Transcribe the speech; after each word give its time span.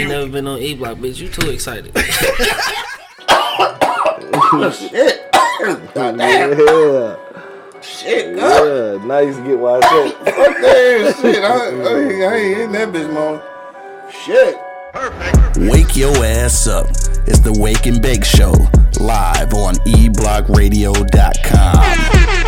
ain't 0.00 0.10
never 0.10 0.28
been 0.28 0.46
on 0.46 0.58
E 0.58 0.74
Block, 0.74 0.98
bitch. 0.98 1.18
You 1.18 1.28
too 1.28 1.50
excited. 1.50 1.92
Shit. 4.74 5.32
God 5.94 6.16
damn. 6.16 6.58
Yeah. 6.58 7.16
Shit, 7.80 8.36
God. 8.36 8.64
Yeah. 8.64 9.04
Now 9.04 9.18
you 9.20 9.32
get 9.44 9.58
why 9.58 9.78
I 9.78 9.80
said. 9.80 10.12
Fuck 10.34 10.56
that 10.60 11.16
shit. 11.20 11.44
I, 11.44 11.46
I, 11.48 11.50
I 12.32 12.34
ain't 12.36 12.60
in 12.60 12.72
that 12.72 12.88
bitch, 12.88 13.12
man. 13.12 13.40
Shit. 14.10 14.56
Perfect. 14.92 15.58
Wake 15.70 15.96
your 15.96 16.14
ass 16.24 16.66
up. 16.66 16.86
It's 17.26 17.40
the 17.40 17.52
Wake 17.60 17.86
and 17.86 18.00
Bake 18.00 18.24
Show, 18.24 18.52
live 19.00 19.52
on 19.54 19.74
eblockradio.com. 19.86 22.47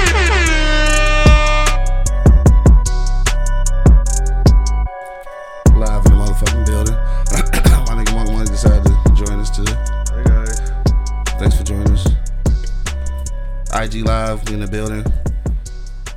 IG 13.80 14.04
Live 14.04 14.46
in 14.48 14.60
the 14.60 14.66
building. 14.66 15.02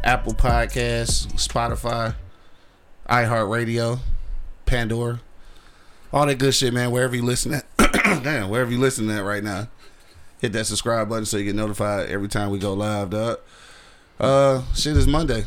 Apple 0.04 0.34
Podcasts, 0.34 1.28
Spotify, 1.36 2.14
iHeartRadio, 3.08 4.00
Pandora, 4.66 5.22
all 6.12 6.26
that 6.26 6.40
good 6.40 6.54
shit, 6.54 6.74
man. 6.74 6.92
Wherever 6.92 7.16
you 7.16 7.24
listen 7.24 7.54
at, 7.54 7.66
damn, 8.22 8.50
wherever 8.50 8.70
you 8.70 8.80
listen 8.80 9.10
at 9.10 9.24
right 9.24 9.42
now, 9.42 9.70
hit 10.42 10.52
that 10.52 10.66
subscribe 10.66 11.08
button 11.08 11.26
so 11.26 11.38
you 11.38 11.46
get 11.46 11.56
notified 11.56 12.10
every 12.10 12.28
time 12.28 12.50
we 12.50 12.60
go 12.60 12.74
live, 12.74 13.12
dog. 13.12 13.40
Uh, 14.20 14.64
shit 14.76 14.98
is 14.98 15.08
Monday. 15.08 15.46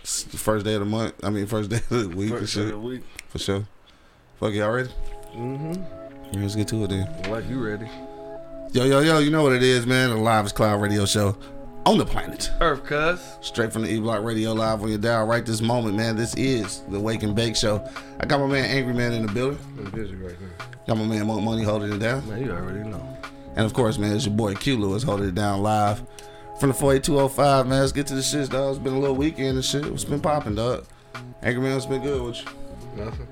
It's 0.00 0.24
the 0.24 0.38
first 0.38 0.64
day 0.64 0.74
of 0.74 0.80
the 0.80 0.86
month. 0.86 1.14
I 1.22 1.30
mean, 1.30 1.46
first 1.46 1.70
day 1.70 1.76
of 1.76 1.88
the 1.88 2.16
week 2.16 2.30
First 2.30 2.56
the 2.56 2.76
week. 2.76 3.02
For 3.28 3.38
sure. 3.38 3.68
Fuck 4.40 4.54
y'all 4.54 4.72
ready? 4.72 4.88
Mm-hmm. 5.36 5.74
Yeah, 6.32 6.40
let's 6.40 6.56
get 6.56 6.66
to 6.68 6.82
it 6.82 6.90
then. 6.90 7.30
Like 7.30 7.48
you 7.48 7.64
ready? 7.64 7.88
Yo, 8.72 8.86
yo, 8.86 9.00
yo, 9.00 9.18
you 9.18 9.30
know 9.30 9.42
what 9.42 9.52
it 9.52 9.62
is, 9.62 9.84
man. 9.84 10.08
The 10.08 10.16
Live 10.16 10.54
Cloud 10.54 10.80
Radio 10.80 11.04
Show 11.04 11.36
on 11.84 11.98
the 11.98 12.06
planet. 12.06 12.50
Earth, 12.58 12.82
cuz. 12.84 13.20
Straight 13.42 13.70
from 13.70 13.82
the 13.82 13.92
E 13.92 14.00
Block 14.00 14.24
Radio 14.24 14.54
Live 14.54 14.82
on 14.82 14.88
your 14.88 14.96
dial 14.96 15.26
right 15.26 15.44
this 15.44 15.60
moment, 15.60 15.94
man. 15.94 16.16
This 16.16 16.34
is 16.36 16.80
the 16.88 16.98
Wake 16.98 17.22
and 17.22 17.36
Bake 17.36 17.54
Show. 17.54 17.86
I 18.18 18.24
got 18.24 18.40
my 18.40 18.46
man 18.46 18.64
Angry 18.64 18.94
Man 18.94 19.12
in 19.12 19.26
the 19.26 19.32
building. 19.32 19.58
I'm 19.78 19.90
busy 19.90 20.14
right 20.14 20.40
now. 20.40 20.64
Got 20.86 20.96
my 20.96 21.04
man 21.04 21.26
Monk 21.26 21.42
Money 21.42 21.64
holding 21.64 21.92
it 21.92 21.98
down. 21.98 22.26
Man, 22.26 22.42
you 22.42 22.50
already 22.50 22.88
know. 22.88 23.18
And 23.56 23.66
of 23.66 23.74
course, 23.74 23.98
man, 23.98 24.16
it's 24.16 24.24
your 24.24 24.34
boy 24.34 24.54
Q 24.54 24.78
Lewis 24.78 25.02
holding 25.02 25.28
it 25.28 25.34
down 25.34 25.62
live 25.62 25.98
from 26.58 26.70
the 26.70 26.74
48205, 26.74 27.66
man. 27.66 27.80
Let's 27.80 27.92
get 27.92 28.06
to 28.06 28.14
the 28.14 28.22
shit, 28.22 28.48
dog. 28.48 28.76
It's 28.76 28.82
been 28.82 28.94
a 28.94 28.98
little 28.98 29.16
weekend 29.16 29.56
and 29.56 29.64
shit. 29.64 29.84
What's 29.84 30.04
been 30.04 30.18
popping, 30.18 30.54
dog? 30.54 30.86
Angry 31.42 31.62
Man, 31.62 31.74
what's 31.74 31.84
been 31.84 32.00
good 32.00 32.22
with 32.22 32.38
you? 32.38 33.04
Nothing. 33.04 33.28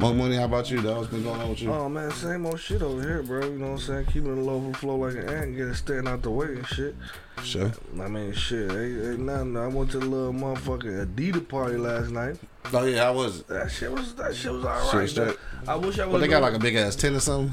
Monk 0.00 0.16
Money, 0.16 0.36
how 0.36 0.46
about 0.46 0.70
you, 0.70 0.80
dog? 0.80 0.96
What's 0.96 1.10
been 1.10 1.22
going 1.22 1.38
on 1.42 1.50
with 1.50 1.60
you? 1.60 1.70
Oh 1.70 1.86
man, 1.86 2.10
same 2.12 2.46
old 2.46 2.58
shit 2.58 2.80
over 2.80 3.02
here, 3.02 3.22
bro. 3.22 3.44
You 3.44 3.58
know 3.58 3.72
what 3.72 3.72
I'm 3.72 3.78
saying? 3.80 4.06
Keeping 4.06 4.38
it 4.38 4.40
low 4.40 4.72
flow 4.72 4.96
like 4.96 5.12
an 5.12 5.28
ant, 5.28 5.54
getting 5.54 5.72
it 5.72 5.74
staying 5.74 6.08
out 6.08 6.22
the 6.22 6.30
way 6.30 6.46
and 6.46 6.66
shit. 6.66 6.96
Sure. 7.44 7.70
I 8.00 8.08
mean, 8.08 8.32
shit, 8.32 8.70
ain't, 8.70 9.04
ain't 9.04 9.18
nothing. 9.20 9.58
I 9.58 9.66
went 9.66 9.90
to 9.90 9.98
the 9.98 10.06
little 10.06 10.32
motherfucking 10.32 11.06
Adidas 11.06 11.46
party 11.46 11.76
last 11.76 12.10
night. 12.12 12.38
Oh, 12.72 12.86
yeah, 12.86 13.08
I 13.08 13.10
was? 13.10 13.42
That 13.42 13.70
shit 13.70 13.92
was 13.92 14.14
that 14.14 14.34
shit 14.34 14.50
was 14.50 14.64
alright. 14.64 14.94
was. 14.94 15.36
I 15.68 15.76
wish 15.76 15.98
I 15.98 16.06
was. 16.06 16.12
Well, 16.12 16.20
they 16.22 16.28
got 16.28 16.40
like 16.40 16.54
a 16.54 16.58
big 16.58 16.76
ass 16.76 16.96
tent 16.96 17.16
or 17.16 17.20
something? 17.20 17.52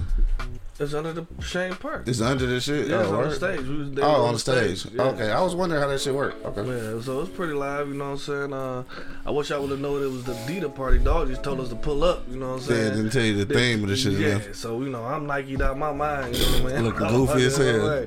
It's 0.80 0.94
under 0.94 1.11
the 1.11 1.23
Chene 1.39 1.80
Park. 1.80 2.08
It's 2.08 2.22
under 2.22 2.45
the 2.45 2.59
shit? 2.61 2.88
Yeah, 2.88 3.00
it's 3.02 3.09
oh, 3.09 3.16
on 3.20 3.30
the 3.30 3.36
stage. 3.36 3.61
We 3.61 3.78
was 3.80 3.92
there 3.92 4.06
Oh, 4.06 4.25
on 4.25 4.33
the 4.33 4.39
stage. 4.39 4.86
Yeah. 4.94 5.02
Okay, 5.06 5.31
I 5.31 5.42
was 5.42 5.56
wondering 5.56 5.81
how 5.81 5.88
that 5.88 6.00
shit 6.00 6.14
worked. 6.14 6.45
Okay. 6.45 6.61
Yeah, 6.67 7.02
so 7.02 7.22
it's 7.22 7.31
pretty 7.31 7.53
live, 7.53 7.88
you 7.88 7.95
know 7.95 8.11
what 8.11 8.11
I'm 8.11 8.17
saying? 8.20 8.53
Uh, 8.53 8.83
I 9.25 9.31
wish 9.31 9.50
I 9.50 9.58
would 9.58 9.72
have 9.72 9.80
known 9.80 10.03
it 10.03 10.08
was 10.11 10.23
the 10.25 10.36
Dita 10.45 10.70
party. 10.70 11.00
Dog 11.00 11.30
just 11.30 11.42
told 11.44 11.59
us 11.61 11.70
to 11.70 11.75
pull 11.75 12.03
up, 12.03 12.23
you 12.30 12.38
know 12.38 12.53
what 12.53 12.61
I'm 12.64 12.70
Yeah, 12.70 12.75
saying? 12.83 12.95
didn't 12.95 13.09
tell 13.11 13.23
you 13.23 13.44
the 13.44 13.52
theme 13.52 13.81
of 13.83 13.89
the 13.89 13.95
shit. 13.95 14.14
Yeah, 14.14 14.28
Yeah. 14.28 14.39
so 14.53 14.80
you 14.81 14.89
know 14.89 15.03
I'm 15.03 15.25
Nike'd 15.25 15.64
out 15.64 15.80
my 15.80 15.92
mind. 15.92 16.36
You 16.38 16.45
know 16.59 16.64
what 16.66 16.73
I 16.73 16.75
mean? 16.75 16.86
Looking 16.86 17.08
goofy 17.08 17.45
as 17.45 17.58
hell. 17.58 18.05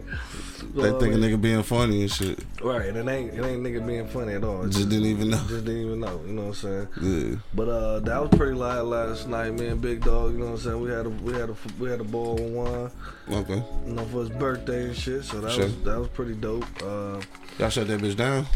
They 0.75 0.91
think 0.99 1.15
a 1.15 1.17
nigga 1.19 1.41
being 1.41 1.63
funny 1.63 2.03
and 2.03 2.11
shit. 2.11 2.39
Right, 2.63 2.87
and 2.89 2.97
it 2.97 3.11
ain't 3.13 3.35
it 3.35 3.45
ain't 3.45 3.63
nigga 3.63 3.87
being 3.87 4.07
funny 4.09 4.35
at 4.35 4.45
all. 4.45 4.65
It 4.65 4.71
Just 4.71 4.89
didn't 4.89 5.07
even 5.07 5.31
know. 5.31 5.39
just 5.49 5.65
didn't 5.65 5.87
even 5.87 6.01
know. 6.01 6.21
You 6.27 6.33
know 6.33 6.43
what 6.49 6.65
I'm 6.65 6.89
saying? 6.95 7.31
Yeah. 7.33 7.37
But 7.55 7.69
uh, 7.69 8.01
that 8.01 8.21
was 8.21 8.31
pretty 8.39 8.55
live 8.57 8.87
last 8.87 9.29
night, 9.29 9.55
man. 9.59 9.79
Big 9.79 10.05
dog, 10.05 10.33
you 10.33 10.39
know 10.39 10.47
what 10.47 10.53
I'm 10.53 10.59
saying? 10.59 10.81
We 10.81 10.91
had 10.91 11.07
a 11.07 11.11
we 11.11 11.33
had 11.33 11.51
a 11.51 11.57
we 11.79 11.89
had 11.91 12.01
a 12.01 12.05
ball 12.05 12.37
one, 12.37 12.91
Okay. 13.31 13.63
you 13.87 13.93
know, 13.93 14.05
for 14.07 14.21
his 14.21 14.31
birthday 14.31 14.85
and 14.87 14.97
shit. 14.97 15.25
So 15.25 15.41
that 15.41 15.53
Sure. 15.53 15.65
was 15.65 15.77
that 15.85 15.99
was 15.99 16.09
pretty 16.09 16.35
dope. 16.35 16.65
Uh, 16.83 17.21
Y'all 17.59 17.69
shut 17.71 17.87
that 17.89 18.01
bitch 18.01 18.17
down? 18.17 18.47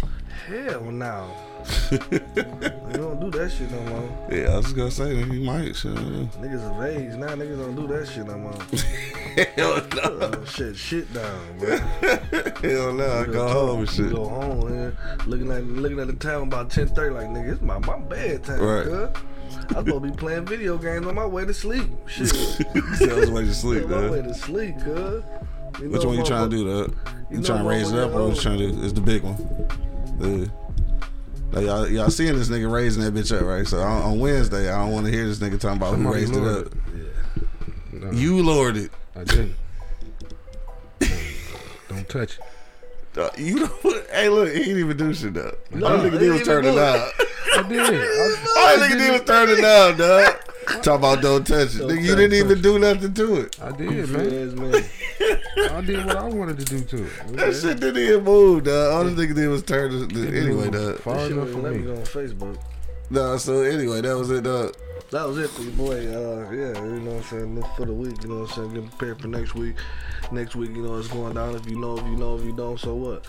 Hell 0.47 0.83
no, 0.91 1.35
you 1.91 1.99
don't 2.93 3.21
do 3.21 3.31
that 3.31 3.51
shit 3.57 3.71
no 3.71 3.81
more. 3.83 4.29
Yeah, 4.31 4.53
I 4.53 4.57
was 4.57 4.67
just 4.67 4.77
gonna 4.77 4.91
say 4.91 5.15
that 5.15 5.33
you 5.33 5.41
might. 5.41 5.75
Shit. 5.75 5.95
Niggas 5.95 6.71
of 6.71 6.85
age 6.85 7.15
now. 7.17 7.29
Niggas 7.29 7.59
don't 7.59 7.75
do 7.75 7.87
that 7.89 8.07
shit 8.09 8.27
no 8.27 8.37
more. 8.39 8.55
Hell 9.57 9.87
no. 9.97 10.45
Shit, 10.45 10.77
shit 10.77 11.13
down, 11.13 11.59
bro. 11.59 11.77
Hell 11.77 12.93
no. 12.93 13.23
I 13.23 13.25
go 13.27 13.49
home 13.49 13.81
and 13.81 13.91
shit. 13.91 14.13
Go 14.13 14.29
home, 14.29 14.69
man. 14.69 14.97
Looking 15.27 15.51
at 15.51 15.65
looking 15.65 16.01
at 16.01 16.07
the 16.07 16.13
time 16.13 16.43
about 16.43 16.71
ten 16.71 16.89
thirty, 16.89 17.15
like 17.15 17.29
nigga, 17.29 17.53
it's 17.53 17.63
my 17.63 17.79
my 17.79 17.99
bedtime. 17.99 18.61
Right. 18.61 18.87
Right. 18.87 19.17
I 19.71 19.81
was 19.81 19.87
supposed 19.87 19.87
to 19.87 20.01
be 20.01 20.11
playing 20.11 20.45
video 20.47 20.77
games 20.77 21.07
on 21.07 21.15
my 21.15 21.27
way 21.27 21.45
to 21.45 21.55
sleep. 21.55 21.89
Shit. 22.07 22.33
I 22.35 23.15
was 23.15 23.31
waiting 23.31 23.51
to 23.51 23.55
sleep, 23.55 23.85
on 23.85 23.91
my 23.91 24.11
way 24.11 24.23
to 24.23 24.35
sleep, 24.35 24.79
cuz. 24.81 25.25
You 25.81 25.91
Which 25.91 26.03
know, 26.03 26.09
one 26.09 26.19
you 26.19 26.25
trying 26.25 26.51
to 26.51 26.57
do, 26.57 26.65
though? 26.65 26.95
You, 27.31 27.39
you 27.39 27.43
trying 27.43 27.65
to 27.65 27.69
raise 27.69 27.91
it 27.91 27.99
up, 27.99 28.13
or 28.13 28.29
what 28.29 28.37
you 28.37 28.43
trying 28.43 28.59
to 28.59 28.71
do? 28.71 28.83
It's 28.85 28.93
the 28.93 29.01
big 29.01 29.23
one. 29.23 29.37
Yeah. 30.25 30.47
Like 31.53 31.67
y'all, 31.67 31.89
y'all 31.89 32.11
seeing 32.11 32.37
this 32.37 32.49
nigga 32.49 32.71
raising 32.71 33.03
that 33.05 33.15
bitch 33.15 33.37
up, 33.37 33.45
right? 33.47 33.67
So 33.67 33.79
on, 33.81 34.03
on 34.03 34.19
Wednesday, 34.19 34.71
I 34.73 34.79
don't 34.79 34.93
want 34.93 35.07
to 35.07 35.13
hear 35.13 35.27
this 35.27 35.39
nigga 35.39 35.61
talking 35.61 35.77
about 35.77 35.95
who 35.95 36.03
Somebody 36.03 36.21
raised 36.21 36.35
it 36.37 36.43
up. 36.43 36.67
it. 36.67 38.03
No, 38.03 38.11
You 38.11 38.43
lowered 38.43 38.77
it. 38.77 38.91
I 39.15 39.25
didn't. 39.25 39.55
Don't 41.89 42.09
touch 42.09 42.39
it. 42.39 43.19
Uh, 43.19 43.31
you 43.39 43.55
know 43.61 43.67
what? 43.67 44.07
Hey, 44.11 44.29
look, 44.29 44.49
he 44.53 44.59
didn't 44.65 44.79
even 44.81 44.97
do 44.97 45.15
shit, 45.15 45.35
though. 45.35 45.55
No, 45.71 45.87
All 45.87 45.99
nigga 45.99 46.13
he 46.15 46.19
did 46.19 46.31
was 46.33 46.39
didn't 46.43 46.45
turn 46.47 46.65
it 46.65 46.75
down. 46.75 47.09
I 47.57 47.63
did. 47.69 47.79
I, 47.81 47.85
All 47.87 48.79
that 48.79 48.91
nigga 48.91 48.99
did 48.99 49.13
was 49.13 49.21
turn 49.23 49.49
it 49.51 49.61
down, 49.63 49.97
dog. 49.97 50.41
Talk 50.83 50.99
about 50.99 51.23
don't 51.23 51.47
touch 51.47 51.75
it. 51.75 51.79
Don't 51.79 51.91
Nigga, 51.91 52.03
you 52.03 52.15
didn't 52.17 52.35
even 52.35 52.63
do 52.63 52.79
nothing 52.79 53.15
to 53.15 53.35
it. 53.43 53.61
I 53.63 53.71
did, 53.73 53.89
Goofy 53.89 54.13
man. 54.13 54.55
man. 54.73 54.85
I 55.73 55.81
did 55.81 56.05
what 56.07 56.17
I 56.17 56.25
wanted 56.25 56.59
to 56.59 56.65
do 56.65 56.81
to 56.85 57.05
it. 57.05 57.37
That 57.37 57.55
shit 57.55 57.81
didn't 57.81 58.03
even 58.03 58.25
move, 58.25 58.65
dog. 58.65 58.93
All 58.93 59.05
this 59.05 59.15
nigga 59.15 59.35
did 59.35 59.49
was 59.49 59.63
turn 59.63 59.93
it. 59.93 60.13
Anyway, 60.35 60.71
dog. 60.71 60.99
Far 61.01 61.19
Shit 61.21 61.33
enough 61.33 61.45
was 61.47 61.55
for 61.55 61.61
let 61.63 61.73
me 61.73 61.79
me. 61.79 61.85
go 61.87 61.93
on 61.93 62.03
Facebook. 62.03 62.59
No, 63.11 63.37
so 63.37 63.63
anyway, 63.63 64.01
that 64.01 64.17
was 64.17 64.31
it, 64.31 64.45
dog. 64.45 64.75
That 65.11 65.27
was 65.29 65.39
it 65.39 65.51
for 65.51 65.63
your 65.63 65.73
boy. 65.73 65.95
Uh, 65.95 66.51
yeah, 66.51 66.83
you 66.85 67.01
know 67.01 67.13
what 67.13 67.17
I'm 67.17 67.23
saying. 67.25 67.65
For 67.77 67.87
the 67.87 67.93
week, 67.93 68.23
you 68.23 68.29
know 68.31 68.41
what 68.41 68.57
I'm 68.57 68.73
saying. 68.73 68.75
Get 68.83 68.91
prepared 68.99 69.21
for 69.21 69.29
next 69.29 69.55
week. 69.55 69.77
Next 70.33 70.57
week, 70.57 70.71
you 70.71 70.83
know 70.83 70.97
it's 70.97 71.09
going 71.09 71.35
down. 71.35 71.55
If 71.55 71.69
you 71.69 71.79
know, 71.79 71.99
if 71.99 72.05
you 72.07 72.17
know, 72.17 72.37
if 72.37 72.45
you 72.45 72.53
don't, 72.57 72.81
so 72.81 72.95
what? 72.95 73.27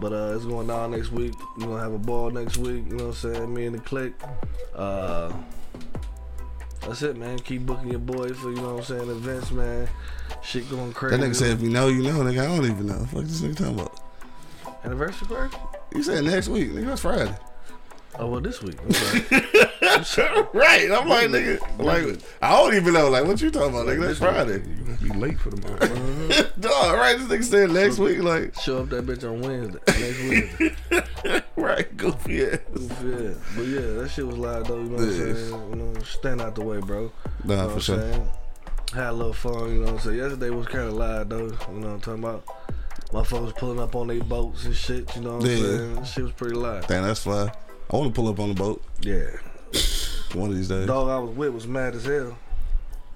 But 0.00 0.12
uh, 0.12 0.32
it's 0.34 0.46
going 0.46 0.66
down 0.68 0.92
next 0.92 1.12
week. 1.12 1.34
We're 1.58 1.66
gonna 1.66 1.82
have 1.82 1.92
a 1.92 1.98
ball 1.98 2.30
next 2.30 2.56
week. 2.56 2.86
You 2.88 2.96
know 2.96 3.08
what 3.08 3.24
I'm 3.24 3.34
saying. 3.34 3.54
Me 3.54 3.66
and 3.66 3.74
the 3.76 3.80
clique. 3.80 4.14
Uh, 4.74 5.30
that's 6.80 7.02
it, 7.02 7.16
man. 7.16 7.38
Keep 7.38 7.66
booking 7.66 7.90
your 7.90 7.98
boy 8.00 8.28
for 8.30 8.50
you 8.50 8.56
know 8.56 8.74
what 8.74 8.78
I'm 8.78 8.84
saying 8.84 9.10
events, 9.10 9.50
man. 9.50 9.88
Shit 10.42 10.68
going 10.70 10.92
crazy. 10.92 11.16
That 11.16 11.26
nigga 11.26 11.36
said, 11.36 11.50
if 11.50 11.60
you 11.60 11.70
know, 11.70 11.88
you 11.88 12.02
know. 12.02 12.20
Nigga, 12.20 12.42
I 12.42 12.46
don't 12.46 12.64
even 12.64 12.86
know. 12.86 13.04
Fuck 13.06 13.24
this 13.24 13.42
nigga 13.42 13.56
talking 13.56 13.80
about. 13.80 14.00
anniversary 14.84 15.28
party. 15.28 15.56
You 15.94 16.02
said 16.02 16.24
next 16.24 16.48
week. 16.48 16.70
Nigga, 16.70 16.86
that's 16.86 17.02
Friday. 17.02 17.36
Oh 18.18 18.26
well, 18.26 18.40
this 18.40 18.60
week. 18.62 18.76
Right. 20.52 20.90
I'm 20.90 21.08
like, 21.08 21.28
nigga. 21.28 21.60
Like, 21.78 22.18
I 22.42 22.50
don't 22.56 22.74
even 22.74 22.94
know. 22.94 23.08
Like, 23.08 23.24
what 23.24 23.40
you 23.40 23.50
talking 23.50 23.70
about, 23.70 23.86
nigga? 23.86 24.06
That's 24.06 24.18
Friday. 24.18 24.62
You 24.66 24.84
gonna 24.84 24.96
be 24.98 25.08
late 25.18 25.38
for 25.38 25.50
the 25.50 25.56
motherfucker. 25.56 26.60
Dog, 26.60 26.96
right? 26.96 27.18
This 27.18 27.28
nigga 27.28 27.44
said 27.44 27.70
next 27.70 27.98
week. 27.98 28.18
Like, 28.22 28.54
Show 28.60 28.78
up 28.82 28.88
that 28.90 29.06
bitch 29.06 29.24
on 29.24 29.40
Wednesday. 29.40 29.78
Next 29.88 30.60
Wednesday. 30.60 31.44
right. 31.56 31.96
Goofy 31.96 32.44
ass. 32.44 32.58
Yeah, 32.78 33.34
but 33.56 33.62
yeah, 33.66 33.80
that 33.98 34.10
shit 34.14 34.26
was 34.26 34.36
live 34.38 34.66
though. 34.66 34.78
You 34.78 34.84
know 34.90 34.96
what 34.96 35.04
I'm 35.04 35.12
saying? 35.36 35.70
You 35.70 35.76
know, 35.76 36.02
stand 36.02 36.40
out 36.40 36.54
the 36.54 36.62
way, 36.64 36.78
bro. 36.80 37.12
Nah, 37.44 37.54
You 37.54 37.60
know 37.62 37.68
for 37.74 37.80
sure. 37.80 38.00
saying? 38.00 38.28
Had 38.94 39.08
a 39.10 39.12
little 39.12 39.32
fun. 39.32 39.70
You 39.72 39.80
know 39.80 39.84
what 39.86 39.92
I'm 39.94 39.98
saying? 40.00 40.18
Yesterday 40.18 40.50
was 40.50 40.66
kind 40.66 40.88
of 40.88 40.94
live 40.94 41.28
though. 41.28 41.38
You 41.46 41.50
know 41.78 41.88
what 41.88 41.94
I'm 41.94 42.00
talking 42.00 42.24
about? 42.24 42.44
My 43.12 43.24
folks 43.24 43.52
pulling 43.58 43.80
up 43.80 43.94
on 43.96 44.06
their 44.08 44.22
boats 44.22 44.64
and 44.66 44.74
shit. 44.74 45.14
You 45.16 45.22
know 45.22 45.36
what 45.38 45.44
I'm 45.44 45.50
Yeah. 45.50 45.56
saying? 45.56 46.04
Shit 46.04 46.24
was 46.24 46.32
pretty 46.32 46.54
live. 46.56 46.86
Damn, 46.86 47.04
that's 47.04 47.20
fly. 47.22 47.52
I 47.92 47.96
want 47.96 48.14
to 48.14 48.20
pull 48.20 48.28
up 48.28 48.38
on 48.38 48.48
the 48.50 48.54
boat 48.54 48.82
Yeah. 49.00 49.26
one 50.34 50.50
of 50.50 50.56
these 50.56 50.68
days. 50.68 50.86
Dog 50.86 51.08
I 51.08 51.18
was 51.18 51.30
with 51.36 51.52
was 51.52 51.66
mad 51.66 51.94
as 51.94 52.04
hell. 52.04 52.38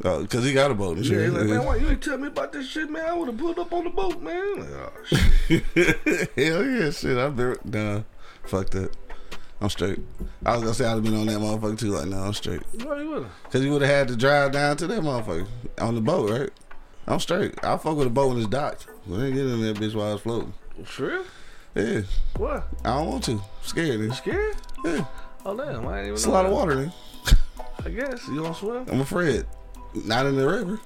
Oh, 0.05 0.26
Cause 0.26 0.44
he 0.44 0.53
got 0.53 0.71
a 0.71 0.75
boat 0.75 0.97
and 0.97 1.06
Yeah, 1.06 1.21
he's 1.25 1.31
like, 1.31 1.47
man, 1.47 1.65
why 1.65 1.76
you 1.76 1.88
ain't 1.88 2.03
tell 2.03 2.19
me 2.19 2.26
about 2.26 2.53
this 2.53 2.67
shit, 2.69 2.91
man? 2.91 3.06
I 3.06 3.15
would 3.15 3.29
have 3.29 3.38
pulled 3.38 3.59
up 3.59 3.73
on 3.73 3.85
the 3.85 3.91
boat, 3.91 4.21
man. 4.21 4.56
Like, 4.59 4.69
oh, 4.71 4.91
shit. 5.05 5.62
Hell 6.37 6.65
yeah, 6.67 6.91
shit. 6.91 7.17
I've 7.17 7.37
been 7.37 7.56
nah. 7.65 8.03
Fuck 8.44 8.71
that. 8.71 8.91
I'm 9.61 9.71
straight. 9.71 10.00
I 10.44 10.55
was 10.55 10.62
gonna 10.62 10.75
say 10.75 10.85
I'd 10.85 10.91
have 10.94 11.05
been 11.05 11.15
on 11.15 11.26
that 11.26 11.38
motherfucker 11.38 11.79
too. 11.79 11.93
Like, 11.93 12.06
no, 12.09 12.19
I'm 12.19 12.35
straight. 12.35 12.61
Why 12.82 13.00
you 13.00 13.11
would 13.11 13.26
Cause 13.50 13.62
you 13.62 13.71
would 13.73 13.82
have 13.82 13.91
had 13.91 14.09
to 14.09 14.17
drive 14.17 14.53
down 14.53 14.76
to 14.79 14.87
that 14.88 15.00
motherfucker 15.00 15.47
on 15.81 15.94
the 15.94 16.00
boat, 16.00 16.29
right? 16.31 16.50
I'm 17.06 17.21
straight. 17.21 17.55
I'll 17.62 17.79
fuck 17.79 17.97
with 17.97 18.09
a 18.09 18.11
boat 18.11 18.29
when 18.31 18.38
it's 18.38 18.49
docked. 18.49 18.88
We 19.06 19.17
ain't 19.23 19.35
get 19.35 19.47
in 19.47 19.61
that 19.62 19.76
bitch 19.76 19.94
while 19.94 20.15
it's 20.15 20.23
floating. 20.23 20.53
For 20.85 21.06
real? 21.06 21.25
Yeah, 21.75 22.03
What? 22.37 22.69
I 22.85 22.94
don't 22.97 23.09
want 23.09 23.25
to. 23.25 23.32
I'm 23.32 23.41
scared. 23.62 24.00
Nigga. 24.00 24.15
scared? 24.15 24.56
Yeah, 24.85 25.05
Oh 25.44 25.56
damn, 25.56 25.87
I 25.88 25.99
ain't 25.99 26.05
even 26.06 26.15
it's 26.15 26.25
a 26.26 26.31
lot 26.31 26.47
of 26.47 26.53
water. 26.53 26.76
Nigga. 26.76 26.93
I 27.85 27.91
guess 27.91 28.29
you 28.29 28.43
don't 28.43 28.56
swim. 28.56 28.87
I'm 28.91 29.00
afraid. 29.00 29.44
Not 29.94 30.26
in 30.26 30.37
the 30.37 30.47
river. 30.49 30.81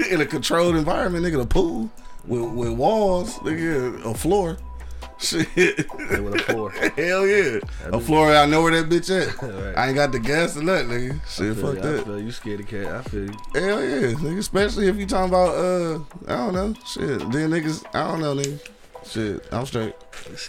in 0.10 0.20
a 0.20 0.26
controlled 0.26 0.76
environment, 0.76 1.24
nigga, 1.24 1.38
the 1.38 1.46
pool 1.46 1.90
with, 2.26 2.42
with 2.52 2.70
walls, 2.72 3.38
nigga, 3.38 4.04
a 4.04 4.14
floor. 4.14 4.58
Shit. 5.18 5.46
With 5.56 6.34
a 6.34 6.52
four. 6.52 6.70
Hell 6.72 7.26
yeah. 7.26 7.60
A 7.92 8.00
floor, 8.00 8.34
I 8.34 8.44
know 8.46 8.62
where 8.62 8.72
that 8.82 8.90
bitch 8.90 9.08
at. 9.10 9.40
Right. 9.42 9.78
I 9.78 9.86
ain't 9.86 9.94
got 9.94 10.10
the 10.10 10.18
gas 10.18 10.54
to 10.54 10.60
that, 10.60 10.86
nigga. 10.86 11.20
Shit, 11.28 11.56
fuck 11.56 11.74
you, 11.74 11.78
I 11.80 11.92
that. 11.92 12.04
feel 12.04 12.20
you 12.20 12.32
scared 12.32 12.60
of 12.60 12.66
cat. 12.66 12.86
I 12.86 13.02
feel 13.02 13.24
you. 13.26 13.36
Hell 13.54 13.84
yeah, 13.84 14.12
nigga. 14.14 14.38
Especially 14.38 14.88
if 14.88 14.96
you 14.96 15.06
talking 15.06 15.28
about, 15.30 15.54
uh, 15.54 15.98
I 16.26 16.36
don't 16.36 16.54
know. 16.54 16.74
Shit. 16.84 17.20
Then 17.30 17.50
niggas, 17.50 17.84
I 17.94 18.08
don't 18.10 18.20
know, 18.20 18.34
nigga. 18.34 18.58
Shit, 19.04 19.46
I'm 19.52 19.66
straight. 19.66 19.94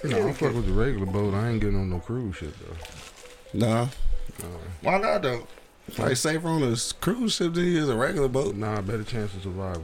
No, 0.04 0.28
I'm 0.28 0.34
fuck 0.34 0.54
with 0.54 0.66
the 0.66 0.74
regular 0.74 1.06
boat. 1.06 1.34
I 1.34 1.50
ain't 1.50 1.60
getting 1.62 1.78
on 1.78 1.90
no 1.90 2.00
cruise 2.00 2.36
shit 2.38 2.54
though. 2.60 3.66
Nah. 3.68 3.88
Why 4.82 4.98
not, 4.98 5.22
though? 5.22 5.48
Probably 5.96 6.16
safer 6.16 6.48
on 6.48 6.64
a 6.64 6.76
cruise 7.02 7.36
ship 7.36 7.54
than 7.54 7.64
he 7.66 7.78
is 7.78 7.90
a 7.90 7.96
regular 7.96 8.28
boat. 8.28 8.56
Nah, 8.56 8.82
better 8.82 9.04
chance 9.04 9.34
of 9.36 9.44
survival. 9.44 9.84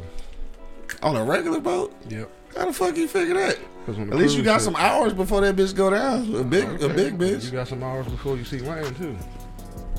On 1.04 1.16
a 1.16 1.24
regular 1.24 1.60
boat? 1.60 1.94
Yep. 2.10 2.30
How 2.56 2.66
the 2.66 2.74
fuck 2.74 2.98
you 2.98 3.07
figure 3.07 3.36
that? 3.36 3.60
At 3.88 4.16
least 4.16 4.36
you 4.36 4.44
got 4.44 4.56
ship- 4.56 4.66
some 4.66 4.75
hours 4.75 5.13
before 5.13 5.42
that 5.42 5.56
bitch 5.56 5.75
go 5.75 5.89
down. 5.89 6.33
A 6.36 6.44
big, 6.44 6.81
a 6.81 6.89
big 6.89 7.18
bitch. 7.18 7.45
You 7.45 7.51
got 7.51 7.68
some 7.68 7.83
hours 7.83 8.07
before 8.07 8.38
you 8.38 8.44
see 8.44 8.60
land 8.60 8.95
too. 8.98 9.18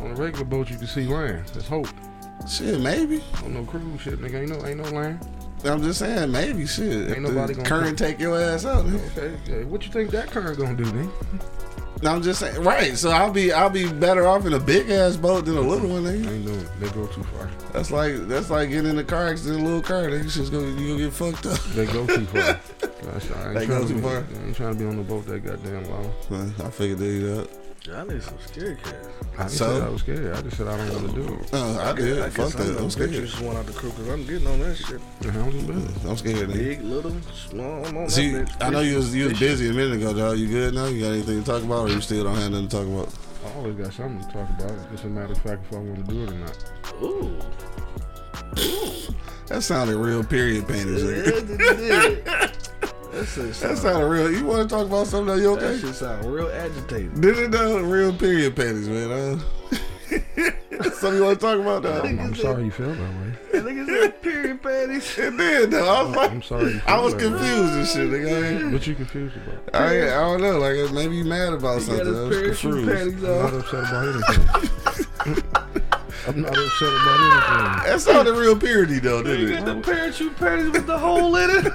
On 0.01 0.11
a 0.11 0.15
regular 0.15 0.45
boat, 0.45 0.71
you 0.71 0.77
can 0.79 0.87
see 0.87 1.07
land. 1.07 1.47
That's 1.49 1.67
hope. 1.69 1.89
Shit, 2.49 2.81
maybe. 2.81 3.23
On 3.45 3.53
no 3.55 3.65
cruise 3.65 4.01
ship, 4.01 4.19
nigga, 4.21 4.41
ain't 4.41 4.51
no 4.51 4.67
ain't 4.67 4.79
no 4.79 4.91
land. 4.91 5.21
I'm 5.65 5.83
just 5.83 5.99
saying, 5.99 6.33
maybe. 6.33 6.67
Shit. 6.67 7.11
Ain't 7.11 7.23
nobody 7.23 7.55
gonna 7.55 7.69
current 7.69 7.99
take 7.99 8.19
your 8.19 8.41
ass 8.41 8.65
out. 8.65 8.87
Okay, 8.87 9.37
yeah, 9.47 9.65
what 9.65 9.85
you 9.85 9.93
think 9.93 10.11
that 10.11 10.31
current 10.31 10.59
gonna 10.59 10.77
do, 10.77 10.85
then? 10.85 11.11
No, 12.03 12.13
I'm 12.13 12.23
just 12.23 12.41
saying. 12.41 12.63
Right. 12.63 12.97
So 12.97 13.11
I'll 13.11 13.31
be, 13.31 13.53
I'll 13.53 13.69
be 13.69 13.93
better 13.93 14.27
off 14.27 14.47
in 14.47 14.55
a 14.55 14.59
big 14.59 14.89
ass 14.89 15.17
boat 15.17 15.45
than 15.45 15.59
a 15.59 15.61
little 15.61 15.89
one. 15.91 16.05
Nigga. 16.05 16.31
Ain't 16.33 16.49
it. 16.49 16.81
They 16.81 16.89
go 16.91 17.07
too 17.09 17.23
far. 17.25 17.51
That's 17.75 17.91
like, 17.91 18.27
that's 18.27 18.49
like 18.49 18.71
getting 18.71 18.91
in 18.91 18.99
a 18.99 19.05
car 19.05 19.29
accident, 19.29 19.59
in 19.59 19.65
a 19.67 19.69
little 19.69 19.83
car. 19.83 20.11
They 20.11 20.23
just 20.23 20.51
go, 20.51 20.61
you 20.61 20.89
gonna 20.89 20.99
get 20.99 21.13
fucked 21.13 21.45
up. 21.45 21.59
They 21.75 21.85
go 21.85 22.07
too 22.07 22.25
far. 22.27 22.59
Gosh, 22.81 23.31
I 23.33 23.49
ain't 23.51 23.59
They 23.59 23.67
trying 23.67 23.69
go 23.69 23.83
to 23.83 23.89
too 23.89 23.95
be, 23.97 24.01
far? 24.01 24.17
I 24.17 24.47
ain't 24.47 24.57
trying 24.57 24.73
to 24.73 24.79
be 24.79 24.87
on 24.87 24.97
the 24.97 25.03
boat 25.03 25.27
that 25.27 25.45
goddamn 25.45 25.91
long. 25.91 26.55
I 26.65 26.71
figured 26.71 26.99
that 26.99 27.41
out. 27.41 27.51
I 27.89 28.05
need 28.05 28.23
some 28.23 28.39
scary 28.47 28.77
cats. 28.77 29.09
I 29.39 29.43
didn't 29.45 29.51
So? 29.53 29.79
say 29.81 29.85
I 29.85 29.89
was 29.89 30.01
scared. 30.03 30.37
I 30.37 30.43
just 30.43 30.57
said 30.59 30.69
I 30.69 30.77
don't 30.77 31.03
want 31.03 31.15
to 31.15 31.23
do 31.27 31.35
it. 31.35 31.51
Oh, 31.53 31.79
I 31.81 31.93
did. 31.95 32.19
I 32.21 32.29
Fuck 32.29 32.35
guess 32.37 32.55
I'm 32.55 32.61
that. 32.67 32.73
gonna 32.75 32.85
I'm 32.85 32.91
scared. 32.91 33.11
bet 33.11 33.21
you 33.21 33.27
just 33.27 33.41
one 33.43 33.57
out 33.57 33.67
the 33.67 33.73
crew 33.73 33.91
because 33.91 34.09
I'm 34.09 34.27
getting 34.27 34.47
on 34.49 34.59
that 34.61 34.77
shit. 34.77 35.01
The 35.21 35.33
hounds 35.33 35.55
and 35.57 35.67
business. 35.67 36.05
I'm 36.05 36.17
scared. 36.19 36.49
Nigga. 36.51 36.55
Big, 36.55 36.83
little, 36.83 37.17
small. 37.49 37.87
I'm 37.87 37.97
on 37.97 38.09
See, 38.11 38.31
that 38.33 38.49
bitch. 38.49 38.63
I 38.67 38.71
know 38.71 38.81
you 38.81 38.97
was 38.97 39.15
you 39.15 39.25
was 39.31 39.39
busy 39.39 39.71
a 39.71 39.73
minute 39.73 39.97
ago, 39.97 40.13
dog. 40.13 40.37
You 40.39 40.47
good 40.49 40.75
now? 40.75 40.87
You 40.87 41.01
got 41.01 41.13
anything 41.13 41.43
to 41.43 41.47
talk 41.51 41.63
about, 41.63 41.89
or 41.89 41.93
you 41.93 42.01
still 42.03 42.25
don't 42.25 42.37
have 42.37 42.51
nothing 42.51 42.69
to 42.69 42.77
talk 42.77 42.87
about? 42.87 43.15
I 43.47 43.57
always 43.59 43.75
got 43.77 43.93
something 43.95 44.21
to 44.27 44.33
talk 44.33 44.49
about. 44.61 44.71
It's 44.73 44.91
just 44.93 45.05
a 45.05 45.09
matter 45.09 45.33
of 45.33 45.39
fact 45.39 45.63
if 45.71 45.73
I 45.73 45.77
want 45.81 46.07
to 46.07 46.13
do 46.13 46.25
it 46.25 46.31
or 46.31 46.35
not. 46.35 46.73
Ooh. 47.03 47.39
That 49.49 49.63
sounded 49.63 49.97
real 49.97 50.23
period 50.23 50.69
painters. 50.69 51.03
Yeah, 51.03 51.11
nigga. 51.11 51.61
it 51.61 52.27
did. 52.27 52.27
That 53.21 53.27
shit 53.27 53.45
That 53.47 53.55
sound, 53.55 53.79
sounded 53.79 54.07
real. 54.07 54.31
You 54.33 54.45
want 54.47 54.69
to 54.69 54.75
talk 54.75 54.87
about 54.87 55.07
something? 55.07 55.37
That 55.37 55.43
you 55.43 55.55
that 55.57 55.65
okay? 55.65 55.79
shit 55.81 55.95
sound 55.95 56.25
real 56.25 56.49
agitated. 56.49 57.21
Did 57.21 57.39
it 57.39 57.51
though? 57.51 57.81
Real 57.81 58.13
period 58.15 58.57
panties, 58.57 58.89
man. 58.89 59.41
Something 60.95 61.17
you 61.19 61.25
want 61.25 61.39
to 61.41 61.47
talk 61.47 61.59
about, 61.61 61.83
though? 61.83 62.01
I'm, 62.03 62.19
I'm 62.19 62.35
sorry 62.35 62.65
you 62.65 62.71
feel 62.71 62.89
that 62.95 62.99
way. 62.99 63.33
That 63.53 63.65
nigga 63.65 63.87
said 63.87 64.23
period 64.23 64.63
panties. 64.63 65.15
It 65.19 65.37
did, 65.37 65.71
though. 65.73 65.87
I 65.87 66.03
was 66.03 66.17
like, 66.17 66.31
I'm 66.31 66.43
sorry. 66.43 66.65
You 66.73 66.81
feel 66.81 66.83
I 66.95 67.01
was 67.01 67.15
that 67.15 67.23
way. 67.23 67.29
confused 67.29 67.73
and 67.75 67.87
shit, 67.89 68.09
nigga. 68.09 68.43
I 68.43 68.47
ain't- 68.65 68.73
What 68.73 68.87
you 68.87 68.95
confused 68.95 69.37
about? 69.37 69.75
I, 69.75 70.03
I 70.09 70.11
don't 70.21 70.41
know. 70.41 70.59
Like 70.59 70.93
maybe 70.95 71.17
you 71.17 71.25
mad 71.25 71.53
about 71.53 71.83
He 71.83 71.87
got 71.89 71.97
something. 71.99 72.17
I 72.17 72.21
was 72.23 72.37
his 72.37 72.61
parachute 72.61 72.87
confused. 72.87 73.23
panties 73.23 73.25
I'm 73.25 73.43
not 73.43 73.55
upset 73.55 73.85
about 73.85 74.05
anything. 74.09 75.45
I'm 76.27 76.43
not 76.43 76.57
upset 76.57 76.89
about 76.89 77.21
anything. 77.21 77.91
That 77.93 78.01
sounded 78.01 78.35
real 78.37 78.57
periody 78.59 78.99
though, 79.01 79.23
didn't 79.23 79.49
got 79.51 79.69
it? 79.69 79.75
the 79.77 79.81
parachute 79.93 80.37
panties 80.37 80.71
with 80.71 80.87
the 80.87 80.99
hole 80.99 81.37
in 81.37 81.51
it. 81.51 81.73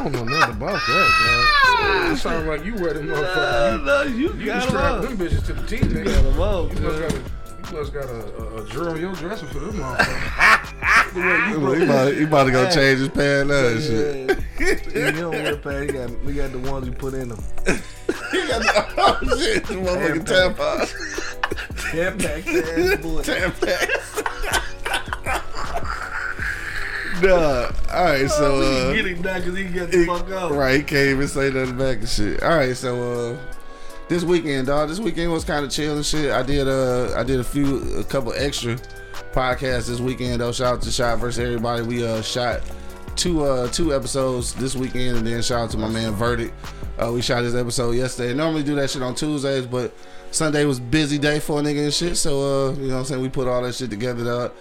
I 0.00 0.04
don't 0.04 0.12
know 0.12 0.24
nothing 0.24 0.56
about 0.56 0.80
that, 0.86 1.10
man. 1.20 2.10
It 2.10 2.12
ah! 2.12 2.16
sounds 2.18 2.46
like 2.46 2.64
you 2.64 2.74
wear 2.76 2.94
them 2.94 3.06
No, 3.08 3.14
motherfuckers. 3.14 3.84
no, 3.84 4.02
you 4.04 4.16
You, 4.16 4.34
you 4.34 4.46
got 4.46 4.52
can 4.52 4.60
them 4.60 4.68
strap 4.68 4.92
up. 4.92 5.02
them 5.02 5.18
bitches 5.18 5.44
to 5.46 5.52
the 5.52 5.66
T, 5.66 5.76
You 5.76 5.82
got 5.82 5.90
nigga. 6.06 6.22
them 6.22 6.40
up. 6.40 6.72
You 6.72 6.80
must 6.80 7.00
got 7.00 7.12
a, 7.12 7.14
man. 7.14 7.24
you 7.70 7.78
must 7.78 7.92
got 7.92 8.04
a, 8.04 8.08
a, 8.42 8.62
a 8.62 8.68
drill 8.68 8.98
your 8.98 9.12
dresser 9.14 9.46
for 9.46 9.58
them 9.58 9.72
motherfuckers. 9.74 11.12
the 11.12 11.20
way 11.20 11.48
you 11.50 11.58
Look, 11.58 11.76
He 11.78 11.84
about, 11.84 12.12
he 12.14 12.22
about 12.24 12.44
to 12.44 12.50
go 12.52 12.64
change 12.70 12.98
his 13.00 13.08
pants 13.10 13.48
now 13.50 13.66
and 13.66 13.82
shit. 13.82 14.38
Yeah, 14.94 15.06
you 15.10 15.20
don't 15.20 15.30
wear 15.32 15.56
pants. 15.56 15.92
You 15.92 15.98
got, 15.98 16.24
we 16.24 16.32
got 16.34 16.52
the 16.52 16.58
ones 16.58 16.86
you 16.86 16.92
put 16.92 17.14
in 17.14 17.28
them. 17.28 17.42
He 18.30 18.46
got 18.46 18.62
the, 18.62 18.94
oh 18.96 19.38
shit, 19.38 19.64
the 19.66 19.74
motherfucking 19.74 20.24
tampons. 20.54 20.90
Tampax 21.90 22.46
ass 22.46 23.02
boy. 23.02 23.22
Tampax. 23.22 24.29
Nah. 27.22 27.70
All 27.92 28.04
right, 28.04 28.30
so 28.30 28.60
uh, 28.60 28.84
can 28.84 28.94
get 28.94 29.06
him 29.06 29.22
now 29.22 29.38
because 29.38 29.56
he 29.56 29.64
got 29.64 29.90
the 29.90 30.06
fuck 30.06 30.30
out. 30.30 30.52
Right, 30.52 30.76
he 30.76 30.82
can't 30.82 31.08
even 31.08 31.28
say 31.28 31.50
nothing 31.50 31.76
back 31.76 31.98
and 31.98 32.08
shit. 32.08 32.42
All 32.42 32.56
right, 32.56 32.76
so 32.76 33.30
uh, 33.30 33.38
this 34.08 34.24
weekend, 34.24 34.66
dog. 34.66 34.88
This 34.88 34.98
weekend 34.98 35.30
was 35.32 35.44
kind 35.44 35.64
of 35.64 35.70
chill 35.70 35.96
and 35.96 36.04
shit. 36.04 36.30
I 36.32 36.42
did 36.42 36.66
uh, 36.66 37.14
I 37.16 37.22
did 37.22 37.40
a 37.40 37.44
few, 37.44 37.98
a 37.98 38.04
couple 38.04 38.32
extra 38.34 38.76
podcasts 39.32 39.88
this 39.88 40.00
weekend. 40.00 40.40
Though, 40.40 40.52
shout 40.52 40.74
out 40.74 40.82
to 40.82 40.90
Shot 40.90 41.18
versus 41.18 41.38
everybody. 41.38 41.82
We 41.82 42.06
uh 42.06 42.22
shot 42.22 42.60
two 43.16 43.44
uh 43.44 43.68
two 43.68 43.94
episodes 43.94 44.54
this 44.54 44.74
weekend, 44.74 45.18
and 45.18 45.26
then 45.26 45.42
shout 45.42 45.60
out 45.60 45.70
to 45.70 45.78
my 45.78 45.88
man 45.88 46.12
Verdict. 46.12 46.54
Uh, 46.98 47.12
we 47.12 47.22
shot 47.22 47.42
this 47.42 47.54
episode 47.54 47.92
yesterday. 47.92 48.34
Normally 48.34 48.62
do 48.62 48.74
that 48.76 48.90
shit 48.90 49.02
on 49.02 49.14
Tuesdays, 49.14 49.66
but 49.66 49.94
Sunday 50.30 50.64
was 50.64 50.80
busy 50.80 51.18
day 51.18 51.38
for 51.38 51.60
a 51.60 51.62
nigga 51.62 51.84
and 51.84 51.94
shit. 51.94 52.16
So 52.16 52.40
uh, 52.40 52.72
you 52.72 52.88
know 52.88 52.94
what 52.94 53.00
I'm 53.00 53.04
saying? 53.04 53.22
We 53.22 53.28
put 53.28 53.46
all 53.48 53.62
that 53.62 53.74
shit 53.74 53.90
together. 53.90 54.24
Dog. 54.24 54.52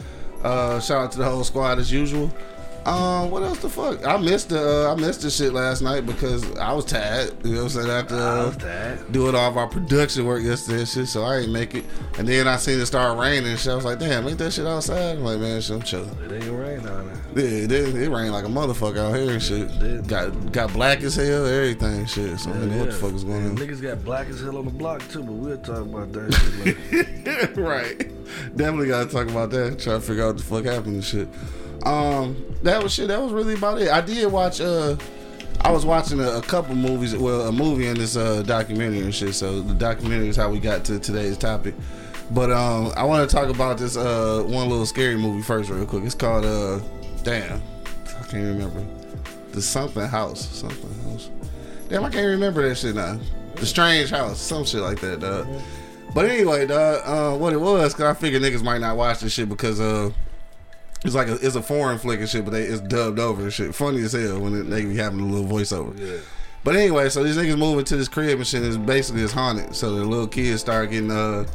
Uh, 0.43 0.79
shout 0.79 1.03
out 1.03 1.11
to 1.11 1.17
the 1.17 1.25
whole 1.25 1.43
squad 1.43 1.79
as 1.79 1.91
usual. 1.91 2.31
Um, 2.89 3.29
what 3.29 3.43
else 3.43 3.59
the 3.59 3.69
fuck? 3.69 4.05
I 4.05 4.17
missed 4.17 4.49
the 4.49 4.87
uh, 4.87 4.93
I 4.93 4.95
missed 4.99 5.21
the 5.21 5.29
shit 5.29 5.53
last 5.53 5.81
night 5.81 6.07
because 6.07 6.57
I 6.57 6.73
was 6.73 6.85
tired. 6.85 7.33
You 7.45 7.51
know 7.51 7.63
what 7.63 7.75
I'm 7.75 7.83
saying? 7.83 7.89
After 7.89 8.15
I 8.15 8.19
uh, 8.19 8.95
doing 9.11 9.35
all 9.35 9.49
of 9.49 9.57
our 9.57 9.67
production 9.67 10.25
work 10.25 10.41
yesterday 10.41 10.79
and 10.79 10.87
shit, 10.87 11.07
so 11.07 11.23
I 11.23 11.39
ain't 11.39 11.51
make 11.51 11.75
it. 11.75 11.85
And 12.17 12.27
then 12.27 12.47
I 12.47 12.57
seen 12.57 12.79
it 12.79 12.85
start 12.87 13.19
raining 13.19 13.47
and 13.51 13.59
shit. 13.59 13.71
I 13.71 13.75
was 13.75 13.85
like, 13.85 13.99
damn, 13.99 14.27
ain't 14.27 14.39
that 14.39 14.53
shit 14.53 14.65
outside? 14.65 15.17
I'm 15.17 15.23
like, 15.23 15.39
man, 15.39 15.61
shit, 15.61 15.75
I'm 15.75 15.83
chilling. 15.83 16.09
It 16.23 16.31
ain't 16.31 16.51
rain 16.51 16.83
down 16.83 17.07
there. 17.35 17.45
Yeah, 17.45 17.65
it, 17.65 17.71
it, 17.71 17.95
it 17.95 18.09
rained 18.09 18.33
like 18.33 18.45
a 18.45 18.47
motherfucker 18.47 18.97
out 18.97 19.15
here 19.15 19.33
and 19.33 19.43
shit. 19.43 20.07
Got 20.07 20.51
got 20.51 20.73
black 20.73 21.01
as 21.03 21.15
hell, 21.15 21.45
everything, 21.45 22.07
shit. 22.07 22.39
So 22.39 22.49
I 22.49 22.53
don't 22.53 22.71
know 22.71 22.79
what 22.79 22.89
the 22.89 22.95
fuck 22.95 23.13
is 23.13 23.23
going 23.23 23.45
on. 23.45 23.57
Niggas 23.57 23.83
got 23.83 24.03
black 24.03 24.29
as 24.29 24.41
hell 24.41 24.57
on 24.57 24.65
the 24.65 24.71
block 24.71 25.07
too, 25.09 25.21
but 25.21 25.33
we'll 25.33 25.57
talk 25.59 25.77
about 25.77 26.11
that 26.13 26.33
shit 26.33 26.95
later. 27.27 27.53
right. 27.61 28.11
Definitely 28.55 28.87
gotta 28.87 29.09
talk 29.09 29.29
about 29.29 29.51
that. 29.51 29.79
Try 29.79 29.93
to 29.93 30.01
figure 30.01 30.23
out 30.23 30.27
what 30.27 30.37
the 30.37 30.43
fuck 30.43 30.65
happened 30.65 30.95
and 30.95 31.03
shit. 31.03 31.27
Um, 31.83 32.45
that 32.63 32.81
was 32.83 32.93
shit. 32.93 33.07
That 33.07 33.21
was 33.21 33.31
really 33.31 33.53
about 33.53 33.81
it. 33.81 33.89
I 33.89 34.01
did 34.01 34.31
watch. 34.31 34.61
Uh, 34.61 34.95
I 35.61 35.71
was 35.71 35.85
watching 35.85 36.19
a, 36.19 36.37
a 36.37 36.41
couple 36.41 36.75
movies. 36.75 37.15
Well, 37.15 37.47
a 37.47 37.51
movie 37.51 37.87
and 37.87 37.97
this 37.97 38.15
uh 38.15 38.43
documentary 38.43 38.99
and 38.99 39.13
shit. 39.13 39.35
So 39.35 39.61
the 39.61 39.73
documentary 39.73 40.29
is 40.29 40.35
how 40.35 40.49
we 40.49 40.59
got 40.59 40.85
to 40.85 40.99
today's 40.99 41.37
topic. 41.37 41.75
But 42.31 42.51
um, 42.51 42.93
I 42.95 43.03
want 43.03 43.27
to 43.27 43.35
talk 43.35 43.49
about 43.49 43.77
this 43.77 43.97
uh 43.97 44.43
one 44.45 44.69
little 44.69 44.85
scary 44.85 45.17
movie 45.17 45.41
first, 45.41 45.69
real 45.69 45.85
quick. 45.85 46.03
It's 46.03 46.15
called 46.15 46.45
uh, 46.45 46.79
damn, 47.23 47.61
I 48.07 48.23
can't 48.27 48.33
remember. 48.33 48.85
The 49.51 49.61
something 49.61 50.03
house, 50.03 50.47
something 50.49 50.93
house. 51.09 51.29
Damn, 51.89 52.05
I 52.05 52.09
can't 52.09 52.27
remember 52.27 52.67
that 52.67 52.75
shit 52.75 52.95
now. 52.95 53.19
The 53.55 53.65
strange 53.65 54.11
house, 54.11 54.39
some 54.39 54.63
shit 54.63 54.81
like 54.81 54.99
that, 55.01 55.19
dog. 55.19 55.47
But 56.13 56.25
anyway, 56.27 56.67
dog, 56.67 57.01
uh, 57.03 57.37
what 57.37 57.53
it 57.53 57.59
was, 57.59 57.93
cause 57.93 58.05
I 58.05 58.13
figured 58.13 58.41
niggas 58.41 58.63
might 58.63 58.79
not 58.79 58.95
watch 58.95 59.19
this 59.19 59.33
shit 59.33 59.49
because 59.49 59.79
uh, 59.79 60.11
it's 61.05 61.15
like 61.15 61.27
a, 61.27 61.35
it's 61.35 61.55
a 61.55 61.61
foreign 61.61 61.97
flick 61.97 62.19
and 62.19 62.29
shit, 62.29 62.43
but 62.43 62.51
they, 62.51 62.63
it's 62.63 62.81
dubbed 62.81 63.19
over 63.19 63.43
and 63.43 63.53
shit. 63.53 63.73
Funny 63.73 64.01
as 64.01 64.13
hell 64.13 64.39
when 64.39 64.53
it, 64.53 64.63
they 64.63 64.83
be 64.83 64.97
having 64.97 65.19
a 65.21 65.25
little 65.25 65.47
voiceover. 65.47 65.97
Yeah. 65.97 66.19
But 66.63 66.75
anyway, 66.75 67.09
so 67.09 67.23
these 67.23 67.37
niggas 67.37 67.57
moving 67.57 67.85
to 67.85 67.95
this 67.95 68.09
crib 68.09 68.37
and 68.37 68.45
shit 68.47 68.63
is 68.63 68.77
basically 68.77 69.21
it's 69.21 69.31
haunted. 69.31 69.75
So 69.75 69.95
the 69.95 70.03
little 70.03 70.27
kids 70.27 70.61
start 70.61 70.91
getting 70.91 71.09
uh 71.09 71.45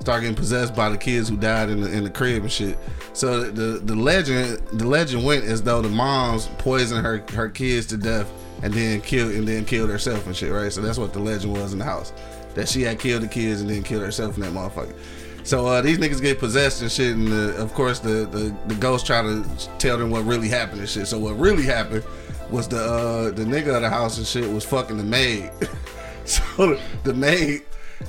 start 0.00 0.22
getting 0.22 0.36
possessed 0.36 0.74
by 0.74 0.88
the 0.88 0.98
kids 0.98 1.28
who 1.28 1.36
died 1.36 1.70
in 1.70 1.80
the 1.80 1.90
in 1.90 2.04
the 2.04 2.10
crib 2.10 2.42
and 2.42 2.52
shit. 2.52 2.78
So 3.14 3.50
the 3.50 3.78
the 3.78 3.94
legend 3.94 4.58
the 4.72 4.86
legend 4.86 5.24
went 5.24 5.44
as 5.44 5.62
though 5.62 5.80
the 5.80 5.88
moms 5.88 6.48
poisoned 6.58 7.04
her 7.04 7.24
her 7.32 7.48
kids 7.48 7.86
to 7.86 7.96
death 7.96 8.30
and 8.62 8.72
then 8.74 9.00
killed 9.00 9.32
and 9.32 9.48
then 9.48 9.64
killed 9.64 9.88
herself 9.88 10.26
and 10.26 10.36
shit, 10.36 10.52
right? 10.52 10.70
So 10.70 10.82
that's 10.82 10.98
what 10.98 11.14
the 11.14 11.20
legend 11.20 11.54
was 11.54 11.72
in 11.72 11.78
the 11.78 11.84
house. 11.86 12.12
That 12.54 12.68
she 12.68 12.82
had 12.82 12.98
killed 12.98 13.22
the 13.22 13.28
kids 13.28 13.62
and 13.62 13.70
then 13.70 13.82
killed 13.82 14.02
herself 14.02 14.36
in 14.36 14.42
that 14.42 14.52
motherfucker. 14.52 14.94
So 15.44 15.66
uh, 15.66 15.80
these 15.80 15.98
niggas 15.98 16.20
get 16.20 16.38
possessed 16.38 16.82
and 16.82 16.90
shit, 16.90 17.14
and 17.14 17.28
the, 17.28 17.56
of 17.56 17.72
course 17.74 17.98
the, 17.98 18.26
the 18.26 18.54
the 18.66 18.74
ghost 18.74 19.06
try 19.06 19.22
to 19.22 19.44
tell 19.78 19.98
them 19.98 20.10
what 20.10 20.24
really 20.24 20.48
happened 20.48 20.80
and 20.80 20.88
shit. 20.88 21.06
So 21.06 21.18
what 21.18 21.38
really 21.38 21.64
happened 21.64 22.04
was 22.50 22.68
the 22.68 22.82
uh, 22.82 23.30
the 23.30 23.44
nigga 23.44 23.74
of 23.76 23.82
the 23.82 23.90
house 23.90 24.18
and 24.18 24.26
shit 24.26 24.50
was 24.50 24.64
fucking 24.64 24.96
the 24.96 25.04
maid. 25.04 25.50
so 26.24 26.78
the 27.04 27.14
maid, 27.14 27.62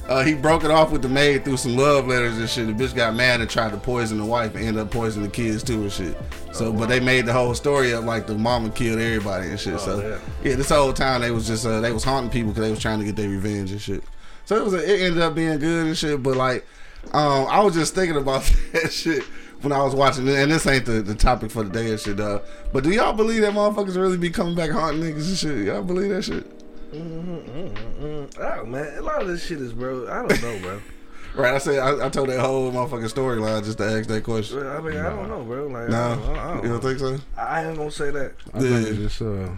uh, 0.07 0.23
he 0.23 0.33
broke 0.33 0.63
it 0.63 0.71
off 0.71 0.91
with 0.91 1.01
the 1.01 1.09
maid 1.09 1.45
through 1.45 1.57
some 1.57 1.77
love 1.77 2.07
letters 2.07 2.37
and 2.37 2.49
shit. 2.49 2.67
The 2.67 2.73
bitch 2.73 2.95
got 2.95 3.15
mad 3.15 3.41
and 3.41 3.49
tried 3.49 3.71
to 3.71 3.77
poison 3.77 4.17
the 4.17 4.25
wife 4.25 4.55
and 4.55 4.65
ended 4.65 4.83
up 4.83 4.91
poisoning 4.91 5.29
the 5.29 5.33
kids 5.33 5.63
too 5.63 5.81
and 5.81 5.91
shit. 5.91 6.17
So, 6.51 6.73
but 6.73 6.89
they 6.89 6.99
made 6.99 7.25
the 7.25 7.33
whole 7.33 7.53
story 7.55 7.93
up 7.93 8.03
like 8.03 8.27
the 8.27 8.35
mama 8.35 8.69
killed 8.71 8.99
everybody 8.99 9.49
and 9.49 9.59
shit. 9.59 9.79
so 9.79 10.01
damn. 10.01 10.21
yeah, 10.43 10.55
this 10.55 10.69
whole 10.69 10.93
time 10.93 11.21
they 11.21 11.31
was 11.31 11.47
just 11.47 11.65
uh, 11.65 11.79
they 11.79 11.91
was 11.91 12.03
haunting 12.03 12.31
people 12.31 12.51
because 12.51 12.65
they 12.65 12.71
was 12.71 12.79
trying 12.79 12.99
to 12.99 13.05
get 13.05 13.15
their 13.15 13.29
revenge 13.29 13.71
and 13.71 13.81
shit. 13.81 14.03
So 14.45 14.57
it 14.57 14.63
was 14.63 14.73
a, 14.73 14.83
it 14.83 15.01
ended 15.05 15.21
up 15.21 15.35
being 15.35 15.59
good 15.59 15.87
and 15.87 15.97
shit, 15.97 16.21
but 16.21 16.35
like 16.35 16.65
Um, 17.13 17.47
I 17.49 17.59
was 17.61 17.73
just 17.73 17.93
thinking 17.95 18.17
about 18.17 18.43
that 18.73 18.91
shit 18.93 19.23
when 19.61 19.71
I 19.73 19.83
was 19.83 19.93
watching 19.93 20.27
it, 20.27 20.35
and 20.35 20.51
this 20.51 20.65
ain't 20.65 20.85
the, 20.85 21.01
the 21.01 21.15
topic 21.15 21.51
for 21.51 21.63
the 21.63 21.69
day 21.69 21.89
and 21.91 21.99
shit, 21.99 22.17
dog. 22.17 22.43
But 22.73 22.83
do 22.83 22.89
y'all 22.91 23.13
believe 23.13 23.41
that 23.41 23.53
motherfuckers 23.53 23.95
really 23.95 24.17
be 24.17 24.29
coming 24.29 24.55
back 24.55 24.71
haunting 24.71 25.03
niggas 25.03 25.27
and 25.27 25.37
shit? 25.37 25.65
Y'all 25.65 25.83
believe 25.83 26.09
that 26.09 26.23
shit? 26.23 26.45
Oh 26.93 28.65
man, 28.65 28.97
a 28.97 29.01
lot 29.01 29.21
of 29.21 29.27
this 29.27 29.45
shit 29.45 29.61
is 29.61 29.73
bro. 29.73 30.07
I 30.07 30.27
don't 30.27 30.41
know, 30.41 30.59
bro. 30.59 30.81
Right, 31.33 31.53
I 31.53 31.59
said 31.59 31.79
I, 31.79 32.07
I 32.07 32.09
told 32.09 32.27
that 32.27 32.41
whole 32.41 32.69
motherfucking 32.73 33.09
storyline 33.09 33.63
just 33.63 33.77
to 33.77 33.85
ask 33.85 34.09
that 34.09 34.21
question. 34.21 34.67
I 34.67 34.81
mean, 34.81 34.97
I 34.97 35.03
don't 35.11 35.29
know, 35.29 35.41
bro. 35.45 35.67
Like, 35.67 35.87
No, 35.87 35.97
I, 36.11 36.15
don't, 36.15 36.29
I, 36.37 36.53
don't 36.55 36.63
you 36.63 36.69
don't 36.71 36.81
think 36.81 36.99
so? 36.99 37.17
I 37.37 37.63
ain't 37.65 37.77
gonna 37.77 37.89
say 37.89 38.11
that. 38.11 38.33
I 38.53 38.59
think 38.59 38.69
Yeah. 38.69 38.77
it's 38.91 38.97
just 38.97 39.21
uh, 39.21 39.49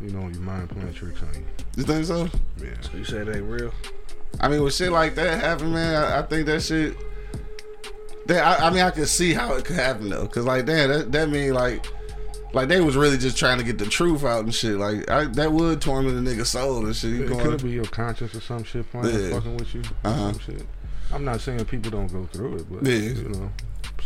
you 0.00 0.10
know, 0.10 0.28
your 0.28 0.40
mind 0.42 0.70
playing 0.70 0.94
tricks 0.94 1.20
on 1.24 1.34
you. 1.34 1.44
You 1.76 1.82
think 1.82 2.04
so? 2.04 2.28
Yeah. 2.58 2.68
You 2.94 3.02
say 3.04 3.16
it 3.16 3.28
ain't 3.34 3.42
real. 3.50 3.72
I 4.40 4.48
mean, 4.48 4.62
with 4.62 4.74
shit 4.74 4.92
like 4.92 5.14
that 5.16 5.40
happen, 5.40 5.72
man, 5.72 5.94
I, 5.94 6.20
I 6.20 6.22
think 6.22 6.46
that 6.46 6.62
shit. 6.62 6.96
That 8.26 8.60
I, 8.60 8.66
I 8.66 8.70
mean, 8.70 8.80
I 8.82 8.90
can 8.90 9.06
see 9.06 9.32
how 9.32 9.54
it 9.54 9.64
could 9.64 9.76
happen 9.76 10.10
though, 10.10 10.26
cause 10.26 10.44
like, 10.44 10.66
damn, 10.66 10.90
that 10.90 11.12
that 11.12 11.30
mean 11.30 11.54
like, 11.54 11.86
like 12.52 12.68
they 12.68 12.80
was 12.80 12.94
really 12.96 13.16
just 13.16 13.36
trying 13.38 13.58
to 13.58 13.64
get 13.64 13.78
the 13.78 13.86
truth 13.86 14.22
out 14.24 14.44
and 14.44 14.54
shit. 14.54 14.76
Like 14.76 15.08
I, 15.10 15.24
that 15.24 15.50
would 15.52 15.80
torment 15.80 16.16
a 16.16 16.30
nigga's 16.30 16.50
soul 16.50 16.84
and 16.84 16.94
shit. 16.94 17.10
You 17.12 17.24
It 17.24 17.40
could 17.40 17.62
be 17.62 17.70
your 17.70 17.84
conscience 17.86 18.34
or 18.34 18.40
some 18.40 18.64
shit 18.64 18.90
playing, 18.90 19.06
Yeah. 19.18 19.30
fucking 19.30 19.56
with 19.56 19.74
you. 19.74 19.82
Uh-huh. 20.04 20.32
Some 20.32 20.38
shit. 20.40 20.66
I'm 21.10 21.24
not 21.24 21.40
saying 21.40 21.64
people 21.64 21.90
don't 21.90 22.12
go 22.12 22.26
through 22.30 22.56
it, 22.56 22.66
but 22.70 22.84
Yeah. 22.84 22.98
you 22.98 23.28
know, 23.30 23.50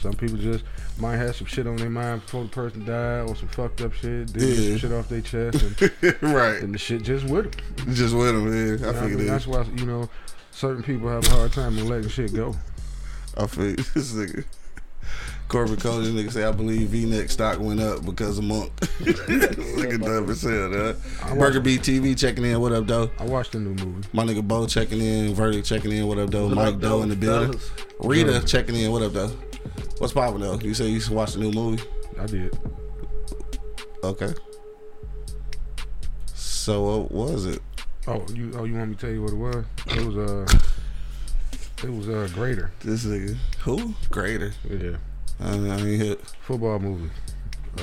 some 0.01 0.13
people 0.13 0.37
just 0.37 0.65
might 0.99 1.17
have 1.17 1.35
some 1.37 1.47
shit 1.47 1.67
on 1.67 1.77
their 1.77 1.89
mind 1.91 2.23
before 2.23 2.43
the 2.45 2.49
person 2.51 2.85
died, 2.85 3.29
or 3.29 3.37
some 3.37 3.49
fucked 3.49 3.81
up 3.83 3.93
shit. 3.95 4.29
They 4.33 4.41
get 4.41 4.49
Yeah. 4.59 4.69
some 4.71 4.79
shit 4.79 4.93
off 4.93 5.09
their 5.09 5.21
chest, 5.21 5.63
and, 5.63 6.23
right, 6.23 6.63
and 6.63 6.75
the 6.75 6.79
shit 6.79 7.03
just 7.03 7.25
with 7.27 7.53
them. 7.77 7.95
just 7.95 8.15
with 8.15 8.29
him. 8.29 8.47
Yeah, 8.47 8.53
I 8.53 8.65
You 8.65 8.79
know 8.79 9.01
I 9.01 9.07
mean? 9.09 9.21
it. 9.21 9.25
That's 9.25 9.47
why 9.47 9.65
you 9.77 9.87
know 9.87 10.09
certain 10.51 10.83
people 10.83 11.09
have 11.09 11.25
a 11.27 11.31
hard 11.31 11.53
time 11.53 11.79
in 11.79 11.89
letting 11.89 12.09
shit 12.09 12.35
go. 12.35 12.55
I 13.37 13.47
feel 13.47 13.75
this 13.95 14.13
nigga. 14.13 14.45
Corbin 15.49 15.77
Cody, 15.77 16.11
this 16.11 16.25
nigga 16.27 16.33
say, 16.33 16.45
I 16.45 16.53
believe 16.53 16.89
V-neck 16.89 17.29
stock 17.29 17.59
went 17.59 17.79
up 17.81 18.07
because 18.07 18.39
of 18.39 18.45
Monk. 18.45 18.73
Look 19.01 19.19
at 19.19 20.01
that 20.01 20.25
percent, 20.27 20.73
huh? 21.21 21.35
Burger 21.35 21.61
Beat 21.61 21.83
TV 21.83 22.17
checking 22.19 22.45
in. 22.45 22.59
What 22.59 22.73
up, 22.73 22.87
though? 22.87 23.11
I 23.19 23.25
watched 23.27 23.53
the 23.53 23.59
new 23.59 23.75
movie. 23.85 24.09
My 24.15 24.25
nigga 24.25 24.43
Bo 24.47 24.67
checking 24.67 25.01
in. 25.03 25.35
Verdict 25.35 25.67
checking 25.67 25.93
in. 25.93 26.07
What 26.07 26.19
up, 26.19 26.31
though? 26.31 26.47
What 26.47 26.55
Mike 26.57 26.81
Doe 26.81 27.03
in 27.03 27.11
the 27.11 27.17
building. 27.17 27.59
fellas? 27.59 27.71
Rita 28.01 28.43
checking 28.47 28.77
in. 28.77 28.91
What 28.93 29.03
up, 29.03 29.13
though? 29.13 29.31
What's 30.03 30.13
poppin' 30.15 30.41
though? 30.41 30.59
You 30.59 30.75
say 30.75 30.87
you 30.89 30.95
used 30.95 31.07
to 31.07 31.15
watch 31.15 31.35
the 31.35 31.39
new 31.39 31.53
movie? 31.53 31.81
I 32.19 32.27
did. 32.27 32.59
Okay. 34.03 34.35
So 36.35 37.03
what 37.03 37.13
was 37.13 37.47
it? 37.47 37.63
Oh, 38.09 38.27
you 38.35 38.51
oh 38.57 38.65
you 38.65 38.75
want 38.75 38.89
me 38.91 38.95
to 38.97 39.01
tell 39.01 39.11
you 39.11 39.23
what 39.23 39.31
it 39.31 39.37
was? 39.37 39.65
It 39.97 40.05
was 40.05 40.17
uh 40.17 40.59
it 41.87 41.89
was 41.89 42.09
uh 42.09 42.29
greater. 42.35 42.73
This 42.81 43.05
nigga 43.05 43.37
who? 43.61 43.95
Greater. 44.11 44.53
Yeah. 44.69 44.97
I, 45.39 45.53
I 45.53 45.77
ain't 45.77 46.03
hit. 46.03 46.21
Football 46.41 46.81
movie. 46.81 47.11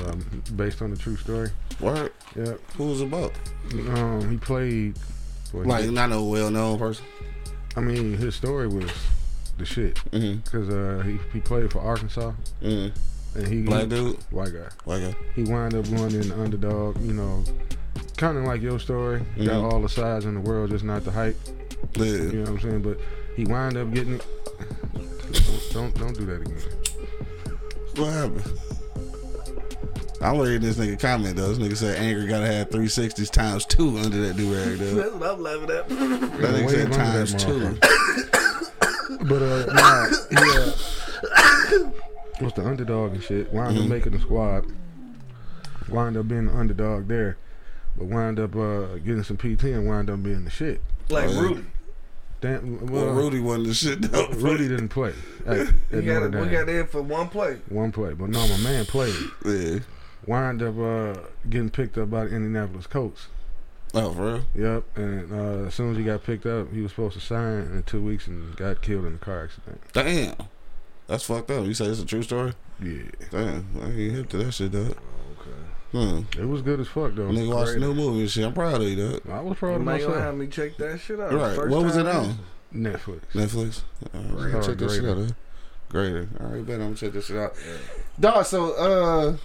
Um, 0.04 0.42
based 0.56 0.82
on 0.82 0.90
the 0.90 0.98
true 0.98 1.16
story. 1.16 1.48
What? 1.78 2.12
Yeah. 2.36 2.52
Who 2.76 2.88
was 2.88 3.00
it 3.00 3.04
about? 3.06 3.32
Um, 3.72 4.30
he 4.30 4.36
played. 4.36 4.98
well, 5.54 5.64
Like 5.64 5.84
he- 5.84 5.90
not 5.90 6.10
no 6.10 6.22
well 6.24 6.50
known 6.50 6.78
person. 6.78 7.06
I 7.76 7.80
mean, 7.80 8.12
his 8.18 8.34
story 8.34 8.68
was 8.68 8.90
the 9.60 9.66
shit 9.66 9.94
Mm-hmm. 10.10 10.40
because 10.40 10.68
uh, 10.68 11.02
he 11.06 11.18
he 11.32 11.40
played 11.40 11.70
for 11.72 11.80
Arkansas 11.80 12.32
Mm-hmm. 12.62 13.38
and 13.38 13.46
he 13.48 13.62
Black 13.62 13.82
he, 13.82 13.88
dude. 13.88 14.16
white 14.30 14.52
guy. 14.52 14.68
White 14.84 15.00
guy. 15.02 15.14
He 15.34 15.44
wound 15.44 15.74
up 15.74 15.84
going 15.88 16.14
in 16.14 16.28
the 16.28 16.40
underdog. 16.40 17.00
You 17.00 17.12
know, 17.14 17.44
kind 18.16 18.36
of 18.38 18.44
like 18.44 18.60
your 18.62 18.78
story. 18.80 19.20
Mhm. 19.36 19.46
Got 19.46 19.64
all 19.72 19.80
the 19.80 19.88
size 19.88 20.24
in 20.24 20.34
the 20.34 20.40
world, 20.40 20.70
just 20.70 20.84
not 20.84 21.04
the 21.04 21.10
height. 21.12 21.36
Yeah. 21.94 22.04
You 22.04 22.32
know 22.32 22.40
what 22.42 22.48
I'm 22.50 22.60
saying? 22.60 22.82
But 22.82 22.98
he 23.36 23.44
wound 23.44 23.76
up 23.76 23.92
getting 23.94 24.14
it. 24.14 24.26
Don't 25.32 25.72
don't, 25.72 25.94
don't 25.98 26.18
do 26.18 26.26
that 26.26 26.40
again. 26.42 26.62
What 27.96 28.12
happened? 28.12 28.58
I'm 30.22 30.38
reading 30.38 30.60
this 30.60 30.76
nigga 30.76 31.00
comment 31.00 31.36
though. 31.36 31.52
This 31.54 31.58
nigga 31.66 31.76
said 31.76 31.96
Angry 31.98 32.26
gotta 32.26 32.46
have 32.46 32.68
360s 32.68 33.30
times 33.30 33.64
two 33.64 33.96
under 33.98 34.26
that 34.26 34.36
do 34.36 34.52
rag 34.54 34.76
though. 34.78 34.94
That's 34.96 35.14
what 35.14 35.30
I'm 35.30 35.42
laughing 35.42 35.70
at. 35.70 35.88
That 35.88 36.54
nigga 36.54 36.70
said 36.70 36.92
under 36.92 36.96
that 36.98 37.28
times 37.28 37.44
two. 37.44 37.78
motherfucker. 39.18 39.28
But 39.28 39.42
uh, 39.42 39.74
nah, 39.74 40.06
he 40.30 41.80
uh, 41.84 41.90
was 42.44 42.52
the 42.54 42.64
underdog 42.66 43.12
and 43.12 43.22
shit. 43.22 43.52
Wound 43.52 43.74
Mm-hmm. 43.76 43.82
up 43.84 43.88
making 43.88 44.12
the 44.12 44.20
squad. 44.20 44.66
Wound 45.88 46.16
up 46.16 46.28
being 46.28 46.46
the 46.46 46.56
underdog 46.56 47.08
there, 47.08 47.36
but 47.96 48.06
wound 48.06 48.38
up 48.38 48.54
uh, 48.54 48.96
getting 48.98 49.22
some 49.24 49.36
PT 49.36 49.64
and 49.64 49.86
wound 49.88 50.08
up 50.10 50.22
being 50.22 50.44
the 50.44 50.50
shit. 50.50 50.80
Like. 51.08 51.28
Rudy. 51.30 51.64
Damn, 52.40 52.86
Well, 52.86 53.04
well, 53.06 53.14
Rudy 53.14 53.38
wasn't 53.40 53.66
the 53.66 53.74
shit 53.74 54.00
though. 54.02 54.28
Rudy 54.28 54.66
didn't 54.68 54.88
play. 54.88 55.12
At, 55.44 55.72
We 55.92 56.00
got 56.02 56.22
Notre 56.22 56.26
it. 56.26 56.40
We 56.40 56.40
Dame. 56.48 56.52
got 56.52 56.68
in 56.70 56.86
for 56.86 57.02
one 57.02 57.28
play. 57.28 57.58
one 57.68 57.92
play, 57.92 58.14
but 58.14 58.30
no, 58.30 58.46
my 58.48 58.56
man 58.58 58.86
played. 58.86 59.14
Yeah. 59.44 59.80
Wound 60.26 60.62
up 60.62 60.78
uh, 60.78 61.20
getting 61.50 61.68
picked 61.68 61.98
up 61.98 62.10
by 62.10 62.24
the 62.24 62.34
Indianapolis 62.34 62.86
Colts. 62.86 63.26
Oh, 63.92 64.12
for 64.12 64.34
real? 64.34 64.44
Yep, 64.54 64.84
and 64.98 65.32
uh, 65.32 65.66
as 65.66 65.74
soon 65.74 65.90
as 65.92 65.96
he 65.96 66.04
got 66.04 66.22
picked 66.22 66.46
up, 66.46 66.72
he 66.72 66.80
was 66.80 66.92
supposed 66.92 67.14
to 67.14 67.20
sign 67.20 67.62
in 67.62 67.82
two 67.86 68.00
weeks 68.02 68.26
and 68.28 68.54
got 68.56 68.82
killed 68.82 69.04
in 69.04 69.14
a 69.14 69.18
car 69.18 69.44
accident. 69.44 69.80
Damn. 69.92 70.34
That's 71.08 71.24
fucked 71.24 71.50
up. 71.50 71.66
You 71.66 71.74
say 71.74 71.86
it's 71.86 72.00
a 72.00 72.06
true 72.06 72.22
story? 72.22 72.52
Yeah, 72.80 73.02
Damn. 73.32 73.66
I 73.82 73.86
ain't 73.86 74.12
hip 74.14 74.28
to 74.30 74.36
that 74.38 74.52
shit, 74.52 74.70
dog. 74.70 74.96
Okay. 75.40 75.50
Hmm. 75.90 76.20
it 76.40 76.46
was 76.46 76.62
good 76.62 76.78
as 76.78 76.86
fuck 76.86 77.14
though. 77.16 77.28
Nigga 77.28 77.52
watched 77.52 77.72
the 77.72 77.80
new 77.80 77.92
movie 77.94 78.20
and 78.20 78.30
shit. 78.30 78.44
I'm 78.44 78.52
proud 78.54 78.80
of 78.80 78.82
you, 78.88 78.94
dog. 78.94 79.22
I 79.28 79.40
was 79.40 79.50
You 79.50 79.54
proud 79.56 79.74
of 79.76 79.82
might 79.82 79.98
gonna 79.98 80.08
myself. 80.10 80.24
have 80.24 80.36
me 80.36 80.46
check 80.46 80.76
that 80.76 81.00
shit 81.00 81.18
out. 81.18 81.32
Right. 81.32 81.56
First 81.56 81.70
What 81.74 81.84
was 81.84 81.96
it 81.96 82.06
on? 82.06 82.38
Netflix. 82.72 83.20
Netflix. 83.34 83.82
All 84.14 84.20
right, 84.20 84.54
It's 84.54 84.66
check 84.68 84.78
that 84.78 84.86
called 84.86 84.92
shit 84.92 85.04
out. 85.04 85.14
Greater. 85.16 85.24
Huh? 85.26 85.32
Greater. 85.88 86.28
All 86.38 86.46
right, 86.46 86.64
bet 86.64 86.74
I'm 86.76 86.80
gonna 86.82 86.94
check 86.94 87.12
this 87.12 87.26
shit 87.26 87.36
out. 87.36 87.54
Dog, 88.20 88.46
so 88.46 88.72
uh, 88.74 89.36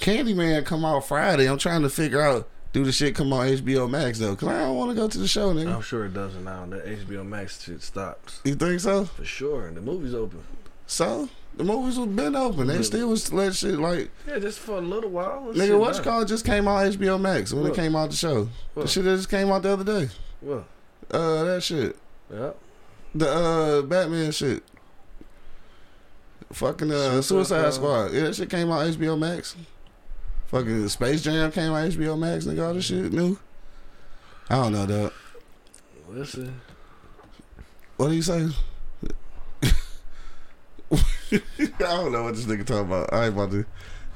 Candyman 0.00 0.64
come 0.64 0.84
out 0.84 1.04
Friday. 1.06 1.48
I'm 1.48 1.58
trying 1.58 1.82
to 1.82 1.90
figure 1.90 2.20
out 2.22 2.48
do 2.72 2.84
the 2.84 2.92
shit 2.92 3.14
come 3.14 3.32
on 3.32 3.46
HBO 3.48 3.88
Max 3.90 4.18
though? 4.18 4.36
Cause 4.36 4.48
I 4.48 4.60
don't 4.60 4.76
want 4.76 4.90
to 4.90 4.96
go 4.96 5.08
to 5.08 5.18
the 5.18 5.26
show, 5.28 5.52
nigga. 5.52 5.74
I'm 5.74 5.82
sure 5.82 6.04
it 6.06 6.14
doesn't 6.14 6.44
now. 6.44 6.66
The 6.66 6.78
HBO 6.78 7.26
Max 7.26 7.62
shit 7.62 7.82
stops 7.82 8.40
You 8.44 8.54
think 8.54 8.80
so? 8.80 9.04
for 9.06 9.24
sure. 9.24 9.66
And 9.66 9.76
the 9.76 9.80
movie's 9.80 10.14
open. 10.14 10.42
So 10.86 11.28
the 11.56 11.64
movies 11.64 11.98
was 11.98 12.08
been 12.08 12.36
open. 12.36 12.68
They 12.68 12.82
still 12.82 13.08
was 13.08 13.32
let 13.32 13.54
shit 13.54 13.78
like 13.78 14.10
Yeah, 14.26 14.38
just 14.38 14.58
for 14.60 14.78
a 14.78 14.80
little 14.80 15.10
while. 15.10 15.48
Nigga. 15.52 15.78
What's 15.78 16.00
called 16.00 16.28
just 16.28 16.44
came 16.44 16.68
out 16.68 16.86
HBO 16.92 17.20
Max 17.20 17.52
when 17.52 17.66
it 17.66 17.74
came 17.74 17.96
out 17.96 18.10
the 18.10 18.16
show. 18.16 18.48
The 18.74 18.86
shit 18.86 19.04
that 19.04 19.16
just 19.16 19.30
came 19.30 19.50
out 19.50 19.62
the 19.62 19.70
other 19.72 19.84
day. 19.84 20.10
What? 20.40 20.64
Uh, 21.10 21.44
that 21.44 21.62
shit. 21.62 21.96
Yeah. 22.32 22.50
The 23.14 23.28
uh 23.28 23.82
Batman 23.82 24.30
shit. 24.30 24.62
Fucking 26.52 26.90
uh 26.90 27.20
Suicide 27.22 27.24
Suicide 27.24 27.74
Squad. 27.74 28.06
Squad. 28.06 28.14
Yeah, 28.14 28.22
that 28.24 28.34
shit 28.36 28.50
came 28.50 28.70
out 28.70 28.86
HBO 28.86 29.18
Max. 29.18 29.56
Fucking 30.50 30.88
Space 30.88 31.22
Jam 31.22 31.52
came 31.52 31.70
out 31.70 31.88
HBO 31.90 32.18
Max. 32.18 32.44
Nigga, 32.44 32.66
all 32.66 32.74
this 32.74 32.86
shit 32.86 33.12
new. 33.12 33.38
I 34.48 34.56
don't 34.56 34.72
know, 34.72 34.84
dog. 34.84 35.12
Listen. 36.08 36.60
What 37.96 38.08
do 38.08 38.14
you 38.14 38.22
say? 38.22 38.48
I 41.32 41.40
don't 41.78 42.10
know 42.10 42.24
what 42.24 42.34
this 42.34 42.46
nigga 42.46 42.66
talking 42.66 42.86
about. 42.86 43.12
I 43.12 43.26
ain't 43.26 43.34
about 43.34 43.52
to 43.52 43.64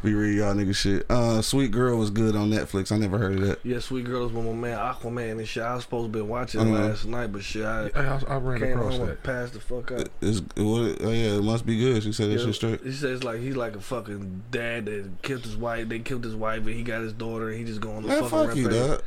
be 0.05 0.15
reading 0.15 0.39
y'all 0.39 0.55
nigga 0.55 0.75
shit. 0.75 1.05
Uh, 1.11 1.41
Sweet 1.43 1.71
Girl 1.71 1.97
was 1.99 2.11
good 2.11 2.37
on 2.37 2.51
Netflix. 2.51 2.93
I 2.93 2.99
never 2.99 3.19
heard 3.19 3.35
of 3.35 3.41
that. 3.47 3.59
Yeah, 3.65 3.79
Sweet 3.81 4.05
Girls 4.05 4.33
with 4.33 4.45
my 4.45 4.53
man 4.53 4.79
Aquaman 4.79 5.33
and 5.39 5.49
shit. 5.49 5.63
I 5.63 5.75
was 5.75 5.85
supposed 5.85 6.13
to 6.13 6.19
be 6.19 6.23
watching 6.23 6.61
it 6.61 6.65
Uh-huh. 6.73 6.89
last 6.89 7.05
night, 7.07 7.33
but 7.33 7.43
shit, 7.43 7.65
I 7.65 7.91
I, 7.95 8.01
I, 8.05 8.21
I 8.29 8.37
ran 8.37 8.61
came 8.61 8.73
across 8.79 8.93
home 8.97 9.07
that. 9.07 9.13
and 9.13 9.23
passed 9.23 9.53
the 9.55 9.61
fuck 9.61 9.91
up. 9.93 10.09
It's, 10.21 10.41
what, 10.57 10.99
oh 11.03 11.11
yeah, 11.11 11.37
it 11.39 11.43
must 11.43 11.67
be 11.67 11.77
good. 11.79 12.03
She 12.03 12.13
said 12.13 12.31
that 12.31 12.39
Yeah, 12.39 12.45
shit 12.47 12.55
straight. 12.55 12.83
He 12.83 12.93
says 12.93 13.25
like 13.25 13.41
he's 13.41 13.57
like 13.57 13.75
a 13.77 13.81
fucking 13.81 14.43
dad 14.51 14.87
that 14.87 15.11
killed 15.23 15.43
his 15.45 15.57
wife. 15.57 15.89
They 15.89 15.99
killed 16.01 16.25
his 16.25 16.37
wife, 16.37 16.59
and 16.67 16.75
he 16.75 16.83
got 16.83 17.01
his 17.01 17.13
daughter, 17.13 17.49
and 17.51 17.59
he 17.59 17.65
just 17.65 17.81
going 17.81 18.03
to 18.03 18.09
Man, 18.09 18.23
fucking 18.25 18.29
fuck 18.49 18.57
you, 18.57 18.69
rampage. 18.69 18.89
dog. 18.91 19.03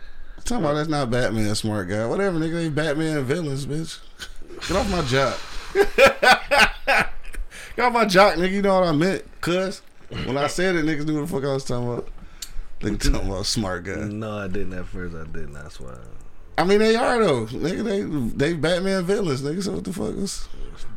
Talking 0.46 0.64
about 0.66 0.74
that's 0.76 0.90
not 0.90 1.10
Batman, 1.12 1.56
smart 1.56 1.90
guy. 1.90 2.06
Whatever, 2.06 2.38
nigga. 2.40 2.54
They 2.54 2.70
Batman 2.70 3.24
villains, 3.26 3.66
bitch. 3.66 4.00
Get 4.68 4.78
off 4.78 4.90
my 4.92 5.02
jock. 5.04 5.38
Get 7.76 7.86
off 7.86 7.94
my 7.94 8.06
jock, 8.06 8.36
nigga. 8.36 8.52
You 8.52 8.62
know 8.62 8.80
what 8.80 8.88
I 8.88 8.92
meant, 8.92 9.24
cuz. 9.42 9.82
When 10.10 10.38
I 10.38 10.48
said 10.48 10.76
it, 10.76 10.86
niggas 10.86 11.06
knew 11.06 11.16
what 11.16 11.28
the 11.28 11.34
fuck 11.34 11.44
I 11.44 11.54
was 11.54 11.66
talking 11.66 11.88
about. 11.88 12.08
Nigga 12.80 13.12
talking 13.12 13.30
about 13.30 13.46
smart 13.46 13.86
guy. 13.86 13.96
No, 13.96 14.38
I 14.38 14.48
didn't 14.48 14.74
at 14.74 14.86
first. 14.86 15.16
I 15.16 15.26
didn't. 15.26 15.54
That's 15.54 15.80
why. 15.80 15.98
I 16.58 16.64
mean, 16.64 16.80
they 16.80 16.96
are 16.96 17.20
though, 17.20 17.46
nigga. 17.48 17.84
They 17.84 18.52
they 18.52 18.54
Batman 18.54 19.06
villains, 19.06 19.42
nigga. 19.42 19.64
So 19.64 19.74
what 19.74 19.84
the 19.84 19.94
fuck 19.94 20.16
is? 20.16 20.48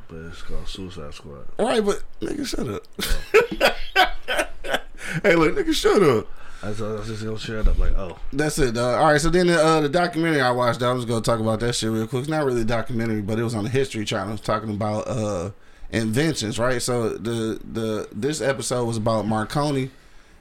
But 0.09 0.19
it's 0.27 0.43
called 0.43 0.69
Suicide 0.69 1.15
Squad. 1.15 1.47
All 1.59 1.67
right, 1.67 1.85
but 1.85 2.03
nigga, 2.21 2.47
shut 2.47 2.69
up. 2.69 2.83
hey, 5.23 5.37
look, 5.37 5.55
nigga, 5.55 5.73
shut 5.73 6.03
up. 6.03 6.27
I 6.63 6.69
was, 6.69 6.83
I 6.83 6.93
was 6.93 7.07
just 7.07 7.25
gonna 7.25 7.39
share 7.39 7.59
it 7.59 7.69
up 7.69 7.79
like, 7.79 7.93
oh, 7.93 8.19
That's 8.33 8.59
it, 8.59 8.75
dog. 8.75 9.01
All 9.01 9.13
right, 9.13 9.21
so 9.21 9.31
then 9.31 9.47
the, 9.47 9.63
uh, 9.63 9.81
the 9.81 9.89
documentary 9.89 10.43
I 10.43 10.51
watched, 10.51 10.83
I 10.83 10.93
was 10.93 11.07
gonna 11.07 11.23
talk 11.23 11.41
about 11.41 11.61
that 11.61 11.75
shit 11.75 11.91
real 11.91 12.07
quick. 12.07 12.21
It's 12.21 12.29
not 12.29 12.45
really 12.45 12.63
a 12.63 12.67
documentary, 12.67 13.23
but 13.23 13.39
it 13.39 13.45
was 13.45 13.55
on 13.55 13.65
the 13.65 13.71
History 13.71 14.05
Channel. 14.05 14.35
It's 14.35 14.43
talking 14.43 14.71
about 14.71 15.09
uh, 15.09 15.51
inventions, 15.93 16.59
right? 16.59 16.81
So 16.81 17.11
the 17.11 17.61
the 17.65 18.09
this 18.13 18.41
episode 18.41 18.87
was 18.87 18.97
about 18.97 19.27
Marconi 19.27 19.91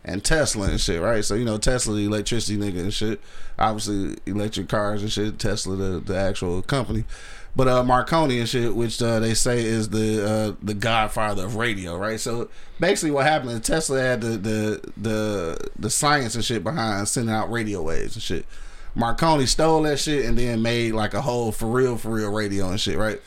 and 0.03 0.23
Tesla 0.23 0.69
and 0.69 0.79
shit, 0.79 1.01
right? 1.01 1.23
So 1.23 1.35
you 1.35 1.45
know 1.45 1.57
Tesla, 1.57 1.95
the 1.95 2.05
electricity 2.05 2.57
nigga 2.57 2.79
and 2.79 2.93
shit. 2.93 3.21
Obviously, 3.57 4.17
electric 4.25 4.69
cars 4.69 5.01
and 5.01 5.11
shit. 5.11 5.39
Tesla, 5.39 5.75
the 5.75 5.99
the 5.99 6.17
actual 6.17 6.61
company. 6.61 7.05
But 7.55 7.67
uh, 7.67 7.83
Marconi 7.83 8.39
and 8.39 8.47
shit, 8.47 8.75
which 8.75 9.01
uh, 9.01 9.19
they 9.19 9.33
say 9.33 9.63
is 9.63 9.89
the 9.89 10.25
uh, 10.25 10.55
the 10.61 10.73
godfather 10.73 11.45
of 11.45 11.55
radio, 11.55 11.97
right? 11.97 12.19
So 12.19 12.49
basically, 12.79 13.11
what 13.11 13.25
happened 13.25 13.51
is 13.51 13.61
Tesla 13.61 13.99
had 13.99 14.21
the 14.21 14.37
the 14.37 14.91
the 14.95 15.69
the 15.77 15.89
science 15.89 16.35
and 16.35 16.45
shit 16.45 16.63
behind 16.63 17.07
sending 17.07 17.33
out 17.33 17.51
radio 17.51 17.81
waves 17.81 18.15
and 18.15 18.23
shit. 18.23 18.45
Marconi 18.95 19.45
stole 19.45 19.83
that 19.83 19.99
shit 19.99 20.25
and 20.25 20.37
then 20.37 20.61
made 20.61 20.93
like 20.93 21.13
a 21.13 21.21
whole 21.21 21.51
for 21.51 21.67
real 21.67 21.97
for 21.97 22.09
real 22.11 22.31
radio 22.31 22.69
and 22.69 22.79
shit, 22.79 22.97
right? 22.97 23.21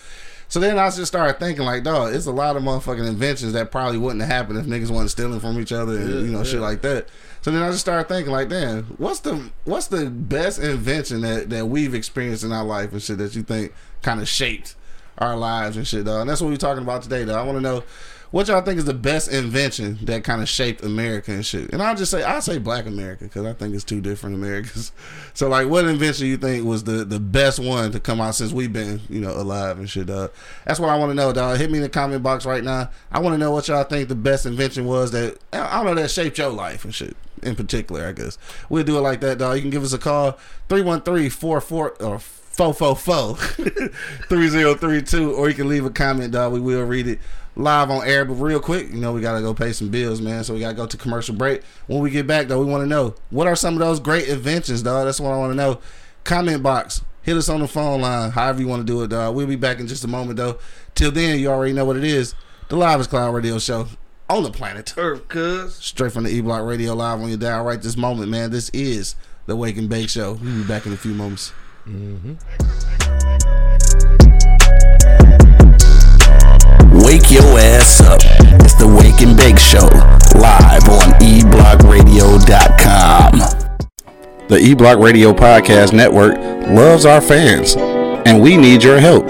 So 0.53 0.61
then 0.61 0.79
I 0.79 0.91
just 0.91 1.07
started 1.07 1.41
thinking 1.41 1.65
like, 1.65 1.83
dog, 1.83 2.15
it's 2.15 2.27
a 2.27 2.31
lot 2.31 2.59
of 2.59 2.63
motherfucking 2.63 3.09
inventions 3.09 3.55
that 3.55 3.71
probably 3.71 3.97
wouldn't 3.97 4.21
have 4.21 4.31
happened 4.31 4.59
if 4.59 4.67
niggas 4.67 4.91
wasn't 4.91 5.11
stealing 5.11 5.41
from 5.41 5.59
each 5.59 5.73
other 5.73 5.97
and 5.97 6.27
you 6.27 6.31
know 6.31 6.45
shit 6.45 6.61
like 6.61 6.83
that. 6.83 7.09
So 7.41 7.51
then 7.51 7.63
I 7.63 7.71
just 7.71 7.81
started 7.81 8.07
thinking 8.07 8.31
like, 8.31 8.51
damn, 8.51 8.83
what's 8.99 9.21
the 9.21 9.51
what's 9.65 9.87
the 9.87 10.11
best 10.11 10.59
invention 10.59 11.23
that 11.23 11.49
that 11.49 11.69
we've 11.69 11.95
experienced 11.95 12.45
in 12.45 12.53
our 12.53 12.65
life 12.65 12.93
and 12.93 13.01
shit 13.01 13.17
that 13.17 13.35
you 13.35 13.43
think 13.43 13.73
kind 14.03 14.21
of 14.21 14.29
shaped 14.29 14.75
our 15.17 15.37
lives 15.37 15.79
and 15.79 15.87
shit, 15.87 16.05
dog. 16.05 16.21
And 16.21 16.29
that's 16.29 16.43
what 16.43 16.51
we're 16.51 16.59
talking 16.59 16.83
about 16.83 17.03
today, 17.03 17.25
though. 17.25 17.39
I 17.39 17.45
want 17.45 17.57
to 17.57 17.63
know 17.63 17.83
what 18.33 18.49
y'all 18.49 18.63
think 18.63 18.79
is 18.79 18.87
the 18.87 18.95
best 18.95 19.31
invention 19.31 19.99
that 20.03 20.25
kind 20.25 20.41
of 20.41 20.49
shaped 20.49 20.83
America 20.83 21.31
and 21.31 21.45
shit. 21.45 21.71
And 21.71 21.83
I'll 21.83 21.95
just 21.95 22.11
say, 22.11 22.23
I'll 22.23 22.41
say 22.41 22.59
Black 22.59 22.87
America 22.87 23.25
because 23.25 23.45
I 23.45 23.53
think 23.53 23.75
it's 23.75 23.85
two 23.85 24.01
different 24.01 24.35
Americas. 24.35 24.91
So, 25.35 25.49
like, 25.49 25.67
what 25.67 25.87
invention 25.87 26.27
you 26.27 26.37
think 26.37 26.67
was 26.67 26.85
the 26.85 27.07
the 27.07 27.19
best 27.19 27.59
one 27.59 27.91
to 27.93 28.01
come 28.01 28.21
out 28.21 28.35
since 28.35 28.53
we've 28.53 28.73
been, 28.73 29.01
you 29.09 29.19
know, 29.19 29.31
alive 29.31 29.79
and 29.79 29.89
shit, 29.89 30.07
dog? 30.07 30.31
That's 30.67 30.79
what 30.79 30.91
I 30.91 30.99
want 30.99 31.11
to 31.11 31.15
know, 31.15 31.33
dog. 31.33 31.57
Hit 31.57 31.71
me 31.71 31.79
in 31.79 31.83
the 31.83 31.89
comment 31.89 32.23
box 32.23 32.45
right 32.45 32.63
now. 32.63 32.91
I 33.11 33.19
want 33.19 33.33
to 33.33 33.39
know 33.39 33.51
what 33.51 33.67
y'all 33.67 33.85
think 33.85 34.11
the 34.11 34.15
best 34.15 34.45
invention 34.45 34.85
was 34.85 35.11
that 35.13 35.39
I 35.55 35.77
don't 35.77 35.87
know 35.87 35.95
that 35.95 36.11
shaped 36.11 36.37
your 36.37 36.51
life 36.51 36.85
and 36.85 36.95
shit. 36.95 37.17
In 37.43 37.57
particular, 37.57 38.07
I 38.07 38.13
guess 38.13 38.37
we'll 38.69 38.85
do 38.85 38.99
it 38.99 39.01
like 39.01 39.21
that, 39.23 39.39
dog. 39.39 39.57
You 39.57 39.63
can 39.63 39.71
give 39.71 39.85
us 39.85 39.95
a 39.95 39.99
call 39.99 40.39
313 40.69 41.31
44 41.31 41.95
or 42.03 42.19
444 42.19 43.37
3032 44.29 45.33
or 45.33 45.49
you 45.49 45.55
can 45.55 45.69
leave 45.69 45.87
a 45.87 45.91
comment 45.91 46.33
dog 46.33 46.53
we 46.53 46.61
will 46.61 46.85
read 46.85 47.07
it 47.07 47.19
live 47.55 47.91
on 47.91 48.07
air 48.07 48.25
but 48.25 48.35
real 48.35 48.59
quick 48.61 48.89
you 48.89 48.97
know 48.99 49.13
we 49.13 49.21
gotta 49.21 49.41
go 49.41 49.53
pay 49.53 49.73
some 49.73 49.89
bills 49.91 50.21
man. 50.21 50.43
So 50.45 50.55
we 50.55 50.61
gotta 50.61 50.75
go 50.75 50.87
to 50.87 50.97
commercial 50.97 51.35
break. 51.35 51.63
When 51.87 52.01
we 52.01 52.11
get 52.11 52.27
back 52.27 52.49
though 52.49 52.59
we 52.65 52.71
want 52.71 52.83
to 52.83 52.87
know 52.89 53.15
what 53.31 53.47
are 53.47 53.57
some 53.57 53.75
of 53.75 53.81
those 53.81 54.01
great 54.01 54.29
inventions 54.29 54.83
dog 54.83 55.07
that's 55.07 55.21
what 55.21 55.33
i 55.33 55.37
want 55.37 55.53
to 55.53 55.57
know. 55.57 55.81
Comment 56.25 56.63
box 56.63 57.03
hit 57.23 57.37
us 57.37 57.49
on 57.49 57.61
the 57.61 57.69
phone 57.69 58.01
line 58.01 58.31
however 58.31 58.61
you 58.61 58.69
want 58.69 58.87
to 58.87 58.93
do 58.93 59.03
it 59.03 59.09
dog 59.09 59.35
we'll 59.35 59.47
be 59.47 59.57
back 59.57 59.79
in 59.81 59.87
just 59.87 60.05
a 60.05 60.09
moment 60.09 60.37
though. 60.37 60.59
Till 60.95 61.11
then 61.11 61.39
you 61.39 61.49
already 61.49 61.73
know 61.73 61.85
what 61.85 61.97
it 61.97 62.05
is. 62.05 62.35
The 62.69 62.77
livest 62.77 63.11
cloud 63.11 63.35
radio 63.35 63.59
show 63.59 63.87
on 64.31 64.43
the 64.45 64.51
planet. 64.51 64.95
Earth, 64.97 65.29
cuz. 65.29 65.75
straight 65.75 66.13
from 66.13 66.25
the 66.25 66.31
E 66.31 66.41
Block 66.41 66.65
Radio 66.65 66.95
live 66.95 67.21
on 67.21 67.29
your 67.29 67.37
dial 67.37 67.65
right 67.65 67.81
this 67.81 67.97
moment, 67.97 68.31
man. 68.31 68.51
This 68.51 68.71
is 68.71 69.15
the 69.47 69.57
Wake 69.57 69.77
and 69.77 69.89
Bake 69.89 70.09
Show. 70.09 70.35
We'll 70.35 70.63
be 70.63 70.65
back 70.65 70.87
in 70.87 70.93
a 70.93 70.97
few 70.97 71.13
moments. 71.13 71.53
Wake 71.87 73.43
your 77.33 77.59
ass 77.59 78.01
up. 78.03 78.21
It's 78.61 78.75
the 78.75 78.87
Wake 78.87 79.23
and 79.23 79.35
Bake 79.35 79.59
Show, 79.59 79.87
live 80.39 80.87
on 80.91 81.15
eblockradio.com. 81.19 83.39
The 84.49 84.59
E 84.59 84.75
Block 84.75 84.99
Radio 84.99 85.33
Podcast 85.33 85.95
Network 85.95 86.37
loves 86.69 87.07
our 87.07 87.23
fans, 87.23 87.75
and 88.27 88.43
we 88.43 88.59
need 88.59 88.83
your 88.83 89.01
help. 89.01 89.25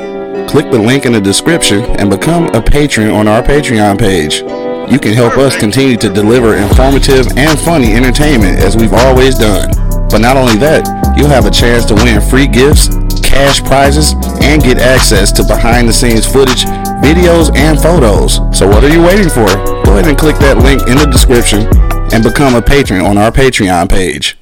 Click 0.49 0.69
the 0.73 0.79
link 0.79 1.07
in 1.07 1.13
the 1.13 1.21
description 1.21 1.85
and 2.01 2.11
become 2.11 2.53
a 2.55 2.61
patron 2.61 3.11
on 3.11 3.29
our 3.29 3.41
Patreon 3.41 4.01
page. 4.01 4.43
You 4.91 4.99
can 4.99 5.13
help 5.13 5.39
us 5.39 5.57
continue 5.57 5.97
to 5.99 6.09
deliver 6.13 6.57
informative 6.57 7.29
and 7.37 7.57
funny 7.61 7.95
entertainment 7.95 8.59
as 8.59 8.77
we've 8.77 8.93
always 8.93 9.39
done. 9.39 9.71
But 10.11 10.19
not 10.19 10.37
only 10.37 10.57
that, 10.57 10.89
you'll 11.17 11.29
have 11.29 11.47
a 11.47 11.53
chance 11.53 11.85
to 11.87 11.95
win 11.95 12.21
free 12.21 12.49
gifts, 12.49 12.89
cash 13.33 13.63
prizes, 13.65 14.15
and 14.43 14.63
get 14.63 14.79
access 14.79 15.33
to 15.33 15.45
behind 15.45 15.89
the 15.89 15.93
scenes 15.93 16.27
footage, 16.27 16.65
videos, 17.03 17.55
and 17.57 17.81
photos. 17.81 18.37
So 18.57 18.69
what 18.69 18.85
are 18.85 18.93
you 18.93 19.03
waiting 19.03 19.29
for? 19.29 19.47
Go 19.85 19.97
ahead 19.97 20.07
and 20.07 20.19
click 20.19 20.37
that 20.39 20.59
link 20.59 20.87
in 20.87 20.99
the 20.99 21.07
description 21.07 21.67
and 22.13 22.23
become 22.23 22.55
a 22.55 22.63
patron 22.63 23.01
on 23.01 23.19
our 23.19 23.33
Patreon 23.33 23.89
page 23.89 24.37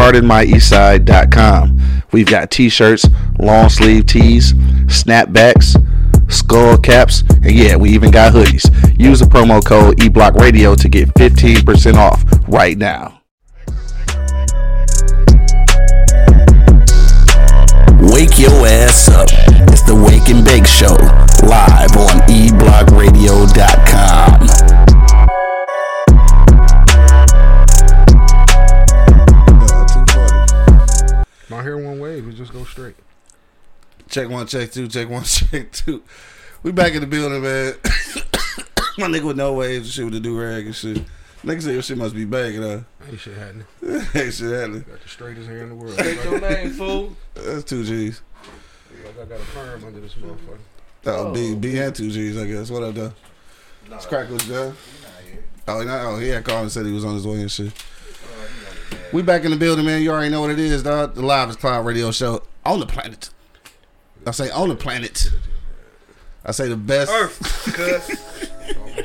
pardonmyeastside.com. 0.00 2.02
We've 2.10 2.26
got 2.26 2.50
t-shirts, 2.50 3.06
long 3.38 3.68
sleeve 3.68 4.06
tees, 4.06 4.54
snapbacks, 4.86 5.76
skull 6.32 6.78
caps, 6.78 7.22
and 7.28 7.52
yeah, 7.52 7.76
we 7.76 7.90
even 7.90 8.10
got 8.10 8.32
hoodies. 8.32 8.64
Use 8.98 9.20
the 9.20 9.26
promo 9.26 9.64
code 9.64 9.98
eBlockRadio 9.98 10.80
to 10.80 10.88
get 10.88 11.08
15% 11.14 11.96
off 11.96 12.24
right 12.48 12.78
now. 12.78 13.20
Wake 18.20 18.38
your 18.38 18.66
ass 18.66 19.08
up. 19.08 19.28
It's 19.72 19.82
the 19.84 19.94
Wake 19.94 20.28
and 20.28 20.44
Bake 20.44 20.66
Show, 20.66 20.92
live 21.48 21.96
on 21.96 22.20
eblockradio.com. 22.28 24.46
My 31.48 31.62
hair 31.62 31.78
one 31.78 31.98
wave, 31.98 32.28
it 32.28 32.32
just 32.32 32.52
go 32.52 32.64
straight. 32.64 32.96
Check 34.10 34.28
one, 34.28 34.46
check 34.46 34.70
two, 34.70 34.86
check 34.86 35.08
one, 35.08 35.24
check 35.24 35.72
two. 35.72 36.02
We 36.62 36.72
back 36.72 36.92
in 36.92 37.00
the 37.00 37.06
building, 37.06 37.40
man. 37.40 37.72
My 38.98 39.06
nigga 39.06 39.28
with 39.28 39.38
no 39.38 39.54
waves 39.54 39.86
and 39.86 39.94
shit 39.94 40.04
with 40.04 40.12
the 40.12 40.20
do 40.20 40.38
rag 40.38 40.66
and 40.66 40.76
shit. 40.76 41.02
Nigga 41.44 41.62
said 41.62 41.72
your 41.72 41.82
shit 41.82 41.96
must 41.96 42.14
be 42.14 42.26
bagging, 42.26 42.62
huh? 42.62 42.80
Ain't 43.08 43.18
shit 43.18 43.36
happening. 43.36 43.66
hey, 44.12 44.30
shit 44.30 44.52
happening. 44.52 44.84
Got 44.88 45.02
the 45.02 45.08
straightest 45.08 45.48
hair 45.48 45.62
in 45.62 45.70
the 45.70 45.74
world. 45.74 45.94
State 45.94 46.22
your 46.22 46.40
name, 46.40 46.70
fool. 46.72 47.16
That's 47.34 47.64
two 47.64 47.82
G's. 47.82 48.20
Like 49.04 49.18
I 49.20 49.24
got 49.24 49.40
a 49.40 49.44
perm 49.44 49.84
under 49.84 50.00
this 50.00 50.14
motherfucker. 50.14 50.58
Oh, 51.06 51.32
B, 51.32 51.54
B 51.54 51.78
and 51.78 51.94
two 51.94 52.10
G's, 52.10 52.36
I 52.36 52.46
guess. 52.46 52.70
What 52.70 52.82
up, 52.82 52.94
though? 52.94 53.12
It's 53.90 54.04
Crackles, 54.04 54.46
Joe. 54.46 54.74
Oh, 55.66 55.82
not, 55.82 56.04
oh, 56.04 56.18
he 56.18 56.28
had 56.28 56.44
called 56.44 56.62
and 56.62 56.72
said 56.72 56.84
he 56.84 56.92
was 56.92 57.04
on 57.04 57.14
his 57.14 57.26
way 57.26 57.40
and 57.40 57.50
shit. 57.50 57.72
Oh, 57.72 58.96
we 59.12 59.22
back 59.22 59.44
in 59.44 59.50
the 59.50 59.56
building, 59.56 59.86
man. 59.86 60.02
You 60.02 60.10
already 60.10 60.30
know 60.30 60.42
what 60.42 60.50
it 60.50 60.58
is, 60.58 60.82
dog. 60.82 61.14
The 61.14 61.22
Live 61.22 61.48
is 61.48 61.56
Cloud 61.56 61.86
Radio 61.86 62.10
Show 62.10 62.42
on 62.66 62.80
the 62.80 62.86
planet. 62.86 63.30
I 64.26 64.32
say 64.32 64.50
on 64.50 64.68
the 64.68 64.76
planet. 64.76 65.30
I 66.44 66.52
say 66.52 66.68
the 66.68 66.76
best. 66.76 67.10
Earth, 67.10 67.38
cuz. 67.74 68.49
Almost 68.49 68.49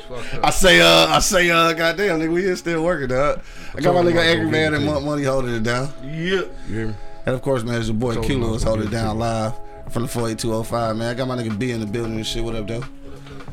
fucked 0.08 0.36
up. 0.36 0.46
I 0.46 0.50
say, 0.50 0.82
uh, 0.82 1.08
I 1.08 1.20
say, 1.20 1.50
uh, 1.50 1.74
goddamn, 1.74 2.20
nigga, 2.20 2.34
we 2.34 2.42
here 2.44 2.56
still 2.56 2.84
working, 2.84 3.10
dog. 3.10 3.42
I 3.76 3.82
got 3.82 3.94
my 3.94 4.02
nigga 4.02 4.24
Angry 4.24 4.50
Man 4.50 4.74
and 4.74 4.84
it 4.84 5.02
Money 5.02 5.24
holding 5.24 5.54
it 5.54 5.64
down. 5.64 5.94
Yeah. 6.04 6.10
You 6.10 6.52
hear 6.68 6.88
me? 6.88 6.96
And 7.26 7.36
of 7.36 7.42
course, 7.42 7.64
man, 7.64 7.80
it's 7.80 7.88
your 7.88 7.96
boy 7.96 8.14
Told 8.14 8.28
Kilo 8.28 8.54
is 8.54 8.64
holding 8.64 8.88
it 8.88 8.92
down 8.92 9.16
to 9.16 9.20
live 9.20 9.54
from 9.90 10.04
the 10.04 10.08
48205, 10.10 10.96
man. 10.96 11.10
I 11.10 11.14
got 11.14 11.28
my 11.28 11.36
nigga 11.36 11.58
B 11.58 11.72
in 11.72 11.80
the 11.80 11.86
building 11.86 12.16
and 12.16 12.26
shit. 12.26 12.44
What 12.44 12.56
up, 12.56 12.68
though? 12.68 12.84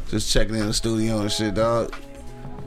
Just 0.09 0.33
checking 0.33 0.57
in 0.57 0.67
the 0.67 0.75
studio 0.75 1.21
and 1.21 1.33
shit, 1.33 1.55
dog. 1.55 1.95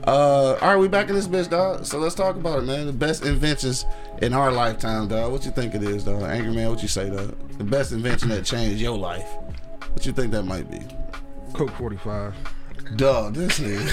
Uh, 0.06 0.56
all 0.60 0.68
right, 0.68 0.76
we 0.76 0.86
back 0.86 1.08
in 1.08 1.14
this 1.16 1.26
bitch, 1.26 1.50
dog. 1.50 1.84
So 1.84 1.98
let's 1.98 2.14
talk 2.14 2.36
about 2.36 2.60
it, 2.60 2.62
man. 2.62 2.86
The 2.86 2.92
best 2.92 3.24
inventions 3.24 3.84
in 4.22 4.32
our 4.32 4.52
lifetime, 4.52 5.08
dog. 5.08 5.32
What 5.32 5.44
you 5.44 5.50
think 5.50 5.74
it 5.74 5.82
is, 5.82 6.04
dog? 6.04 6.22
Angry 6.22 6.52
Man, 6.52 6.70
what 6.70 6.80
you 6.82 6.88
say, 6.88 7.10
dog? 7.10 7.36
The 7.58 7.64
best 7.64 7.92
invention 7.92 8.28
that 8.28 8.44
changed 8.44 8.80
your 8.80 8.96
life. 8.96 9.28
What 9.92 10.06
you 10.06 10.12
think 10.12 10.30
that 10.32 10.44
might 10.44 10.70
be? 10.70 10.80
Colt 11.54 11.72
45. 11.72 12.34
Dog, 12.94 13.34
this 13.34 13.58
nigga. 13.58 13.92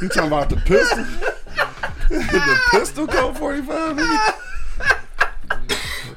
you 0.00 0.08
talking 0.08 0.28
about 0.28 0.48
the 0.48 0.56
pistol? 0.56 1.04
the 2.08 2.60
pistol 2.70 3.06
Colt 3.06 3.36
45, 3.36 3.96
nigga? 3.96 4.34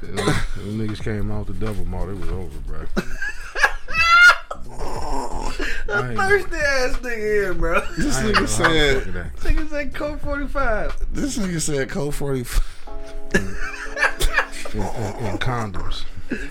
Them 0.00 0.16
them 0.16 0.78
niggas 0.78 1.02
came 1.02 1.30
out 1.30 1.46
the 1.46 1.52
double 1.54 1.84
malt. 1.84 2.08
It 2.08 2.18
was 2.18 2.28
over, 2.30 2.58
bro. 2.60 2.84
I 5.94 6.08
ain't- 6.08 6.18
Thirsty 6.18 6.56
ass 6.56 6.96
nigga 6.96 7.16
here, 7.18 7.54
bro. 7.54 7.80
This 7.98 8.16
I 8.16 8.22
nigga 8.22 8.34
know 8.34 8.40
how 8.40 8.46
said, 8.46 8.96
fuck 8.98 9.06
of 9.06 9.14
that. 9.14 9.36
Nigga 9.36 9.68
said 9.70 9.94
Colt 9.94 10.20
45. 10.20 11.06
this 11.12 11.38
nigga 11.38 11.60
said 11.60 11.88
Colt 11.90 12.14
45. 12.14 12.64
And, 13.34 13.56
and, 14.74 15.16
and 15.26 15.40
condoms. 15.40 16.04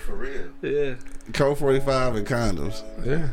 For 0.06 0.14
real? 0.14 0.48
Yeah. 0.62 0.94
Colt 1.32 1.58
45 1.58 2.16
and 2.16 2.26
condoms. 2.26 2.82
Yeah. 3.04 3.28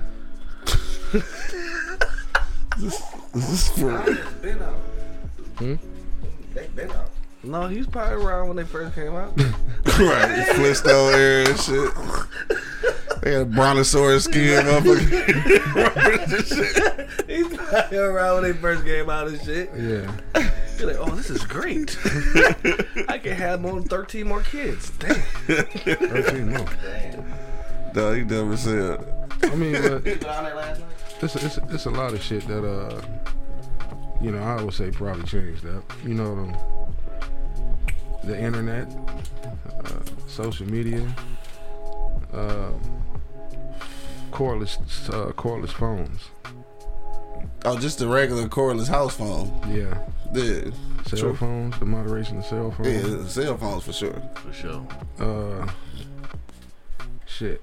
This 2.79 3.01
is 3.33 3.69
for 3.69 3.91
No, 7.43 7.67
he 7.67 7.77
was 7.77 7.87
probably 7.87 8.23
around 8.23 8.47
when 8.47 8.57
they 8.57 8.63
first 8.63 8.95
came 8.95 9.15
out. 9.15 9.37
right. 9.99 10.47
Flintstone 10.55 11.13
era 11.13 11.49
and 11.49 11.59
shit. 11.59 11.91
They 13.21 13.33
had 13.33 13.51
brontosaurus 13.53 14.23
skin, 14.25 14.65
motherfucker. 14.65 15.09
He's 17.27 17.57
probably 17.57 17.97
around 17.97 18.41
when 18.41 18.43
they 18.43 18.53
first 18.53 18.85
came 18.85 19.09
out 19.09 19.27
and 19.27 19.41
shit. 19.41 19.69
Yeah. 19.75 20.11
You're 20.77 20.87
like, 20.87 20.97
oh, 20.99 21.13
this 21.15 21.29
is 21.29 21.43
great. 21.43 21.97
I 23.09 23.17
can 23.17 23.33
have 23.33 23.59
more 23.59 23.73
than 23.73 23.83
13 23.83 24.25
more 24.25 24.41
kids. 24.43 24.91
Damn. 24.91 25.15
13 25.15 26.49
more. 26.49 26.65
Damn. 26.81 27.25
no, 27.93 28.13
he 28.13 28.23
never 28.23 28.55
said. 28.55 29.05
I 29.43 29.55
mean, 29.55 29.73
but 29.73 30.03
it's, 31.21 31.35
it's, 31.35 31.57
it's 31.69 31.85
a 31.85 31.89
lot 31.89 32.13
of 32.13 32.21
shit 32.21 32.47
that, 32.47 32.63
uh, 32.65 33.01
you 34.21 34.31
know, 34.31 34.41
I 34.41 34.61
would 34.61 34.73
say 34.73 34.91
probably 34.91 35.23
changed 35.23 35.63
that. 35.63 35.83
You 36.05 36.13
know, 36.15 36.35
the, 38.23 38.27
the 38.27 38.39
internet, 38.39 38.87
uh, 39.85 39.99
social 40.27 40.65
media, 40.69 41.01
Uh, 42.33 42.71
cordless, 44.31 44.77
uh, 45.09 45.31
cordless 45.33 45.71
phones. 45.71 46.29
Oh, 47.65 47.77
just 47.77 47.97
the 47.97 48.07
regular 48.07 48.47
cordless 48.47 48.87
house 48.87 49.15
phone. 49.15 49.47
Yeah. 49.67 49.97
Yeah, 50.33 50.69
Cell 51.07 51.19
True. 51.19 51.35
phones, 51.35 51.79
the 51.79 51.85
moderation 51.85 52.37
of 52.37 52.45
cell 52.45 52.69
phones. 52.71 52.87
yeah, 52.87 53.27
cell 53.27 53.57
phones 53.57 53.83
for 53.83 53.93
sure. 53.93 54.21
For 54.35 54.53
sure. 54.53 54.85
Uh, 55.19 55.67
shit. 57.25 57.61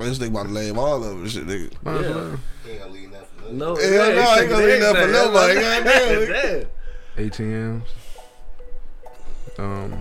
This 0.00 0.18
nigga 0.18 0.28
about 0.28 0.46
to 0.46 0.52
name 0.52 0.78
all 0.78 0.96
of 1.04 1.10
them, 1.10 1.28
shit, 1.28 1.46
nigga. 1.46 1.70
Might 1.82 2.00
Yeah. 2.00 2.36
He 2.64 2.70
ain't 2.72 2.80
gonna 2.80 2.92
leave 2.92 3.10
nothing. 3.10 3.26
for 3.38 3.52
No, 3.52 3.76
Hell 3.76 3.90
yeah, 3.90 4.14
no, 4.14 4.22
I 4.22 4.34
he 4.36 4.40
ain't 4.40 4.50
gonna 4.50 4.64
leave 4.66 4.80
nothing 4.80 4.94
for 4.94 5.00
everything. 5.00 5.12
nobody. 5.12 5.54
Goddamn. 7.18 7.82
ATMs. 7.82 7.88
Um, 9.58 10.00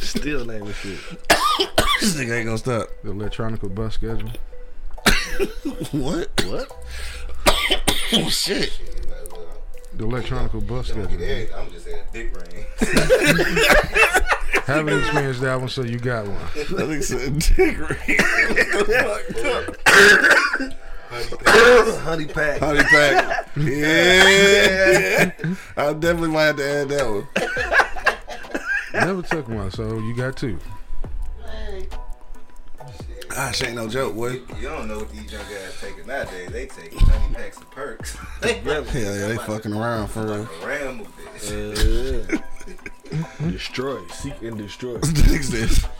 Still 0.00 0.44
naming 0.46 0.72
shit. 0.72 0.98
This 2.00 2.14
nigga 2.16 2.32
ain't 2.36 2.44
gonna 2.46 2.58
stop. 2.58 2.88
the 3.02 3.10
electronic 3.10 3.60
bus 3.74 3.94
schedule. 3.94 4.30
What? 5.92 6.28
What? 6.46 6.72
Oh 8.12 8.28
shit. 8.30 8.70
The 9.96 10.04
electronic 10.04 10.52
bus 10.66 10.88
schedule. 10.88 11.18
Yeah, 11.18 11.44
I'm 11.56 11.70
just 11.70 11.86
saying 11.86 12.02
dick 12.12 12.34
ring. 12.36 12.66
Haven't 14.66 14.98
experienced 14.98 15.40
that 15.40 15.58
one, 15.58 15.68
so 15.70 15.82
you 15.82 15.98
got 15.98 16.26
one. 16.26 16.36
That 16.36 16.86
nigga 16.86 17.02
said 17.02 17.38
dick 17.38 17.78
ring. 17.78 18.18
Honey 22.02 22.26
pack. 22.26 22.60
Honey 22.60 22.82
pack. 22.82 23.48
Yeah. 23.56 25.32
I 25.76 25.92
definitely 25.94 26.28
might 26.28 26.44
have 26.44 26.56
to 26.56 26.68
add 26.68 26.88
that 26.90 27.06
one. 27.08 27.26
Never 28.92 29.22
took 29.22 29.48
one, 29.48 29.70
so 29.70 29.98
you 29.98 30.14
got 30.14 30.36
two. 30.36 30.58
Ah, 33.30 33.34
Gosh, 33.48 33.62
ain't 33.62 33.74
no 33.76 33.88
joke, 33.88 34.14
boy. 34.14 34.40
You 34.60 34.68
don't 34.68 34.88
know 34.88 34.98
what 34.98 35.10
these 35.10 35.30
young 35.32 35.42
guys 35.42 35.78
taking 35.80 36.06
nowadays. 36.06 36.48
They 36.50 36.66
take 36.66 36.94
honey 36.94 37.34
packs 37.34 37.56
and 37.58 37.70
perks. 37.70 38.16
Hell 38.42 38.84
yeah, 38.94 39.28
they 39.28 39.36
fucking 39.36 39.72
around 39.74 40.08
for 40.08 40.24
real. 40.24 40.48
Ram 40.64 40.98
with 40.98 41.10
this. 41.34 42.30
Yeah, 42.30 42.38
yeah. 43.12 43.50
destroy. 43.50 44.06
Seek 44.08 44.40
and 44.42 44.56
destroy. 44.58 44.96
Nigga 45.00 45.68
said- 45.68 45.90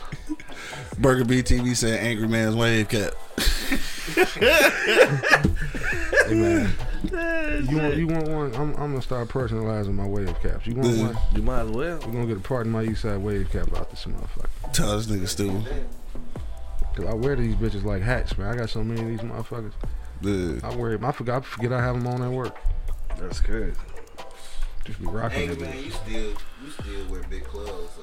Burger 0.99 1.23
BTV 1.25 1.75
said 1.75 1.99
Angry 1.99 2.27
Man's 2.27 2.55
wave 2.55 2.89
cap. 2.89 3.13
Hey 6.27 6.33
man, 6.33 6.73
you 7.69 7.77
want 7.77 7.95
you 7.95 8.07
want 8.07 8.27
one? 8.27 8.55
I'm, 8.55 8.69
I'm 8.71 8.91
gonna 8.91 9.01
start 9.01 9.29
personalizing 9.29 9.93
my 9.93 10.05
wave 10.05 10.35
caps. 10.41 10.65
You 10.67 10.75
want 10.75 10.97
one? 10.97 11.17
You 11.35 11.41
might 11.43 11.61
as 11.61 11.69
well. 11.69 11.99
We're 12.05 12.11
gonna 12.11 12.25
get 12.25 12.37
a 12.37 12.41
part 12.41 12.65
of 12.65 12.71
my 12.73 12.83
East 12.83 13.03
Side 13.03 13.17
wave 13.19 13.49
cap 13.51 13.73
out 13.77 13.89
this 13.89 14.05
motherfucker. 14.05 14.73
Tell 14.73 14.97
this 14.97 15.07
nigga 15.07 15.27
stupid. 15.27 15.85
Cause 16.97 17.05
I 17.05 17.13
wear 17.13 17.35
these 17.35 17.53
bitches 17.53 17.83
like 17.83 18.01
hats, 18.01 18.35
man. 18.39 18.51
I 18.51 18.57
got 18.57 18.71
so 18.71 18.83
many 18.83 18.99
of 19.01 19.07
these 19.07 19.19
motherfuckers. 19.19 19.71
Yeah. 20.21 20.67
I 20.67 20.75
wear 20.75 20.93
'em. 20.93 21.05
I 21.05 21.11
forgot. 21.11 21.43
I 21.43 21.45
forget 21.45 21.71
I 21.71 21.79
have 21.79 21.93
them 21.95 22.07
on 22.07 22.23
at 22.23 22.31
work. 22.31 22.57
That's 23.19 23.39
good. 23.39 23.75
Just 24.83 24.99
be 24.99 25.05
rocking 25.05 25.41
Hey 25.41 25.47
that 25.47 25.59
man, 25.61 25.73
bitch. 25.73 25.85
you 25.85 25.91
still 25.91 26.29
you 26.63 26.71
still 26.71 27.11
wear 27.11 27.21
big 27.29 27.43
clothes, 27.43 27.89
so 27.95 28.01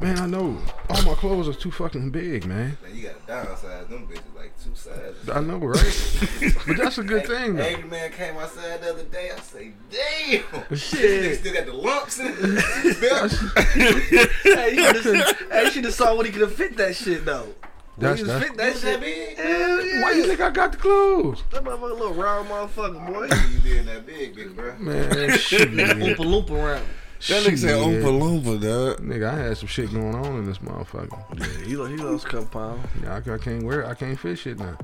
Man, 0.00 0.18
I 0.18 0.26
know. 0.26 0.56
All 0.88 1.02
my 1.02 1.12
clothes 1.14 1.48
are 1.48 1.52
too 1.52 1.70
fucking 1.70 2.10
big, 2.12 2.46
man. 2.46 2.78
man, 2.82 2.96
you 2.96 3.02
gotta 3.02 3.46
downsize 3.48 3.88
them 3.90 4.06
bitches 4.06 4.34
like 4.34 4.52
two 4.62 4.74
sizes. 4.74 5.28
I 5.28 5.40
know, 5.40 5.58
right? 5.58 6.54
but 6.66 6.76
that's 6.78 6.96
a 6.96 7.02
good 7.02 7.26
thing, 7.26 7.56
though. 7.56 7.62
Angry 7.62 7.90
man 7.90 8.10
came 8.12 8.36
outside 8.38 8.80
the 8.80 8.90
other 8.92 9.02
day. 9.04 9.32
I 9.36 9.40
say, 9.40 9.72
damn. 9.90 10.74
Shit. 10.76 11.40
Still 11.40 11.52
got 11.52 11.66
the 11.66 11.74
lumps 11.74 12.18
in 12.20 12.32
his 12.34 12.96
belt. 13.00 13.32
hey, 13.74 14.74
you 14.76 14.92
just, 14.94 15.36
hey, 15.52 15.64
you 15.64 15.70
should 15.72 15.84
have 15.84 15.94
saw 15.94 16.16
when 16.16 16.24
he 16.24 16.32
could 16.32 16.40
have 16.42 16.54
fit 16.54 16.76
that 16.78 16.96
shit 16.96 17.26
though. 17.26 17.48
That's- 17.98 18.20
When 18.20 18.26
he 18.28 18.32
that's- 18.32 18.48
fit 18.48 18.56
that 18.58 18.72
shit. 18.74 18.82
that 18.82 19.00
big? 19.00 19.36
Hell 19.38 19.84
yeah. 19.86 20.02
Why 20.02 20.12
you 20.12 20.26
think 20.26 20.40
I 20.40 20.50
got 20.50 20.72
the 20.72 20.78
clothes? 20.78 21.42
That 21.52 21.62
motherfucker 21.64 21.92
little 21.98 22.14
round 22.14 22.48
motherfucker, 22.48 23.06
boy. 23.06 23.28
You 23.54 23.60
being 23.60 23.86
that 23.86 24.04
big, 24.06 24.34
big 24.34 24.56
bro. 24.56 24.74
Man, 24.78 25.38
shit. 25.38 25.70
Oompa 25.70 26.16
loompa 26.16 26.50
around. 26.50 26.84
That 27.28 27.42
nigga 27.44 27.56
said 27.58 27.58
Shit. 27.58 27.68
Oompa 27.70 28.20
Loompa, 28.20 28.60
dog. 28.60 29.00
Nigga, 29.06 29.30
I 29.32 29.38
had 29.38 29.56
some 29.56 29.68
shit 29.68 29.90
going 29.92 30.14
on 30.14 30.38
in 30.38 30.44
this 30.44 30.58
motherfucker. 30.58 31.18
Yeah, 31.38 31.64
he, 31.64 31.70
he 31.70 31.76
lost 32.02 32.26
a 32.26 32.28
couple 32.28 32.46
pounds. 32.46 32.86
Yeah, 33.02 33.14
I, 33.26 33.34
I 33.34 33.38
can't 33.38 33.62
wear 33.62 33.82
it. 33.82 33.86
I 33.88 33.94
can't 33.94 34.18
fit 34.18 34.38
shit 34.38 34.58
now. 34.58 34.76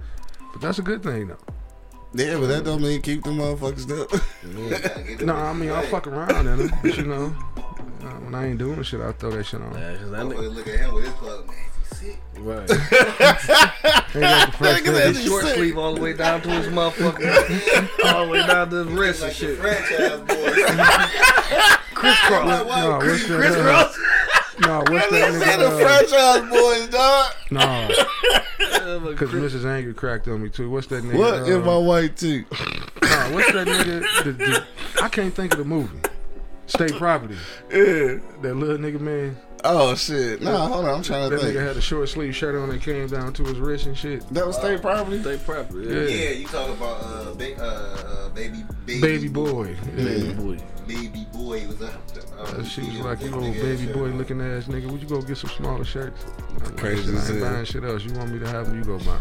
But 0.52 0.62
that's 0.62 0.78
a 0.78 0.82
good 0.82 1.02
thing, 1.02 1.28
though. 1.28 1.36
Yeah, 2.14 2.38
but 2.38 2.46
that 2.46 2.64
don't 2.64 2.80
mean 2.82 3.02
keep 3.02 3.24
them 3.24 3.38
motherfuckers 3.38 3.90
up. 3.90 4.10
No, 5.24 5.34
I 5.36 5.52
mean, 5.52 5.70
I 5.70 5.84
fuck 5.86 6.06
around 6.06 6.46
in 6.46 6.56
them. 6.56 6.70
But, 6.82 6.96
you 6.96 7.04
know, 7.04 7.34
uh, 7.56 7.60
when 8.24 8.34
I 8.34 8.46
ain't 8.48 8.58
doing 8.58 8.82
shit, 8.84 9.00
I 9.00 9.12
throw 9.12 9.30
that 9.32 9.44
shit 9.44 9.60
on. 9.60 9.72
Yeah, 9.74 9.96
'cause 9.96 10.10
that 10.10 10.20
nigga, 10.26 10.54
look 10.54 10.66
at 10.66 10.78
him 10.80 10.94
with 10.94 11.04
his 11.04 11.12
clothes. 11.14 11.46
Man, 11.46 11.56
is 11.92 12.00
he 12.00 12.07
sick? 12.09 12.20
right. 12.38 12.70
Ain't 12.70 14.20
that 14.22 14.50
the 14.53 14.57
first 14.59 14.85
Nigga, 14.85 15.26
short 15.26 15.44
sleeve 15.46 15.79
all 15.79 15.94
the 15.94 16.00
way 16.00 16.12
down 16.14 16.40
to 16.42 16.48
his 16.50 16.66
motherfucker, 16.68 18.05
all 18.14 18.24
the 18.26 18.31
way 18.33 18.46
down 18.46 18.70
to 18.70 18.76
his 18.85 18.87
wrist 18.88 19.22
and 19.22 19.29
Like 19.31 19.38
the 19.38 19.46
shit. 19.46 19.59
Franchise 19.59 20.20
Boyz. 20.20 21.76
Kris 21.94 22.16
Kross. 22.16 22.46
No, 22.46 22.64
what's 22.64 22.74
that? 22.74 22.90
Uh, 22.90 22.98
Kris 23.00 23.55
Kross. 23.55 23.94
no, 24.61 24.79
what's 24.92 25.11
that 25.11 25.33
Said 25.44 25.59
the 25.61 25.66
nigga? 25.66 25.70
Uh, 25.70 25.79
Franchise 25.79 26.42
Boyz, 26.50 26.90
dog. 26.90 27.33
no, 27.50 27.61
Yeah, 28.61 29.11
because 29.11 29.31
Chris- 29.31 29.53
Mrs. 29.55 29.64
Angry 29.66 29.94
cracked 29.94 30.29
on 30.29 30.42
me 30.42 30.48
too. 30.48 30.70
What's 30.70 30.87
that 30.88 31.05
nigga? 31.05 31.18
What 31.18 31.35
uh, 31.35 31.44
in 31.44 31.64
my 31.64 31.76
white 31.76 32.16
tee? 32.16 32.40
Nah, 32.40 33.33
what's 33.33 33.53
that 33.53 33.66
nigga? 33.66 34.24
The, 34.24 34.33
the, 34.33 34.64
I 35.03 35.09
can't 35.09 35.35
think 35.35 35.53
of 35.53 35.59
the 35.59 35.64
movie. 35.64 35.98
State 36.66 36.94
Property. 36.94 37.37
Yeah. 37.70 38.18
That 38.42 38.55
little 38.57 38.79
nigga 38.79 39.00
man. 39.00 39.37
Oh 39.64 39.94
shit. 39.94 40.40
Nah, 40.42 40.66
hold 40.68 40.84
on. 40.86 40.94
I'm 40.96 41.02
trying 41.02 41.30
to 41.30 41.38
think. 41.38 41.54
That 41.54 41.60
nigga 41.60 41.66
had 41.66 41.76
a 41.76 41.80
short 41.80 42.08
sleeve 42.08 42.34
shirt 42.34 42.54
on 42.54 42.68
that 42.70 42.80
came 42.82 43.06
down 43.08 43.32
to 43.34 43.44
his 43.44 43.58
wrist 43.58 43.86
and 43.86 43.96
shit. 43.96 44.26
That 44.30 44.46
was 44.46 44.56
state 44.56 44.80
property. 44.80 45.20
Stay 45.20 45.36
property. 45.38 45.86
Yeah. 45.88 46.00
Yeah. 46.00 46.08
Yeah, 46.08 46.30
you 46.30 46.46
talking 46.46 46.72
about 46.74 47.02
uh, 47.02 47.34
ba- 47.34 47.62
uh, 47.62 48.26
uh 48.26 48.28
baby, 48.30 48.64
baby, 48.86 49.00
Baby 49.00 49.28
boy. 49.28 49.76
Yeah. 49.96 50.04
Baby 50.04 50.32
boy. 50.34 50.58
baby 50.86 51.26
boy 51.32 51.66
was 51.66 51.82
up. 51.82 51.92
Uh, 52.38 52.42
Uh, 52.42 52.64
she 52.64 52.80
was 52.82 52.98
like, 53.00 53.20
you 53.20 53.26
big 53.26 53.34
old 53.34 53.54
baby 53.54 53.86
boy 53.92 54.08
looking 54.16 54.40
ass 54.40 54.64
nigga. 54.64 54.90
Would 54.90 55.02
you 55.02 55.08
go 55.08 55.20
get 55.20 55.36
some 55.36 55.50
smaller 55.50 55.84
shirts? 55.84 56.24
I'm 56.48 56.64
like, 56.64 56.76
Crazy 56.76 57.02
"Shit, 57.02 57.14
I 57.14 57.18
ain't 57.18 57.26
hell. 57.42 57.52
buying 57.52 57.64
shit 57.66 57.84
else. 57.84 58.04
You 58.04 58.12
want 58.14 58.32
me 58.32 58.38
to 58.38 58.48
have 58.48 58.66
them? 58.66 58.78
You 58.78 58.84
go 58.84 58.98
buy 58.98 59.14
'em." 59.14 59.20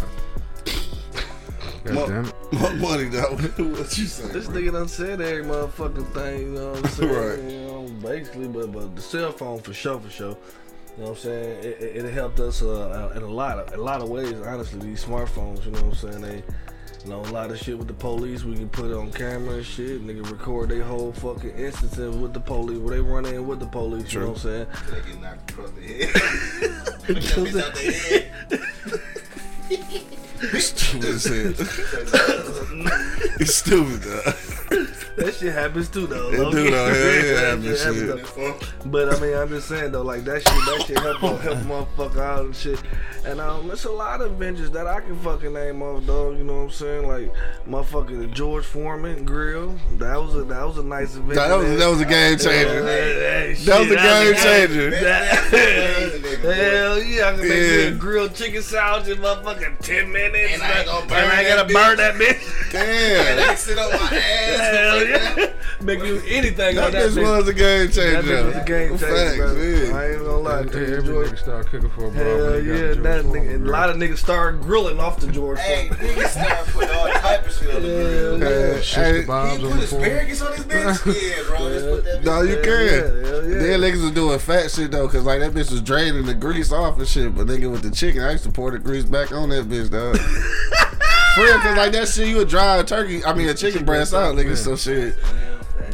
God 1.83 1.93
Mo- 1.93 2.07
damn 2.07 2.25
it. 2.25 2.33
What 2.59 2.75
money 2.75 3.03
though? 3.05 3.35
what 3.35 3.97
you 3.97 4.05
saying? 4.05 4.31
This 4.33 4.47
nigga 4.47 4.71
done 4.73 4.87
said 4.87 5.21
every 5.21 5.43
motherfucking 5.43 6.13
thing, 6.13 6.39
you 6.41 6.47
know 6.49 6.71
what 6.71 6.85
I'm 6.85 6.91
saying? 6.91 7.13
Right. 7.13 7.39
You 7.51 7.59
know, 7.67 7.87
basically, 8.01 8.47
but 8.47 8.71
but 8.71 8.95
the 8.95 9.01
cell 9.01 9.31
phone 9.31 9.59
for 9.61 9.73
sure, 9.73 9.99
for 9.99 10.09
sure. 10.09 10.37
You 10.97 11.03
know 11.05 11.11
what 11.11 11.13
I'm 11.17 11.17
saying? 11.17 11.63
It, 11.63 11.81
it, 11.81 12.05
it 12.05 12.13
helped 12.13 12.39
us 12.41 12.61
uh, 12.61 13.13
in 13.15 13.23
a 13.23 13.27
lot 13.27 13.59
of 13.59 13.73
a 13.73 13.77
lot 13.81 14.01
of 14.01 14.09
ways. 14.09 14.33
Honestly, 14.41 14.79
these 14.79 15.05
smartphones, 15.05 15.63
you 15.65 15.71
know 15.71 15.81
what 15.83 16.03
I'm 16.03 16.11
saying? 16.11 16.21
They, 16.21 16.43
you 17.05 17.09
know, 17.11 17.21
a 17.21 17.31
lot 17.31 17.49
of 17.51 17.57
shit 17.57 17.77
with 17.77 17.87
the 17.87 17.93
police. 17.93 18.43
We 18.43 18.55
can 18.55 18.67
put 18.67 18.91
it 18.91 18.97
on 18.97 19.09
camera 19.13 19.55
and 19.55 19.65
shit. 19.65 20.05
Nigga 20.05 20.29
record 20.29 20.67
their 20.69 20.83
whole 20.83 21.13
fucking 21.13 21.51
instances 21.51 22.13
with 22.17 22.33
the 22.33 22.41
police. 22.41 22.77
Where 22.79 22.95
they 22.95 23.01
run 23.01 23.25
in 23.25 23.47
with 23.47 23.61
the 23.61 23.67
police. 23.67 24.11
You 24.11 24.19
know 24.21 24.27
what 24.31 24.43
I'm 24.45 24.51
saying? 24.65 24.67
They 24.91 25.01
get 25.11 25.21
knocked 25.21 25.51
across 25.51 25.71
the 25.71 25.81
head. 25.81 27.09
stupid 30.57 31.05
as 31.05 31.25
hell. 31.25 31.53
It's 33.39 33.55
stupid 33.55 34.01
though. 34.01 34.85
That 35.17 35.33
shit 35.35 35.53
happens 35.53 35.89
too, 35.89 36.07
though. 36.07 36.29
It 36.31 36.51
do, 36.51 36.63
key. 36.63 36.69
though. 36.71 36.93
Hell 36.93 36.95
yeah, 36.95 37.33
That 37.33 37.59
happens, 37.59 37.83
happens, 37.83 38.33
though. 38.35 38.89
But 38.89 39.13
I 39.13 39.19
mean, 39.19 39.35
I'm 39.35 39.49
just 39.49 39.67
saying 39.67 39.91
though, 39.91 40.01
like 40.03 40.23
that 40.25 40.37
shit, 40.41 40.45
that 40.45 40.83
shit 40.87 40.99
help 40.99 41.17
help 41.19 41.57
motherfucker 41.97 42.21
out 42.21 42.45
and 42.45 42.55
shit. 42.55 42.81
And 43.25 43.41
um, 43.41 43.69
it's 43.69 43.83
a 43.83 43.91
lot 43.91 44.21
of 44.21 44.31
adventures 44.31 44.71
that 44.71 44.87
I 44.87 45.01
can 45.01 45.17
fucking 45.19 45.51
name 45.53 45.81
off, 45.81 46.05
dog. 46.05 46.37
You 46.37 46.45
know 46.45 46.55
what 46.55 46.61
I'm 46.63 46.69
saying? 46.71 47.07
Like 47.07 47.33
motherfucking 47.67 48.17
the 48.19 48.27
George 48.27 48.63
Foreman 48.65 49.25
grill. 49.25 49.75
That 49.97 50.15
was 50.21 50.35
a 50.35 50.43
that 50.45 50.65
was 50.65 50.77
a 50.77 50.83
nice 50.83 51.15
adventure. 51.15 51.35
That 51.35 51.57
was 51.57 51.77
that 51.79 51.87
was 51.89 52.01
a 52.01 52.05
game 52.05 52.37
changer. 52.37 52.83
Hey, 52.85 53.55
That 53.65 53.79
was 53.79 53.91
a 53.91 53.95
game 53.95 54.35
changer. 54.35 54.95
Hell 56.39 57.03
yeah, 57.03 57.27
I 57.27 57.31
can 57.33 57.39
make 57.41 57.49
me 57.49 57.77
Yeah. 57.83 57.87
a 57.89 57.91
grilled 57.91 58.35
chicken 58.35 58.61
sandwich 58.61 59.09
in 59.09 59.21
motherfucking 59.21 59.79
10 59.79 60.11
minutes. 60.11 60.53
And 60.53 60.63
I 60.63 60.77
ain't 60.79 60.85
gonna 60.85 60.99
and 61.01 61.09
burn 61.09 61.17
I 61.31 61.43
that 61.43 61.55
gotta 61.57 61.69
bitch. 61.69 61.73
burn 61.73 61.97
that 61.97 62.15
bitch. 62.15 62.55
And 62.69 62.71
Damn. 62.71 63.49
I 63.49 63.55
sit 63.55 63.77
on 63.77 63.89
my 63.91 63.97
ass. 63.97 64.59
Hell 64.59 64.99
yeah. 65.09 65.45
Make 65.81 66.03
you 66.03 66.21
anything 66.27 66.75
That 66.75 66.85
on 66.87 66.91
that 66.91 67.09
bitch 67.11 67.15
bitch. 67.17 67.37
was 67.37 67.47
a 67.47 67.53
game 67.53 67.87
That 67.87 67.93
changer. 67.93 68.21
bitch 68.23 68.45
was 68.47 68.55
a 68.55 68.65
game 68.65 68.89
changer, 68.89 69.05
Facts, 69.07 69.37
brother. 69.37 69.93
I 69.95 70.09
ain't 70.11 70.19
gonna 70.19 70.37
lie 70.37 70.63
to 70.63 70.69
Hey, 70.79 70.79
you, 70.91 70.95
every 70.97 71.07
George. 71.07 71.27
nigga 71.29 71.37
start 71.39 71.65
cooking 71.67 71.89
for 71.91 72.05
a 72.07 72.11
bro. 72.11 72.23
Hell 72.23 72.35
when 72.37 72.51
they 72.51 72.59
got 72.59 72.73
yeah, 72.73 72.79
George 72.93 72.97
that 73.03 73.21
Foreman 73.23 73.41
nigga, 73.43 73.55
and 73.55 73.67
a 73.67 73.71
lot 73.71 73.89
of 73.89 73.95
niggas 73.97 74.17
started 74.17 74.61
grilling 74.61 74.99
off 74.99 75.19
the 75.21 75.27
George 75.31 75.59
Hey, 75.59 75.87
niggas 75.89 76.27
start 76.29 76.67
putting 76.67 76.89
all 76.89 77.07
type 77.07 77.45
of 77.47 77.53
shit 77.53 77.75
on 77.75 77.81
the 77.81 77.87
grill. 77.87 78.39
Hell 78.39 78.49
Hey, 78.75 78.81
Shit 78.81 79.03
hey, 79.05 79.21
the 79.21 79.27
bombs 79.27 79.59
He 79.59 79.65
on 79.65 79.71
put 79.71 79.79
the 79.81 79.87
phone. 79.87 80.01
asparagus 80.01 80.41
on 80.41 80.53
his 80.53 80.65
bitch? 80.65 81.05
Yeah, 81.05 81.43
bro. 81.47 81.57
Just 81.69 81.85
put 81.85 82.03
that 82.03 82.21
bitch 82.21 82.25
No, 82.25 82.41
you 82.41 82.55
can. 82.55 82.65
yeah, 82.65 83.29
hell 83.29 83.49
yeah. 83.49 83.57
Then 83.59 83.79
niggas 83.81 84.01
was 84.03 84.11
doing 84.11 84.39
fat 84.39 84.71
shit 84.71 84.91
though, 84.91 85.07
cause 85.07 85.23
like 85.23 85.39
that 85.39 85.53
bitch 85.53 85.71
was 85.71 85.81
draining 85.81 86.25
the 86.25 86.33
grease 86.33 86.71
off 86.73 86.97
and 86.99 87.07
shit. 87.07 87.33
But 87.33 87.47
nigga 87.47 87.71
with 87.71 87.83
the 87.83 87.91
chicken, 87.91 88.21
I 88.21 88.31
used 88.33 88.43
to 88.43 88.51
pour 88.51 88.71
the 88.71 88.79
grease 88.79 89.05
back 89.05 89.31
on 89.31 89.49
that 89.49 89.65
bitch, 89.69 89.89
dog. 89.91 90.17
For 91.35 91.43
real, 91.43 91.59
cause 91.59 91.77
like 91.77 91.91
that 91.93 92.07
shit, 92.07 92.27
you 92.27 92.37
would 92.37 92.49
dry 92.49 92.77
a 92.77 92.83
turkey, 92.83 93.23
I 93.23 93.33
mean 93.33 93.49
a 93.49 93.53
chicken 93.53 93.85
breast 93.85 94.13
out, 94.13 94.35
nigga. 94.35 94.57
So 94.57 94.75
shit. 94.75 95.15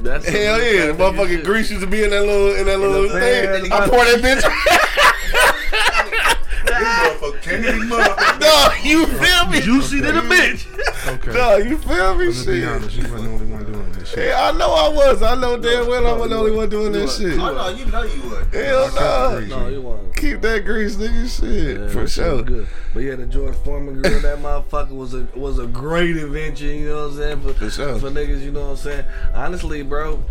That's 0.01 0.27
Hell 0.27 0.61
yeah, 0.61 0.87
the 0.87 0.93
motherfucking 0.93 1.43
grease 1.43 1.69
used 1.69 1.81
to 1.81 1.87
be 1.87 2.03
in 2.03 2.09
that 2.11 2.21
little 2.25 2.55
in 2.55 2.65
that 2.65 2.79
little 2.79 3.09
pan, 3.09 3.61
thing. 3.61 3.69
the 3.69 3.75
I 3.75 3.87
pour 3.87 4.03
that 4.05 4.21
bitch. 4.21 4.43
This 6.65 6.73
motherfucker 6.73 7.15
motherfucker. 7.31 7.41
Can't 7.41 7.65
even 7.65 7.79
motherfucker. 7.89 8.39
No, 8.39 8.69
you 8.83 9.05
feel 9.05 9.47
me? 9.47 9.61
Juicy 9.61 10.01
to 10.01 10.11
the 10.11 10.21
bitch. 10.21 11.07
Okay. 11.07 11.31
No, 11.31 11.57
you 11.57 11.77
feel 11.77 12.15
me? 12.15 12.25
Let's 12.25 12.45
be 12.45 12.61
Shit. 12.61 13.05
Honest, 14.17 14.31
you 14.31 14.37
wasn't 14.37 14.39
the 14.39 14.47
only 14.47 14.47
one 14.47 14.47
doing 14.47 14.47
this 14.47 14.47
shit. 14.47 14.47
Yeah, 14.47 14.49
I 14.49 14.51
know 14.57 14.73
I 14.73 14.89
was. 14.89 15.21
I 15.23 15.35
know 15.35 15.57
damn 15.57 15.87
well 15.87 16.07
I 16.07 16.13
was 16.13 16.29
the 16.29 16.35
only 16.37 16.51
one 16.51 16.69
doing 16.69 16.91
that 16.93 17.09
shit. 17.09 17.39
Oh 17.39 17.53
no, 17.53 17.69
you 17.69 17.85
know 17.85 18.03
you 18.03 18.21
would. 18.29 18.53
Hell 18.53 18.95
no. 18.95 19.39
No, 19.39 19.67
you 19.67 19.81
want. 19.81 20.15
Keep 20.15 20.41
that 20.41 20.65
grease, 20.65 20.95
nigga. 20.95 21.39
Shit, 21.39 21.79
Yeah, 21.81 21.87
for 21.89 22.07
sure. 22.07 22.41
Good. 22.43 22.67
But 22.93 23.01
yeah, 23.01 23.15
the 23.15 23.25
George 23.25 23.55
Foreman 23.57 24.01
grill, 24.01 24.21
that 24.21 24.39
motherfucker 24.39 24.91
was 24.91 25.13
a 25.13 25.27
was 25.35 25.59
a 25.59 25.67
great 25.67 26.15
invention. 26.15 26.67
You 26.69 26.87
know 26.89 27.07
what 27.07 27.11
I'm 27.11 27.17
saying? 27.17 27.41
For, 27.41 27.53
For 27.53 27.69
sure. 27.69 27.99
for 27.99 28.09
niggas, 28.09 28.41
you 28.41 28.51
know 28.51 28.61
what 28.61 28.71
I'm 28.71 28.77
saying? 28.77 29.05
Honestly, 29.33 29.83
bro, 29.83 30.23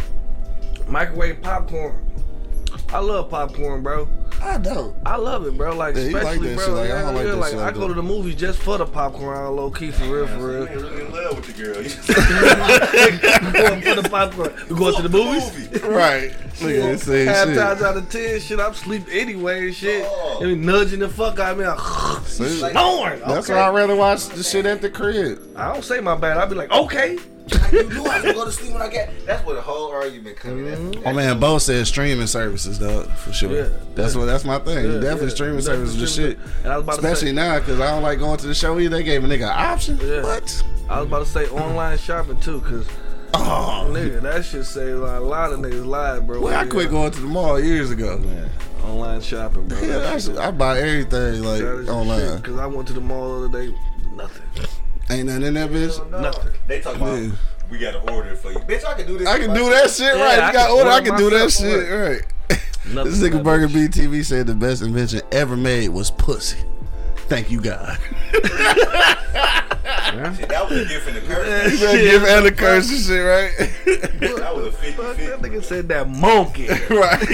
microwave 0.88 1.42
popcorn. 1.42 2.00
I 2.90 2.98
love 2.98 3.30
popcorn, 3.30 3.82
bro. 3.82 4.08
I 4.42 4.58
know. 4.58 4.94
I 5.06 5.16
love 5.16 5.46
it, 5.46 5.56
bro. 5.56 5.74
Like 5.74 5.94
Yeah, 5.96 6.02
you 6.02 6.10
like 6.12 6.22
especially, 6.24 6.54
bro. 6.54 6.64
shit. 6.66 6.74
Like, 6.74 6.90
I 6.90 7.00
don't 7.02 7.14
like 7.14 7.26
yeah, 7.26 7.32
like 7.34 7.50
shit 7.52 7.60
I 7.60 7.70
go 7.72 7.88
to 7.88 7.94
the 7.94 8.02
movies 8.02 8.34
just 8.36 8.58
for 8.60 8.76
the 8.78 8.84
popcorn, 8.86 9.56
low 9.56 9.70
key 9.70 9.90
for 9.90 10.04
real, 10.04 10.26
for 10.26 10.34
You 10.38 10.46
real. 10.46 10.62
ain't 10.68 10.70
really 10.82 11.04
in 11.06 11.12
love 11.12 11.36
with 11.36 11.46
the 11.56 11.62
girl. 11.62 11.76
You 11.82 11.88
just 11.88 12.06
going 13.52 13.82
for 13.82 14.02
the 14.02 14.08
popcorn. 14.10 14.52
We 14.68 14.76
going 14.76 14.94
to 14.96 15.02
the 15.02 15.08
movies. 15.08 15.72
movie. 15.72 15.86
Right. 15.88 16.34
Look 16.60 16.70
at 16.70 17.00
Half 17.28 17.48
shit. 17.48 17.56
times 17.56 17.82
out 17.82 17.96
of 17.96 18.10
ten, 18.10 18.40
shit, 18.40 18.60
I'm 18.60 18.74
sleep 18.74 19.04
anyway 19.10 19.66
and 19.66 19.74
shit. 19.74 20.04
Oh. 20.06 20.38
They 20.40 20.46
be 20.46 20.56
nudging 20.56 21.00
the 21.00 21.08
fuck 21.08 21.38
out 21.38 21.52
of 21.52 21.58
me. 21.58 21.64
I'm 21.64 22.24
See? 22.24 22.58
snoring. 22.70 23.20
That's 23.20 23.48
okay. 23.50 23.54
why 23.58 23.68
I'd 23.68 23.74
rather 23.74 23.96
watch 23.96 24.26
the 24.28 24.42
shit 24.42 24.66
at 24.66 24.80
the 24.82 24.90
crib. 24.90 25.40
I 25.56 25.72
don't 25.72 25.84
say 25.84 26.00
my 26.00 26.16
bad. 26.16 26.36
I'd 26.36 26.48
be 26.50 26.54
like, 26.54 26.70
okay. 26.70 27.18
You 27.72 27.88
knew 27.90 28.04
I 28.06 28.14
was 28.16 28.22
gonna 28.22 28.32
go 28.34 28.44
to 28.46 28.52
sleep 28.52 28.72
when 28.72 28.82
I 28.82 28.88
got. 28.88 29.08
That's 29.26 29.44
where 29.46 29.54
the 29.56 29.60
whole 29.62 29.90
argument 29.90 30.36
coming 30.36 30.66
in. 30.66 31.02
Oh 31.06 31.12
man, 31.12 31.38
Bo 31.38 31.58
said 31.58 31.86
streaming 31.86 32.26
services, 32.26 32.78
dog, 32.78 33.10
for 33.12 33.32
sure. 33.32 33.52
Yeah. 33.52 33.68
That's 33.94 34.14
what. 34.16 34.24
That's 34.26 34.44
my 34.44 34.58
thing. 34.60 34.84
Yeah, 34.86 34.92
definitely 35.00 35.28
yeah. 35.28 35.34
streaming 35.34 35.56
Definitely 35.58 35.86
services, 35.88 36.16
the 36.16 36.22
shit. 36.22 36.38
And 36.64 36.72
I 36.72 36.76
was 36.78 36.84
about 36.84 36.92
to 36.92 36.98
Especially 37.06 37.28
say- 37.28 37.34
now, 37.34 37.60
cause 37.60 37.80
I 37.80 37.90
don't 37.90 38.02
like 38.02 38.18
going 38.18 38.38
to 38.38 38.46
the 38.46 38.54
show 38.54 38.78
either. 38.78 38.96
They 38.96 39.02
gave 39.02 39.22
a 39.24 39.26
nigga 39.26 39.44
an 39.44 39.72
option. 39.72 39.98
Yeah. 40.02 40.22
What? 40.22 40.64
I 40.88 41.00
was 41.00 41.06
about 41.08 41.18
to 41.20 41.26
say 41.26 41.46
online 41.48 41.98
shopping 41.98 42.40
too, 42.40 42.60
cause 42.62 42.86
Oh, 43.36 43.90
nigga, 43.92 44.22
that 44.22 44.44
shit 44.44 44.64
saved 44.64 44.98
like, 45.00 45.16
a 45.18 45.20
lot 45.20 45.52
of 45.52 45.58
niggas' 45.58 45.84
lives, 45.84 46.24
bro. 46.24 46.40
well, 46.40 46.56
I 46.56 46.66
quit 46.66 46.88
going 46.90 47.10
to 47.10 47.20
the 47.20 47.26
mall 47.26 47.58
years 47.58 47.90
ago. 47.90 48.22
online 48.84 49.20
shopping, 49.20 49.66
bro. 49.66 49.80
Yeah, 49.80 50.16
I, 50.38 50.46
I 50.46 50.50
buy 50.52 50.78
everything 50.78 51.42
like 51.42 51.60
That 51.60 51.78
is 51.80 51.88
online. 51.88 52.20
shit, 52.36 52.44
Cause 52.44 52.58
I 52.60 52.66
went 52.66 52.86
to 52.88 52.92
the 52.94 53.00
mall 53.00 53.40
the 53.40 53.48
other 53.48 53.66
day, 53.66 53.76
nothing, 54.12 54.42
Ain't 55.10 55.26
nothing 55.26 55.42
in 55.42 55.54
that 55.54 55.70
bitch. 55.70 56.10
Nothing. 56.10 56.52
They 56.66 56.80
talk 56.80 56.96
about 56.96 57.18
Yeah. 57.22 57.30
we 57.70 57.78
got 57.78 57.92
to 57.92 58.12
order 58.12 58.34
for 58.36 58.52
you, 58.52 58.58
bitch. 58.60 58.84
I 58.86 58.94
can 58.94 59.06
do 59.06 59.18
this. 59.18 59.28
I 59.28 59.38
can 59.38 59.54
do 59.54 59.68
that 59.70 59.90
shit 59.90 60.16
Yeah, 60.16 60.22
right. 60.22 60.38
I 60.38 60.46
You 60.48 60.52
got 60.52 60.68
can 60.68 60.76
order. 60.78 60.90
I 60.90 61.00
can 61.02 61.16
do 61.18 61.30
that 61.30 61.50
shit 61.50 61.86
for 61.86 62.10
right. 62.10 62.22
This 63.04 63.20
for 63.20 63.26
nigga 63.26 63.32
that 63.32 63.44
Burger 63.44 63.68
bitch. 63.68 63.88
BTV 63.94 64.24
said 64.24 64.46
the 64.46 64.54
best 64.54 64.82
invention 64.82 65.20
ever 65.32 65.56
made 65.56 65.88
was 65.90 66.10
pussy. 66.10 66.58
Thank 67.28 67.50
you, 67.50 67.60
God. 67.60 67.98
Yeah? 70.14 70.32
Shit, 70.36 70.48
that 70.48 70.68
was 70.70 70.78
a 70.78 70.84
gift 70.84 71.08
and 71.08 71.16
a 71.16 71.20
curse. 71.22 71.72
You 71.72 71.78
better 71.80 71.98
give 71.98 72.24
Anna 72.24 72.50
curse 72.52 72.88
and 72.90 73.00
shit, 73.00 73.24
right? 73.24 73.52
That 74.20 74.54
was 74.54 74.66
a 74.66 74.72
50 74.72 74.92
Fuck, 74.92 75.16
that 75.16 75.40
50. 75.40 75.48
nigga 75.48 75.64
said 75.64 75.88
that 75.88 76.08
monkey. 76.08 76.68
right. 76.90 77.20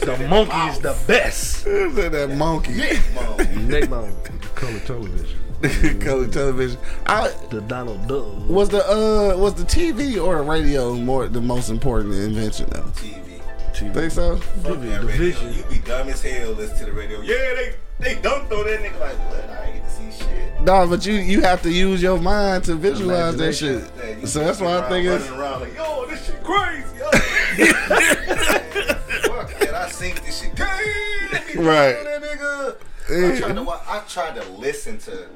the 0.00 0.26
monkey 0.30 0.56
is 0.70 0.78
the 0.80 0.96
best. 1.06 1.62
said 1.64 2.12
that 2.12 2.30
monkey. 2.36 2.72
Nick 2.74 3.90
Monkey. 3.90 4.32
Color 4.54 4.78
television. 4.80 5.38
Color 6.00 6.28
television. 6.28 6.78
I 7.06 7.28
The 7.50 7.60
Donald 7.62 8.06
Duck. 8.06 8.26
was 8.48 8.68
the 8.68 8.78
uh 8.88 9.36
was 9.36 9.54
the 9.54 9.64
TV 9.64 10.22
or 10.22 10.36
the 10.36 10.42
radio 10.42 10.94
more 10.94 11.26
the 11.28 11.40
most 11.40 11.68
important 11.68 12.14
invention 12.14 12.68
though. 12.70 12.82
TV. 12.94 13.40
TV. 13.72 13.94
Think 13.94 14.12
so? 14.12 14.36
Fuck 14.36 14.80
that 14.80 15.00
the 15.00 15.06
radio. 15.06 15.48
You 15.50 15.64
be 15.64 15.78
dumb 15.78 16.08
as 16.08 16.22
hell 16.22 16.52
listening 16.52 16.78
to 16.80 16.84
the 16.86 16.92
radio. 16.92 17.20
Yeah, 17.22 17.34
they 17.54 17.74
they 17.98 18.14
dunked 18.16 18.52
on 18.52 18.66
that 18.66 18.80
nigga 18.80 19.00
like 19.00 19.18
what? 19.30 19.50
I 19.50 19.64
ain't 19.66 19.74
get 19.82 19.84
to 19.84 19.90
see 19.90 20.24
shit. 20.24 20.60
No, 20.62 20.86
but 20.86 21.04
you 21.04 21.14
you 21.14 21.40
have 21.42 21.62
to 21.62 21.70
use 21.72 22.00
your 22.02 22.18
mind 22.20 22.62
to 22.64 22.74
visualize 22.76 23.36
that 23.36 23.54
shit. 23.54 23.82
Imagination. 23.82 24.26
So 24.28 24.40
that's 24.40 24.60
why 24.60 24.78
I 24.78 24.88
think 24.88 25.06
it's 25.08 25.24
running 25.28 25.40
around 25.40 25.60
like, 25.62 25.74
yo, 25.74 26.06
this 26.06 26.24
shit 26.26 26.42
crazy. 26.44 26.98
Yo. 26.98 27.10
Fuck 29.28 29.58
that, 29.58 29.74
I 29.74 29.88
sing 29.90 30.14
this 30.24 30.40
shit. 30.40 30.54
Damn, 30.54 31.64
Right. 31.64 31.96
That 32.04 32.22
nigga. 32.22 32.76
I 33.10 33.38
tried 33.38 33.54
to 33.54 33.70
I 33.70 34.02
tried 34.06 34.34
to 34.42 34.48
listen 34.52 34.98
to 34.98 35.26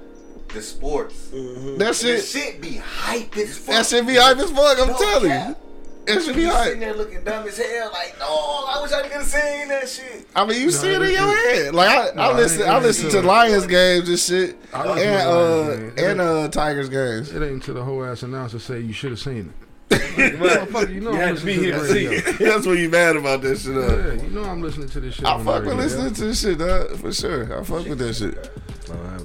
the 0.54 0.62
sports. 0.62 1.28
that 1.28 1.76
The 1.78 1.94
shit. 1.94 2.24
shit 2.24 2.60
be 2.60 2.76
hype 2.76 3.36
as 3.36 3.56
fuck. 3.58 3.74
That 3.74 3.86
shit 3.86 4.06
be 4.06 4.16
hype 4.16 4.38
as 4.38 4.50
fuck. 4.50 4.78
I'm 4.80 4.88
No 4.88 4.96
telling 4.98 5.30
cap. 5.30 5.48
you. 5.48 5.56
It 6.04 6.20
should 6.24 6.34
be 6.34 6.42
You 6.42 6.50
sitting 6.52 6.80
there 6.80 6.94
looking 6.94 7.22
dumb 7.22 7.46
as 7.46 7.56
hell, 7.56 7.90
like, 7.92 8.16
no, 8.18 8.26
I 8.26 8.80
wish 8.82 8.90
I 8.90 9.02
could 9.02 9.12
have 9.12 9.24
seen 9.24 9.68
that 9.68 9.88
shit. 9.88 10.26
I 10.34 10.44
mean, 10.44 10.60
you 10.60 10.72
see 10.72 10.88
it 10.88 11.00
in 11.00 11.12
your 11.12 11.36
head. 11.50 11.74
Like 11.76 11.88
I, 11.90 12.08
I 12.20 12.32
listen, 12.34 12.62
it 12.62 12.66
I 12.66 12.80
listen 12.80 13.06
to 13.10 13.16
good. 13.18 13.24
Lions 13.24 13.66
games 13.68 14.08
and 14.08 14.18
shit, 14.18 14.56
I 14.74 14.80
and 15.00 15.28
uh 15.28 15.60
Lions 15.60 15.78
games. 15.94 15.98
and 16.02 16.20
uh 16.20 16.48
Tigers 16.48 16.88
games. 16.88 17.30
It 17.32 17.40
ain't 17.40 17.52
until 17.52 17.74
the 17.74 17.84
whole 17.84 18.04
ass 18.04 18.24
announcer 18.24 18.58
say 18.58 18.80
you 18.80 18.92
should 18.92 19.10
have 19.10 19.20
seen 19.20 19.52
it. 19.90 19.98
Motherfucker, 20.38 20.92
you 20.92 21.00
know 21.02 21.12
You 21.12 21.20
I'm 21.20 21.36
had 21.36 21.36
to 21.38 21.44
listening 21.44 21.72
to 21.72 21.86
see 21.86 22.06
radio. 22.08 22.10
it. 22.12 22.38
That's 22.40 22.66
what 22.66 22.78
you 22.78 22.88
mad 22.88 23.14
about 23.16 23.42
that 23.42 23.58
shit. 23.58 23.76
Up. 23.76 23.90
Yeah, 23.90 24.22
you 24.24 24.30
know 24.30 24.42
I'm 24.42 24.60
listening 24.60 24.88
to 24.88 25.00
this 25.00 25.14
shit. 25.14 25.24
I 25.24 25.42
fuck 25.44 25.64
with 25.64 25.76
listening 25.76 26.14
to 26.14 26.24
this 26.24 26.40
shit, 26.40 26.58
dog, 26.58 26.96
for 26.98 27.12
sure. 27.12 27.60
I 27.60 27.62
fuck 27.62 27.86
with 27.86 27.98
that 27.98 28.14
shit. 28.14 28.50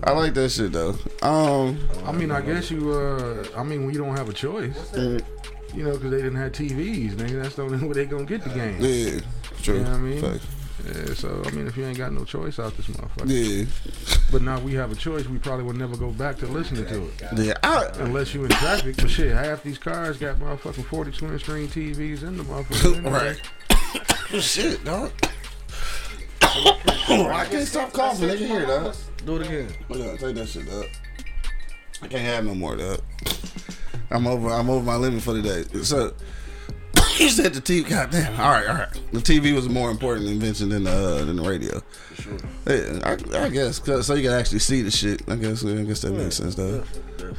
I 0.03 0.11
like 0.11 0.33
that 0.35 0.49
shit 0.49 0.71
though. 0.71 0.95
Um, 1.21 1.79
I 2.05 2.11
mean, 2.11 2.31
I 2.31 2.41
guess 2.41 2.69
you. 2.71 2.91
uh 2.91 3.45
I 3.55 3.63
mean, 3.63 3.85
we 3.85 3.93
don't 3.93 4.15
have 4.15 4.29
a 4.29 4.33
choice, 4.33 4.75
you 4.93 5.83
know, 5.83 5.93
because 5.93 6.11
they 6.11 6.17
didn't 6.17 6.35
have 6.35 6.51
TVs, 6.51 7.11
nigga. 7.13 7.41
That's 7.41 7.55
the 7.55 7.63
only 7.63 7.77
way 7.87 7.93
they 7.93 8.05
gonna 8.05 8.25
get 8.25 8.43
the 8.43 8.49
game. 8.49 8.77
yeah, 8.79 9.19
true. 9.61 9.77
You 9.77 9.83
know 9.83 9.91
what 9.91 9.97
I 9.97 10.01
mean? 10.01 10.21
Facts. 10.21 10.45
Yeah, 10.85 11.13
so 11.15 11.41
I 11.45 11.51
mean, 11.51 11.67
if 11.67 11.75
you 11.75 11.85
ain't 11.85 11.97
got 11.97 12.13
no 12.13 12.23
choice 12.23 12.59
out 12.59 12.77
this 12.77 12.85
motherfucker, 12.87 13.25
Yeah, 13.27 13.65
but 14.31 14.43
now 14.43 14.59
we 14.59 14.73
have 14.75 14.91
a 14.91 14.95
choice, 14.95 15.27
we 15.27 15.39
probably 15.39 15.65
would 15.65 15.75
never 15.75 15.97
go 15.97 16.11
back 16.11 16.37
to 16.37 16.45
listening 16.45 16.85
to 16.85 17.03
it 17.03 17.13
yeah. 17.35 17.53
I, 17.63 17.87
unless 17.95 18.33
you 18.33 18.43
in 18.43 18.49
traffic. 18.51 18.95
But 18.97 19.09
shit, 19.09 19.33
half 19.33 19.63
these 19.63 19.79
cars 19.79 20.17
got 20.17 20.37
motherfucking 20.37 20.85
forty 20.85 21.11
twin 21.11 21.37
screen 21.39 21.67
TVs 21.67 22.21
in 22.21 22.37
the 22.37 22.43
motherfucker. 22.43 23.11
right. 24.31 24.41
shit, 24.41 24.83
dog. 24.85 25.11
I 26.41 27.47
can't 27.49 27.67
stop 27.67 27.91
coughing. 27.91 28.27
They 28.27 28.37
can 28.37 28.47
hear 28.47 28.65
dog. 28.65 28.95
Do 29.27 29.35
it 29.35 29.45
again. 29.45 29.67
Yeah, 29.89 30.15
take 30.15 30.35
that 30.35 30.47
shit 30.47 30.69
up. 30.69 30.85
I 32.01 32.07
can't 32.07 32.23
have 32.23 32.45
no 32.45 32.55
more 32.55 32.77
dog. 32.77 33.01
I'm 34.09 34.25
over. 34.25 34.47
I'm 34.47 34.69
over 34.69 34.85
my 34.85 34.95
limit 34.95 35.21
for 35.21 35.33
the 35.33 35.41
day. 35.41 35.83
So 35.83 36.13
you 37.19 37.29
said 37.29 37.53
the 37.53 37.61
TV. 37.61 37.89
Goddamn. 37.89 38.39
All 38.39 38.51
right, 38.51 38.67
all 38.67 38.75
right. 38.75 39.01
The 39.11 39.19
TV 39.19 39.53
was 39.53 39.65
a 39.65 39.69
more 39.69 39.89
important 39.91 40.27
invention 40.27 40.69
than 40.69 40.83
the 40.83 40.91
uh, 40.91 41.25
than 41.25 41.35
the 41.37 41.43
radio. 41.43 41.81
Yeah, 42.65 42.99
I, 43.05 43.45
I 43.45 43.49
guess 43.49 43.81
so 44.05 44.13
you 44.13 44.23
can 44.23 44.37
actually 44.37 44.59
see 44.59 44.81
the 44.81 44.91
shit. 44.91 45.21
I 45.29 45.35
guess 45.35 45.63
I 45.65 45.83
guess 45.83 46.01
that 46.01 46.11
makes 46.13 46.35
sense 46.35 46.55
though. 46.55 46.83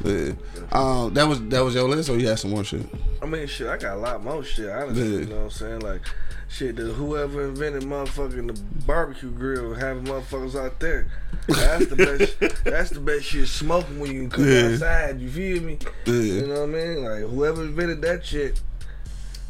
Yeah. 0.03 0.31
Um, 0.71 1.13
that 1.13 1.27
was 1.27 1.41
that 1.49 1.61
was 1.63 1.75
your 1.75 1.87
list, 1.89 2.09
or 2.09 2.17
you 2.17 2.27
had 2.27 2.39
some 2.39 2.51
more 2.51 2.63
shit? 2.63 2.85
I 3.21 3.25
mean, 3.25 3.47
shit, 3.47 3.67
I 3.67 3.77
got 3.77 3.95
a 3.97 3.99
lot 3.99 4.23
more 4.23 4.43
shit, 4.43 4.69
honestly. 4.69 5.03
Yeah. 5.03 5.19
You 5.19 5.25
know 5.25 5.35
what 5.37 5.43
I'm 5.43 5.49
saying? 5.49 5.79
Like, 5.81 6.01
shit, 6.47 6.75
the, 6.77 6.83
whoever 6.83 7.47
invented 7.47 7.83
motherfucking 7.83 8.47
the 8.55 8.61
barbecue 8.85 9.29
grill, 9.31 9.73
having 9.73 10.05
motherfuckers 10.05 10.55
out 10.55 10.79
there. 10.79 11.07
That's 11.47 11.87
the 11.87 11.95
best. 11.95 12.63
that's 12.63 12.89
the 12.91 12.99
best 12.99 13.25
shit. 13.25 13.47
Smoking 13.47 13.99
when 13.99 14.11
you 14.11 14.21
can 14.21 14.29
cook 14.29 14.45
Yeah. 14.47 14.69
outside. 14.73 15.19
You 15.19 15.29
feel 15.29 15.63
me? 15.63 15.79
Yeah. 16.05 16.13
You 16.13 16.47
know 16.47 16.61
what 16.65 16.69
I 16.69 16.83
mean? 16.85 17.03
Like, 17.03 17.23
whoever 17.23 17.63
invented 17.63 18.01
that 18.03 18.25
shit, 18.25 18.61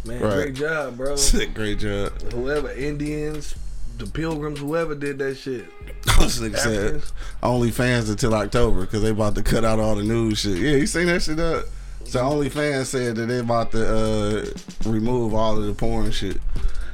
man, 0.05 0.21
Right. 0.21 0.33
great 0.33 0.53
job, 0.55 0.97
bro. 0.97 1.15
Great 1.53 1.79
job. 1.79 2.11
whoever 2.33 2.71
Indians, 2.71 3.55
the 3.97 4.05
Pilgrims, 4.07 4.59
whoever 4.59 4.95
did 4.95 5.19
that 5.19 5.35
shit. 5.37 5.65
This 6.19 6.39
nigga 6.39 6.57
said 6.57 6.73
Africans. 6.95 7.13
OnlyFans 7.43 8.09
until 8.09 8.33
October 8.33 8.81
because 8.81 9.01
they 9.03 9.09
about 9.11 9.35
to 9.35 9.43
cut 9.43 9.63
out 9.65 9.79
all 9.79 9.95
the 9.95 10.03
news 10.03 10.39
shit. 10.39 10.57
Yeah, 10.57 10.71
you 10.71 10.85
seen 10.87 11.07
that 11.07 11.21
shit 11.21 11.39
up? 11.39 11.65
So 12.05 12.19
OnlyFans 12.23 12.85
said 12.85 13.15
that 13.17 13.25
they 13.27 13.39
about 13.39 13.71
to 13.71 13.87
uh, 13.87 14.45
remove 14.89 15.33
all 15.33 15.57
of 15.57 15.65
the 15.65 15.73
porn 15.73 16.11
shit. 16.11 16.37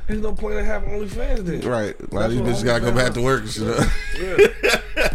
There's 0.08 0.22
no 0.22 0.34
point 0.34 0.56
in 0.60 0.66
having 0.66 0.90
OnlyFans 0.90 1.46
then. 1.46 1.62
Right. 1.62 2.00
Like 2.14 2.30
That's 2.30 2.34
these 2.34 2.42
bitches 2.42 2.66
gotta 2.66 2.82
go 2.82 2.92
back 2.92 3.14
to 3.14 3.22
work 3.22 3.42
and 3.44 3.52
shit. 3.52 3.88
Yeah. 4.20 5.15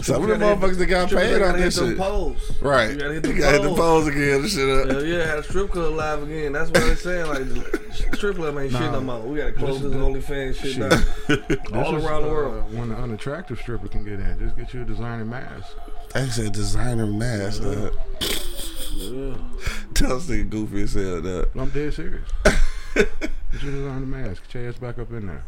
Some 0.00 0.22
of 0.22 0.28
the 0.28 0.36
motherfuckers 0.36 0.76
that 0.78 0.86
got 0.86 1.08
paid 1.10 1.28
club 1.28 1.42
on 1.42 1.48
gotta 1.48 1.58
this 1.62 1.76
shit. 1.78 1.98
poles. 1.98 2.52
Right. 2.62 2.90
You 2.90 2.96
gotta 2.96 3.14
hit 3.14 3.26
You 3.26 3.32
the 3.32 3.38
gotta 3.40 3.52
hit 3.52 3.62
the 3.62 3.68
poles. 3.68 3.78
poles 3.80 4.06
again 4.08 4.40
and 4.40 4.48
shit 4.50 4.68
up. 4.68 4.90
Hell 4.90 5.04
yeah, 5.04 5.26
had 5.26 5.38
a 5.38 5.42
strip 5.42 5.70
club 5.70 5.94
live 5.94 6.22
again. 6.22 6.52
That's 6.52 6.70
what 6.70 6.80
they're 6.82 6.96
saying. 6.96 7.26
Like, 7.26 8.14
strip 8.14 8.36
club 8.36 8.56
ain't 8.58 8.70
shit 8.72 8.80
no 8.80 9.00
more. 9.00 9.20
We 9.20 9.38
gotta 9.38 9.52
close 9.52 9.82
this 9.82 9.92
OnlyFans 9.92 10.54
shit 10.54 10.72
Shit. 10.74 11.58
down. 11.70 11.74
All 11.84 11.94
around 11.96 12.22
the 12.22 12.28
uh, 12.28 12.32
world. 12.32 12.74
when 12.74 12.90
an 12.92 12.96
unattractive 12.96 13.58
stripper 13.58 13.88
can 13.88 14.04
get 14.04 14.20
in, 14.20 14.38
just 14.38 14.56
get 14.56 14.72
you 14.72 14.82
a 14.82 14.84
designer 14.84 15.24
mask. 15.24 15.66
They 16.14 16.26
said 16.28 16.52
designer 16.52 17.06
mask, 17.06 17.62
dog. 17.62 17.94
Yeah. 18.20 19.34
Tell 19.94 20.12
us 20.16 20.26
nigga 20.26 20.48
goofy 20.48 20.82
as 20.82 20.94
hell, 20.94 21.20
dog. 21.20 21.48
I'm 21.56 21.70
dead 21.70 21.92
serious. 21.92 22.28
get 22.94 23.08
you 23.62 23.68
a 23.68 23.72
designer 23.72 24.06
mask. 24.06 24.42
Get 24.46 24.60
your 24.60 24.68
ass 24.70 24.78
back 24.78 24.98
up 25.00 25.10
in 25.12 25.26
there. 25.26 25.44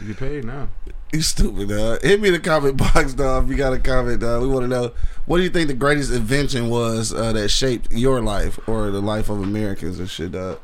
you 0.00 0.08
get 0.08 0.16
paid 0.18 0.44
now. 0.44 0.68
You 1.12 1.22
stupid, 1.22 1.70
dog. 1.70 2.02
Hit 2.02 2.20
me 2.20 2.28
in 2.28 2.34
the 2.34 2.40
comment 2.40 2.76
box, 2.76 3.14
dog. 3.14 3.44
If 3.44 3.50
you 3.50 3.56
got 3.56 3.72
a 3.72 3.78
comment, 3.78 4.20
dog, 4.20 4.42
we 4.42 4.48
want 4.48 4.64
to 4.64 4.68
know 4.68 4.92
what 5.24 5.38
do 5.38 5.42
you 5.42 5.48
think 5.50 5.68
the 5.68 5.74
greatest 5.74 6.12
invention 6.12 6.68
was 6.68 7.14
uh, 7.14 7.32
that 7.32 7.48
shaped 7.48 7.90
your 7.92 8.20
life 8.20 8.58
or 8.68 8.90
the 8.90 9.00
life 9.00 9.30
of 9.30 9.40
Americans 9.42 9.98
and 9.98 10.08
shit, 10.10 10.32
dog. 10.32 10.60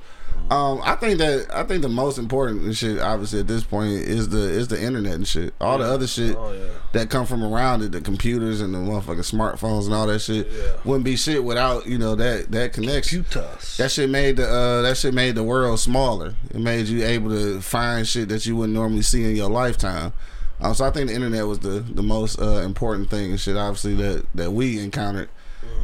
Um, 0.50 0.82
I 0.84 0.96
think 0.96 1.18
that 1.20 1.46
I 1.54 1.62
think 1.62 1.80
the 1.80 1.88
most 1.88 2.18
important 2.18 2.76
shit, 2.76 2.98
obviously 3.00 3.40
at 3.40 3.46
this 3.46 3.64
point, 3.64 3.92
is 3.92 4.28
the 4.28 4.42
is 4.42 4.68
the 4.68 4.78
internet 4.82 5.14
and 5.14 5.26
shit. 5.26 5.54
All 5.58 5.78
the 5.78 5.84
other 5.84 6.06
shit 6.06 6.36
Oh 6.36 6.52
yeah. 6.52 6.66
that 6.92 7.08
come 7.08 7.24
from 7.24 7.42
around 7.42 7.80
it, 7.80 7.92
the 7.92 8.02
computers 8.02 8.60
and 8.60 8.74
the 8.74 8.78
motherfucking 8.78 9.20
smartphones 9.20 9.86
and 9.86 9.94
all 9.94 10.06
that 10.08 10.18
shit, 10.18 10.46
Yeah. 10.48 10.72
wouldn't 10.84 11.04
be 11.06 11.16
shit 11.16 11.42
without 11.42 11.86
you 11.86 11.96
know 11.96 12.14
that 12.16 12.50
that 12.52 12.74
connection. 12.74 13.24
Putas. 13.24 13.78
That 13.78 13.90
shit 13.90 14.10
made 14.10 14.36
the 14.36 14.46
uh, 14.46 14.82
that 14.82 14.98
shit 14.98 15.14
made 15.14 15.34
the 15.36 15.42
world 15.44 15.80
smaller. 15.80 16.34
It 16.50 16.60
made 16.60 16.88
you 16.88 17.02
able 17.06 17.30
to 17.30 17.62
find 17.62 18.06
shit 18.06 18.28
that 18.28 18.44
you 18.44 18.54
wouldn't 18.56 18.74
normally 18.74 19.00
see 19.02 19.24
in 19.24 19.34
your 19.36 19.48
lifetime. 19.48 20.12
Um, 20.60 20.72
so 20.74 20.84
I 20.84 20.90
think 20.90 21.08
the 21.08 21.14
internet 21.14 21.46
was 21.46 21.58
the 21.60 21.80
the 21.80 22.02
most 22.02 22.40
uh, 22.40 22.60
important 22.62 23.10
thing 23.10 23.30
and 23.32 23.40
shit. 23.40 23.56
Obviously 23.56 23.94
that 23.96 24.26
that 24.34 24.52
we 24.52 24.78
encountered 24.78 25.28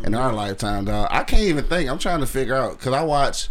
in 0.04 0.14
our 0.14 0.32
lifetime, 0.32 0.84
dog. 0.84 1.08
I 1.10 1.24
can't 1.24 1.42
even 1.42 1.64
think. 1.64 1.90
I'm 1.90 1.98
trying 1.98 2.20
to 2.20 2.26
figure 2.26 2.54
out 2.54 2.78
because 2.78 2.92
I 2.94 3.02
watch 3.02 3.48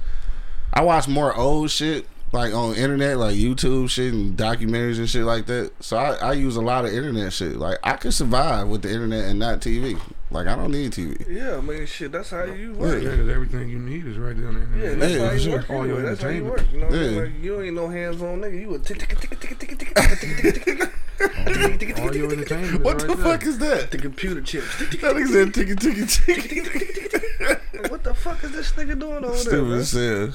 I 0.74 0.82
watch 0.82 1.08
more 1.08 1.36
old 1.36 1.70
shit 1.72 2.08
like 2.32 2.54
on 2.54 2.76
internet, 2.76 3.18
like 3.18 3.36
YouTube 3.36 3.90
shit 3.90 4.14
and 4.14 4.38
documentaries 4.38 5.00
and 5.00 5.10
shit 5.10 5.24
like 5.24 5.48
that. 5.48 5.72
So 5.84 5.98
I, 5.98 6.14
I 6.16 6.34
use 6.34 6.56
a 6.56 6.62
lot 6.62 6.86
of 6.86 6.94
internet 6.94 7.34
shit. 7.34 7.58
Like 7.58 7.80
I 7.84 7.94
could 7.94 8.14
survive 8.14 8.68
with 8.68 8.84
the 8.84 8.92
internet 8.92 9.26
and 9.26 9.40
not 9.40 9.60
TV. 9.62 10.00
Like 10.32 10.46
I 10.48 10.56
don't 10.56 10.72
need 10.72 10.92
TV. 10.92 11.28
Yeah, 11.28 11.58
I 11.58 11.62
mean, 11.62 11.88
shit. 11.88 12.12
That's 12.12 12.30
how 12.30 12.44
you 12.44 12.74
work. 12.74 13.02
Yeah. 13.04 13.10
work. 13.10 13.30
Everything 13.30 13.68
you 13.70 13.80
need 13.80 14.06
is 14.06 14.18
right 14.18 14.38
there 14.38 14.48
on 14.50 14.54
the 14.72 14.78
Yeah, 14.78 14.92
internet. 14.92 15.00
that's 15.00 15.14
Yeah, 15.14 15.20
how 15.24 15.30
for 15.30 15.34
you 15.36 15.40
sure. 15.42 15.54
work. 15.58 15.70
All 15.72 15.88
your 15.88 15.96
anyway. 15.98 16.10
That's 16.10 16.22
how 16.22 16.30
you 16.30 16.46
entertainment. 16.46 16.62
work. 16.62 16.72
You 16.74 16.80
know 16.80 16.86
what 16.86 16.96
I 16.96 17.00
mean? 17.00 17.14
Yeah. 17.16 17.22
Like, 17.22 17.44
you 17.44 17.62
ain't 17.62 17.76
no 17.76 17.88
hands-on 17.90 18.42
nigga. 18.42 18.62
You 18.62 18.76
a 18.76 18.80
tick 18.80 19.00
tick 19.00 19.20
tick 19.20 19.40
tick 19.40 19.40
tick 19.40 19.60
tick 19.60 19.70
tick 19.80 19.80
tick 19.80 19.96
tick 19.96 20.20
tick 20.20 20.54
tick 20.66 20.78
tick 20.78 20.90
All 21.22 22.16
your 22.16 22.32
entertainment 22.32 22.84
What 22.84 23.00
the 23.00 23.18
fuck 23.18 23.44
is 23.44 23.58
that? 23.60 23.92
the 23.92 23.98
computer 23.98 24.42
chips. 24.42 24.68
That 24.80 25.16
nigga 25.16 25.28
said 25.28 25.54
ticky 25.54 25.76
ticky 25.76 26.06
ticky. 26.06 27.90
What 27.90 28.04
the 28.04 28.14
fuck 28.14 28.44
is 28.44 28.52
this 28.52 28.72
nigga 28.74 29.00
doing 29.00 29.24
over 29.24 29.36
there? 29.36 29.84
Stupid 29.84 29.94
man? 29.96 30.34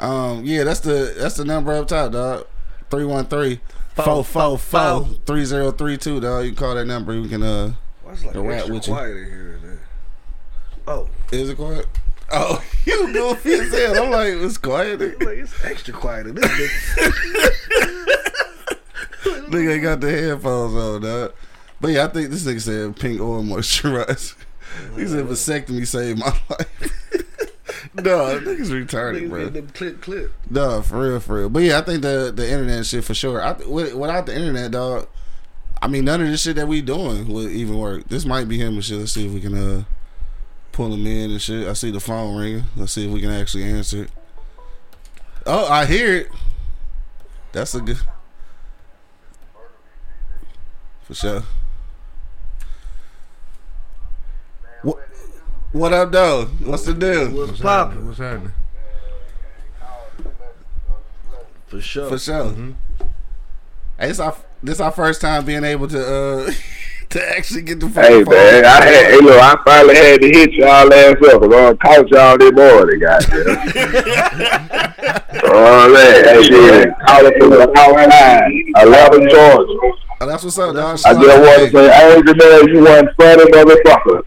Um, 0.00 0.44
yeah, 0.44 0.64
that's 0.64 0.80
the 0.80 1.14
that's 1.16 1.36
the 1.36 1.44
number 1.44 1.72
up 1.72 1.88
top, 1.88 2.12
dog. 2.12 2.46
313 2.90 3.60
444 3.96 5.04
3032, 5.26 6.20
dog. 6.20 6.44
You 6.44 6.50
can 6.50 6.56
call 6.56 6.74
that 6.74 6.84
number. 6.86 7.14
You 7.14 7.28
can 7.28 7.42
uh 7.42 7.72
Why 8.02 8.12
it's 8.12 8.24
like 8.24 8.36
extra 8.36 8.74
with 8.74 8.86
you. 8.88 8.92
quiet 8.94 9.16
in 9.16 9.24
here? 9.24 9.58
Man? 9.62 9.78
Oh, 10.86 11.08
is 11.32 11.48
it 11.50 11.56
quiet? 11.56 11.86
Oh, 12.32 12.62
you 12.84 13.12
goofy 13.12 13.52
as 13.52 13.72
hell. 13.72 14.04
I'm 14.04 14.10
like, 14.10 14.28
it's 14.34 14.58
quiet. 14.58 15.00
like 15.00 15.38
it's 15.38 15.64
extra 15.64 15.94
quiet 15.94 16.26
in 16.26 16.34
this 16.34 16.44
bitch. 16.46 17.90
nigga 19.54 19.74
ain't 19.74 19.82
got 19.82 20.00
the 20.00 20.10
headphones 20.10 20.74
on, 20.74 21.02
dog. 21.02 21.32
But 21.80 21.88
yeah, 21.88 22.04
I 22.04 22.08
think 22.08 22.30
this 22.30 22.44
nigga 22.44 22.60
said 22.60 22.96
pink 22.96 23.20
oil 23.20 23.42
moisturizer. 23.42 24.36
He 24.96 25.06
said 25.06 25.24
vasectomy 25.26 25.86
saved 25.86 26.18
my 26.18 26.26
life. 26.50 27.12
no, 27.94 28.40
niggas 28.40 28.70
retarded, 28.70 29.28
Niggas 29.28 29.52
bro. 29.52 29.62
clip 29.72 30.02
clip. 30.02 30.32
No, 30.50 30.82
for 30.82 31.00
real, 31.08 31.20
for 31.20 31.36
real. 31.38 31.48
But 31.48 31.62
yeah, 31.62 31.78
I 31.78 31.82
think 31.82 32.02
the 32.02 32.32
the 32.34 32.50
internet 32.50 32.84
shit 32.84 33.04
for 33.04 33.14
sure. 33.14 33.40
I, 33.40 33.52
without 33.52 34.26
the 34.26 34.34
internet, 34.34 34.72
dog, 34.72 35.06
I 35.80 35.86
mean, 35.86 36.04
none 36.06 36.20
of 36.22 36.26
this 36.26 36.42
shit 36.42 36.56
that 36.56 36.66
we 36.66 36.82
doing 36.82 37.28
would 37.32 37.52
even 37.52 37.78
work. 37.78 38.08
This 38.08 38.24
might 38.24 38.48
be 38.48 38.58
him 38.58 38.74
and 38.74 38.84
shit. 38.84 38.98
Let's 38.98 39.12
see 39.12 39.26
if 39.26 39.32
we 39.32 39.40
can 39.40 39.54
uh 39.54 39.84
pull 40.72 40.92
him 40.92 41.06
in 41.06 41.30
and 41.30 41.40
shit. 41.40 41.68
I 41.68 41.74
see 41.74 41.92
the 41.92 42.00
phone 42.00 42.36
ringing. 42.36 42.64
Let's 42.74 42.92
see 42.92 43.06
if 43.06 43.12
we 43.12 43.20
can 43.20 43.30
actually 43.30 43.64
answer 43.64 44.04
it. 44.04 44.10
Oh, 45.46 45.66
I 45.68 45.86
hear 45.86 46.16
it. 46.16 46.28
That's 47.52 47.74
a 47.76 47.80
good. 47.80 47.98
For 51.04 51.14
sure. 51.14 51.42
What, 54.82 54.98
what 55.72 55.92
up, 55.92 56.12
though? 56.12 56.46
What's 56.62 56.84
the 56.84 56.94
deal? 56.94 57.30
What's 57.30 57.50
What's 57.50 57.60
poppin'? 57.60 58.06
What's 58.06 58.18
happening? 58.18 58.52
For 61.66 61.80
sure. 61.80 62.08
For 62.08 62.18
sure. 62.18 62.54
Hey, 63.98 64.08
this 64.08 64.18
our 64.18 64.34
this 64.62 64.80
our 64.80 64.90
first 64.90 65.20
time 65.20 65.44
being 65.44 65.62
able 65.62 65.86
to 65.88 65.98
uh 65.98 66.50
to 67.10 67.36
actually 67.36 67.60
get 67.62 67.80
the 67.80 67.88
phone. 67.88 68.04
Hey 68.04 68.24
fucking 68.24 68.38
man, 68.38 68.64
I 68.64 68.84
had, 68.84 69.10
hey 69.10 69.20
look, 69.20 69.38
I 69.40 69.56
finally 69.64 69.96
had 69.96 70.20
to 70.22 70.26
hit 70.26 70.52
y'all 70.52 70.92
ass 70.92 71.12
up 71.12 71.18
because 71.42 71.52
I 71.52 71.74
caught 71.74 72.08
y'all 72.08 72.38
this 72.38 72.52
morning, 72.52 73.00
goddamn. 73.00 73.36
oh 75.44 75.92
man, 75.92 76.24
hey 76.24 76.42
shit, 76.44 76.88
calling 77.06 77.32
from 77.38 77.50
the 77.50 77.70
outside, 77.76 78.50
eleven 78.82 79.28
Georgia. 79.28 79.92
Oh, 80.24 80.26
that's 80.26 80.42
what's 80.42 80.58
up, 80.58 80.74
dog. 80.74 80.98
I 81.04 81.12
just 81.12 81.18
want 81.18 81.20
to 81.20 81.70
say, 81.70 81.90
angry 81.92 82.32
man, 82.32 82.68
you 82.68 82.82
one 82.82 83.12
funny 83.14 83.44
motherfucker. 83.52 84.24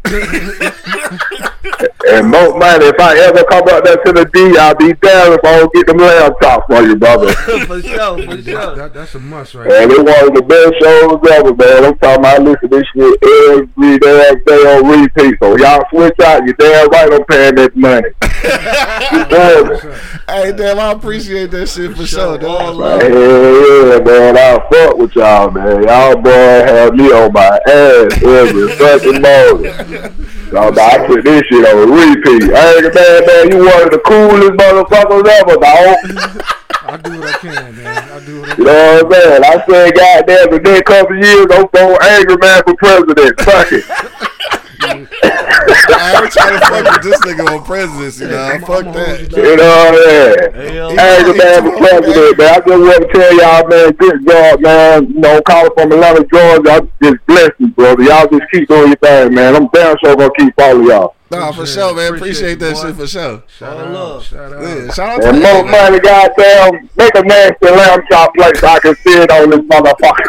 and 2.10 2.30
most 2.30 2.58
money, 2.58 2.86
if 2.86 3.00
I 3.00 3.18
ever 3.20 3.44
come 3.44 3.68
up 3.70 3.84
there 3.84 3.98
to 3.98 4.12
the 4.14 4.26
D, 4.34 4.58
I'll 4.58 4.76
be 4.76 4.94
damned 4.94 5.34
if 5.36 5.44
I 5.44 5.60
don't 5.60 5.74
get 5.74 5.88
them 5.88 5.98
laptops 5.98 6.66
for 6.68 6.82
you, 6.82 6.96
brother. 6.96 7.34
for 7.66 7.82
sure. 7.82 8.18
For 8.24 8.42
sure. 8.42 8.76
that, 8.76 8.94
that's 8.94 9.16
a 9.16 9.20
must 9.20 9.56
right 9.56 9.70
there. 9.70 9.84
And 9.84 9.92
it 9.92 10.04
was 10.04 10.30
the 10.34 10.42
best 10.42 10.74
shows 10.80 11.20
ever, 11.32 11.56
man. 11.56 11.86
I'm 11.86 11.98
talking 11.98 12.20
about 12.20 12.40
I 12.40 12.44
listen 12.44 12.70
to 12.70 12.78
this 12.78 12.88
shit 12.94 13.20
every 13.50 14.00
damn 14.00 14.44
day 14.44 14.64
on 14.76 15.02
repeat. 15.02 15.36
So 15.42 15.58
y'all 15.58 15.84
switch 15.90 16.20
out, 16.20 16.46
you 16.46 16.54
damn 16.54 16.90
right 16.90 17.14
I'm 17.14 17.26
paying 17.26 17.56
that 17.56 17.76
money. 17.76 18.10
You 19.10 19.24
feel 19.26 19.66
me? 19.66 19.98
Hey, 20.28 20.52
damn, 20.52 20.80
I 20.80 20.92
appreciate 20.92 21.52
that 21.52 21.68
shit 21.68 21.96
for 21.96 22.06
sure, 22.06 22.32
All 22.32 22.38
dog. 22.38 22.76
love. 22.76 23.02
Hey, 23.02 23.10
yeah, 23.10 24.00
man, 24.00 24.38
I 24.38 24.60
fuck 24.70 24.98
with 24.98 25.16
y'all, 25.16 25.50
man. 25.50 25.84
Y'all 25.84 26.16
boy 26.22 26.30
have 26.32 26.94
me 26.94 27.06
on 27.12 27.32
my 27.34 27.60
ass 27.68 28.24
every 28.24 28.70
fucking 28.76 29.22
morning. 29.22 30.28
So 30.50 30.58
I 30.58 31.06
put 31.06 31.26
this 31.26 31.44
shit 31.48 31.66
on 31.68 31.92
repeat. 31.92 32.44
Hey, 32.48 32.80
man, 32.80 33.26
man, 33.28 33.52
you 33.52 33.66
one 33.68 33.84
of 33.84 33.92
the 33.92 34.00
coolest 34.06 34.56
motherfuckers 34.56 35.28
ever, 35.28 35.60
dog. 35.60 35.98
I 36.88 36.96
do 36.96 37.20
what 37.20 37.28
I 37.28 37.38
can, 37.40 37.76
man. 37.76 38.10
I 38.10 38.20
do 38.26 38.40
what 38.40 38.50
I 38.52 38.56
You 38.56 38.64
know 38.64 39.04
what 39.04 39.06
I'm 39.06 39.12
saying? 39.12 39.44
I 39.44 39.66
said, 39.68 39.96
goddamn, 39.96 40.52
the 40.52 40.60
next 40.64 40.86
couple 40.86 41.18
of 41.18 41.24
years, 41.24 41.48
I'm 41.52 41.68
going 41.68 41.98
angry 42.02 42.38
man 42.38 42.64
for 42.64 42.76
president. 42.76 43.42
Fuck 43.42 43.72
it. 43.74 44.32
I 44.80 46.22
ain't 46.22 46.32
trying 46.32 46.60
to 46.60 46.66
fuck 46.66 46.86
with 46.94 47.04
this 47.04 47.20
nigga 47.22 47.48
on 47.50 47.64
presidency, 47.64 48.26
you 48.26 48.32
know. 48.32 48.60
Fuck 48.66 48.86
that. 48.94 49.32
You 49.32 49.56
know 49.56 49.68
what 49.68 49.88
I'm 49.88 49.96
saying? 50.04 50.74
Hell 50.76 51.00
Angry 51.00 51.38
man 51.38 51.64
for 51.64 51.78
president, 51.78 52.38
man. 52.38 52.48
I 52.48 52.58
just 52.58 52.68
want 52.68 53.02
to 53.02 53.08
tell 53.14 53.34
y'all, 53.38 53.68
man, 53.68 53.92
good 53.94 54.28
job, 54.28 54.60
man. 54.62 55.08
You 55.10 55.20
know, 55.20 55.42
calling 55.42 55.72
from 55.76 55.92
Atlanta, 55.92 56.26
Georgia. 56.32 56.72
I 56.72 56.80
just 57.04 57.26
bless 57.26 57.50
you, 57.60 57.68
brother. 57.70 58.04
Y'all 58.04 58.28
just 58.28 58.44
keep 58.52 58.68
doing 58.70 58.88
your 58.88 58.96
thing, 58.98 59.34
man. 59.34 59.56
I'm 59.56 59.68
damn 59.74 59.96
sure 60.04 60.16
gonna 60.16 60.30
keep 60.38 60.54
following 60.56 60.88
y'all. 60.88 61.16
Nah, 61.30 61.52
for 61.52 61.64
Appreciate 61.64 61.74
sure, 61.76 61.94
man. 61.96 62.14
Appreciate 62.16 62.54
Appreciate 62.54 62.60
that 62.60 62.72
it, 62.72 62.74
boy. 62.76 62.82
shit 62.88 62.96
for 62.96 63.08
sure. 63.08 63.44
Shout 63.48 63.74
All 63.76 63.80
out. 63.84 63.92
love. 63.92 64.24
Shout 64.24 64.54
out. 64.54 64.62
Yeah, 64.64 64.92
shout 64.94 65.10
out 65.10 65.22
to 65.22 65.28
And 65.28 65.38
you, 65.38 65.44
more 65.44 65.64
man. 65.66 65.72
money, 65.92 66.00
goddamn, 66.00 66.90
make 66.96 67.16
a 67.16 67.22
nasty 67.24 67.68
lamb 67.70 68.02
chop 68.10 68.34
plate 68.34 68.56
so 68.58 68.68
I 68.68 68.80
can 68.80 68.96
sit 68.96 69.30
on 69.32 69.50
this 69.50 69.60
motherfucker. 69.60 70.28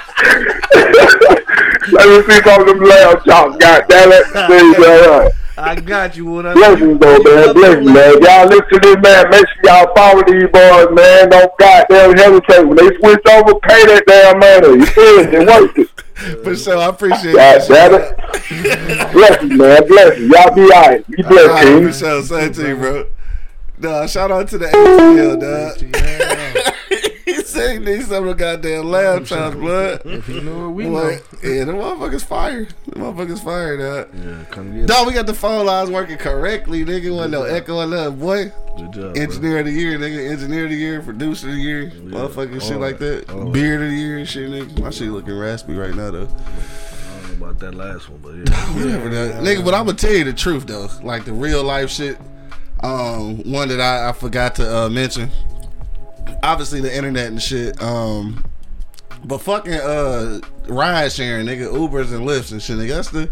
Let 1.92 2.06
me 2.08 2.32
see 2.32 2.40
some 2.42 2.60
of 2.60 2.66
them 2.66 2.80
lamb 2.80 3.16
chops, 3.24 3.56
goddamn 3.56 4.12
it. 4.12 4.26
See, 4.26 4.86
all 4.86 5.20
right. 5.20 5.32
I 5.60 5.74
got 5.74 6.16
you. 6.16 6.24
What 6.24 6.46
I 6.46 6.54
Blessings 6.54 6.98
though, 6.98 7.18
man. 7.18 7.54
Blessings, 7.54 7.90
man. 7.90 8.22
Y'all 8.22 8.46
listen 8.46 8.68
to 8.70 8.78
this, 8.80 8.96
man. 9.02 9.30
Make 9.30 9.46
sure 9.46 9.64
y'all 9.64 9.94
follow 9.94 10.22
these 10.24 10.48
boys, 10.50 10.88
man. 10.92 11.28
Don't 11.28 11.52
goddamn 11.58 12.16
hesitate. 12.16 12.64
When 12.64 12.76
they 12.76 12.96
switch 12.96 13.26
over, 13.28 13.54
pay 13.60 13.84
that 13.86 14.04
damn 14.06 14.38
money. 14.38 14.78
You 14.80 14.86
feel 14.86 15.18
it? 15.20 15.34
It 15.34 15.46
worth 15.46 15.78
it. 15.78 15.88
For 16.44 16.54
sure, 16.56 16.78
I 16.78 16.86
appreciate 16.88 17.34
God 17.34 17.60
that. 17.62 17.68
damn 17.68 17.94
it. 18.00 19.12
Blessings, 19.12 19.52
man. 19.52 19.86
Blessings. 19.86 20.20
you. 20.20 20.34
Y'all 20.34 20.54
be 20.54 20.62
alright. 20.62 21.06
Be 21.10 21.22
blessed, 21.22 21.48
Alright, 21.48 21.82
for 21.82 21.92
sure. 21.98 22.22
Same 22.22 22.52
to 22.52 22.68
you, 22.68 22.76
bro. 22.76 23.06
Nah, 23.78 24.06
shout 24.06 24.30
out 24.30 24.48
to 24.48 24.58
the 24.58 24.66
ATL, 24.66 25.40
dog. 25.40 25.96
Yeah. 27.84 27.90
he 27.90 27.92
said 27.92 27.92
he 27.92 27.96
needs 27.98 28.08
some 28.08 28.28
of 28.28 28.36
the 28.36 28.44
goddamn 28.44 28.84
lamb 28.90 29.24
chops, 29.24 29.56
blood. 29.56 30.02
If 30.04 30.28
you 30.28 30.40
know 30.40 30.66
what 30.68 30.74
we 30.74 30.84
know. 30.88 31.08
Yeah, 31.42 31.64
the 31.64 31.72
motherfucker's 31.72 32.24
fire. 32.24 32.66
The 32.86 32.92
motherfucker's 32.96 33.40
fire, 33.42 33.76
dog. 33.76 34.08
Yeah, 34.14 34.44
come 34.50 34.72
get 34.72 34.84
it. 34.84 34.86
Dog, 34.86 35.06
we 35.06 35.12
got 35.14 35.26
the 35.26 35.34
phone 35.34 35.66
lines 35.66 35.90
working 35.90 36.18
correctly, 36.18 36.84
nigga. 36.84 37.14
Wasn't 37.14 37.32
no 37.32 37.42
echo 37.44 37.76
or 37.78 37.86
nothing, 37.86 38.18
boy. 38.18 38.52
Good 38.76 38.92
job. 38.92 39.14
bro. 39.14 39.22
Engineer 39.22 39.58
of 39.60 39.64
the 39.66 39.72
year, 39.72 39.98
nigga. 39.98 40.30
Engineer 40.30 40.64
of 40.64 40.70
the 40.70 40.76
year, 40.76 41.02
producer 41.02 41.48
of 41.48 41.54
the 41.54 41.60
year, 41.60 41.90
motherfucking 41.90 42.60
shit 42.62 42.72
all 42.72 42.78
like 42.80 42.98
that, 42.98 43.26
that. 43.26 43.34
all 43.34 43.44
that. 43.46 43.52
Beard 43.52 43.82
of 43.82 43.90
the 43.90 43.96
year 43.96 44.18
and 44.18 44.28
shit, 44.28 44.50
nigga. 44.50 44.80
My 44.80 44.90
shit 44.90 45.08
looking 45.08 45.36
raspy 45.36 45.74
right 45.74 45.94
now, 45.94 46.10
though. 46.10 46.28
I 46.28 47.20
don't 47.28 47.40
know 47.40 47.46
about 47.46 47.58
that 47.60 47.74
last 47.74 48.08
one, 48.08 48.20
but 48.20 48.34
yeah. 48.52 48.74
Whatever, 48.74 49.08
that. 49.10 49.42
nigga. 49.42 49.64
But 49.64 49.74
I'm 49.74 49.86
gonna 49.86 49.96
tell 49.98 50.12
you 50.12 50.24
the 50.24 50.32
truth, 50.32 50.66
though. 50.66 50.88
Like 51.02 51.24
the 51.24 51.32
real 51.32 51.62
life 51.64 51.90
shit. 51.90 52.18
Um, 52.82 53.38
one 53.50 53.68
that 53.68 53.80
I, 53.80 54.08
I 54.08 54.12
forgot 54.12 54.54
to 54.56 54.76
uh, 54.84 54.88
mention. 54.88 55.30
Obviously, 56.42 56.80
the 56.80 56.94
internet 56.94 57.28
and 57.28 57.40
shit. 57.40 57.80
Um, 57.82 58.44
but 59.24 59.38
fucking 59.38 59.74
uh, 59.74 60.40
ride 60.68 61.12
sharing, 61.12 61.46
nigga, 61.46 61.70
Ubers 61.72 62.12
and 62.12 62.26
Lyfts 62.26 62.52
and 62.52 62.62
shit, 62.62 62.78
nigga. 62.78 62.96
That's 62.96 63.10
the 63.10 63.30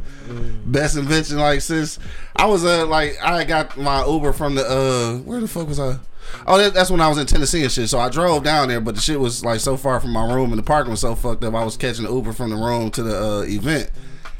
best 0.66 0.96
invention. 0.96 1.38
Like 1.38 1.61
since 1.61 1.99
I 2.36 2.46
was 2.46 2.64
uh 2.64 2.86
like 2.86 3.16
I 3.22 3.44
got 3.44 3.76
my 3.76 4.05
Uber 4.05 4.32
from 4.32 4.55
the 4.55 4.66
uh 4.66 5.18
where 5.18 5.40
the 5.40 5.49
fuck 5.49 5.68
was 5.68 5.80
I? 5.80 5.99
Oh, 6.46 6.59
that, 6.59 6.74
that's 6.74 6.90
when 6.90 7.01
I 7.01 7.09
was 7.09 7.16
in 7.16 7.26
Tennessee 7.26 7.62
and 7.62 7.72
shit. 7.72 7.88
So 7.88 7.99
I 7.99 8.11
drove 8.11 8.44
down 8.44 8.68
there, 8.68 8.82
but 8.82 8.94
the 8.94 9.01
shit 9.01 9.18
was 9.18 9.44
like 9.44 9.61
so 9.61 9.78
far 9.78 9.99
from 9.99 10.11
my 10.11 10.30
room, 10.32 10.51
and 10.51 10.59
the 10.59 10.62
parking 10.62 10.90
was 10.90 11.01
so 11.01 11.14
fucked 11.14 11.42
up. 11.42 11.55
I 11.55 11.64
was 11.64 11.76
catching 11.76 12.05
the 12.05 12.12
Uber 12.12 12.34
from 12.34 12.51
the 12.51 12.57
room 12.57 12.90
to 12.92 13.03
the 13.03 13.22
uh, 13.22 13.42
event, 13.42 13.90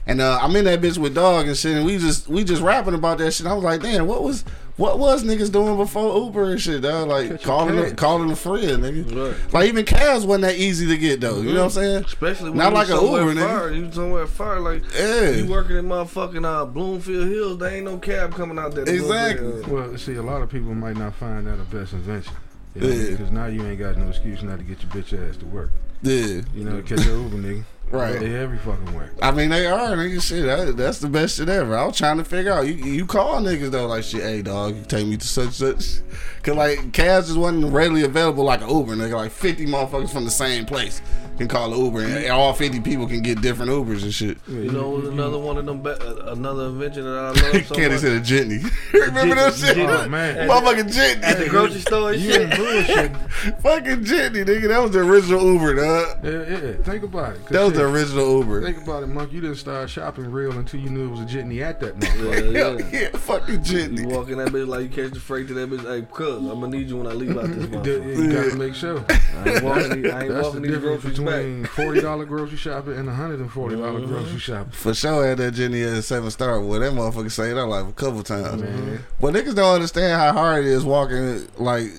and 0.07 0.21
uh, 0.21 0.39
I'm 0.43 0.55
in 0.57 0.67
that 0.67 0.83
bitch 0.83 0.99
with 0.99 1.15
dog 1.15 1.47
and 1.47 1.57
shit, 1.57 1.77
and 1.77 1.87
we 1.87 1.97
just 1.97 2.29
we 2.29 2.45
just 2.45 2.61
rapping 2.61 2.95
about 2.95 3.19
that 3.19 3.33
shit. 3.33 3.47
I 3.47 3.55
was 3.55 3.65
like, 3.65 3.81
damn, 3.81 4.07
what 4.07 4.23
was 4.23 4.45
What 4.79 4.99
was 5.01 5.25
niggas 5.25 5.51
doing 5.53 5.77
before 5.77 6.17
Uber 6.25 6.53
and 6.53 6.61
shit, 6.61 6.83
dog? 6.83 7.09
Like 7.09 7.29
Catch 7.31 7.43
a 7.43 7.47
calling 7.47 7.97
calling 7.97 8.31
a 8.31 8.37
friend, 8.37 8.63
nigga. 8.85 9.33
Right. 9.35 9.53
Like 9.53 9.69
even 9.69 9.85
cabs 9.85 10.25
wasn't 10.25 10.43
that 10.43 10.55
easy 10.55 10.87
to 10.87 10.97
get 10.97 11.21
though. 11.21 11.41
You 11.41 11.53
know 11.53 11.65
what 11.65 11.65
I'm 11.65 11.71
saying? 11.71 12.05
Especially 12.05 12.51
when 12.51 12.59
Not 12.59 12.69
you 12.71 12.75
like 12.77 12.89
an 12.89 12.97
somewhere 12.97 13.23
Uber, 13.29 13.35
nigga. 13.41 13.47
far. 13.59 13.71
You 13.73 13.93
somewhere 13.93 14.27
far, 14.29 14.61
like 14.61 14.83
Yeah. 14.97 15.31
you 15.31 15.47
working 15.47 15.77
in 15.79 15.85
motherfucking 15.87 16.45
uh, 16.45 16.65
Bloomfield 16.65 17.27
Hills. 17.29 17.59
There 17.59 17.71
ain't 17.75 17.87
no 17.87 17.99
cab 17.99 18.35
coming 18.35 18.57
out 18.59 18.73
there. 18.77 18.85
Exactly. 18.89 19.63
Well, 19.63 19.99
see, 19.99 20.15
a 20.15 20.23
lot 20.23 20.43
of 20.43 20.49
people 20.51 20.73
might 20.75 20.97
not 20.97 21.15
find 21.17 21.47
that 21.49 21.55
a 21.61 21.65
best 21.65 21.93
invention. 21.93 22.35
You 22.77 22.81
know, 22.83 22.89
Yeah. 22.89 23.11
Because 23.11 23.31
now 23.33 23.47
you 23.47 23.67
ain't 23.67 23.81
got 23.81 23.97
no 23.97 24.09
excuse 24.11 24.45
not 24.45 24.59
to 24.59 24.65
get 24.65 24.81
your 24.83 24.93
bitch 24.93 25.29
ass 25.29 25.37
to 25.39 25.47
work. 25.47 25.71
Yeah. 26.03 26.43
You 26.55 26.63
know, 26.65 26.81
catch 26.83 27.05
your 27.05 27.17
Uber, 27.23 27.37
nigga. 27.39 27.65
Right. 27.91 28.21
They 28.21 28.35
every 28.35 28.59
fucking 28.59 28.95
way. 28.95 29.09
I 29.23 29.31
mean, 29.31 29.49
they 29.49 29.67
are 29.67 29.97
nigga. 29.97 30.21
Shit, 30.21 30.45
that, 30.45 30.77
that's 30.77 30.99
the 30.99 31.09
best 31.09 31.39
shit 31.39 31.49
ever. 31.49 31.77
I 31.77 31.87
was 31.87 31.97
trying 31.97 32.19
to 32.19 32.25
figure 32.25 32.53
out. 32.53 32.67
You 32.67 32.75
you 32.75 33.07
call 33.07 33.41
niggas 33.41 33.71
though, 33.71 33.87
like 33.87 34.05
shit. 34.05 34.23
Hey, 34.23 34.43
dog, 34.43 34.77
you 34.77 34.83
take 34.85 35.07
me 35.07 35.17
to 35.17 35.27
such 35.27 35.53
such. 35.53 36.01
Cause 36.43 36.57
like 36.57 36.93
cabs 36.93 37.29
just 37.29 37.39
wasn't 37.39 37.73
readily 37.73 38.05
available 38.05 38.45
like 38.45 38.61
an 38.61 38.69
Uber. 38.69 38.95
Nigga, 38.95 39.15
like 39.15 39.31
fifty 39.31 39.67
motherfuckers 39.67 40.11
from 40.11 40.25
the 40.25 40.31
same 40.31 40.67
place 40.67 41.01
can 41.39 41.49
call 41.49 41.73
an 41.73 41.81
Uber, 41.85 42.01
and 42.03 42.31
all 42.31 42.53
fifty 42.53 42.81
people 42.81 43.07
can 43.07 43.23
get 43.23 43.41
different 43.41 43.71
Ubers 43.71 44.03
and 44.03 44.13
shit. 44.13 44.37
You 44.49 44.71
know, 44.73 44.91
was 44.91 45.09
another 45.09 45.39
one 45.39 45.57
of 45.57 45.65
them. 45.67 45.83
Be- 45.83 45.91
uh, 45.91 46.33
another 46.33 46.67
invention 46.67 47.05
that 47.05 47.17
I 47.17 47.29
love 47.31 47.67
so 47.67 47.75
Candy 47.75 47.91
much. 47.95 48.01
said 48.01 48.13
a 48.13 48.21
jitney. 48.21 48.93
Remember 48.93 49.35
that 49.37 49.55
shit? 49.55 49.79
Oh, 49.79 50.09
man. 50.09 50.49
Motherfucking 50.49 50.93
jitney. 50.93 51.23
At 51.23 51.39
the 51.39 51.49
grocery 51.49 51.81
store 51.81 52.13
and 52.13 52.23
shit. 52.23 52.41
ain't 52.41 52.57
bullshit. 52.57 53.17
Fucking 53.63 54.05
jitney, 54.05 54.45
nigga. 54.45 54.69
That 54.69 54.83
was 54.83 54.91
the 54.93 55.01
original 55.01 55.43
Uber, 55.53 55.75
dog. 55.77 56.25
Yeah, 56.25 56.31
yeah. 56.31 56.73
Think 56.83 57.05
about 57.05 57.37
it. 57.37 57.47
That 57.47 57.63
was 57.65 57.73
the 57.75 57.85
original 57.85 58.39
Uber. 58.39 58.63
Think 58.65 58.83
about 58.83 59.03
it, 59.05 59.07
Monk. 59.07 59.33
You 59.33 59.41
didn't 59.41 59.57
start 59.57 59.89
shopping 59.89 60.31
real 60.31 60.53
until 60.53 60.81
you 60.81 60.91
knew 60.91 61.07
it 61.07 61.11
was 61.11 61.21
a 61.21 61.25
jitney 61.25 61.63
at 61.63 61.81
that 61.81 61.95
Yeah, 62.03 62.79
yeah. 62.79 63.01
yeah, 63.01 63.17
fucking 63.17 63.59
jitney. 63.63 64.01
You 64.03 64.09
walk 64.09 64.29
in 64.29 64.39
that 64.39 64.49
bitch 64.49 64.67
like 64.67 64.83
you 64.83 64.89
catch 64.89 65.13
the 65.15 65.21
freight 65.21 65.47
to 65.49 65.55
that 65.55 65.71
bitch. 65.71 65.85
Hey, 65.89 66.07
cuz 66.13 66.37
I'm 66.37 66.61
gonna 66.61 66.69
need 66.69 66.89
you 66.89 66.97
when 66.97 67.07
I 67.07 67.13
leave 67.13 67.37
out 67.39 67.47
this 67.47 67.57
You, 67.57 67.69
motherfucker. 67.69 68.17
you 68.19 68.33
gotta 68.33 68.57
make 68.57 68.75
sure. 68.75 69.05
I 69.09 69.49
ain't 69.51 69.63
walking, 69.65 70.03
these- 70.03 70.13
I 70.13 70.21
ain't 70.23 70.29
That's 70.29 70.29
the 70.29 70.43
walking 70.43 70.63
these 70.63 70.71
difference 70.73 71.03
groceries 71.03 71.19
back. 71.19 71.27
Between 71.37 71.65
forty 71.67 72.01
dollar 72.01 72.25
grocery 72.25 72.57
shopping 72.57 72.95
and 72.95 73.09
hundred 73.09 73.41
and 73.41 73.51
forty 73.51 73.77
dollar 73.77 74.01
mm-hmm. 74.01 74.13
grocery 74.13 74.39
shopping. 74.39 74.73
For 74.73 74.95
sure 74.95 75.27
had 75.27 75.39
that 75.39 75.53
Jenny 75.53 75.83
at 75.83 76.05
seven 76.05 76.31
star. 76.31 76.61
Well, 76.61 76.81
that 76.81 76.93
motherfucker 76.93 77.31
saved 77.31 77.59
our 77.59 77.67
life 77.67 77.89
a 77.89 77.93
couple 77.93 78.23
times. 78.23 78.63
Man. 78.63 79.05
But 79.21 79.35
niggas 79.35 79.55
don't 79.55 79.75
understand 79.75 80.21
how 80.21 80.33
hard 80.33 80.65
it 80.65 80.71
is 80.71 80.85
walking 80.85 81.49
like. 81.57 81.99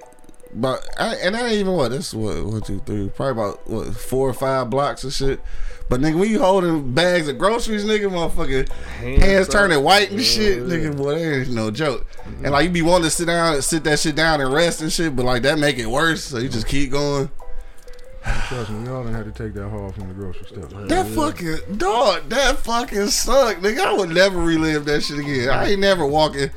But 0.52 0.84
I, 0.98 1.16
and 1.18 1.36
that 1.36 1.46
ain't 1.46 1.60
even 1.60 1.74
what 1.74 1.90
this 1.90 2.14
what 2.14 2.44
one 2.44 2.62
two 2.62 2.80
three 2.80 3.10
probably 3.10 3.44
about 3.44 3.70
what 3.70 3.96
four 3.96 4.30
or 4.30 4.34
five 4.34 4.70
blocks 4.70 5.04
of 5.04 5.14
shit. 5.14 5.40
But 5.90 6.02
nigga, 6.02 6.20
when 6.20 6.30
you 6.30 6.40
holding 6.40 6.94
bags 6.94 7.28
of 7.28 7.40
groceries, 7.40 7.84
nigga, 7.84 8.12
motherfucker, 8.12 8.70
hands, 8.70 9.48
up. 9.48 9.52
turning 9.52 9.84
white 9.84 10.12
and 10.12 10.22
shit, 10.22 10.60
yeah. 10.60 10.64
nigga, 10.64 10.96
boy, 10.96 11.16
that 11.16 11.42
ain't 11.42 11.50
no 11.50 11.72
joke. 11.72 12.06
And 12.44 12.52
like 12.52 12.66
you 12.66 12.70
be 12.70 12.84
wanting 12.84 13.06
to 13.06 13.10
sit 13.10 13.26
down, 13.26 13.60
sit 13.64 13.84
that 13.86 13.98
shit 13.98 14.16
down 14.16 14.40
and 14.40 14.54
rest 14.54 14.84
and 14.84 14.92
shit, 14.92 15.16
but 15.16 15.26
like 15.26 15.42
that 15.44 15.58
make 15.58 15.80
it 15.80 15.88
worse. 15.88 16.24
So 16.24 16.38
you 16.38 16.48
just 16.48 16.68
keep 16.68 16.92
going. 16.92 17.32
Trust 18.47 18.70
me, 18.72 18.86
y'all 18.86 19.03
done 19.03 19.13
had 19.13 19.26
to 19.26 19.32
take 19.32 19.53
that 19.53 19.70
haul 19.70 19.91
from 19.91 20.07
the 20.09 20.13
grocery 20.13 20.45
store. 20.47 20.65
That 20.88 21.07
fucking 21.07 21.78
dog, 21.78 22.30
that 22.30 22.57
fucking 22.59 23.07
sucked, 23.07 23.61
nigga. 23.61 23.80
I 23.80 23.93
would 23.93 24.09
never 24.09 24.39
relive 24.39 24.86
that 24.86 25.01
shit 25.03 25.20
again. 25.20 25.49
I 25.49 25.70
ain't 25.72 25.80
never 25.80 26.05
walking 26.05 26.49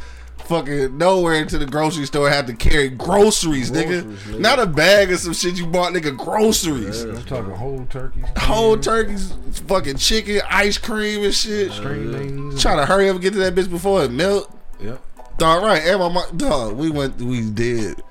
fucking 0.46 0.98
nowhere 0.98 1.34
into 1.34 1.56
the 1.56 1.66
grocery 1.66 2.04
store 2.04 2.26
and 2.26 2.34
have 2.34 2.46
to 2.46 2.54
carry 2.54 2.88
groceries, 2.88 3.70
nigga. 3.70 4.02
Groceries, 4.02 4.18
nigga. 4.24 4.40
Not 4.40 4.58
a 4.58 4.66
bag 4.66 5.12
of 5.12 5.20
some 5.20 5.32
shit 5.34 5.56
you 5.56 5.66
bought, 5.66 5.92
nigga. 5.92 6.16
Groceries. 6.16 7.04
I'm 7.04 7.22
talking 7.24 7.52
whole 7.54 7.86
turkeys, 7.88 8.24
Whole 8.38 8.76
turkeys, 8.76 9.32
fucking 9.68 9.98
chicken, 9.98 10.40
ice 10.50 10.78
cream 10.78 11.24
and 11.24 11.32
shit. 11.34 11.70
string. 11.72 12.56
Trying 12.58 12.78
to 12.78 12.86
hurry 12.86 13.08
up 13.08 13.14
and 13.14 13.22
get 13.22 13.34
to 13.34 13.38
that 13.40 13.54
bitch 13.54 13.70
before 13.70 14.02
it 14.04 14.10
melt. 14.10 14.52
Yep. 14.80 15.00
Dog, 15.38 15.62
right. 15.62 15.82
And 15.82 16.00
my 16.00 16.08
mom, 16.08 16.36
dog, 16.36 16.74
we 16.76 16.90
went, 16.90 17.16
we 17.18 17.48
did. 17.48 18.02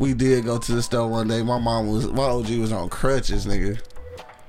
We 0.00 0.14
did 0.14 0.46
go 0.46 0.56
to 0.58 0.72
the 0.72 0.82
store 0.82 1.06
one 1.08 1.28
day. 1.28 1.42
My 1.42 1.58
mom 1.58 1.88
was, 1.92 2.08
my 2.10 2.22
OG 2.24 2.48
was 2.58 2.72
on 2.72 2.88
crutches, 2.88 3.44
nigga. 3.46 3.78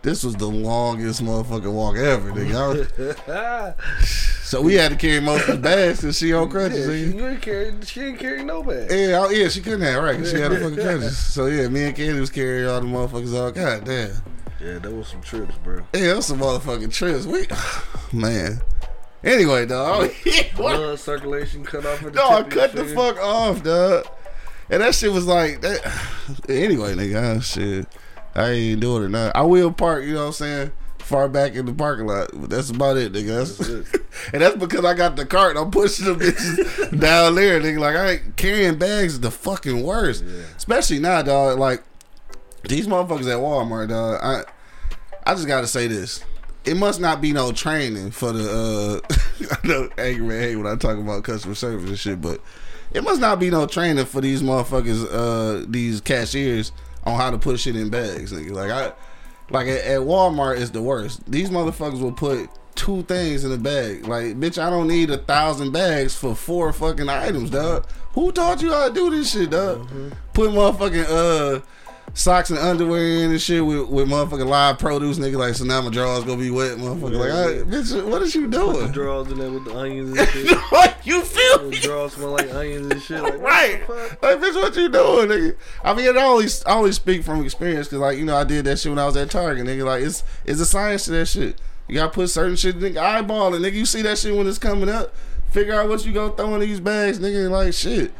This 0.01 0.23
was 0.23 0.35
the 0.35 0.47
longest 0.47 1.21
motherfucking 1.21 1.71
walk 1.71 1.97
ever, 1.97 2.31
nigga. 2.31 3.27
Was- 3.27 4.07
so 4.47 4.61
we 4.61 4.75
had 4.75 4.91
to 4.91 4.97
carry 4.97 5.19
most 5.19 5.47
of 5.49 5.57
the 5.57 5.61
bags 5.61 5.99
because 6.01 6.17
she 6.17 6.33
on 6.33 6.49
crutches. 6.49 6.87
Yeah, 6.87 6.93
you 7.19 7.27
ain't 7.27 7.41
carry, 7.41 7.73
she 7.85 8.01
ain't 8.01 8.17
carry 8.19 8.43
no 8.45 8.63
bag. 8.63 8.89
Yeah, 8.89 9.19
I- 9.19 9.29
yeah, 9.31 9.49
she 9.49 9.59
couldn't 9.61 9.81
have 9.81 10.01
right. 10.01 10.17
'cause 10.17 10.31
she 10.31 10.39
had 10.39 10.53
a 10.53 10.59
fucking 10.59 10.75
crutches. 10.81 11.17
So 11.17 11.47
yeah, 11.47 11.67
me 11.67 11.83
and 11.83 11.95
Candy 11.95 12.19
was 12.19 12.29
carrying 12.29 12.67
all 12.69 12.79
the 12.79 12.87
motherfuckers 12.87 13.37
out. 13.37 13.53
God 13.53 13.83
damn. 13.83 14.11
Yeah, 14.61 14.79
that 14.79 14.91
was 14.91 15.09
some 15.09 15.21
trips, 15.21 15.55
bro. 15.63 15.81
Yeah, 15.93 16.13
that's 16.13 16.27
some 16.27 16.39
motherfucking 16.39 16.93
trips. 16.93 17.25
We, 17.25 17.45
man. 18.17 18.61
Anyway, 19.23 19.65
dog. 19.67 20.09
Blood 20.55 20.97
circulation 20.97 21.63
cut 21.65 21.85
off 21.85 22.01
at 22.03 22.13
the 22.13 22.19
No, 22.19 22.27
I 22.29 22.43
cut 22.43 22.71
the 22.71 22.85
fuck 22.85 23.17
off, 23.19 23.61
dog. 23.63 24.07
And 24.71 24.81
that 24.81 24.95
shit 24.95 25.11
was 25.11 25.27
like 25.27 25.61
that. 25.61 25.81
Anyway, 26.47 26.93
nigga, 26.95 27.37
ah, 27.37 27.41
shit. 27.41 27.85
I 28.33 28.51
ain't 28.51 28.79
doing 28.79 29.03
it 29.03 29.09
now. 29.09 29.33
I 29.35 29.41
will 29.41 29.71
park, 29.71 30.05
you 30.05 30.13
know 30.13 30.21
what 30.21 30.27
I'm 30.27 30.33
saying, 30.33 30.71
far 30.99 31.27
back 31.27 31.55
in 31.55 31.65
the 31.65 31.73
parking 31.73 32.07
lot. 32.07 32.29
But 32.33 32.49
that's 32.49 32.69
about 32.69 32.95
it, 32.95 33.11
nigga. 33.11 33.39
That's, 33.39 33.59
and 34.33 34.41
that's 34.41 34.55
because 34.55 34.85
I 34.85 34.93
got 34.93 35.17
the 35.17 35.25
cart. 35.25 35.57
I'm 35.57 35.71
pushing 35.71 36.05
them 36.05 36.19
bitches 36.19 36.99
down 36.99 37.35
there, 37.35 37.59
nigga. 37.59 37.79
Like 37.79 37.95
I 37.97 38.11
ain't 38.11 38.37
carrying 38.37 38.77
bags 38.77 39.13
is 39.13 39.19
the 39.19 39.31
fucking 39.31 39.83
worst. 39.83 40.23
Especially 40.55 40.99
now, 40.99 41.21
dog. 41.21 41.59
Like 41.59 41.83
these 42.63 42.87
motherfuckers 42.87 43.29
at 43.29 43.39
Walmart, 43.39 43.89
dog. 43.89 44.19
I 44.23 44.43
I 45.29 45.35
just 45.35 45.47
gotta 45.47 45.67
say 45.67 45.87
this. 45.87 46.23
It 46.63 46.77
must 46.77 47.01
not 47.01 47.19
be 47.19 47.33
no 47.33 47.51
training 47.51 48.11
for 48.11 48.31
the 48.31 49.01
uh 49.11 49.55
I 49.61 49.67
know 49.67 49.89
angry 49.97 50.25
man 50.25 50.41
hate 50.41 50.55
when 50.55 50.67
I 50.67 50.75
talk 50.77 50.97
about 50.97 51.23
customer 51.25 51.55
service 51.55 51.89
and 51.89 51.99
shit, 51.99 52.21
but 52.21 52.39
it 52.93 53.03
must 53.03 53.21
not 53.21 53.39
be 53.39 53.49
no 53.49 53.65
training 53.65 54.05
for 54.05 54.21
these 54.21 54.41
motherfuckers, 54.41 55.07
uh 55.11 55.65
these 55.69 56.01
cashiers 56.01 56.71
on 57.03 57.17
how 57.17 57.31
to 57.31 57.37
put 57.37 57.59
shit 57.59 57.75
in 57.75 57.89
bags, 57.89 58.31
nigga. 58.31 58.51
Like 58.51 58.71
I 58.71 58.93
like 59.49 59.67
at, 59.67 59.83
at 59.85 59.99
Walmart 60.01 60.57
is 60.57 60.71
the 60.71 60.81
worst. 60.81 61.29
These 61.29 61.49
motherfuckers 61.49 62.01
will 62.01 62.11
put 62.13 62.49
two 62.75 63.03
things 63.03 63.43
in 63.43 63.51
a 63.51 63.57
bag. 63.57 64.07
Like, 64.07 64.39
bitch, 64.39 64.57
I 64.57 64.69
don't 64.69 64.87
need 64.87 65.09
a 65.09 65.17
thousand 65.17 65.71
bags 65.71 66.15
for 66.15 66.33
four 66.35 66.71
fucking 66.71 67.09
items, 67.09 67.49
dog. 67.49 67.85
Who 68.13 68.31
taught 68.31 68.61
you 68.61 68.71
how 68.71 68.87
to 68.87 68.93
do 68.93 69.09
this 69.09 69.31
shit, 69.33 69.49
dog? 69.49 69.89
Put 70.33 70.51
motherfucking 70.51 71.05
uh 71.57 71.61
socks 72.13 72.49
and 72.49 72.59
underwear 72.59 73.01
in 73.23 73.31
and 73.31 73.41
shit 73.41 73.65
with, 73.65 73.87
with 73.87 74.07
motherfucking 74.07 74.45
live 74.45 74.77
produce, 74.79 75.17
nigga. 75.17 75.37
Like, 75.37 75.55
so 75.55 75.63
now 75.63 75.81
my 75.81 75.89
drawers 75.89 76.23
gonna 76.25 76.37
be 76.41 76.51
wet, 76.51 76.77
motherfucker. 76.77 77.17
Like, 77.17 77.31
I, 77.31 77.69
bitch, 77.69 78.05
what 78.09 78.21
is 78.21 78.35
you 78.35 78.47
The 78.49 78.57
doing? 78.57 78.91
drawers 78.91 79.31
in 79.31 79.37
there 79.39 79.49
with 79.51 79.65
the 79.65 79.77
onions 79.77 80.17
and 80.17 80.27
shit. 80.29 80.57
what 80.69 80.97
you 81.05 81.21
feel 81.23 81.57
The 81.59 81.63
me? 81.69 81.79
drawers 81.79 82.13
smell 82.13 82.31
like 82.31 82.53
onions 82.53 82.91
and 82.91 83.01
shit. 83.01 83.21
Like, 83.21 83.39
Right, 83.41 83.87
the 83.87 83.93
like 84.21 84.39
bitch, 84.39 84.55
what 84.55 84.75
you 84.75 84.89
doing, 84.89 85.29
nigga? 85.29 85.55
I 85.83 85.93
mean, 85.93 86.17
I 86.17 86.21
always, 86.21 86.65
I 86.65 86.71
always 86.71 86.95
speak 86.97 87.23
from 87.23 87.43
experience 87.43 87.87
because, 87.87 87.99
like, 87.99 88.17
you 88.17 88.25
know, 88.25 88.35
I 88.35 88.43
did 88.43 88.65
that 88.65 88.79
shit 88.79 88.91
when 88.91 88.99
I 88.99 89.05
was 89.05 89.15
at 89.17 89.29
Target, 89.31 89.65
nigga. 89.65 89.85
Like, 89.85 90.03
it's, 90.03 90.23
it's 90.45 90.59
a 90.59 90.65
science 90.65 91.05
to 91.05 91.11
that 91.11 91.27
shit. 91.27 91.59
You 91.87 91.95
gotta 91.95 92.11
put 92.11 92.29
certain 92.29 92.55
shit, 92.55 92.77
nigga, 92.79 92.95
eyeballing, 92.95 93.59
nigga. 93.61 93.73
You 93.73 93.85
see 93.85 94.01
that 94.03 94.17
shit 94.17 94.35
when 94.35 94.47
it's 94.47 94.57
coming 94.57 94.87
up. 94.89 95.13
Figure 95.51 95.73
out 95.79 95.89
what 95.89 96.05
you 96.05 96.13
gonna 96.13 96.33
throw 96.33 96.53
in 96.55 96.61
these 96.61 96.79
bags, 96.79 97.19
nigga. 97.19 97.49
Like 97.49 97.73
shit, 97.73 98.13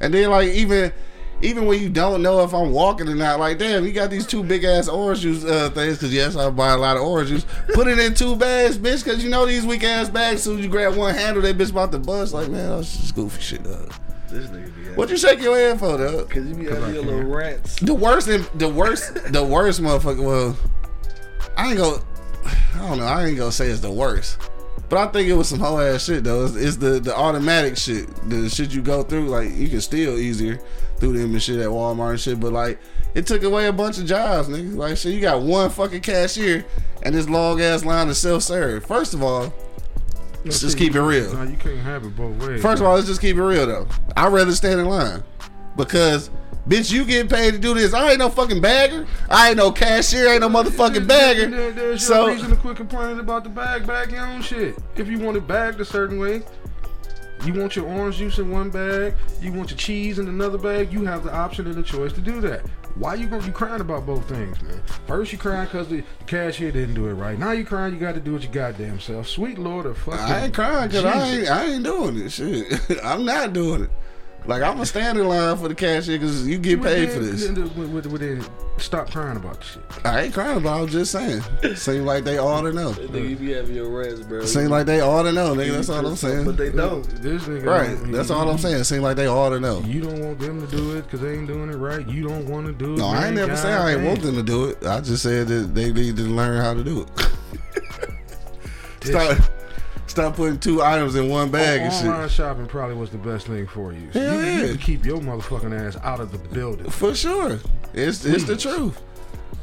and 0.00 0.12
then 0.14 0.30
like 0.30 0.48
even. 0.50 0.92
Even 1.40 1.66
when 1.66 1.80
you 1.80 1.88
don't 1.88 2.20
know 2.20 2.42
if 2.42 2.52
I'm 2.52 2.72
walking 2.72 3.08
or 3.08 3.14
not, 3.14 3.38
like 3.38 3.58
damn, 3.58 3.84
you 3.84 3.92
got 3.92 4.10
these 4.10 4.26
two 4.26 4.42
big 4.42 4.64
ass 4.64 4.88
orange 4.88 5.20
juice 5.20 5.44
uh, 5.44 5.70
things. 5.70 5.98
Cause 5.98 6.12
yes, 6.12 6.34
I 6.34 6.50
buy 6.50 6.72
a 6.72 6.76
lot 6.76 6.96
of 6.96 7.04
orange 7.04 7.28
juice. 7.28 7.46
Put 7.74 7.86
it 7.86 7.98
in 7.98 8.14
two 8.14 8.34
bags, 8.34 8.76
bitch. 8.76 9.04
Cause 9.04 9.22
you 9.22 9.30
know 9.30 9.46
these 9.46 9.64
weak 9.64 9.84
ass 9.84 10.08
bags. 10.08 10.42
Soon 10.42 10.58
as 10.58 10.64
you 10.64 10.70
grab 10.70 10.96
one 10.96 11.14
handle, 11.14 11.42
that 11.42 11.56
bitch 11.56 11.70
about 11.70 11.92
to 11.92 11.98
bust. 11.98 12.34
Like 12.34 12.48
man, 12.48 12.70
that's 12.70 12.96
just 12.96 13.14
goofy 13.14 13.40
shit. 13.40 13.62
Dog. 13.62 13.92
This 14.28 14.46
nigga 14.46 14.74
be 14.74 14.94
What 14.94 15.10
you 15.10 15.16
shake 15.16 15.40
your 15.40 15.56
head 15.56 15.78
for, 15.78 15.96
dog? 15.96 16.28
Cause 16.28 16.44
you 16.44 16.54
be 16.54 16.64
having 16.64 16.94
your 16.94 17.04
little 17.04 17.22
rants. 17.22 17.78
The 17.78 17.94
worst, 17.94 18.26
the 18.58 18.68
worst, 18.68 19.32
the 19.32 19.44
worst 19.44 19.80
motherfucker. 19.80 20.24
Well, 20.24 20.56
I 21.56 21.68
ain't 21.68 21.78
gonna. 21.78 22.02
I 22.74 22.78
don't 22.80 22.98
know. 22.98 23.04
I 23.04 23.26
ain't 23.26 23.38
gonna 23.38 23.52
say 23.52 23.68
it's 23.68 23.80
the 23.80 23.92
worst, 23.92 24.38
but 24.88 24.98
I 24.98 25.06
think 25.12 25.28
it 25.28 25.34
was 25.34 25.48
some 25.48 25.60
whole 25.60 25.78
ass 25.80 26.04
shit 26.04 26.24
though. 26.24 26.46
It's, 26.46 26.56
it's 26.56 26.76
the 26.78 26.98
the 26.98 27.16
automatic 27.16 27.76
shit, 27.76 28.08
the 28.28 28.50
shit 28.50 28.72
you 28.72 28.82
go 28.82 29.04
through. 29.04 29.28
Like 29.28 29.54
you 29.54 29.68
can 29.68 29.80
steal 29.80 30.18
easier 30.18 30.60
through 30.98 31.18
them 31.18 31.32
and 31.32 31.42
shit 31.42 31.58
at 31.58 31.68
Walmart 31.68 32.10
and 32.10 32.20
shit, 32.20 32.40
but 32.40 32.52
like 32.52 32.78
it 33.14 33.26
took 33.26 33.42
away 33.42 33.66
a 33.66 33.72
bunch 33.72 33.98
of 33.98 34.06
jobs, 34.06 34.48
nigga. 34.48 34.74
Like 34.76 34.96
shit, 34.96 35.14
you 35.14 35.20
got 35.20 35.40
one 35.42 35.70
fucking 35.70 36.00
cashier 36.02 36.64
and 37.02 37.14
this 37.14 37.28
long 37.28 37.60
ass 37.60 37.84
line 37.84 38.08
of 38.08 38.16
self 38.16 38.42
serve. 38.42 38.84
First 38.84 39.14
of 39.14 39.22
all, 39.22 39.52
let's 40.44 40.60
just 40.60 40.76
keep 40.78 40.94
it 40.94 41.00
real. 41.02 41.32
No, 41.34 41.42
you 41.44 41.56
can't 41.56 41.78
have 41.78 42.04
it 42.04 42.16
both 42.16 42.36
ways. 42.46 42.60
First 42.62 42.80
of 42.82 42.86
all, 42.88 42.94
let's 42.96 43.06
just 43.06 43.20
keep 43.20 43.36
it 43.36 43.42
real 43.42 43.66
though. 43.66 43.88
I'd 44.16 44.32
rather 44.32 44.52
stand 44.52 44.80
in 44.80 44.86
line 44.86 45.22
because, 45.76 46.30
bitch, 46.68 46.90
you 46.92 47.04
get 47.04 47.28
paid 47.30 47.52
to 47.52 47.58
do 47.58 47.74
this. 47.74 47.94
I 47.94 48.10
ain't 48.10 48.18
no 48.18 48.28
fucking 48.28 48.60
bagger. 48.60 49.06
I 49.30 49.48
ain't 49.48 49.56
no 49.56 49.70
cashier. 49.72 50.28
I 50.28 50.32
ain't 50.32 50.40
no 50.40 50.48
motherfucking 50.48 51.06
bagger. 51.06 51.48
There- 51.48 51.72
There's 51.72 52.06
So- 52.06 52.26
your 52.26 52.34
reason 52.34 52.50
to 52.50 52.56
quit 52.56 52.76
complaining 52.76 53.20
about 53.20 53.44
the 53.44 53.50
bag. 53.50 53.86
Bag 53.86 54.12
your 54.12 54.26
own 54.26 54.42
shit. 54.42 54.76
If 54.96 55.08
you 55.08 55.18
want 55.18 55.36
it 55.36 55.46
bagged 55.46 55.80
a 55.80 55.84
certain 55.84 56.18
way, 56.18 56.42
you 57.46 57.54
want 57.54 57.76
your 57.76 57.86
orange 57.86 58.16
juice 58.16 58.38
in 58.38 58.50
one 58.50 58.70
bag, 58.70 59.14
you 59.40 59.52
want 59.52 59.70
your 59.70 59.78
cheese 59.78 60.18
in 60.18 60.28
another 60.28 60.58
bag, 60.58 60.92
you 60.92 61.04
have 61.04 61.24
the 61.24 61.34
option 61.34 61.66
and 61.66 61.74
the 61.74 61.82
choice 61.82 62.12
to 62.14 62.20
do 62.20 62.40
that. 62.40 62.62
Why 62.94 63.14
you 63.14 63.28
gonna 63.28 63.46
be 63.46 63.52
crying 63.52 63.80
about 63.80 64.06
both 64.06 64.28
things, 64.28 64.60
man? 64.60 64.82
First 65.06 65.32
you 65.32 65.38
crying 65.38 65.66
because 65.66 65.88
the 65.88 66.02
cashier 66.26 66.72
didn't 66.72 66.94
do 66.94 67.06
it 67.06 67.14
right. 67.14 67.38
Now 67.38 67.52
you 67.52 67.64
crying 67.64 67.94
you 67.94 68.00
got 68.00 68.14
to 68.14 68.20
do 68.20 68.34
it 68.34 68.42
your 68.42 68.52
goddamn 68.52 68.98
self. 68.98 69.28
Sweet 69.28 69.58
Lord 69.58 69.86
of 69.86 69.96
fucking. 69.98 70.18
I 70.18 70.44
ain't 70.46 70.54
crying 70.54 70.88
because 70.88 71.04
I 71.04 71.28
ain't, 71.28 71.48
I 71.48 71.64
ain't 71.66 71.84
doing 71.84 72.16
it. 72.18 72.30
Shit, 72.30 72.98
I'm 73.04 73.24
not 73.24 73.52
doing 73.52 73.84
it. 73.84 73.90
Like 74.46 74.62
I'm 74.62 74.74
gonna 74.74 74.86
stand 74.86 75.18
in 75.18 75.28
line 75.28 75.58
for 75.58 75.68
the 75.68 75.74
cashier 75.74 76.18
because 76.18 76.46
you 76.48 76.56
get 76.58 76.82
paid 76.82 77.08
then- 77.10 77.18
for 77.18 77.22
this. 77.22 77.44
then- 77.44 77.54
then- 77.54 77.92
well, 77.92 78.02
well, 78.02 78.50
stop 78.78 79.10
crying 79.10 79.36
about 79.36 79.60
the 79.60 79.66
shit. 79.66 79.82
I 80.04 80.22
ain't 80.22 80.32
crying 80.34 80.56
about. 80.56 80.78
it, 80.78 80.82
I'm 80.84 80.88
just 80.88 81.12
saying. 81.12 81.42
Seem 81.74 82.06
like 82.06 82.24
they 82.24 82.38
ought 82.38 82.62
to 82.62 82.72
know. 82.72 82.92
Nigga, 82.92 83.28
you 83.28 83.36
be 83.36 83.52
having 83.52 83.74
your 83.74 83.90
rest, 83.90 84.26
bro. 84.26 84.44
Seem 84.46 84.68
like 84.68 84.86
they 84.86 85.02
ought 85.02 85.24
to 85.24 85.32
know, 85.32 85.54
nigga. 85.54 85.72
That's 85.72 85.90
all 85.90 86.06
I'm 86.06 86.16
saying. 86.16 86.46
But 86.46 86.56
they 86.56 86.70
don't. 86.70 87.02
This 87.22 87.42
nigga, 87.42 87.66
Right. 87.66 88.12
That's 88.12 88.30
all 88.30 88.48
I'm 88.48 88.56
saying. 88.56 88.84
Seem 88.84 89.02
like 89.02 89.16
they 89.16 89.26
ought 89.26 89.50
to 89.50 89.60
know. 89.60 89.80
You 89.80 90.00
don't 90.00 90.20
want 90.20 90.38
them 90.38 90.66
to 90.66 90.76
do 90.76 90.96
it 90.96 91.02
because 91.02 91.20
they 91.20 91.34
ain't 91.34 91.46
doing 91.46 91.68
it 91.70 91.76
right. 91.76 92.08
You 92.08 92.26
don't 92.26 92.46
want 92.48 92.66
to 92.68 92.72
do 92.72 92.94
it. 92.94 92.98
No, 92.98 93.06
I 93.08 93.26
ain't 93.26 93.34
man. 93.34 93.48
never 93.48 93.56
say 93.56 93.70
I 93.72 93.92
ain't 93.92 94.04
want 94.04 94.22
them 94.22 94.36
to 94.36 94.42
do 94.42 94.64
it. 94.70 94.86
I 94.86 95.00
just 95.00 95.22
said 95.24 95.48
that 95.48 95.74
they 95.74 95.92
need 95.92 96.16
to 96.16 96.22
learn 96.22 96.58
how 96.62 96.72
to 96.72 96.82
do 96.82 97.02
it. 97.02 97.08
stop, 99.04 99.38
stop 100.18 100.34
putting 100.34 100.58
two 100.58 100.82
items 100.82 101.14
in 101.14 101.28
one 101.28 101.50
bag 101.50 101.80
and 101.80 101.92
Online 101.92 102.22
shit. 102.28 102.32
shopping 102.32 102.66
probably 102.66 102.96
was 102.96 103.10
the 103.10 103.18
best 103.18 103.46
thing 103.46 103.66
for 103.68 103.92
you. 103.92 104.10
So 104.12 104.20
Hell 104.20 104.34
you, 104.34 104.40
yeah. 104.40 104.60
you 104.62 104.68
can 104.70 104.78
keep 104.78 105.04
your 105.04 105.18
motherfucking 105.18 105.78
ass 105.78 105.96
out 106.02 106.20
of 106.20 106.32
the 106.32 106.38
building. 106.54 106.90
For 106.90 107.14
sure, 107.14 107.60
it's 107.94 108.24
it's 108.24 108.44
the 108.44 108.56
truth. 108.56 109.00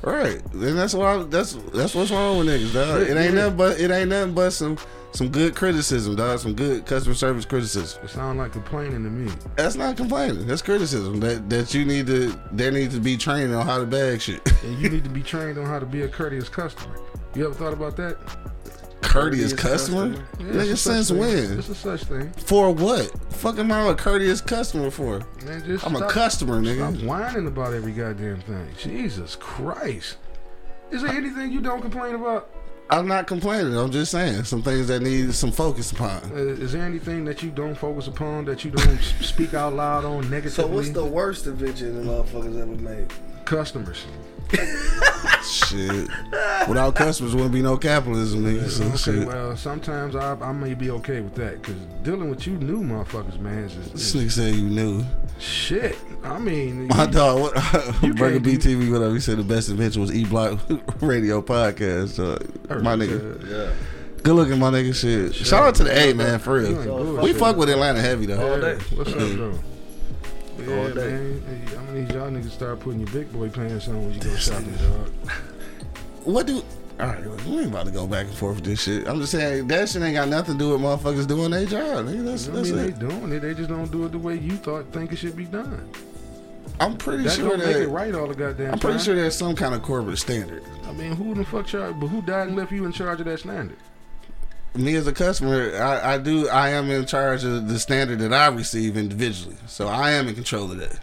Right, 0.02 0.42
and 0.54 0.78
that's 0.78 0.94
why 0.94 1.24
that's 1.24 1.54
that's 1.74 1.94
what's 1.96 2.12
wrong 2.12 2.38
with 2.38 2.48
niggas, 2.48 2.74
dog. 2.74 3.02
It 3.02 3.18
ain't 3.18 3.34
nothing 3.34 3.58
but 3.58 3.80
it 3.80 3.92
ain't 3.92 4.10
nothing 4.10 4.34
but 4.34 4.52
some 4.52 4.78
some 5.12 5.30
good 5.30 5.56
criticism, 5.56 6.16
dog. 6.16 6.40
Some 6.40 6.54
good 6.54 6.86
customer 6.86 7.16
service 7.16 7.44
criticism. 7.44 8.04
It 8.06 8.10
sound 8.10 8.38
like 8.38 8.52
complaining 8.54 9.04
to 9.04 9.10
me. 9.10 9.32
That's 9.56 9.76
not 9.76 9.98
complaining. 9.98 10.46
That's 10.48 10.62
criticism. 10.62 11.20
That 11.20 11.50
that 11.50 11.74
you 11.74 11.84
need 11.86 12.08
to 12.08 12.40
there 12.52 12.72
need 12.72 12.92
to 12.92 13.00
be 13.00 13.18
trained 13.18 13.54
on 13.54 13.66
how 13.66 13.80
to 13.80 13.86
bag 13.86 14.22
shit. 14.22 14.48
And 14.64 14.78
you 14.80 14.90
need 14.96 15.04
to 15.04 15.10
be 15.10 15.24
trained 15.24 15.58
on 15.58 15.66
how 15.66 15.80
to 15.80 15.86
be 15.86 16.04
a 16.04 16.08
courteous 16.08 16.48
customer. 16.50 16.96
You 17.34 17.46
ever 17.46 17.56
thought 17.56 17.74
about 17.74 17.98
that? 17.98 18.18
Courteous 19.06 19.54
Courteous 19.54 19.54
customer, 19.54 20.16
customer. 20.16 20.28
Yeah, 20.40 20.62
nigga. 20.64 20.72
it's 20.72 20.82
Since 20.82 21.10
thing. 21.10 21.18
when? 21.20 21.60
It's 21.60 21.70
a 21.70 21.76
such 21.76 22.04
thing. 22.04 22.32
For 22.34 22.72
what? 22.72 23.12
Fuck 23.34 23.60
am 23.60 23.72
I 23.72 23.88
a 23.90 23.96
courteous 23.96 24.42
customer 24.42 24.90
for? 24.92 25.20
Man, 25.46 25.64
just 25.66 25.86
I'm 25.86 25.96
a 25.96 26.00
stop- 26.00 26.12
customer, 26.12 26.64
Stop 26.64 26.94
nigga. 26.94 27.06
whining 27.06 27.48
about 27.48 27.74
every 27.74 27.92
goddamn 27.92 28.42
thing. 28.42 28.68
Jesus 28.78 29.36
Christ. 29.36 30.18
Is 30.92 31.02
there 31.02 31.12
anything 31.12 31.52
you 31.52 31.62
don't 31.62 31.82
complain 31.82 32.16
about? 32.16 32.50
I'm 32.90 33.08
not 33.08 33.26
complaining. 33.26 33.76
I'm 33.76 33.90
just 33.90 34.12
saying 34.12 34.44
some 34.44 34.62
things 34.62 34.88
that 34.90 35.02
need 35.02 35.34
some 35.34 35.52
focus 35.52 35.92
upon. 35.92 36.22
Uh, 36.32 36.36
is 36.36 36.74
there 36.74 36.84
anything 36.84 37.26
that 37.26 37.42
you 37.42 37.50
don't 37.50 37.74
focus 37.76 38.06
upon 38.08 38.46
that 38.46 38.64
you 38.64 38.70
don't 38.70 39.00
speak 39.22 39.54
out 39.56 39.74
loud 39.74 40.06
on 40.06 40.30
negatively? 40.30 40.52
So 40.52 40.68
what's 40.68 40.90
the 40.92 41.04
worst 41.04 41.48
invention 41.48 41.96
the 42.06 42.12
motherfuckers 42.12 42.62
ever 42.62 42.66
made? 42.82 43.08
customers? 43.46 44.06
Shit. 45.56 46.10
Without 46.68 46.96
customers, 46.96 47.34
wouldn't 47.34 47.54
be 47.54 47.62
no 47.62 47.78
capitalism, 47.78 48.44
nigga. 48.44 48.70
So 48.70 48.84
Okay, 48.86 49.20
shit. 49.20 49.28
well, 49.28 49.56
sometimes 49.56 50.16
I, 50.16 50.34
I 50.42 50.52
may 50.52 50.74
be 50.74 50.90
okay 50.92 51.22
with 51.22 51.36
that 51.36 51.62
because 51.62 51.76
dealing 52.04 52.30
with 52.30 52.46
you 52.46 52.54
new 52.58 52.82
motherfuckers, 52.84 53.40
man, 53.40 53.64
is, 53.66 53.92
This 53.92 54.16
nigga 54.16 54.32
said 54.32 54.56
you 54.56 54.64
knew. 54.64 55.06
shit. 55.40 55.98
I 56.24 56.40
mean, 56.40 56.88
My 56.90 57.06
you- 57.06 57.12
dog, 57.12 57.40
what, 57.42 57.54
Burger 58.02 58.40
can't 58.40 58.44
do- 58.44 58.58
BTV, 58.58 58.92
whatever. 58.92 59.14
He 59.14 59.20
said 59.20 59.38
the 59.38 59.44
best 59.44 59.70
invention 59.70 60.02
was 60.02 60.14
E 60.14 60.26
Block 60.26 60.60
Radio 61.02 61.42
Podcast. 61.42 62.18
dog. 62.18 62.84
my 62.84 62.96
nigga. 62.96 63.44
uh, 63.44 63.66
Yeah. 63.68 63.74
Good 64.24 64.34
looking, 64.34 64.58
my 64.60 64.72
nigga. 64.72 64.94
Shit. 64.96 65.36
Shout 65.36 65.64
out 65.64 65.76
to 65.76 65.84
the 65.84 65.96
A, 65.96 66.14
man, 66.14 66.40
for 66.40 66.60
You 66.60 66.76
real. 66.80 67.22
We 67.22 67.32
fuck 67.34 67.58
with 67.58 67.70
Atlanta 67.70 68.02
heavy, 68.02 68.26
Yeah, 68.26 68.36
though. 68.38 68.60
day. 68.62 68.76
What's 68.96 69.12
up, 69.12 69.18
though? 69.20 69.60
Yeah, 70.68 70.76
All 70.78 70.90
day. 70.90 71.08
man. 71.12 71.42
Hey, 71.68 71.78
I'm 71.78 71.86
gonna 71.86 72.00
need 72.02 72.12
y'all 72.12 72.30
niggas 72.32 72.44
to 72.44 72.50
start 72.50 72.80
putting 72.80 73.00
your 73.02 73.10
big 73.10 73.32
boy 73.32 73.50
pants 73.50 73.88
on 73.88 74.04
when 74.06 74.14
you 74.14 74.20
go 74.20 74.36
shopping, 74.36 74.74
dog. 74.76 75.12
What 76.24 76.48
do. 76.48 76.64
All 77.00 77.08
right, 77.08 77.26
we 77.46 77.58
ain't 77.60 77.68
about 77.68 77.86
to 77.88 77.92
go 77.92 78.08
back 78.08 78.26
and 78.28 78.34
forth 78.36 78.56
with 78.56 78.64
this 78.66 78.84
shit. 78.84 79.06
I'm 79.08 79.20
just 79.20 79.34
saying 79.34 79.68
that 79.68 79.90
shit 79.90 80.02
ain't 80.02 80.16
got 80.16 80.30
nothing 80.30 80.58
to 80.58 80.60
do 80.60 80.70
with 80.72 80.80
motherfuckers 80.82 81.28
doing 81.28 81.52
their 81.52 81.66
job. 81.66 82.06
Nigga. 82.06 82.24
That's, 82.24 82.48
I 82.48 82.52
that's 82.52 82.70
mean, 82.72 82.80
it. 82.80 83.00
they 83.00 83.08
doing 83.08 83.32
it. 83.34 83.40
They 83.42 83.54
just 83.54 83.70
don't 83.70 83.92
do 83.92 84.06
it 84.06 84.12
the 84.14 84.18
way 84.18 84.38
you 84.38 84.56
thought 84.58 84.92
think 84.94 85.12
it 85.12 85.18
should 85.18 85.36
be 85.36 85.44
done. 85.46 85.90
I'm 86.80 86.98
pretty 86.98 87.24
That 87.24 87.34
sure 87.34 87.50
don't 87.50 87.60
make 87.60 87.76
it 87.76 87.88
right 87.90 88.14
all 88.16 88.28
the 88.28 88.34
goddamn 88.36 88.74
I'm 88.74 88.80
pretty 88.80 88.98
time. 88.98 89.06
sure 89.06 89.16
there's 89.16 89.36
some 89.38 89.56
kind 89.56 89.76
of 89.76 89.82
corporate 89.82 90.18
standard. 90.18 90.64
I 90.86 90.94
mean, 90.94 91.12
who 91.16 91.34
the 91.36 91.44
fuck 91.46 91.68
charge? 91.68 92.00
But 92.00 92.08
who 92.08 92.22
died 92.22 92.48
and 92.48 92.58
left 92.58 92.72
you 92.72 92.86
in 92.86 92.92
charge 92.92 93.20
of 93.20 93.26
that 93.26 93.40
standard? 93.40 93.78
Me 94.76 94.96
as 94.96 95.08
a 95.08 95.14
customer, 95.14 95.76
I, 95.76 96.16
I 96.16 96.18
do 96.18 96.50
I 96.50 96.70
am 96.70 96.90
in 96.92 97.06
charge 97.06 97.44
of 97.44 97.68
the 97.68 97.80
standard 97.80 98.20
that 98.20 98.34
I 98.34 98.48
receive 98.48 98.98
individually. 98.98 99.58
So 99.68 99.88
I 99.88 100.12
am 100.12 100.28
in 100.28 100.36
control 100.36 100.72
of 100.72 100.78
that. 100.80 101.00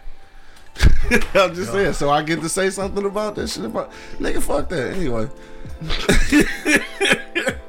I'm 1.35 1.53
just 1.53 1.71
saying, 1.71 1.93
so 1.93 2.09
I 2.09 2.23
get 2.23 2.41
to 2.41 2.49
say 2.49 2.69
something 2.69 3.05
about 3.05 3.35
that 3.35 3.47
shit 3.49 3.65
about 3.65 3.91
nigga 4.19 4.41
fuck 4.41 4.69
that. 4.69 4.93
Anyway. 4.93 5.29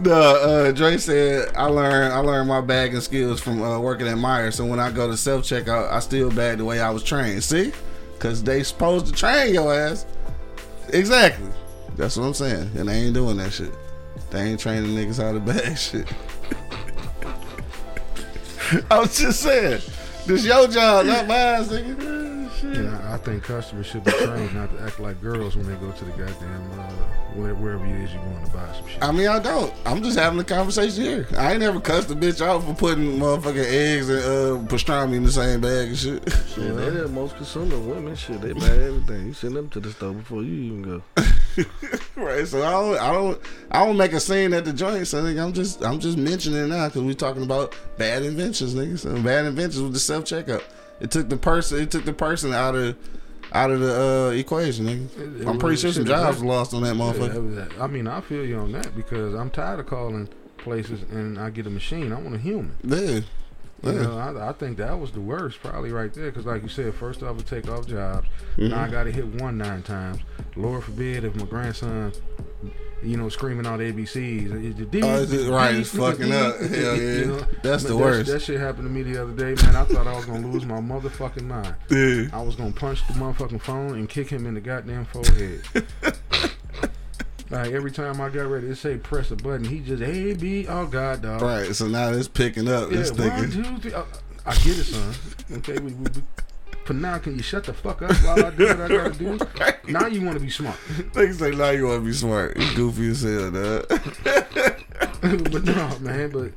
No, 0.00 0.12
uh, 0.12 0.72
Dre 0.72 0.96
said 0.96 1.54
I 1.54 1.66
learned 1.66 2.14
I 2.14 2.20
learned 2.20 2.48
my 2.48 2.62
bagging 2.62 3.02
skills 3.02 3.38
from 3.38 3.62
uh, 3.62 3.78
working 3.78 4.08
at 4.08 4.16
Meijer. 4.16 4.50
So 4.50 4.64
when 4.64 4.80
I 4.80 4.90
go 4.90 5.06
to 5.10 5.16
self 5.16 5.42
checkout, 5.44 5.92
I 5.92 5.98
still 6.00 6.30
bag 6.30 6.56
the 6.56 6.64
way 6.64 6.80
I 6.80 6.88
was 6.88 7.04
trained. 7.04 7.44
See, 7.44 7.72
because 8.14 8.42
they 8.42 8.62
supposed 8.62 9.06
to 9.06 9.12
train 9.12 9.52
your 9.52 9.74
ass. 9.74 10.06
Exactly. 10.88 11.50
That's 11.96 12.16
what 12.16 12.24
I'm 12.24 12.34
saying, 12.34 12.70
and 12.78 12.88
they 12.88 12.94
ain't 12.94 13.14
doing 13.14 13.36
that 13.36 13.52
shit. 13.52 13.74
They 14.30 14.42
ain't 14.42 14.60
training 14.60 14.90
niggas 14.90 15.22
how 15.22 15.32
to 15.32 15.40
bag 15.40 15.76
shit. 15.76 16.06
I 18.90 19.00
was 19.00 19.18
just 19.18 19.42
saying, 19.42 19.80
this 20.26 20.44
your 20.44 20.68
job, 20.68 21.06
not 21.06 21.26
mine, 21.26 21.64
nigga. 21.64 22.30
Shit. 22.60 22.86
I, 22.86 23.14
I 23.14 23.16
think 23.16 23.42
customers 23.42 23.86
should 23.86 24.04
be 24.04 24.12
trained 24.12 24.54
not 24.54 24.70
to 24.76 24.82
act 24.82 25.00
like 25.00 25.20
girls 25.20 25.56
when 25.56 25.66
they 25.66 25.74
go 25.76 25.90
to 25.90 26.04
the 26.04 26.10
goddamn 26.10 26.70
uh, 26.78 26.92
where, 27.34 27.54
wherever 27.54 27.84
it 27.86 27.96
is 28.02 28.12
you're 28.12 28.22
going 28.22 28.44
to 28.44 28.50
buy 28.52 28.72
some 28.72 28.86
shit. 28.86 29.02
I 29.02 29.10
mean, 29.12 29.28
I 29.28 29.38
don't. 29.38 29.72
I'm 29.86 30.02
just 30.02 30.18
having 30.18 30.38
a 30.38 30.44
conversation 30.44 31.02
here. 31.02 31.26
I 31.36 31.52
ain't 31.52 31.60
never 31.60 31.80
cussed 31.80 32.10
a 32.10 32.14
bitch 32.14 32.44
out 32.44 32.62
for 32.62 32.74
putting 32.74 33.18
motherfucking 33.18 33.64
eggs 33.64 34.10
and 34.10 34.18
uh, 34.20 34.70
pastrami 34.70 35.14
in 35.14 35.24
the 35.24 35.32
same 35.32 35.62
bag 35.62 35.88
and 35.88 35.98
shit. 35.98 36.22
Shit, 36.54 36.76
they 36.76 36.90
the 36.90 37.08
most 37.08 37.36
consumer 37.36 37.78
women. 37.78 38.14
Shit, 38.14 38.42
they 38.42 38.52
buy 38.52 38.68
everything. 38.68 39.28
You 39.28 39.32
send 39.32 39.56
them 39.56 39.70
to 39.70 39.80
the 39.80 39.90
store 39.90 40.12
before 40.12 40.42
you 40.42 40.52
even 40.52 40.82
go. 40.82 41.02
right. 42.16 42.46
So 42.46 42.62
I 42.62 42.70
don't, 42.70 42.98
I 42.98 43.12
don't, 43.12 43.40
I 43.70 43.84
don't 43.86 43.96
make 43.96 44.12
a 44.12 44.20
scene 44.20 44.52
at 44.52 44.64
the 44.64 44.72
joint. 44.72 45.06
So 45.06 45.22
nigga, 45.22 45.42
I'm 45.44 45.52
just, 45.52 45.82
I'm 45.84 45.98
just 46.00 46.16
mentioning 46.18 46.64
it 46.64 46.66
now 46.68 46.86
because 46.88 47.02
we're 47.02 47.14
talking 47.14 47.42
about 47.42 47.74
bad 47.98 48.22
inventions, 48.22 48.74
nigga. 48.74 48.98
So 48.98 49.20
bad 49.22 49.46
inventions 49.46 49.82
with 49.82 49.92
the 49.92 49.98
self 50.00 50.24
checkout. 50.24 50.62
It 51.00 51.10
took 51.10 51.28
the 51.28 51.36
person, 51.36 51.80
it 51.80 51.90
took 51.90 52.04
the 52.04 52.12
person 52.12 52.52
out 52.52 52.74
of, 52.74 52.96
out 53.52 53.70
of 53.70 53.80
the 53.80 54.28
uh, 54.28 54.30
equation, 54.30 54.86
nigga. 54.86 55.18
It- 55.18 55.40
it 55.42 55.48
I'm 55.48 55.58
pretty 55.58 55.76
sure 55.76 55.92
some 55.92 56.04
jobs 56.04 56.42
lost 56.42 56.74
on 56.74 56.82
that 56.82 56.94
motherfucker. 56.94 57.54
that. 57.56 57.80
I 57.80 57.86
mean, 57.86 58.06
I 58.06 58.20
feel 58.20 58.44
you 58.44 58.58
on 58.58 58.72
that 58.72 58.94
because 58.94 59.34
I'm 59.34 59.50
tired 59.50 59.80
of 59.80 59.86
calling 59.86 60.28
places 60.58 61.02
and 61.10 61.38
I 61.38 61.48
get 61.50 61.66
a 61.66 61.70
machine. 61.70 62.12
I 62.12 62.20
want 62.20 62.34
a 62.34 62.38
human. 62.38 62.76
Yeah. 62.84 63.20
You 63.82 63.92
Yeah. 63.92 64.02
know, 64.02 64.18
I, 64.18 64.50
I 64.50 64.52
think 64.52 64.76
that 64.78 64.98
was 64.98 65.12
the 65.12 65.20
worst, 65.20 65.60
probably 65.62 65.90
right 65.92 66.12
there. 66.12 66.26
Because, 66.30 66.44
like 66.46 66.62
you 66.62 66.68
said, 66.68 66.94
first 66.94 67.22
off, 67.22 67.36
we 67.36 67.42
take 67.42 67.68
off 67.68 67.86
jobs. 67.86 68.26
Mm-hmm. 68.56 68.68
Now 68.68 68.82
I 68.84 68.88
got 68.88 69.04
to 69.04 69.10
hit 69.12 69.26
one 69.40 69.56
nine 69.58 69.82
times. 69.82 70.20
Lord 70.56 70.84
forbid 70.84 71.24
if 71.24 71.34
my 71.36 71.44
grandson, 71.46 72.12
you 73.02 73.16
know, 73.16 73.28
screaming 73.30 73.66
out 73.66 73.80
ABCs. 73.80 75.02
Oh, 75.02 75.50
right, 75.52 75.74
it's 75.76 75.96
fucking 75.96 76.30
up. 76.32 76.58
Hell 76.60 76.96
yeah. 76.96 77.44
That's 77.62 77.84
the 77.84 77.96
worst. 77.96 78.30
That 78.30 78.42
shit 78.42 78.60
happened 78.60 78.84
to 78.84 78.90
me 78.90 79.02
the 79.02 79.22
other 79.22 79.32
day, 79.32 79.54
man. 79.62 79.76
I 79.76 79.84
thought 79.84 80.06
I 80.06 80.14
was 80.14 80.26
gonna 80.26 80.46
lose 80.46 80.66
my 80.66 80.80
motherfucking 80.80 81.44
mind. 81.44 81.74
Yeah. 81.88 82.28
I 82.38 82.42
was 82.42 82.56
gonna 82.56 82.72
punch 82.72 83.06
the 83.06 83.14
motherfucking 83.14 83.62
phone 83.62 83.94
and 83.94 84.08
kick 84.08 84.28
him 84.28 84.44
in 84.46 84.52
the 84.54 84.60
goddamn 84.60 85.06
forehead. 85.06 85.62
like 87.50 87.72
every 87.72 87.90
time 87.90 88.20
I 88.20 88.28
got 88.28 88.42
ready 88.42 88.68
to 88.68 88.76
say 88.76 88.96
press 88.96 89.30
a 89.30 89.36
button, 89.36 89.64
he 89.64 89.80
just 89.80 90.02
A 90.02 90.34
B. 90.34 90.66
Oh 90.68 90.86
God, 90.86 91.22
dog. 91.22 91.42
Right. 91.42 91.74
So 91.74 91.88
now 91.88 92.10
it's 92.10 92.28
picking 92.28 92.68
up. 92.68 92.90
Yeah, 92.90 92.98
it's 92.98 93.10
one, 93.10 93.30
thinking. 93.30 93.62
two, 93.62 93.78
three. 93.78 93.94
Uh, 93.94 94.04
I 94.46 94.54
get 94.54 94.78
it, 94.78 94.84
son. 94.84 95.14
Okay, 95.58 95.78
we, 95.78 95.92
we, 95.92 96.10
we, 96.10 96.22
for 96.84 96.94
now, 96.94 97.18
can 97.18 97.36
you 97.36 97.42
shut 97.42 97.64
the 97.64 97.72
fuck 97.72 98.02
up 98.02 98.12
while 98.24 98.46
I 98.46 98.50
do 98.50 98.66
what 98.66 98.80
I 98.80 98.88
gotta 98.88 99.10
do? 99.10 99.38
Now 99.92 100.06
you 100.06 100.22
want 100.22 100.38
to 100.38 100.44
be 100.44 100.50
smart, 100.50 100.76
Niggas 101.14 101.40
say 101.40 101.50
now 101.50 101.70
you 101.70 101.86
want 101.86 102.00
to 102.00 102.06
be 102.06 102.12
smart. 102.12 102.56
You 102.56 102.74
goofy 102.76 103.10
as 103.10 103.22
hell, 103.22 103.50
dog. 103.50 103.86
but 105.50 105.64
no, 105.64 105.98
man. 105.98 106.30
But 106.30 106.52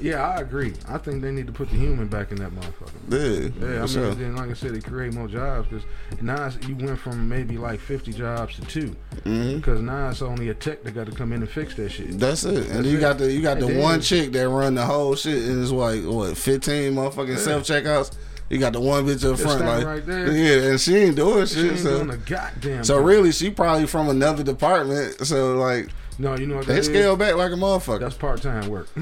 yeah, 0.00 0.26
I 0.28 0.40
agree. 0.40 0.74
I 0.88 0.98
think 0.98 1.22
they 1.22 1.30
need 1.32 1.46
to 1.46 1.52
put 1.52 1.70
the 1.70 1.76
human 1.76 2.06
back 2.08 2.30
in 2.30 2.36
that 2.38 2.50
motherfucker. 2.50 2.90
Yeah. 3.08 3.66
Yeah, 3.68 3.74
I 3.76 3.78
mean, 3.80 3.86
sure. 3.88 4.14
then 4.14 4.36
like 4.36 4.50
I 4.50 4.52
said, 4.54 4.74
they 4.74 4.80
create 4.80 5.14
more 5.14 5.28
jobs 5.28 5.68
because 5.68 5.84
now 6.22 6.50
you 6.66 6.76
went 6.76 6.98
from 6.98 7.28
maybe 7.28 7.58
like 7.58 7.80
50 7.80 8.12
jobs 8.12 8.54
to 8.56 8.62
2 8.62 8.96
Mhm. 9.24 9.56
because 9.56 9.80
now 9.80 10.10
it's 10.10 10.22
only 10.22 10.48
a 10.50 10.54
tech 10.54 10.82
that 10.84 10.92
got 10.94 11.06
to 11.06 11.12
come 11.12 11.32
in 11.32 11.40
and 11.42 11.50
fix 11.50 11.74
that 11.76 11.90
shit. 11.90 12.18
That's 12.18 12.44
it. 12.44 12.68
And 12.70 12.84
you 12.86 12.98
it. 12.98 13.00
got 13.00 13.18
the 13.18 13.30
you 13.32 13.42
got 13.42 13.58
the 13.60 13.66
And 13.66 13.78
one 13.80 14.00
chick 14.00 14.32
that 14.32 14.48
run 14.48 14.74
the 14.74 14.86
whole 14.86 15.14
shit 15.16 15.42
and 15.44 15.62
it's 15.62 15.70
like 15.72 16.02
what 16.04 16.36
fifteen 16.36 16.94
motherfucking 16.94 17.38
self 17.38 17.64
checkouts. 17.64 18.12
You 18.50 18.58
got 18.58 18.72
the 18.72 18.80
one 18.80 19.04
bitch 19.06 19.30
up 19.30 19.38
front 19.38 19.60
like 19.60 19.84
right 19.84 20.06
there. 20.06 20.32
yeah, 20.34 20.70
and 20.70 20.80
she 20.80 20.96
ain't 20.96 21.16
doing 21.16 21.44
She 21.44 21.56
shit. 21.56 21.70
ain't 21.72 21.80
So 21.80 22.04
doing 22.04 22.22
goddamn. 22.24 22.82
so 22.84 22.98
really, 22.98 23.30
she 23.30 23.50
probably 23.50 23.86
from 23.86 24.08
another 24.08 24.42
department. 24.42 25.26
So 25.26 25.56
like 25.56 25.88
no, 26.18 26.34
you 26.36 26.46
know 26.46 26.56
what 26.56 26.66
they 26.66 26.80
scale 26.82 27.14
back 27.16 27.34
like 27.36 27.52
a 27.52 27.56
motherfucker. 27.56 28.00
That's 28.00 28.14
part 28.16 28.40
time 28.42 28.68
work. 28.68 28.88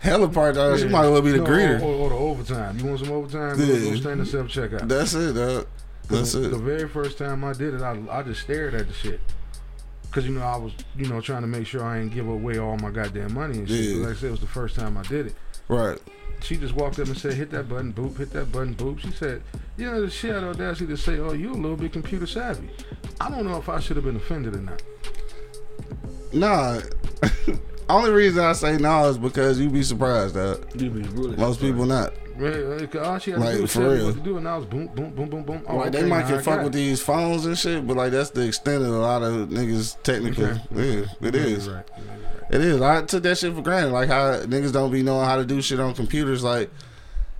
Hella 0.00 0.28
part 0.28 0.54
time. 0.54 0.78
She 0.78 0.88
might 0.88 1.04
as 1.04 1.10
well 1.10 1.22
be 1.22 1.32
the 1.32 1.38
No, 1.38 1.44
greeter. 1.44 1.80
Or, 1.82 1.84
or, 1.84 2.08
the 2.08 2.16
overtime. 2.16 2.78
You 2.78 2.86
want 2.86 3.00
some 3.00 3.12
overtime? 3.12 3.60
Yeah. 3.60 3.90
Go, 3.90 3.96
stand 3.96 4.20
in 4.20 4.26
self 4.26 4.48
checkout. 4.48 4.88
That's 4.88 5.12
it, 5.14 5.34
dog. 5.34 5.66
That's 6.08 6.32
the, 6.32 6.44
it. 6.44 6.48
the 6.48 6.58
very 6.58 6.88
first 6.88 7.18
time 7.18 7.44
I 7.44 7.52
did 7.52 7.74
it, 7.74 7.82
I, 7.82 7.98
I 8.10 8.22
just 8.22 8.40
stared 8.40 8.74
at 8.74 8.88
the 8.88 8.94
shit. 8.94 9.20
Cause 10.10 10.24
you 10.24 10.32
know 10.32 10.42
I 10.42 10.56
was 10.56 10.72
you 10.96 11.06
know 11.06 11.20
trying 11.20 11.42
to 11.42 11.46
make 11.46 11.68
sure 11.68 11.84
I 11.84 12.00
ain't 12.00 12.12
give 12.12 12.26
away 12.26 12.58
all 12.58 12.76
my 12.78 12.90
goddamn 12.90 13.32
money 13.32 13.58
and 13.58 13.68
shit. 13.68 13.96
Yeah. 13.96 14.06
Like 14.06 14.16
I 14.16 14.18
said, 14.18 14.26
it 14.26 14.30
was 14.32 14.40
the 14.40 14.46
first 14.48 14.74
time 14.74 14.96
I 14.96 15.02
did 15.02 15.26
it. 15.26 15.34
Right. 15.68 15.98
She 16.42 16.56
just 16.56 16.74
walked 16.74 16.98
up 16.98 17.06
and 17.06 17.16
said, 17.16 17.34
"Hit 17.34 17.50
that 17.50 17.68
button, 17.68 17.92
boop. 17.92 18.16
Hit 18.16 18.32
that 18.32 18.50
button, 18.50 18.74
boop." 18.74 18.98
She 18.98 19.12
said, 19.12 19.42
"You 19.76 19.86
know, 19.86 20.00
the 20.00 20.10
shit 20.10 20.34
had 20.34 20.42
audacity 20.42 20.86
to 20.88 20.96
say, 20.96 21.18
oh, 21.18 21.32
you 21.32 21.52
a 21.52 21.54
little 21.54 21.76
bit 21.76 21.92
computer 21.92 22.26
savvy." 22.26 22.70
I 23.20 23.30
don't 23.30 23.44
know 23.44 23.56
if 23.58 23.68
I 23.68 23.78
should 23.78 23.96
have 23.96 24.04
been 24.04 24.16
offended 24.16 24.56
or 24.56 24.62
not. 24.62 24.82
Nah. 26.32 26.80
Only 27.90 28.10
reason 28.10 28.44
I 28.44 28.52
say 28.52 28.76
no 28.76 29.08
is 29.08 29.18
because 29.18 29.58
you'd 29.58 29.72
be 29.72 29.82
surprised 29.82 30.34
that 30.34 30.64
You 30.74 30.90
be 30.90 31.02
really 31.02 31.36
most 31.36 31.60
people 31.60 31.84
not. 31.86 32.12
Man, 32.36 32.78
like, 32.78 32.96
all 32.96 33.18
she 33.18 33.32
had 33.32 33.42
to 33.42 33.52
do 33.56 33.62
was 33.62 33.72
for 33.72 33.90
real. 33.90 34.06
what 34.06 34.14
to 34.14 34.20
do, 34.20 34.36
and 34.38 34.48
I 34.48 34.56
was 34.56 34.64
boom, 34.66 34.86
boom, 34.88 35.10
boom, 35.10 35.28
boom, 35.28 35.42
boom. 35.42 35.62
Oh, 35.68 35.76
like 35.76 35.92
they 35.92 36.04
might 36.04 36.26
can 36.26 36.40
fuck 36.40 36.58
with 36.62 36.68
it. 36.68 36.78
these 36.78 37.02
phones 37.02 37.44
and 37.44 37.58
shit, 37.58 37.86
but 37.86 37.96
like 37.96 38.12
that's 38.12 38.30
the 38.30 38.46
extent 38.46 38.82
of 38.82 38.94
a 38.94 38.98
lot 38.98 39.22
of 39.22 39.48
niggas 39.50 40.02
technical. 40.02 40.44
Okay. 40.46 40.60
Yeah, 40.70 41.28
it 41.28 41.34
is. 41.34 41.68
right. 41.68 41.84
It 42.50 42.62
is. 42.62 42.80
I 42.80 43.02
took 43.02 43.22
that 43.24 43.36
shit 43.38 43.54
for 43.54 43.62
granted. 43.62 43.92
Like 43.92 44.08
how 44.08 44.40
niggas 44.40 44.72
don't 44.72 44.90
be 44.90 45.02
knowing 45.02 45.26
how 45.26 45.36
to 45.36 45.44
do 45.44 45.60
shit 45.60 45.80
on 45.80 45.94
computers. 45.94 46.42
Like, 46.42 46.70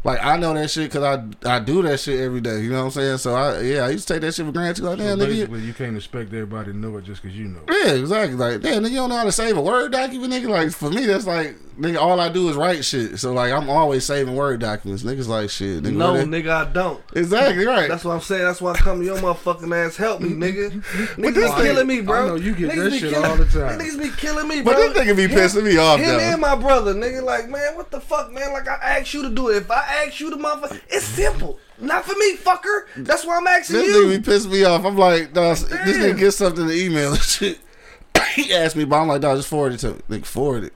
like 0.05 0.18
I 0.24 0.36
know 0.38 0.55
that 0.55 0.70
shit 0.70 0.90
because 0.92 1.03
I 1.44 1.55
I 1.57 1.59
do 1.61 1.82
that 1.82 2.01
shit 2.01 2.20
every 2.20 2.40
day. 2.40 2.61
You 2.61 2.70
know 2.70 2.78
what 2.78 2.84
I'm 2.84 2.90
saying? 2.92 3.18
So 3.18 3.34
I 3.34 3.61
yeah, 3.61 3.84
I 3.84 3.90
used 3.90 4.09
to 4.09 4.14
take 4.14 4.22
that 4.22 4.34
shit 4.34 4.46
for 4.46 4.53
granted. 4.53 4.84
Like 4.84 4.98
So 4.98 5.05
nigga. 5.05 5.18
you- 5.20 5.26
basically, 5.46 5.61
you 5.61 5.74
can't 5.74 5.96
expect 5.96 6.32
everybody 6.32 6.72
to 6.72 6.76
know 6.78 6.96
it 6.96 7.05
just 7.05 7.22
because 7.22 7.36
you 7.36 7.48
know. 7.48 7.61
Yeah, 7.70 7.92
exactly. 7.92 8.36
Like 8.36 8.61
damn, 8.62 8.82
nigga, 8.82 8.90
you 8.90 8.96
don't 8.96 9.11
know 9.11 9.16
how 9.16 9.24
to 9.24 9.32
save 9.32 9.57
a 9.57 9.62
word 9.62 9.92
document, 9.92 10.32
nigga. 10.32 10.48
Like 10.48 10.70
for 10.72 10.90
me, 10.90 11.05
that's 11.07 11.26
like 11.26 11.57
nigga. 11.80 12.00
All 12.00 12.20
I 12.20 12.28
do 12.28 12.48
is 12.48 12.56
write 12.56 12.84
shit. 12.84 13.18
So 13.18 13.32
like 13.32 13.52
I'm 13.52 13.68
always 13.70 14.04
saving 14.04 14.34
word 14.36 14.60
documents. 14.60 15.02
Niggas 15.02 15.26
like 15.28 15.50
shit. 15.50 15.82
Nigga, 15.82 15.92
No, 15.96 16.12
what 16.12 16.26
nigga, 16.26 16.50
I 16.50 16.70
don't. 16.72 17.02
Exactly 17.14 17.64
right. 17.66 17.88
That's 17.88 18.04
what 18.04 18.12
I'm 18.14 18.20
saying. 18.20 18.44
That's 18.44 18.60
why 18.60 18.72
I 18.72 18.76
come 18.76 19.00
to 19.00 19.04
your 19.04 19.16
motherfucking 19.18 19.86
ass. 19.86 19.96
Help 19.96 20.20
me, 20.20 20.30
nigga. 20.30 20.70
Niggas 21.16 21.34
this 21.34 21.54
be 21.54 21.60
killing 21.62 21.86
me, 21.86 21.98
I 21.98 22.02
bro. 22.02 22.26
know 22.28 22.34
you 22.36 22.54
get 22.54 22.70
Niggas 22.72 22.90
that 22.90 22.98
shit 22.98 23.12
killing- 23.12 23.30
all 23.30 23.36
the 23.36 23.44
time. 23.46 23.78
Niggas 23.78 23.98
be 24.00 24.10
killing 24.16 24.48
me, 24.48 24.62
bro. 24.62 24.72
but 24.72 24.76
bro. 24.76 24.88
this 24.92 24.98
nigga 25.08 25.16
be 25.16 25.22
Him- 25.24 25.30
pissing 25.38 25.64
me 25.64 25.76
off 25.78 25.98
Him 26.00 26.06
though. 26.08 26.18
and 26.20 26.40
my 26.40 26.54
brother, 26.56 26.94
nigga, 26.94 27.22
like, 27.22 27.48
man, 27.48 27.74
what 27.76 27.90
the 27.90 28.00
fuck, 28.00 28.32
man? 28.32 28.52
Like, 28.52 28.68
I 28.68 28.98
asked 28.98 29.14
you 29.14 29.22
to 29.22 29.30
do 29.30 29.48
it. 29.48 29.56
If 29.56 29.70
I 29.70 30.04
ask 30.06 30.20
you 30.20 30.30
to 30.30 30.36
motherfucker, 30.36 30.80
it's 30.88 31.04
simple. 31.04 31.58
Not 31.78 32.04
for 32.04 32.14
me, 32.16 32.36
fucker. 32.36 32.82
That's 32.98 33.24
why 33.24 33.38
I'm 33.38 33.46
asking 33.46 33.76
This 33.76 33.86
you. 33.88 34.04
nigga 34.04 34.22
be 34.24 34.30
pissing 34.30 34.52
me 34.52 34.64
off. 34.64 34.84
I'm 34.84 34.98
like, 34.98 35.32
dog, 35.32 35.56
this 35.56 35.96
nigga 35.96 36.18
get 36.18 36.32
something 36.32 36.66
to 36.68 36.72
email 36.74 37.12
and 37.12 37.22
shit. 37.22 37.58
he 38.34 38.52
asked 38.52 38.76
me, 38.76 38.84
but 38.84 39.00
I'm 39.00 39.08
like, 39.08 39.22
dog, 39.22 39.38
just 39.38 39.48
forward 39.48 39.72
it 39.72 39.78
to 39.78 39.92
me. 39.92 40.00
Nigga, 40.10 40.26
forward 40.26 40.64
it. 40.64 40.74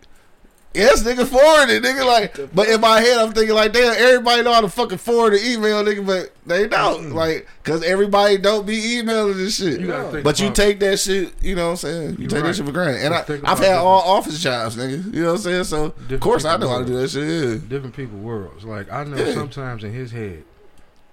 Yes, 0.75 1.05
nigga, 1.05 1.25
forward 1.27 1.71
it, 1.71 1.83
nigga. 1.85 2.05
Like, 2.05 2.53
but 2.55 2.69
in 2.69 2.81
my 2.81 3.01
head, 3.01 3.19
I'm 3.19 3.33
thinking 3.33 3.55
like, 3.55 3.73
damn, 3.73 3.95
everybody 3.97 4.43
know 4.43 4.53
how 4.53 4.61
to 4.61 4.69
fucking 4.69 4.99
forward 4.99 5.35
an 5.35 5.41
email, 5.45 5.85
nigga, 5.85 6.05
but 6.05 6.33
they 6.47 6.67
don't, 6.67 7.11
mm. 7.11 7.15
like, 7.15 7.47
cause 7.63 7.85
everybody 7.85 8.39
don't 8.39 8.67
be 8.67 8.97
emailing 8.99 9.37
this 9.37 9.57
shit. 9.57 9.81
You 9.81 10.21
But 10.25 10.41
you 10.41 10.51
take 10.51 10.81
that 10.81 10.99
shit, 10.99 11.33
you 11.41 11.55
know 11.55 11.67
what 11.67 11.71
I'm 11.71 11.77
saying? 11.77 12.11
You 12.13 12.17
You're 12.19 12.29
take 12.29 12.43
right. 12.43 12.49
that 12.49 12.57
shit 12.57 12.67
for 12.67 12.73
granted. 12.73 13.05
And 13.05 13.15
I, 13.15 13.19
Just 13.25 13.31
I've 13.45 13.59
had 13.59 13.59
different- 13.59 13.79
all 13.79 14.01
office 14.17 14.41
jobs, 14.43 14.77
nigga. 14.77 15.15
You 15.15 15.23
know 15.23 15.27
what 15.29 15.47
I'm 15.47 15.65
saying? 15.65 15.65
So 15.65 15.95
of 16.11 16.21
course 16.21 16.45
I 16.45 16.57
know 16.57 16.69
how 16.69 16.81
to 16.81 16.85
do 16.85 16.97
that 17.01 17.09
shit. 17.09 17.23
Yeah. 17.63 17.69
different 17.69 17.95
people 17.95 18.19
worlds. 18.19 18.65
Like 18.65 18.93
I 18.93 19.05
know 19.05 19.17
Yeah. 19.17 19.33
sometimes 19.33 19.85
in 19.85 19.93
his 19.93 20.11
head, 20.11 20.43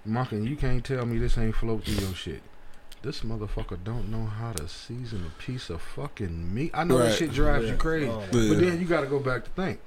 Markin, 0.04 0.44
you 0.44 0.56
can't 0.56 0.84
tell 0.84 1.06
me 1.06 1.18
this 1.18 1.38
ain't 1.38 1.54
float 1.54 1.84
through 1.84 2.04
your 2.04 2.14
shit. 2.14 2.42
This 3.02 3.22
motherfucker 3.22 3.82
don't 3.82 4.10
know 4.10 4.26
how 4.26 4.52
to 4.52 4.68
season 4.68 5.24
a 5.26 5.42
piece 5.42 5.70
of 5.70 5.82
fucking 5.82 6.54
meat. 6.54 6.70
I 6.72 6.84
know 6.84 6.98
Right. 6.98 7.08
that 7.08 7.16
shit 7.18 7.32
drives 7.32 7.68
you 7.68 7.74
crazy, 7.76 8.08
Oh, 8.08 8.20
Yeah. 8.32 8.48
but 8.54 8.60
then 8.60 8.80
you 8.80 8.86
got 8.86 9.00
to 9.00 9.06
go 9.08 9.18
back 9.18 9.44
to 9.44 9.50
think. 9.50 9.80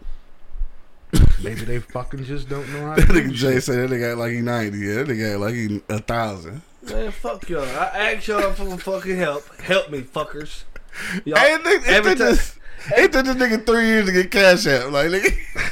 Maybe 1.43 1.61
they 1.61 1.79
fucking 1.79 2.25
just 2.25 2.49
don't 2.49 2.67
know 2.73 2.87
how 2.87 2.95
to 2.95 3.01
That 3.05 3.13
nigga. 3.13 3.31
Jay 3.31 3.59
said 3.61 3.89
that 3.89 3.93
nigga 3.95 4.11
act 4.11 4.17
like 4.17 4.31
he 4.33 4.41
90. 4.41 4.77
Yeah, 4.77 4.93
that 4.95 5.07
nigga 5.07 5.31
act 5.31 5.39
like 5.39 5.53
he 5.53 5.81
a 5.87 5.99
thousand. 5.99 6.61
Man, 6.83 7.11
fuck 7.11 7.47
y'all. 7.49 7.63
I 7.63 8.13
asked 8.15 8.27
y'all 8.27 8.51
for 8.51 8.77
fucking 8.77 9.15
help. 9.17 9.47
Help 9.61 9.89
me, 9.91 10.01
fuckers. 10.01 10.63
Y'all, 11.23 11.37
Hey, 11.39 11.57
nigga, 11.57 11.85
every 11.87 12.11
it 12.11 12.17
took 12.17 12.27
time- 12.27 12.35
this, 12.35 12.55
it 12.97 13.11
took 13.13 13.25
this 13.25 13.35
nigga 13.35 13.65
three 13.65 13.85
years 13.85 14.05
to 14.07 14.11
get 14.11 14.29
cash 14.29 14.67
out. 14.67 14.91
Like, 14.91 15.07
nigga, 15.11 15.64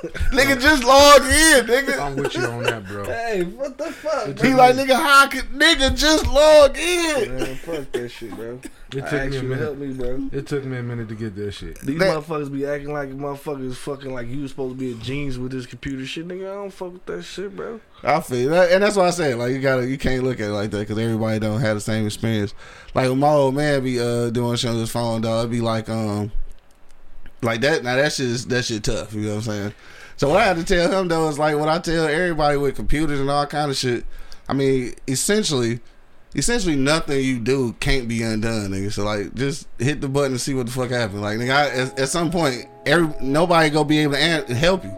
nigga 0.32 0.60
just 0.60 0.82
log 0.84 1.20
in, 1.22 1.66
nigga. 1.66 1.98
I'm 2.00 2.16
with 2.16 2.34
you 2.34 2.44
on 2.44 2.62
that, 2.64 2.86
bro. 2.86 3.04
Hey, 3.04 3.42
what 3.44 3.76
the 3.76 3.92
fuck? 3.92 4.26
He 4.28 4.32
bro? 4.34 4.50
like, 4.56 4.76
nigga, 4.76 4.94
how 4.94 5.28
could 5.28 5.44
nigga 5.52 5.94
just 5.96 6.26
log 6.26 6.76
in? 6.78 7.36
Man, 7.36 7.54
fuck 7.56 7.92
that 7.92 8.08
shit, 8.08 8.34
bro. 8.34 8.60
It 8.92 9.04
I 9.04 9.08
took 9.10 9.30
me 9.30 9.36
a 9.36 9.42
you 9.42 9.52
help 9.52 9.76
minute. 9.78 9.96
me, 9.98 10.04
bro. 10.04 10.28
It 10.32 10.46
took 10.48 10.64
me 10.64 10.78
a 10.78 10.82
minute 10.82 11.08
to 11.10 11.14
get 11.14 11.36
that 11.36 11.52
shit. 11.52 11.78
These 11.80 11.98
That- 11.98 12.16
motherfuckers 12.24 12.52
be 12.52 12.66
acting 12.66 12.92
like 12.92 13.10
motherfuckers 13.10 13.76
fucking 13.76 14.12
like 14.12 14.26
you 14.28 14.42
was 14.42 14.50
supposed 14.50 14.76
to 14.76 14.78
be 14.78 14.92
a 14.92 14.94
genius 14.94 15.36
with 15.36 15.52
this 15.52 15.66
computer 15.66 16.04
shit, 16.06 16.26
nigga. 16.26 16.50
I 16.50 16.54
don't 16.54 16.70
fuck 16.72 16.94
with 16.94 17.06
that 17.06 17.22
shit, 17.22 17.54
bro. 17.54 17.80
I 18.02 18.20
feel 18.20 18.50
that, 18.50 18.72
and 18.72 18.82
that's 18.82 18.96
why 18.96 19.06
I 19.06 19.10
said 19.10 19.36
like 19.36 19.52
you 19.52 19.60
gotta, 19.60 19.86
you 19.86 19.98
can't 19.98 20.24
look 20.24 20.40
at 20.40 20.48
it 20.48 20.52
like 20.52 20.70
that 20.70 20.78
because 20.80 20.98
everybody 20.98 21.38
don't 21.38 21.60
have 21.60 21.76
the 21.76 21.80
same 21.82 22.06
experience. 22.06 22.54
Like 22.94 23.08
when 23.10 23.18
my 23.20 23.28
old 23.28 23.54
man 23.54 23.84
be 23.84 24.00
uh 24.00 24.30
doing 24.30 24.56
shit 24.56 24.70
on 24.70 24.76
his 24.78 24.90
phone, 24.90 25.20
dog, 25.20 25.40
it'd 25.40 25.50
be 25.50 25.60
like 25.60 25.88
um, 25.88 26.32
like 27.42 27.60
that. 27.62 27.82
Now 27.82 27.96
that 27.96 28.12
shit 28.12 28.26
is 28.26 28.46
that 28.46 28.64
shit 28.64 28.84
tough. 28.84 29.12
You 29.14 29.22
know 29.22 29.28
what 29.30 29.36
I'm 29.36 29.42
saying? 29.42 29.74
So 30.16 30.28
what 30.28 30.40
I 30.40 30.44
had 30.44 30.56
to 30.56 30.64
tell 30.64 31.00
him 31.00 31.08
though 31.08 31.28
is 31.28 31.38
like 31.38 31.56
what 31.56 31.68
I 31.68 31.78
tell 31.78 32.06
everybody 32.06 32.56
with 32.58 32.76
computers 32.76 33.20
and 33.20 33.30
all 33.30 33.46
kind 33.46 33.70
of 33.70 33.76
shit. 33.76 34.04
I 34.48 34.52
mean, 34.52 34.94
essentially, 35.08 35.80
essentially 36.34 36.76
nothing 36.76 37.24
you 37.24 37.38
do 37.38 37.72
can't 37.80 38.08
be 38.08 38.22
undone, 38.22 38.70
nigga. 38.70 38.92
So 38.92 39.04
like, 39.04 39.34
just 39.34 39.68
hit 39.78 40.00
the 40.00 40.08
button 40.08 40.32
and 40.32 40.40
see 40.40 40.54
what 40.54 40.66
the 40.66 40.72
fuck 40.72 40.90
happens. 40.90 41.20
Like, 41.20 41.38
nigga, 41.38 41.54
I, 41.54 41.68
at, 41.68 41.98
at 41.98 42.08
some 42.08 42.30
point, 42.30 42.66
every 42.84 43.14
nobody 43.20 43.70
gonna 43.70 43.84
be 43.88 44.00
able 44.00 44.14
to 44.14 44.18
an- 44.20 44.46
help 44.54 44.84
you. 44.84 44.96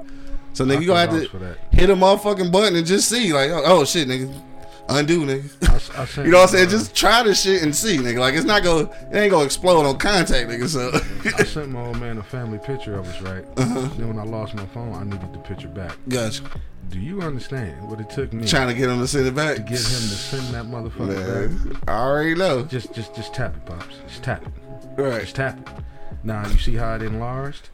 So 0.55 0.65
nigga, 0.65 0.81
you 0.81 0.87
gonna 0.89 1.01
have 1.01 1.11
to 1.11 1.21
vouch 1.21 1.29
for 1.29 1.39
that. 1.39 1.59
hit 1.71 1.91
a 1.91 1.95
motherfucking 1.95 2.51
button 2.53 2.77
and 2.77 2.87
just 2.87 3.09
see, 3.09 3.33
like, 3.33 3.51
oh, 3.51 3.63
oh, 3.65 3.85
shit, 3.85 4.09
nigga, 4.09 4.43
undo, 4.89 5.25
nigga. 5.25 5.69
I 5.69 6.03
I 6.03 6.25
you 6.25 6.31
know 6.31 6.39
what 6.39 6.51
I'm 6.51 6.57
saying? 6.57 6.69
Just 6.69 6.95
try 6.95 7.23
this 7.23 7.43
shit 7.43 7.63
and 7.63 7.75
see, 7.75 7.97
nigga. 7.99 8.19
Like, 8.19 8.35
it's 8.35 8.45
not 8.45 8.63
gonna, 8.63 8.91
it 9.11 9.17
ain't 9.17 9.31
gonna 9.31 9.45
explode 9.45 9.85
on 9.87 9.99
contact, 9.99 10.49
nigga. 10.49 10.69
So, 10.69 10.91
I 11.39 11.45
sent 11.45 11.71
my 11.71 11.85
old 11.87 11.99
man 11.99 12.19
a 12.19 12.23
family 12.23 12.59
picture 12.59 12.95
of 12.99 13.07
us, 13.09 13.21
right? 13.23 13.45
Uh-huh. 13.57 13.89
Then 13.97 14.09
when 14.09 14.19
I 14.19 14.25
lost 14.25 14.55
my 14.55 14.67
phone, 14.67 14.95
I 14.95 15.05
needed 15.05 15.33
the 15.33 15.39
picture 15.39 15.69
back. 15.69 15.97
gotcha. 16.09 16.43
Do 16.89 16.99
you 17.01 17.23
understand 17.23 17.89
what 17.89 18.01
it 18.01 18.11
took 18.11 18.35
me 18.35 18.47
Trying 18.47 18.69
to 18.69 18.75
get 18.75 18.91
him 18.91 18.99
to 18.99 19.07
send 19.07 19.27
it 19.27 19.35
back. 19.35 19.57
to 19.57 19.63
get 19.63 19.71
him 19.71 19.79
to 19.79 19.81
send 19.81 20.55
that 20.55 20.67
motherfucker 20.67 21.73
back? 21.73 21.89
I 21.89 21.93
already 21.99 22.35
know. 22.35 22.65
Just, 22.65 22.93
just, 22.93 23.15
just 23.15 23.33
tap 23.33 23.57
it, 23.57 23.65
pops. 23.65 23.97
Just 24.07 24.23
tap 24.23 24.45
it. 24.47 25.01
Right. 25.01 25.23
Just 25.23 25.37
tap 25.37 25.59
it. 25.59 25.85
Now 26.25 26.47
you 26.47 26.59
see 26.59 26.75
how 26.75 26.95
it 26.97 27.03
enlarged? 27.03 27.71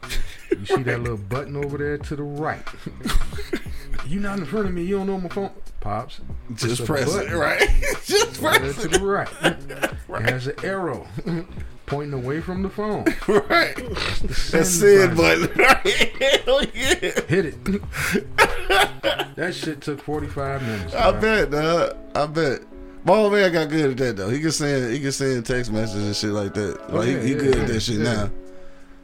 You 0.51 0.65
see 0.65 0.83
that 0.83 1.01
little 1.01 1.17
button 1.17 1.55
over 1.57 1.77
there 1.77 1.97
to 1.97 2.15
the 2.15 2.23
right? 2.23 2.63
you 4.07 4.19
not 4.19 4.39
in 4.39 4.45
front 4.45 4.67
of 4.67 4.73
me. 4.73 4.83
You 4.83 4.97
don't 4.97 5.07
know 5.07 5.19
my 5.19 5.29
phone, 5.29 5.51
pops. 5.81 6.19
Just 6.55 6.85
press 6.85 7.13
it, 7.15 7.31
right? 7.31 7.59
just 8.05 8.41
press 8.41 8.81
to 8.81 8.87
the 8.87 8.99
right. 9.05 9.27
It 10.21 10.29
has 10.29 10.47
an 10.47 10.55
arrow 10.63 11.07
pointing 11.85 12.13
away 12.13 12.41
from 12.41 12.61
the 12.61 12.69
phone. 12.69 13.03
right? 13.27 13.75
The 13.75 14.27
That 14.51 14.65
send 14.65 14.67
send 14.67 15.17
button. 15.17 15.47
button, 15.47 15.61
right? 15.61 16.43
Hell 16.45 16.63
yeah. 16.73 17.21
Hit 17.27 17.45
it. 17.45 17.65
that 19.35 19.53
shit 19.55 19.81
took 19.81 20.01
45 20.01 20.61
minutes. 20.61 20.93
I 20.93 21.11
dog. 21.11 21.21
bet, 21.21 21.51
dog. 21.51 21.97
I 22.15 22.25
bet. 22.27 22.61
My 23.05 23.13
old 23.15 23.31
man 23.31 23.51
got 23.53 23.69
good 23.69 23.91
at 23.91 23.97
that 23.97 24.17
though. 24.17 24.29
He 24.29 24.39
can 24.41 24.51
send, 24.51 24.93
he 24.93 24.99
can 24.99 25.11
send 25.11 25.45
text 25.45 25.71
messages 25.71 26.05
and 26.05 26.15
shit 26.15 26.31
like 26.31 26.53
that. 26.53 26.79
Oh, 26.89 26.97
Like 26.97 27.07
yeah, 27.07 27.21
he, 27.21 27.27
he 27.29 27.33
oh, 27.33 27.37
yeah, 27.37 27.43
good 27.43 27.57
at 27.59 27.67
that 27.67 27.79
shit 27.79 27.99
now. 27.99 28.29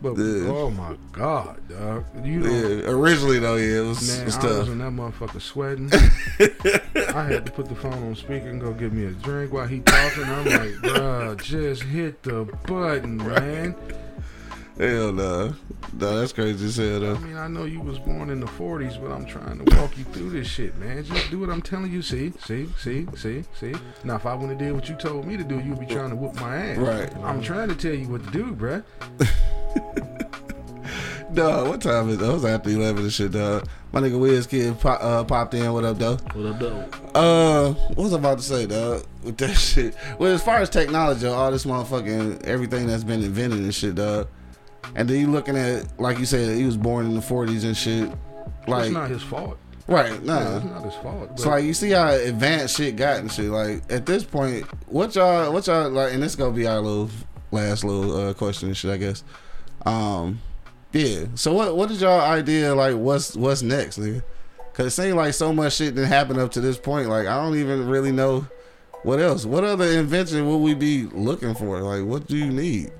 But 0.02 0.18
Yeah. 0.18 0.48
oh 0.50 0.70
my 0.70 0.96
god, 1.12 1.58
dog. 1.70 2.06
You 2.24 2.40
know, 2.40 2.50
Yeah, 2.50 2.90
originally 2.90 3.40
though, 3.40 3.56
yeah, 3.56 3.80
it 3.80 3.88
was, 3.88 4.08
man, 4.08 4.22
it 4.22 4.26
was 4.26 4.38
I 4.38 4.60
was 4.60 4.70
in 4.70 4.78
that 4.80 4.92
motherfucker 4.92 5.42
sweating. 5.42 5.90
I 7.16 7.24
had 7.24 7.46
to 7.46 7.52
put 7.52 7.68
the 7.70 7.76
phone 7.76 7.94
on 7.94 8.16
speaker 8.16 8.50
and 8.50 8.60
go 8.60 8.74
get 8.74 8.92
me 8.92 9.06
a 9.06 9.12
drink 9.12 9.54
while 9.54 9.68
he 9.68 9.80
talking. 9.80 10.24
I'm 10.24 10.46
like, 10.46 10.72
bruh, 10.82 11.42
just 11.42 11.84
hit 11.84 12.22
the 12.24 12.44
button, 12.68 13.18
man. 13.18 13.76
Hell 14.78 15.14
no, 15.14 15.56
no, 15.94 16.20
that's 16.20 16.34
crazy 16.34 16.66
as 16.66 16.76
hell 16.76 17.16
I 17.16 17.20
mean, 17.20 17.38
I 17.38 17.48
know 17.48 17.64
you 17.64 17.80
was 17.80 17.98
born 17.98 18.30
in 18.30 18.42
the 18.42 18.46
40s, 18.46 19.02
but 19.02 19.10
I'm 19.10 19.26
trying 19.26 19.64
to 19.64 19.78
walk 19.78 19.98
you 19.98 20.04
through 20.04 20.32
this 20.32 20.48
shit, 20.48 20.76
man. 20.78 21.02
Just 21.06 21.32
do 21.32 21.40
what 21.40 21.50
I'm 21.50 21.62
telling 21.62 21.94
you. 21.94 22.02
See, 22.02 22.34
see, 22.44 22.68
see, 22.78 23.08
see, 23.16 23.46
see. 23.58 23.74
Now, 24.04 24.18
if 24.18 24.26
I 24.26 24.34
wouldn't 24.34 24.52
have 24.52 24.60
did 24.60 24.74
what 24.74 24.90
you 24.90 24.96
told 24.96 25.26
me 25.26 25.38
to 25.38 25.46
do, 25.46 25.62
you'd 25.62 25.80
be 25.80 25.86
trying 25.86 26.10
to 26.10 26.18
whoop 26.18 26.36
my 26.42 26.58
ass. 26.58 26.78
Right. 26.78 27.16
I'm 27.24 27.42
trying 27.42 27.70
to 27.70 27.76
tell 27.76 27.94
you 27.94 28.10
what 28.10 28.26
to 28.26 28.32
do, 28.32 28.54
bruh. 28.54 28.84
Dog, 31.34 31.68
what 31.68 31.82
time 31.82 32.10
is 32.10 32.22
it? 32.22 32.26
It 32.26 32.32
was 32.32 32.46
after 32.46 32.70
eleven 32.70 33.04
and 33.04 33.12
shit, 33.12 33.32
dog. 33.32 33.68
My 33.92 34.00
nigga 34.00 34.18
Wiz 34.20 34.48
Kid 34.48 34.80
pop, 34.80 35.02
uh, 35.04 35.24
popped 35.24 35.54
in. 35.54 35.72
What 35.74 35.84
up, 35.84 35.98
though? 35.98 36.16
What 36.34 36.46
up, 36.46 36.60
though? 36.60 37.20
Uh, 37.20 37.74
what 37.90 37.98
was 38.04 38.14
I 38.14 38.18
about 38.18 38.38
to 38.38 38.44
say, 38.44 38.66
dog? 38.66 39.04
With 39.24 39.38
that 39.38 39.54
shit. 39.56 39.96
Well, 40.18 40.32
as 40.34 40.42
far 40.44 40.58
as 40.60 40.70
technology, 40.70 41.28
all 41.28 41.52
this 41.52 41.66
motherfucking 41.66 42.44
everything 42.44 42.88
that's 42.88 43.04
been 43.04 43.22
invented 43.24 43.60
and 43.60 43.74
shit, 43.76 43.96
dog. 43.96 44.28
And 44.96 45.10
then 45.10 45.20
you 45.20 45.28
looking 45.28 45.58
at, 45.58 46.00
like 46.00 46.20
you 46.20 46.26
said, 46.26 46.56
he 46.58 46.64
was 46.66 46.78
born 46.78 47.06
in 47.06 47.16
the 47.16 47.22
'40s 47.22 47.66
and 47.66 47.76
shit. 47.76 48.10
Like, 48.68 48.86
it's 48.86 48.94
not 48.94 49.10
his 49.10 49.24
fault. 49.24 49.58
right? 49.88 50.24
Nah. 50.24 50.40
Yeah, 50.40 50.56
it's 50.58 50.66
not 50.66 50.84
his 50.86 50.94
fault. 50.96 51.40
So 51.40 51.46
but- 51.46 51.52
like 51.52 51.64
you 51.66 51.74
see 51.74 51.90
how 51.92 52.12
advanced 52.12 52.78
shit 52.78 52.96
got 52.96 53.20
and 53.20 53.32
shit. 53.32 53.50
Like 53.50 53.82
at 53.92 54.06
this 54.06 54.24
point, 54.24 54.64
what 54.88 55.16
y'all, 55.16 55.52
what 55.52 55.68
y'all 55.68 55.90
like, 55.90 56.14
and 56.14 56.24
this 56.24 56.36
gonna 56.36 56.56
be 56.56 56.66
our 56.68 56.80
little 56.80 57.10
last 57.52 57.84
little 57.84 58.30
uh, 58.30 58.34
question 58.34 58.70
and 58.70 58.78
shit, 58.78 58.92
I 58.92 58.98
guess. 58.98 59.24
Um, 59.86 60.42
yeah. 60.92 61.26
So 61.36 61.54
what, 61.54 61.76
what 61.76 61.92
is 61.92 62.02
y'all 62.02 62.22
idea? 62.22 62.74
Like, 62.74 62.96
what's 62.96 63.36
what's 63.36 63.62
next, 63.62 64.00
nigga? 64.00 64.24
Cause 64.74 64.88
it 64.88 64.92
seems 64.92 65.16
like 65.16 65.34
so 65.34 65.54
much 65.54 65.76
shit 65.76 65.96
that 65.96 66.06
happened 66.08 66.40
up 66.40 66.52
to 66.52 66.62
this 66.62 66.78
point. 66.78 67.08
Like 67.08 67.28
I 67.28 67.42
don't 67.42 67.58
even 67.58 67.88
really 67.88 68.12
know 68.12 68.48
What 69.04 69.20
else? 69.20 69.46
What 69.46 69.64
other 69.64 69.86
invention 69.86 70.48
would 70.50 70.58
we 70.58 70.74
be 70.74 71.04
looking 71.04 71.54
for? 71.54 71.80
Like, 71.80 72.04
what 72.04 72.26
do 72.26 72.36
you 72.36 72.48
need? 72.52 72.92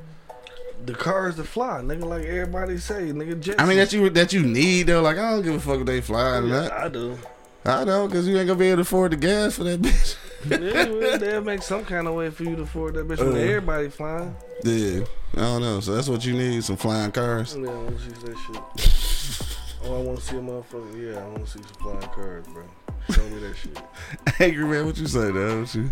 The 0.86 0.94
cars 0.94 1.36
to 1.38 1.44
fly, 1.44 1.82
nigga, 1.82 2.06
like 2.06 2.26
everybody 2.26 2.78
say, 2.78 3.12
nigga. 3.12 3.42
Jetsons. 3.42 3.56
I 3.58 3.66
mean, 3.66 3.78
that 3.78 3.92
you 3.92 4.08
that 4.12 4.32
you 4.32 4.44
need 4.44 4.84
though. 4.84 5.02
Like, 5.02 5.18
I 5.18 5.32
don't 5.32 5.42
give 5.42 5.56
a 5.56 5.60
fuck 5.60 5.80
if 5.80 5.88
they 5.88 6.02
fly 6.02 6.38
or 6.38 6.42
not. 6.44 6.72
I 6.72 6.90
do. 6.90 7.18
I 7.66 7.84
know, 7.84 8.08
cause 8.08 8.28
you 8.28 8.38
ain't 8.38 8.46
gonna 8.46 8.60
be 8.60 8.68
able 8.68 8.78
to 8.78 8.82
afford 8.84 9.14
the 9.14 9.18
gas 9.18 9.56
for 9.56 9.64
that 9.64 9.82
bitch. 9.82 10.16
Yeah, 10.50 11.18
they'll 11.18 11.42
make 11.44 11.62
some 11.62 11.86
kind 11.86 12.08
of 12.08 12.14
way 12.14 12.30
for 12.30 12.44
you 12.44 12.56
to 12.56 12.62
afford 12.64 12.96
that 12.96 13.08
bitch 13.08 13.20
when 13.20 13.34
Uh. 13.34 13.36
everybody 13.40 13.90
flying. 13.90 14.36
Yeah, 14.64 15.02
I 15.36 15.40
don't 15.42 15.62
know. 15.62 15.80
So 15.80 15.96
that's 15.96 16.08
what 16.10 16.26
you 16.26 16.34
need, 16.34 16.64
some 16.64 16.78
flying 16.78 17.12
cars. 17.12 17.56
Yeah, 17.60 17.70
I 17.70 17.74
want 17.74 17.98
to 17.98 18.04
see 18.04 18.10
that 18.26 18.38
shit. 18.38 19.80
oh, 19.86 20.00
I 20.00 20.02
want 20.04 20.20
to 20.20 20.24
see 20.26 20.38
a 20.38 20.40
motherfucker. 20.42 21.14
Yeah, 21.14 21.20
I 21.24 21.28
want 21.28 21.46
to 21.46 21.52
see 21.52 21.60
some 21.64 21.82
flying 21.82 22.14
cars, 22.14 22.46
bro. 22.48 22.64
Show 23.12 23.24
me 23.30 23.40
that 23.40 23.56
shit. 23.56 23.78
Angry 24.40 24.66
man, 24.66 24.86
what 24.86 24.98
you 24.98 25.08
say, 25.08 25.32
though? 25.32 25.62
What 25.62 25.76
you? 25.76 25.92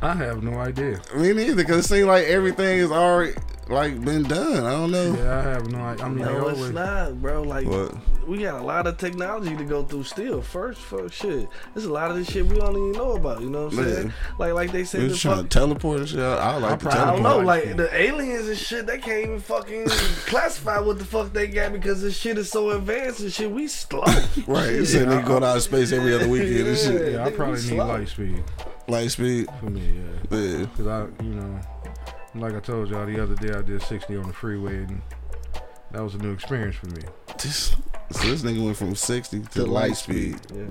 I 0.00 0.14
have 0.14 0.42
no 0.42 0.58
idea. 0.58 1.00
Me 1.16 1.32
neither, 1.32 1.64
cause 1.64 1.84
it 1.84 1.88
seems 1.88 2.06
like 2.06 2.24
everything 2.26 2.78
is 2.78 2.90
already 2.92 3.34
like 3.68 4.02
been 4.04 4.22
done. 4.22 4.64
I 4.64 4.70
don't 4.70 4.90
know. 4.92 5.14
Yeah, 5.14 5.38
I 5.38 5.42
have 5.42 5.70
no 5.70 5.78
idea. 5.80 6.04
I 6.04 6.08
mean, 6.08 6.18
they 6.18 6.32
No, 6.32 6.48
it's 6.48 6.58
always. 6.58 6.72
not, 6.72 7.20
bro. 7.20 7.42
Like 7.42 7.66
What? 7.66 7.94
we 8.28 8.38
got 8.38 8.60
a 8.60 8.64
lot 8.64 8.86
of 8.86 8.96
technology 8.96 9.56
to 9.56 9.64
go 9.64 9.82
through 9.82 10.04
still. 10.04 10.40
First, 10.40 10.80
fuck 10.80 11.12
shit. 11.12 11.48
There's 11.74 11.86
a 11.86 11.92
lot 11.92 12.10
of 12.12 12.16
this 12.16 12.30
shit 12.30 12.46
we 12.46 12.56
don't 12.56 12.70
even 12.76 12.92
know 12.92 13.12
about. 13.16 13.40
You 13.40 13.50
know 13.50 13.64
what 13.64 13.74
I'm 13.74 13.84
saying? 13.84 14.06
Man. 14.08 14.14
Like, 14.38 14.52
like 14.52 14.70
they 14.72 14.84
said, 14.84 15.02
You 15.02 15.08
the 15.08 15.16
trying 15.16 15.36
fuck, 15.38 15.44
to 15.50 15.58
teleport 15.58 15.98
and 16.00 16.08
shit. 16.08 16.20
I, 16.20 16.36
I 16.36 16.56
like 16.58 16.78
to 16.78 16.84
probably- 16.88 17.00
I 17.00 17.12
don't 17.14 17.22
know, 17.24 17.38
like 17.38 17.66
like 17.66 17.76
the 17.76 17.94
aliens 18.00 18.48
and 18.48 18.56
shit, 18.56 18.86
they 18.86 18.98
can't 18.98 19.24
even 19.26 19.40
fucking 19.40 19.86
classify 20.26 20.78
what 20.78 20.98
the 20.98 21.04
fuck 21.04 21.32
they 21.32 21.48
got 21.48 21.72
because 21.72 22.00
this 22.02 22.16
shit 22.16 22.38
is 22.38 22.48
so 22.50 22.70
advanced 22.70 23.20
and 23.20 23.32
shit. 23.32 23.50
We 23.50 23.66
slow. 23.66 24.04
Right, 24.46 24.70
you 24.76 24.84
said 24.86 25.08
they 25.10 25.20
go 25.22 25.38
out 25.38 25.42
of 25.56 25.62
space 25.62 25.90
every 25.92 26.14
other 26.14 26.28
weekend 26.28 26.68
and 26.68 26.78
shit. 26.78 27.12
Yeah, 27.14 27.24
I 27.24 27.30
probably 27.32 27.56
need 27.56 27.60
slow. 27.68 27.86
light 27.86 28.08
speed 28.08 28.44
Light 28.88 29.10
speed. 29.10 29.46
for 29.60 29.66
me. 29.70 30.00
Yeah, 30.30 30.38
Yeah. 30.38 30.58
because 30.66 30.86
I, 30.86 31.22
you 31.22 31.30
know, 31.34 31.60
like 32.34 32.54
I 32.54 32.60
told 32.60 32.88
y'all 32.88 33.06
the 33.06 33.22
other 33.22 33.34
day, 33.34 33.52
I 33.52 33.62
did 33.62 33.82
60 33.82 34.16
on 34.16 34.26
the 34.28 34.32
freeway, 34.32 34.76
and 34.84 35.02
that 35.92 36.02
was 36.02 36.14
a 36.14 36.18
new 36.18 36.32
experience 36.32 36.76
for 36.76 36.86
me. 36.86 37.02
This, 37.42 37.76
so 38.10 38.28
this 38.28 38.42
nigga 38.42 38.64
went 38.64 38.76
from 38.76 38.94
60 38.94 39.40
to, 39.40 39.66
light 39.66 39.96
speed. 39.96 40.38
Yeah. 40.54 40.68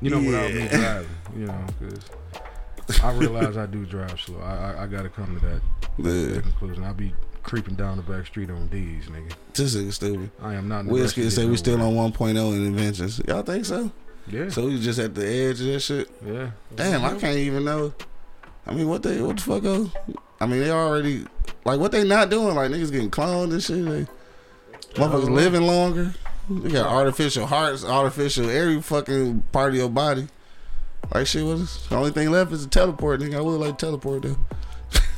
You 0.00 0.10
know, 0.10 0.18
without 0.18 0.52
me 0.52 0.60
Yeah. 0.64 0.76
driving. 0.78 1.10
You 1.36 1.46
know, 1.46 1.66
because 1.78 3.00
I 3.02 3.12
realize 3.12 3.56
I 3.56 3.66
do 3.66 3.84
drive 3.86 4.20
slow. 4.20 4.38
I 4.40 4.72
I, 4.72 4.82
I 4.84 4.86
got 4.86 5.02
to 5.02 5.08
come 5.08 5.38
to 5.38 5.46
that, 5.46 5.60
Yeah. 5.98 6.34
that 6.34 6.42
conclusion. 6.42 6.84
I 6.84 6.92
be 6.92 7.12
creeping 7.42 7.74
down 7.76 7.96
the 7.96 8.02
back 8.02 8.26
street 8.26 8.50
on 8.50 8.68
D's, 8.68 9.06
nigga. 9.06 9.32
This 9.54 9.74
nigga 9.74 9.92
stupid. 9.92 10.30
I 10.42 10.54
am 10.54 10.68
not. 10.68 10.84
in 10.86 10.90
a 10.94 11.08
to 11.08 11.30
say 11.30 11.46
we 11.46 11.56
still 11.56 11.80
on 11.80 11.94
1.0 12.12 12.30
in 12.54 12.66
inventions. 12.66 13.20
Y'all 13.26 13.42
think 13.42 13.64
so? 13.64 13.90
Yeah, 14.30 14.48
So 14.50 14.66
we 14.66 14.80
just 14.80 14.98
at 14.98 15.14
the 15.14 15.26
edge 15.26 15.60
of 15.60 15.66
that 15.68 15.80
shit? 15.80 16.10
yeah. 16.24 16.50
Damn, 16.74 17.04
I 17.04 17.14
can't 17.18 17.38
even 17.38 17.64
know. 17.64 17.92
I 18.66 18.74
mean, 18.74 18.88
what 18.88 19.02
they, 19.02 19.20
what 19.22 19.36
the 19.36 19.42
fuck? 19.42 19.62
Oh? 19.64 19.90
I 20.40 20.46
mean, 20.46 20.60
they 20.60 20.70
already, 20.70 21.24
like, 21.64 21.80
what 21.80 21.90
they 21.92 22.04
not 22.04 22.28
doing? 22.30 22.54
Like, 22.54 22.70
niggas 22.70 22.92
getting 22.92 23.10
cloned 23.10 23.52
and 23.52 23.62
shit. 23.62 23.84
They, 23.84 24.06
motherfuckers 25.00 25.30
living 25.30 25.62
longer. 25.62 26.14
They 26.50 26.70
got 26.70 26.86
artificial 26.86 27.46
hearts, 27.46 27.84
artificial 27.84 28.48
every 28.48 28.80
fucking 28.80 29.42
part 29.52 29.70
of 29.70 29.76
your 29.76 29.88
body. 29.90 30.28
Like, 31.12 31.26
shit, 31.26 31.44
was 31.44 31.86
the 31.88 31.96
only 31.96 32.10
thing 32.10 32.30
left 32.30 32.52
is 32.52 32.64
a 32.64 32.68
teleport, 32.68 33.20
nigga. 33.20 33.36
I 33.36 33.40
would 33.40 33.60
like 33.60 33.78
to 33.78 33.86
teleport, 33.86 34.22
though. 34.22 34.36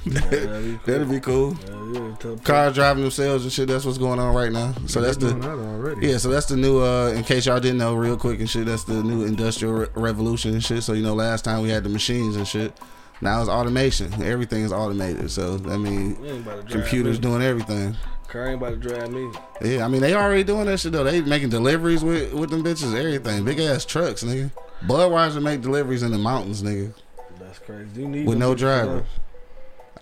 That'd 0.06 0.30
be 0.30 0.78
cool. 0.78 0.78
That'd 0.86 1.10
be 1.10 1.20
cool. 1.20 1.56
Yeah, 1.92 2.14
yeah, 2.30 2.36
Cars 2.44 2.74
driving 2.74 3.02
themselves 3.02 3.44
and 3.44 3.52
shit. 3.52 3.68
That's 3.68 3.84
what's 3.84 3.98
going 3.98 4.18
on 4.18 4.34
right 4.34 4.52
now. 4.52 4.74
So 4.86 5.00
that's 5.00 5.16
the 5.16 5.32
already. 5.42 6.06
yeah. 6.08 6.16
So 6.18 6.28
that's 6.28 6.46
the 6.46 6.56
new. 6.56 6.80
uh 6.82 7.08
In 7.10 7.24
case 7.24 7.46
y'all 7.46 7.60
didn't 7.60 7.78
know, 7.78 7.94
real 7.94 8.16
quick 8.16 8.40
and 8.40 8.48
shit. 8.48 8.66
That's 8.66 8.84
the 8.84 9.02
new 9.02 9.24
industrial 9.24 9.74
re- 9.74 9.86
revolution 9.94 10.52
and 10.54 10.64
shit. 10.64 10.82
So 10.82 10.92
you 10.94 11.02
know, 11.02 11.14
last 11.14 11.44
time 11.44 11.62
we 11.62 11.68
had 11.70 11.84
the 11.84 11.90
machines 11.90 12.36
and 12.36 12.46
shit. 12.46 12.72
Now 13.20 13.40
it's 13.40 13.50
automation. 13.50 14.22
Everything 14.22 14.62
is 14.64 14.72
automated. 14.72 15.30
So 15.30 15.60
I 15.68 15.76
mean, 15.76 16.16
You 16.22 16.30
ain't 16.30 16.46
about 16.46 16.56
to 16.56 16.62
drive 16.62 16.70
computers 16.70 17.18
me. 17.18 17.22
doing 17.22 17.42
everything. 17.42 17.96
Car 18.28 18.46
ain't 18.46 18.62
about 18.62 18.70
to 18.70 18.76
drive 18.88 19.10
me. 19.10 19.30
Yeah, 19.60 19.84
I 19.84 19.88
mean 19.88 20.00
they 20.00 20.14
already 20.14 20.44
doing 20.44 20.66
that 20.66 20.78
shit 20.80 20.92
though. 20.92 21.04
They 21.04 21.20
making 21.20 21.48
deliveries 21.50 22.02
with 22.04 22.32
with 22.32 22.50
them 22.50 22.62
bitches. 22.62 22.94
Everything. 22.96 23.44
Big 23.44 23.58
ass 23.60 23.84
trucks, 23.84 24.22
nigga. 24.22 24.50
Budweiser 24.86 25.42
make 25.42 25.60
deliveries 25.60 26.02
in 26.02 26.10
the 26.12 26.16
mountains, 26.18 26.62
nigga, 26.62 26.94
That's 27.38 27.58
crazy. 27.58 28.00
You 28.00 28.08
need 28.08 28.26
with 28.26 28.38
no 28.38 28.54
driver. 28.54 28.98
though. 28.98 29.04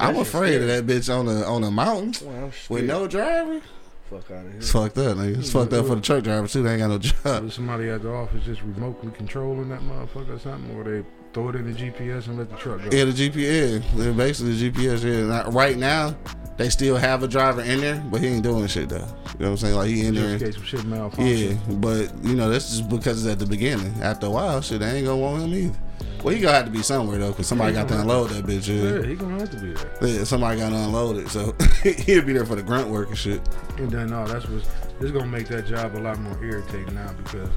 I'm 0.00 0.16
afraid 0.16 0.60
of 0.62 0.68
that 0.68 0.86
bitch 0.86 1.12
on 1.14 1.28
a 1.28 1.42
on 1.42 1.64
a 1.64 1.70
mountain 1.70 2.26
Well, 2.28 2.52
with 2.68 2.84
no 2.84 3.06
driver. 3.06 3.60
Fuck 4.08 4.30
out 4.30 4.38
of 4.46 4.52
here. 4.52 4.56
It's 4.56 4.72
fucked 4.72 4.96
up, 4.98 5.16
nigga. 5.18 5.38
It's 5.38 5.52
fucked 5.52 5.72
up 5.74 5.86
for 5.86 5.94
the 5.96 6.00
truck 6.00 6.24
driver 6.24 6.48
too. 6.48 6.62
They 6.62 6.72
ain't 6.72 6.80
got 6.80 6.88
no 6.88 6.98
job. 6.98 7.52
Somebody 7.52 7.90
at 7.90 8.02
the 8.02 8.10
office 8.10 8.42
just 8.44 8.62
remotely 8.62 9.10
controlling 9.12 9.68
that 9.68 9.80
motherfucker 9.80 10.36
or 10.36 10.38
something, 10.38 10.74
or 10.76 10.84
they 10.84 11.04
throw 11.34 11.50
it 11.50 11.56
in 11.56 11.70
the 11.70 11.78
GPS 11.78 12.26
and 12.26 12.38
let 12.38 12.48
the 12.48 12.56
truck 12.56 12.78
go. 12.78 12.88
Yeah, 12.96 13.04
the 13.04 13.12
GPS. 13.12 14.16
Basically 14.16 14.54
the 14.54 14.70
GPS. 14.70 15.04
Yeah, 15.04 15.50
right 15.50 15.76
now 15.76 16.16
they 16.58 16.68
still 16.68 16.96
have 16.96 17.22
a 17.22 17.28
driver 17.28 17.62
in 17.62 17.80
there, 17.80 18.02
but 18.10 18.20
he 18.20 18.26
ain't 18.28 18.42
doing 18.42 18.66
shit 18.66 18.88
though. 18.90 18.96
You 18.96 19.02
know 19.04 19.06
what 19.38 19.48
I'm 19.50 19.56
saying? 19.56 19.74
Like 19.76 19.88
he 19.88 20.06
in 20.06 20.14
there. 20.14 20.38
case 20.38 20.56
shit 20.62 20.84
malfunction. 20.84 21.50
Yeah, 21.50 21.74
but 21.76 22.12
you 22.22 22.34
know 22.34 22.50
that's 22.50 22.68
just 22.68 22.88
because 22.90 23.24
it's 23.24 23.32
at 23.32 23.38
the 23.38 23.46
beginning. 23.46 23.94
After 24.02 24.26
a 24.26 24.30
while, 24.30 24.60
shit, 24.60 24.80
they 24.80 24.96
ain't 24.98 25.06
gonna 25.06 25.16
want 25.16 25.42
him 25.44 25.54
either. 25.54 25.78
Well, 26.22 26.34
he 26.34 26.40
gonna 26.40 26.56
have 26.56 26.64
to 26.64 26.70
be 26.72 26.82
somewhere 26.82 27.16
though, 27.18 27.32
cause 27.32 27.46
somebody 27.46 27.72
got 27.74 27.86
to 27.88 28.00
unload 28.00 28.30
that 28.30 28.44
bitch. 28.44 28.66
Yeah, 28.66 29.00
Yeah, 29.00 29.06
he 29.06 29.14
gonna 29.14 29.38
have 29.38 29.50
to 29.50 29.56
be 29.56 29.72
there. 29.72 30.08
yeah 30.18 30.24
somebody 30.24 30.58
got 30.58 30.70
to 30.70 30.76
unload 30.76 31.16
it, 31.18 31.28
so 31.28 31.54
he'll 31.84 32.24
be 32.24 32.32
there 32.32 32.44
for 32.44 32.56
the 32.56 32.62
grunt 32.62 32.88
work 32.88 33.08
and 33.08 33.16
shit. 33.16 33.40
And 33.78 33.88
then 33.90 34.10
no, 34.10 34.26
that's 34.26 34.48
what's 34.48 34.68
this 35.00 35.12
gonna 35.12 35.26
make 35.26 35.46
that 35.48 35.66
job 35.66 35.94
a 35.96 35.98
lot 36.00 36.18
more 36.18 36.36
irritating 36.42 36.92
now 36.94 37.12
because 37.22 37.48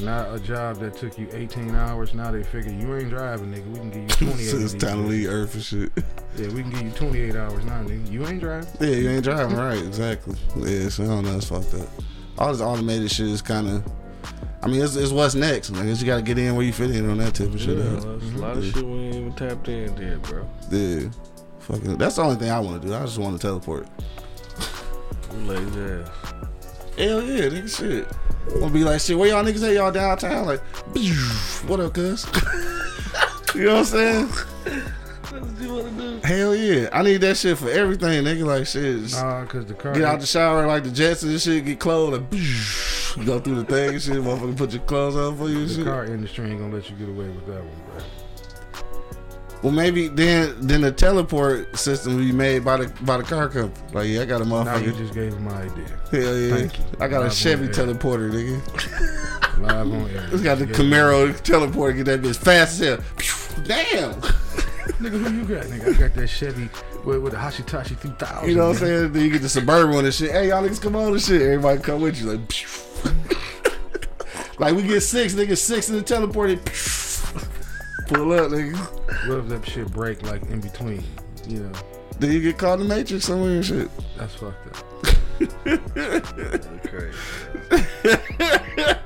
now 0.00 0.32
a 0.32 0.38
job 0.38 0.78
that 0.78 0.96
took 0.96 1.18
you 1.18 1.28
18 1.32 1.74
hours, 1.74 2.14
now 2.14 2.30
they 2.30 2.42
figure 2.42 2.72
you 2.72 2.94
ain't 2.96 3.10
driving, 3.10 3.52
nigga. 3.52 3.66
We 3.70 3.78
can 3.78 3.90
give 3.90 4.02
you 4.02 4.08
28. 4.32 4.44
So 4.44 4.56
it's 4.58 4.72
these 4.72 4.82
time 4.82 5.02
to 5.02 5.08
leave 5.08 5.28
Earth 5.28 5.54
and 5.54 5.62
shit. 5.62 5.92
Yeah, 6.36 6.48
we 6.48 6.62
can 6.62 6.70
give 6.70 6.82
you 6.82 6.90
28 6.90 7.36
hours 7.36 7.64
now, 7.64 7.82
nigga. 7.82 8.10
You 8.10 8.26
ain't 8.26 8.40
driving. 8.40 8.68
Yeah, 8.80 8.96
you 8.96 9.10
ain't 9.10 9.24
driving 9.24 9.56
right, 9.56 9.78
exactly. 9.78 10.36
Yeah, 10.56 10.88
so 10.88 11.04
I 11.04 11.06
don't 11.06 11.24
know, 11.24 11.36
it's 11.36 11.48
fucked 11.48 11.74
up. 11.74 11.88
All 12.38 12.52
this 12.52 12.60
automated 12.60 13.10
shit 13.10 13.28
is 13.28 13.42
kind 13.42 13.68
of. 13.68 13.92
I 14.62 14.68
mean, 14.68 14.82
it's, 14.82 14.96
it's 14.96 15.12
what's 15.12 15.34
next. 15.34 15.70
Like, 15.70 15.86
you 15.86 16.06
got 16.06 16.16
to 16.16 16.22
get 16.22 16.38
in 16.38 16.56
where 16.56 16.66
you 16.66 16.72
fit 16.72 16.90
in 16.90 17.08
on 17.08 17.18
that 17.18 17.34
type 17.34 17.48
of 17.48 17.60
shit. 17.60 17.78
Yeah, 17.78 17.96
out. 17.96 18.04
a 18.04 18.38
lot 18.38 18.56
of 18.56 18.64
shit 18.64 18.84
we 18.84 18.98
ain't 18.98 19.14
even 19.14 19.32
tapped 19.34 19.68
in 19.68 19.96
yet, 19.96 20.22
bro. 20.22 20.48
Yeah. 20.70 21.08
Fucking, 21.60 21.96
that's 21.98 22.16
the 22.16 22.22
only 22.22 22.36
thing 22.36 22.50
I 22.50 22.60
want 22.60 22.82
to 22.82 22.88
do. 22.88 22.94
I 22.94 23.00
just 23.00 23.18
want 23.18 23.40
to 23.40 23.46
teleport. 23.46 23.86
You 25.32 25.38
lazy 25.46 25.80
ass. 25.80 26.10
Hell 26.98 27.22
yeah, 27.22 27.48
nigga, 27.48 27.76
shit. 27.76 28.08
I'm 28.54 28.60
gonna 28.60 28.72
be 28.72 28.82
like, 28.84 29.00
shit, 29.00 29.18
where 29.18 29.28
y'all 29.28 29.44
niggas 29.44 29.68
at? 29.68 29.74
Y'all 29.74 29.92
downtown? 29.92 30.46
Like, 30.46 30.60
what 31.66 31.80
up, 31.80 31.92
cuz? 31.92 32.24
you 33.54 33.64
know 33.64 33.74
what 33.74 33.78
I'm 33.80 33.84
saying? 33.84 34.26
What 34.28 35.60
you 35.60 35.74
wanna 35.74 35.90
do? 35.90 36.20
Hell 36.26 36.56
yeah. 36.56 36.88
I 36.92 37.02
need 37.02 37.18
that 37.18 37.36
shit 37.36 37.58
for 37.58 37.68
everything, 37.68 38.24
nigga. 38.24 38.46
Like, 38.46 38.66
shit. 38.66 39.12
Uh, 39.14 39.44
cause 39.44 39.66
the 39.66 39.74
car. 39.74 39.92
get 39.92 40.04
out 40.04 40.20
the 40.20 40.26
shower 40.26 40.66
like 40.66 40.84
the 40.84 40.88
Jetsons 40.90 41.30
and 41.32 41.40
shit, 41.40 41.64
get 41.66 41.78
clothes, 41.80 42.22
you 43.16 43.24
go 43.26 43.40
through 43.40 43.56
the 43.56 43.64
thing 43.64 43.90
and 43.90 44.02
shit, 44.02 44.14
motherfucker 44.14 44.56
put 44.56 44.72
your 44.72 44.82
clothes 44.84 45.16
on 45.16 45.36
for 45.36 45.50
you 45.50 45.58
and 45.58 45.68
the 45.68 45.74
shit. 45.74 45.84
car 45.84 46.06
industry 46.06 46.50
ain't 46.50 46.60
gonna 46.60 46.74
let 46.74 46.88
you 46.88 46.96
get 46.96 47.08
away 47.10 47.28
with 47.28 47.46
that 47.46 47.62
one. 47.62 47.85
Well, 49.62 49.72
maybe 49.72 50.08
then 50.08 50.54
then 50.60 50.82
the 50.82 50.92
teleport 50.92 51.76
system 51.76 52.16
will 52.16 52.24
be 52.24 52.32
made 52.32 52.64
by 52.64 52.76
the 52.76 52.92
by 53.04 53.16
the 53.16 53.22
car 53.24 53.48
company. 53.48 53.84
Like, 53.92 54.08
yeah, 54.08 54.22
I 54.22 54.24
got 54.26 54.42
a 54.42 54.44
Now 54.44 54.76
you 54.76 54.92
motherfucker. 54.92 54.98
just 54.98 55.14
gave 55.14 55.32
him 55.32 55.44
my 55.44 55.62
idea. 55.62 55.86
Hell 56.10 56.38
yeah. 56.38 56.54
Thank 56.56 56.78
you. 56.78 56.84
I 57.00 57.08
got 57.08 57.16
a 57.16 57.20
Live 57.20 57.30
on 57.30 57.32
Chevy 57.36 57.68
teleporter, 57.68 58.30
nigga. 58.30 59.62
Live 59.62 59.92
on 59.92 60.10
air. 60.10 60.28
It's 60.30 60.42
got 60.42 60.58
the 60.58 60.66
Camaro 60.66 61.32
teleporter, 61.40 61.96
get 61.96 62.04
that 62.06 62.22
bitch 62.22 62.36
fast 62.36 62.80
as 62.80 62.86
hell. 62.86 62.98
Damn. 63.64 64.12
Nigga, 65.00 65.18
who 65.20 65.34
you 65.34 65.44
got, 65.44 65.64
nigga? 65.66 65.94
I 65.94 65.98
got 65.98 66.14
that 66.14 66.28
Chevy 66.28 66.68
with, 67.04 67.22
with 67.22 67.32
the 67.32 67.38
Hashitashi 67.38 67.96
3000. 67.98 68.48
You 68.48 68.54
know 68.56 68.68
what 68.68 68.76
I'm 68.76 68.86
saying? 68.86 69.12
Then 69.12 69.22
you 69.24 69.30
get 69.30 69.42
the 69.42 69.48
suburban 69.48 69.94
one 69.94 70.04
and 70.04 70.14
shit. 70.14 70.30
Hey, 70.30 70.48
y'all 70.48 70.62
niggas 70.62 70.80
come 70.80 70.94
on 70.96 71.12
and 71.12 71.20
shit. 71.20 71.42
Everybody 71.42 71.80
come 71.80 72.00
with 72.02 72.20
you. 72.20 72.32
Like, 72.32 72.40
like 74.60 74.74
we 74.76 74.82
get 74.82 75.00
six, 75.00 75.34
nigga, 75.34 75.56
six 75.56 75.88
in 75.88 75.96
the 75.96 76.02
teleporter. 76.02 76.60
Pull 78.06 78.32
up, 78.32 78.50
nigga. 78.50 78.76
What 79.28 79.38
if 79.38 79.48
that 79.48 79.66
shit 79.68 79.90
break 79.92 80.22
like 80.22 80.42
in 80.44 80.60
between? 80.60 81.02
You 81.48 81.60
know, 81.60 81.72
Then 82.18 82.32
you 82.32 82.40
get 82.40 82.58
caught 82.58 82.80
in 82.80 82.88
the 82.88 82.94
Matrix 82.94 83.24
somewhere 83.26 83.56
and 83.56 83.64
shit. 83.64 83.90
that's 84.16 84.34
fucked 84.34 84.66
up. 84.68 84.84
Okay. 85.96 87.10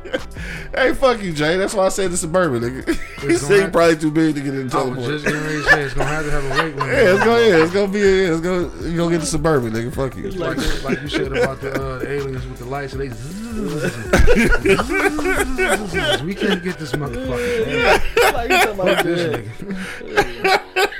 Hey, 0.72 0.94
fuck 0.94 1.20
you, 1.20 1.32
Jay. 1.32 1.56
That's 1.56 1.74
why 1.74 1.86
I 1.86 1.88
said 1.88 2.10
the 2.12 2.16
suburban, 2.16 2.62
nigga. 2.62 2.86
he 3.20 3.26
It's 3.28 3.42
said 3.42 3.52
he 3.54 3.58
gonna- 3.60 3.72
probably 3.72 3.96
too 3.96 4.10
big 4.10 4.34
to 4.36 4.40
get 4.40 4.54
in 4.54 4.68
the 4.68 4.78
I 4.78 4.82
was 4.84 4.98
teleporter. 4.98 5.10
just 5.10 5.24
getting 5.24 5.40
ready 5.42 5.56
to 5.58 5.62
say 5.64 5.82
it's 5.82 5.94
gonna 5.94 6.08
have 6.08 6.24
to 6.24 6.30
have 6.30 6.44
a 6.44 6.48
weight 6.50 6.76
limit. 6.76 6.86
Yeah, 6.94 7.12
it's 7.14 7.24
gonna, 7.24 7.40
yeah, 7.42 7.62
it's 7.64 7.72
gonna 7.72 7.92
be, 7.92 7.98
yeah, 7.98 8.32
it's 8.32 8.40
gonna, 8.40 8.88
you 8.88 8.96
gonna 8.96 9.10
get 9.10 9.20
the 9.20 9.26
suburban, 9.26 9.72
nigga. 9.72 9.92
Fuck 9.92 10.16
you. 10.16 10.30
Like, 10.30 10.56
like 10.84 11.02
you 11.02 11.08
said 11.08 11.32
about 11.36 11.60
the, 11.60 11.72
uh, 11.74 11.98
the 11.98 12.10
aliens 12.10 12.46
with 12.46 12.58
the 12.58 12.64
lights, 12.66 12.92
and 12.94 13.02
they. 13.02 13.08
we 16.24 16.34
can't 16.34 16.62
get 16.62 16.78
this 16.78 16.92
motherfucker. 16.92 17.66
man. 17.66 18.00
like 18.34 18.50
you 18.50 18.58
talking 18.58 19.06
this 19.06 19.36
nigga. 19.36 19.50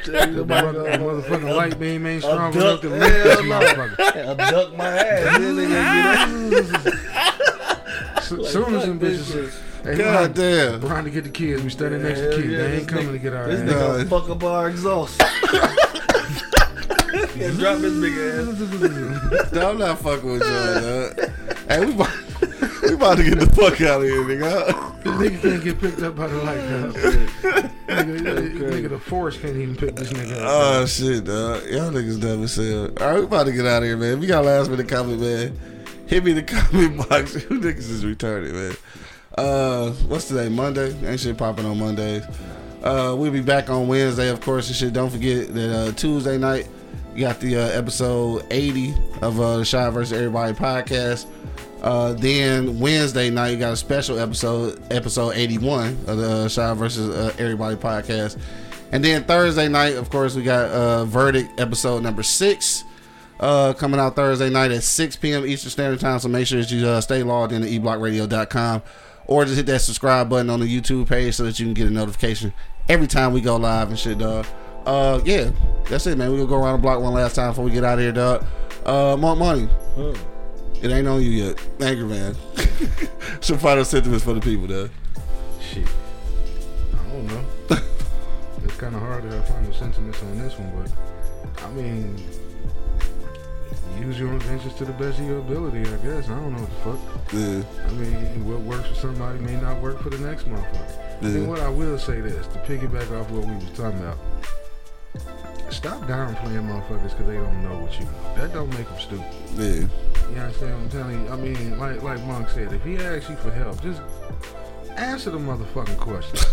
Tell 0.05 0.33
The 0.35 0.45
mother- 0.45 0.99
motherfucking 0.99 1.57
light 1.57 1.79
beam 1.79 2.07
ain't 2.07 2.23
strong 2.23 2.53
duck- 2.53 2.63
enough 2.63 2.81
to 2.83 2.89
lift 2.89 3.25
this 3.25 3.41
motherfucker. 3.41 4.01
I 4.41 4.51
duck 4.51 4.77
my 4.77 4.85
ass. 4.87 5.39
Then 5.39 5.57
they 5.57 5.67
gonna 5.69 6.51
get 6.51 6.75
up. 6.75 6.87
As 8.17 8.25
soon 8.53 8.75
as 8.75 8.85
them 8.87 8.99
Fuck 9.01 9.09
bitches, 9.09 9.33
this 9.33 9.61
Hey, 9.83 9.97
God 9.97 10.15
Ron, 10.15 10.33
damn. 10.33 10.81
Ron 10.83 11.05
to 11.05 11.11
get 11.11 11.25
the 11.25 11.31
kids. 11.31 11.63
We 11.63 11.71
standing 11.71 12.03
next 12.03 12.21
to 12.21 12.27
Hell 12.31 12.37
kids. 12.37 12.49
yeah, 12.53 12.59
they 12.59 12.77
ain't 12.79 12.89
coming 12.89 13.07
nigga- 13.07 13.13
to 13.13 13.19
get 13.19 13.33
our 13.35 13.47
This 13.49 13.61
ass. 13.61 13.69
nigga 13.71 14.11
Nah. 14.11 14.21
fuck 14.21 14.29
up 14.31 14.45
our 14.45 14.69
exhaust. 14.69 15.21
yeah, 17.37 17.51
drop 17.53 17.79
his 17.79 17.95
big 18.01 18.15
ass. 18.19 19.53
No, 19.53 19.71
I'm 19.71 19.79
not 19.79 19.99
fucking 20.01 20.33
with 20.33 20.43
you, 20.43 20.49
dog. 20.49 21.15
Hey, 21.69 21.85
we 21.87 21.93
about, 21.95 22.11
we 22.83 22.95
about 22.95 23.19
to 23.19 23.25
get 23.25 23.39
the 23.39 23.47
fuck 23.47 23.81
out 23.81 24.03
of 24.03 24.09
here, 24.09 24.23
nigga. 24.25 25.03
This 25.03 25.15
nigga 25.15 25.43
can't 25.43 25.65
get 25.65 25.81
picked 25.81 26.03
up 26.03 26.17
by 26.17 26.27
the 26.27 26.37
light, 26.37 26.69
dog. 26.69 26.95
nigga, 27.89 28.71
nigga, 28.71 28.89
the 28.89 28.99
force 28.99 29.39
can't 29.39 29.57
even 29.57 29.77
pick 29.77 29.97
this 29.97 30.13
nigga 30.13 30.41
up. 30.41 30.47
Oh 30.47 30.87
shit, 30.87 31.25
dog. 31.25 31.65
Y'all 31.67 31.91
niggas 31.91 32.21
dumb 32.21 32.43
as 32.45 32.57
hell. 32.57 32.91
All 33.01 33.13
right, 33.13 33.21
we 33.21 33.25
about 33.25 33.45
to 33.47 33.53
get 33.53 33.67
out 33.67 33.83
of 33.83 33.89
here, 33.89 33.97
man. 33.97 34.19
If 34.19 34.23
you 34.23 34.29
got 34.29 34.45
last 34.45 34.71
minute 34.71 34.89
comment, 34.89 35.21
man, 35.21 35.59
hit 36.07 36.25
me 36.25 36.33
in 36.33 36.37
the 36.39 36.43
comment 36.71 37.09
box. 37.09 37.35
Who 37.45 37.61
niggas 37.61 37.91
is 37.91 38.05
retarded, 38.05 38.53
man? 38.53 38.77
Uh, 39.37 39.91
what's 40.09 40.29
today? 40.29 40.49
Monday. 40.49 40.95
Ain't 41.07 41.21
shit 41.21 41.39
popping 41.39 41.65
on 41.65 41.79
Mondays. 41.79 42.25
Uh, 42.83 43.15
we'll 43.17 43.31
be 43.31 43.41
back 43.41 43.71
on 43.71 43.89
Wednesday, 43.89 44.29
of 44.29 44.41
course. 44.41 44.69
And 44.69 44.77
shit. 44.77 44.93
Don't 44.93 45.11
forget 45.11 45.55
that 45.55 45.75
uh, 45.75 45.93
Tuesday 45.93 46.37
night 46.39 46.69
you 47.15 47.21
got 47.21 47.41
the 47.41 47.57
uh, 47.57 47.61
episode 47.69 48.47
80 48.51 48.95
of 49.23 49.41
uh, 49.41 49.59
the 49.59 49.65
Shy 49.65 49.89
versus 49.91 50.13
Everybody 50.13 50.53
podcast. 50.53 51.27
Uh, 51.83 52.13
then 52.13 52.79
Wednesday 52.79 53.31
night 53.31 53.51
you 53.51 53.57
got 53.57 53.73
a 53.73 53.77
special 53.77 54.19
episode, 54.19 54.81
episode 54.93 55.33
81 55.35 55.99
of 56.07 56.17
the 56.19 56.31
uh, 56.31 56.49
Shy 56.49 56.75
versus 56.75 57.09
uh, 57.09 57.35
Everybody 57.39 57.77
podcast. 57.77 58.39
And 58.93 59.05
then 59.05 59.25
Thursday 59.25 59.69
night, 59.69 59.95
of 59.95 60.11
course, 60.11 60.35
we 60.35 60.43
got 60.43 60.71
uh, 60.71 61.05
Verdict 61.05 61.61
episode 61.61 62.03
number 62.03 62.23
six 62.23 62.85
uh, 63.41 63.73
coming 63.73 63.99
out 63.99 64.15
Thursday 64.17 64.51
night 64.51 64.71
at 64.71 64.83
6 64.83 65.17
p.m. 65.17 65.47
Eastern 65.47 65.71
Standard 65.71 66.01
Time. 66.01 66.19
So 66.19 66.29
make 66.29 66.47
sure 66.47 66.61
that 66.61 66.71
you 66.71 66.87
uh, 66.87 67.01
stay 67.01 67.23
logged 67.23 67.53
in 67.53 67.63
to 67.63 67.69
eblockradio.com 67.69 68.83
or 69.27 69.45
just 69.45 69.57
hit 69.57 69.67
that 69.67 69.81
subscribe 69.81 70.29
button 70.29 70.51
on 70.51 70.61
the 70.61 70.67
YouTube 70.67 71.09
page 71.09 71.35
so 71.35 71.45
that 71.45 71.59
you 71.59 71.67
can 71.67 71.75
get 71.75 71.87
a 71.87 71.91
notification 71.91 72.53
every 72.89 73.07
time 73.07 73.33
we 73.33 73.41
go 73.41 73.57
live 73.57 73.89
and 73.89 73.99
shit, 73.99 74.19
dog. 74.19 74.45
Uh, 74.45 74.49
yeah, 74.87 75.51
that's 75.89 76.07
it, 76.07 76.17
man. 76.19 76.31
We're 76.31 76.39
gonna 76.39 76.49
go 76.49 76.57
around 76.63 76.79
the 76.79 76.83
block 76.83 77.01
one 77.01 77.13
last 77.15 77.35
time 77.37 77.51
before 77.51 77.65
we 77.65 77.71
get 77.71 77.85
out 77.85 77.95
of 77.99 78.01
here, 78.01 78.13
dog. 78.13 78.45
Uh, 78.85 79.17
Mark 79.19 79.39
Money. 79.39 79.69
It 80.83 80.91
ain't 80.91 81.07
on 81.07 81.21
you 81.23 81.31
yet. 81.31 81.59
Angry 81.81 82.07
man. 82.07 82.35
Some 83.41 83.59
final 83.59 83.85
sentiments 83.85 84.25
for 84.25 84.33
the 84.33 84.41
people, 84.41 84.67
dog. 84.67 84.91
Shit. 85.61 85.87
I 86.95 87.09
don't 87.13 87.27
know. 87.27 87.45
it's 88.65 88.77
kind 88.77 88.95
of 88.95 89.03
hard 89.03 89.23
to 89.25 89.43
find 89.43 89.67
the 89.67 89.75
sentiments 89.75 90.23
on 90.23 90.39
this 90.39 90.59
one, 90.59 90.73
but 91.55 91.63
I 91.65 91.71
mean, 91.73 92.17
use 94.01 94.19
your 94.19 94.33
inventions 94.33 94.73
to 94.75 94.87
the 94.87 94.93
best 94.93 95.19
of 95.19 95.27
your 95.27 95.39
ability, 95.41 95.81
I 95.81 95.97
guess. 95.99 96.29
I 96.31 96.35
don't 96.37 96.53
know 96.57 96.63
what 96.63 96.99
the 96.99 96.99
fuck. 96.99 97.33
Yeah. 97.35 97.87
I 97.87 97.93
mean, 97.93 98.49
what 98.49 98.61
works 98.61 98.89
for 98.89 98.95
somebody 98.95 99.39
may 99.41 99.57
not 99.61 99.83
work 99.83 100.01
for 100.03 100.09
the 100.09 100.19
next 100.19 100.49
motherfucker. 100.49 100.99
I 101.23 101.27
Yeah. 101.27 101.29
mean, 101.29 101.47
what 101.49 101.61
I 101.61 101.69
will 101.69 101.99
say 101.99 102.23
this, 102.23 102.47
to 102.47 102.59
piggyback 102.61 103.11
off 103.21 103.31
what 103.31 103.45
we 103.45 103.55
was 103.57 103.65
talking 103.77 103.99
about, 104.01 104.17
stop 105.71 106.01
downplaying 106.03 106.67
motherfuckers 106.67 107.11
because 107.11 107.27
they 107.27 107.35
don't 107.37 107.63
know 107.63 107.79
what 107.79 107.99
you 107.99 108.05
know. 108.07 108.35
That 108.37 108.53
don't 108.53 108.71
make 108.71 108.89
them 108.89 108.99
stupid. 108.99 109.25
Yeah. 109.57 109.89
You 110.33 110.37
understand 110.37 110.51
what 110.51 110.51
I'm 110.51 110.55
saying? 110.59 110.73
I'm 110.75 110.89
telling 110.91 111.25
you? 111.27 111.31
I 111.33 111.37
mean, 111.37 111.79
like 111.79 112.03
like 112.03 112.23
Monk 112.25 112.49
said, 112.51 112.73
if 112.73 112.83
he 112.85 112.97
asks 112.99 113.29
you 113.31 113.37
for 113.37 113.51
help, 113.51 113.81
just 113.83 114.01
answer 114.97 115.31
the 115.31 115.39
motherfucking 115.39 115.97
question. 115.99 116.39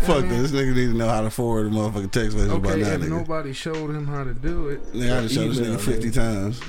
Fuck 0.00 0.24
mean- 0.24 0.42
this. 0.42 0.52
Nigga 0.52 0.74
need 0.74 0.86
to 0.92 0.94
know 0.94 1.08
how 1.08 1.20
to 1.22 1.30
forward 1.30 1.66
a 1.66 1.70
motherfucking 1.70 2.10
text 2.12 2.36
message 2.36 2.62
by 2.62 2.70
Okay, 2.70 2.80
now, 2.82 2.88
if 2.92 3.00
nigga. 3.02 3.08
nobody 3.10 3.52
showed 3.52 3.90
him 3.90 4.06
how 4.06 4.24
to 4.24 4.32
do 4.34 4.68
it, 4.68 4.92
they 4.92 5.06
I 5.10 5.20
done 5.20 5.28
showed 5.28 5.50
this 5.50 5.58
nigga 5.58 5.80
50 5.80 6.08
nigga. 6.10 6.14
times. 6.14 6.60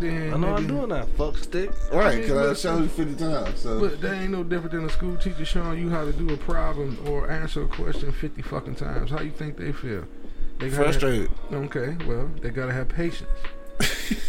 Then 0.00 0.34
I 0.34 0.36
know 0.36 0.54
I'm 0.54 0.66
doing 0.66 0.88
that. 0.90 1.08
Fuck 1.16 1.36
stick. 1.38 1.70
Right, 1.92 2.20
because 2.20 2.36
I 2.36 2.44
listen. 2.46 2.70
showed 2.76 2.82
you 2.82 2.88
50 3.06 3.24
times. 3.24 3.60
So. 3.60 3.80
But 3.80 4.00
that 4.00 4.14
ain't 4.14 4.30
no 4.32 4.42
different 4.44 4.72
than 4.72 4.84
a 4.84 4.88
school 4.90 5.16
teacher 5.16 5.44
showing 5.44 5.78
you 5.80 5.90
how 5.90 6.04
to 6.04 6.12
do 6.12 6.32
a 6.32 6.36
problem 6.36 6.98
or 7.08 7.30
answer 7.30 7.62
a 7.64 7.68
question 7.68 8.12
50 8.12 8.42
fucking 8.42 8.74
times. 8.76 9.10
How 9.10 9.20
you 9.20 9.30
think 9.30 9.56
they 9.56 9.72
feel? 9.72 10.04
They 10.58 10.70
gotta- 10.70 10.82
Frustrated. 10.84 11.30
Okay, 11.52 11.96
well, 12.06 12.30
they 12.40 12.50
gotta 12.50 12.72
have 12.72 12.88
patience. 12.88 13.28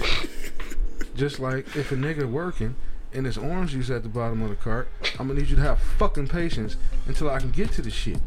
Just 1.16 1.40
like 1.40 1.76
if 1.76 1.92
a 1.92 1.96
nigga 1.96 2.30
working 2.30 2.76
and 3.14 3.26
there's 3.26 3.38
orange 3.38 3.72
juice 3.72 3.90
at 3.90 4.04
the 4.04 4.10
bottom 4.10 4.42
of 4.42 4.50
the 4.50 4.56
cart, 4.56 4.90
I'm 5.20 5.28
gonna 5.28 5.40
need 5.40 5.50
you 5.50 5.56
to 5.56 5.62
have 5.62 5.80
fucking 5.80 6.28
patience 6.28 6.76
until 7.08 7.30
I 7.30 7.40
can 7.40 7.52
get 7.52 7.72
to 7.74 7.82
the 7.82 7.90
shit. 7.92 8.20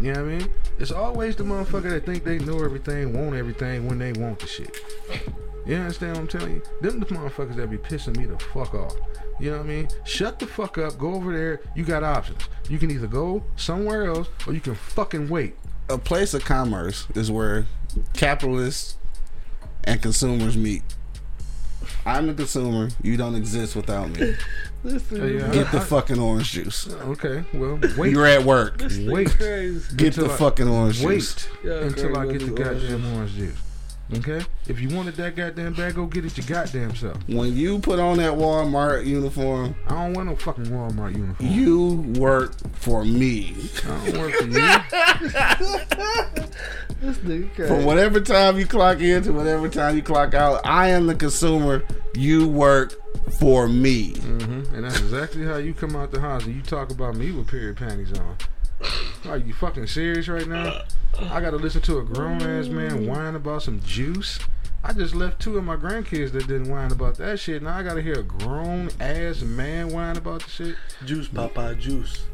You 0.00 0.12
know 0.12 0.22
what 0.24 0.30
I 0.32 0.38
mean? 0.38 0.50
It's 0.78 0.92
always 0.92 1.36
the 1.36 1.42
motherfucker 1.44 1.90
that 1.90 2.06
think 2.06 2.24
they 2.24 2.38
know 2.38 2.62
everything, 2.64 3.12
want 3.12 3.34
everything 3.34 3.86
when 3.86 3.98
they 3.98 4.12
want 4.12 4.38
the 4.38 4.46
shit. 4.46 4.78
You 5.66 5.76
understand 5.76 6.12
what 6.14 6.20
I'm 6.22 6.28
telling 6.28 6.54
you? 6.54 6.62
Them 6.80 7.00
the 7.00 7.06
motherfuckers 7.06 7.56
that 7.56 7.70
be 7.70 7.76
pissing 7.76 8.16
me 8.16 8.24
the 8.26 8.38
fuck 8.38 8.74
off. 8.74 8.94
You 9.38 9.50
know 9.50 9.58
what 9.58 9.66
I 9.66 9.68
mean? 9.68 9.88
Shut 10.04 10.38
the 10.38 10.46
fuck 10.46 10.78
up, 10.78 10.98
go 10.98 11.14
over 11.14 11.32
there. 11.32 11.60
You 11.74 11.84
got 11.84 12.02
options. 12.02 12.40
You 12.68 12.78
can 12.78 12.90
either 12.90 13.06
go 13.06 13.42
somewhere 13.56 14.06
else 14.06 14.28
or 14.46 14.52
you 14.54 14.60
can 14.60 14.74
fucking 14.74 15.28
wait. 15.28 15.54
a 15.88 15.98
place 15.98 16.34
of 16.34 16.44
commerce 16.44 17.06
is 17.14 17.30
where 17.30 17.66
capitalists 18.14 18.96
and 19.84 20.00
consumers 20.00 20.56
meet. 20.56 20.82
I'm 22.06 22.26
the 22.28 22.34
consumer. 22.34 22.88
You 23.02 23.16
don't 23.16 23.34
exist 23.34 23.76
without 23.76 24.10
me. 24.10 24.34
Hey, 24.82 25.38
uh, 25.38 25.52
Get 25.52 25.70
the 25.72 25.76
I- 25.76 25.80
fucking 25.84 26.18
orange 26.18 26.52
juice. 26.52 26.88
Okay, 26.90 27.44
well, 27.52 27.78
wait. 27.98 28.12
You're 28.12 28.24
at 28.24 28.42
work. 28.44 28.80
Wait. 29.00 29.28
Crazy. 29.28 29.94
Get 29.94 30.06
Until 30.16 30.28
the 30.28 30.32
I- 30.32 30.36
fucking 30.38 30.68
orange 30.68 31.04
Wait 31.04 31.16
juice. 31.16 31.48
Yeah, 31.62 31.72
until 31.80 32.16
I 32.16 32.24
get 32.32 32.38
the 32.40 32.50
goddamn 32.52 33.14
orange 33.14 33.34
juice. 33.34 33.58
Okay? 34.14 34.44
If 34.66 34.80
you 34.80 34.88
wanted 34.94 35.14
that 35.16 35.36
goddamn 35.36 35.74
bag, 35.74 35.94
go 35.94 36.06
get 36.06 36.24
it 36.24 36.36
your 36.36 36.46
goddamn 36.46 36.94
self. 36.96 37.16
When 37.28 37.54
you 37.56 37.78
put 37.78 37.98
on 38.00 38.16
that 38.18 38.32
Walmart 38.32 39.06
uniform, 39.06 39.74
I 39.86 39.90
don't 39.90 40.14
want 40.14 40.28
no 40.28 40.34
fucking 40.36 40.66
Walmart 40.66 41.16
uniform. 41.16 41.48
you 41.48 42.20
work 42.20 42.54
for 42.74 43.04
me. 43.04 43.54
I 43.86 44.10
don't 44.10 44.18
work 44.18 44.32
for 44.34 44.46
you. 44.46 44.68
This 47.00 47.16
nigga 47.18 47.54
crazy. 47.54 47.74
From 47.74 47.84
whatever 47.86 48.20
time 48.20 48.58
you 48.58 48.66
clock 48.66 49.00
in 49.00 49.22
to 49.22 49.32
whatever 49.32 49.70
time 49.70 49.96
you 49.96 50.02
clock 50.02 50.34
out, 50.34 50.60
I 50.66 50.88
am 50.88 51.06
the 51.06 51.14
consumer. 51.14 51.82
You 52.14 52.46
work 52.46 52.92
for 53.38 53.66
me. 53.68 54.16
hmm 54.18 54.64
And 54.74 54.84
that's 54.84 55.00
exactly 55.00 55.46
how 55.46 55.56
you 55.56 55.72
come 55.72 55.96
out 55.96 56.10
the 56.10 56.20
house 56.20 56.44
and 56.44 56.54
you 56.54 56.60
talk 56.60 56.90
about 56.90 57.14
me 57.16 57.32
with 57.32 57.46
period 57.48 57.78
panties 57.78 58.12
on. 58.18 58.36
Are 59.26 59.36
you 59.36 59.52
fucking 59.52 59.86
serious 59.86 60.28
right 60.28 60.46
now? 60.46 60.82
I 61.18 61.40
gotta 61.40 61.56
listen 61.56 61.82
to 61.82 61.98
a 61.98 62.04
grown 62.04 62.42
ass 62.42 62.68
man 62.68 63.06
whine 63.06 63.34
about 63.34 63.62
some 63.62 63.80
juice. 63.80 64.38
I 64.82 64.94
just 64.94 65.14
left 65.14 65.40
two 65.40 65.58
of 65.58 65.64
my 65.64 65.76
grandkids 65.76 66.32
that 66.32 66.46
didn't 66.46 66.70
whine 66.70 66.90
about 66.90 67.16
that 67.18 67.38
shit. 67.38 67.62
Now 67.62 67.76
I 67.76 67.82
gotta 67.82 68.00
hear 68.00 68.20
a 68.20 68.22
grown 68.22 68.88
ass 68.98 69.42
man 69.42 69.88
whine 69.90 70.16
about 70.16 70.42
the 70.42 70.50
shit. 70.50 70.76
Juice, 71.04 71.28
Papa, 71.28 71.74
juice. 71.74 72.24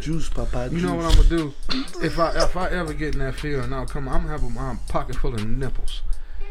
Juice, 0.00 0.28
Papa, 0.28 0.68
You 0.72 0.80
know 0.80 0.94
what 0.96 1.04
I'm 1.04 1.14
gonna 1.16 1.28
do? 1.28 1.54
If 2.02 2.18
I 2.18 2.30
if 2.42 2.56
I 2.56 2.68
ever 2.70 2.92
get 2.92 3.14
in 3.14 3.20
that 3.20 3.36
feeling, 3.36 3.72
I'll 3.72 3.86
come. 3.86 4.08
I'm 4.08 4.26
gonna 4.26 4.38
have 4.38 4.50
my 4.50 4.76
pocket 4.88 5.16
full 5.16 5.34
of 5.34 5.46
nipples, 5.46 6.02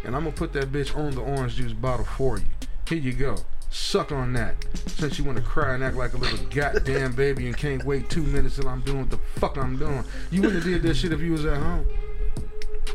and 0.05 0.15
I'm 0.15 0.23
gonna 0.23 0.35
put 0.35 0.53
that 0.53 0.71
bitch 0.71 0.95
on 0.95 1.11
the 1.11 1.21
orange 1.21 1.55
juice 1.55 1.73
bottle 1.73 2.05
for 2.05 2.37
you. 2.37 2.45
Here 2.87 2.97
you 2.97 3.11
go. 3.13 3.35
Suck 3.69 4.11
on 4.11 4.33
that. 4.33 4.55
Since 4.87 5.17
you 5.19 5.25
want 5.25 5.37
to 5.37 5.43
cry 5.43 5.73
and 5.75 5.83
act 5.83 5.95
like 5.95 6.13
a 6.13 6.17
little 6.17 6.39
goddamn 6.47 7.13
baby 7.13 7.47
and 7.47 7.57
can't 7.57 7.83
wait 7.83 8.09
two 8.09 8.23
minutes 8.23 8.55
till 8.55 8.67
I'm 8.67 8.81
doing 8.81 8.99
what 9.01 9.09
the 9.11 9.19
fuck 9.39 9.57
I'm 9.57 9.77
doing. 9.77 10.03
You 10.31 10.41
wouldn't 10.41 10.63
have 10.63 10.71
did 10.71 10.83
that 10.83 10.95
shit 10.95 11.11
if 11.11 11.19
you 11.19 11.33
was 11.33 11.45
at 11.45 11.57
home. 11.57 11.85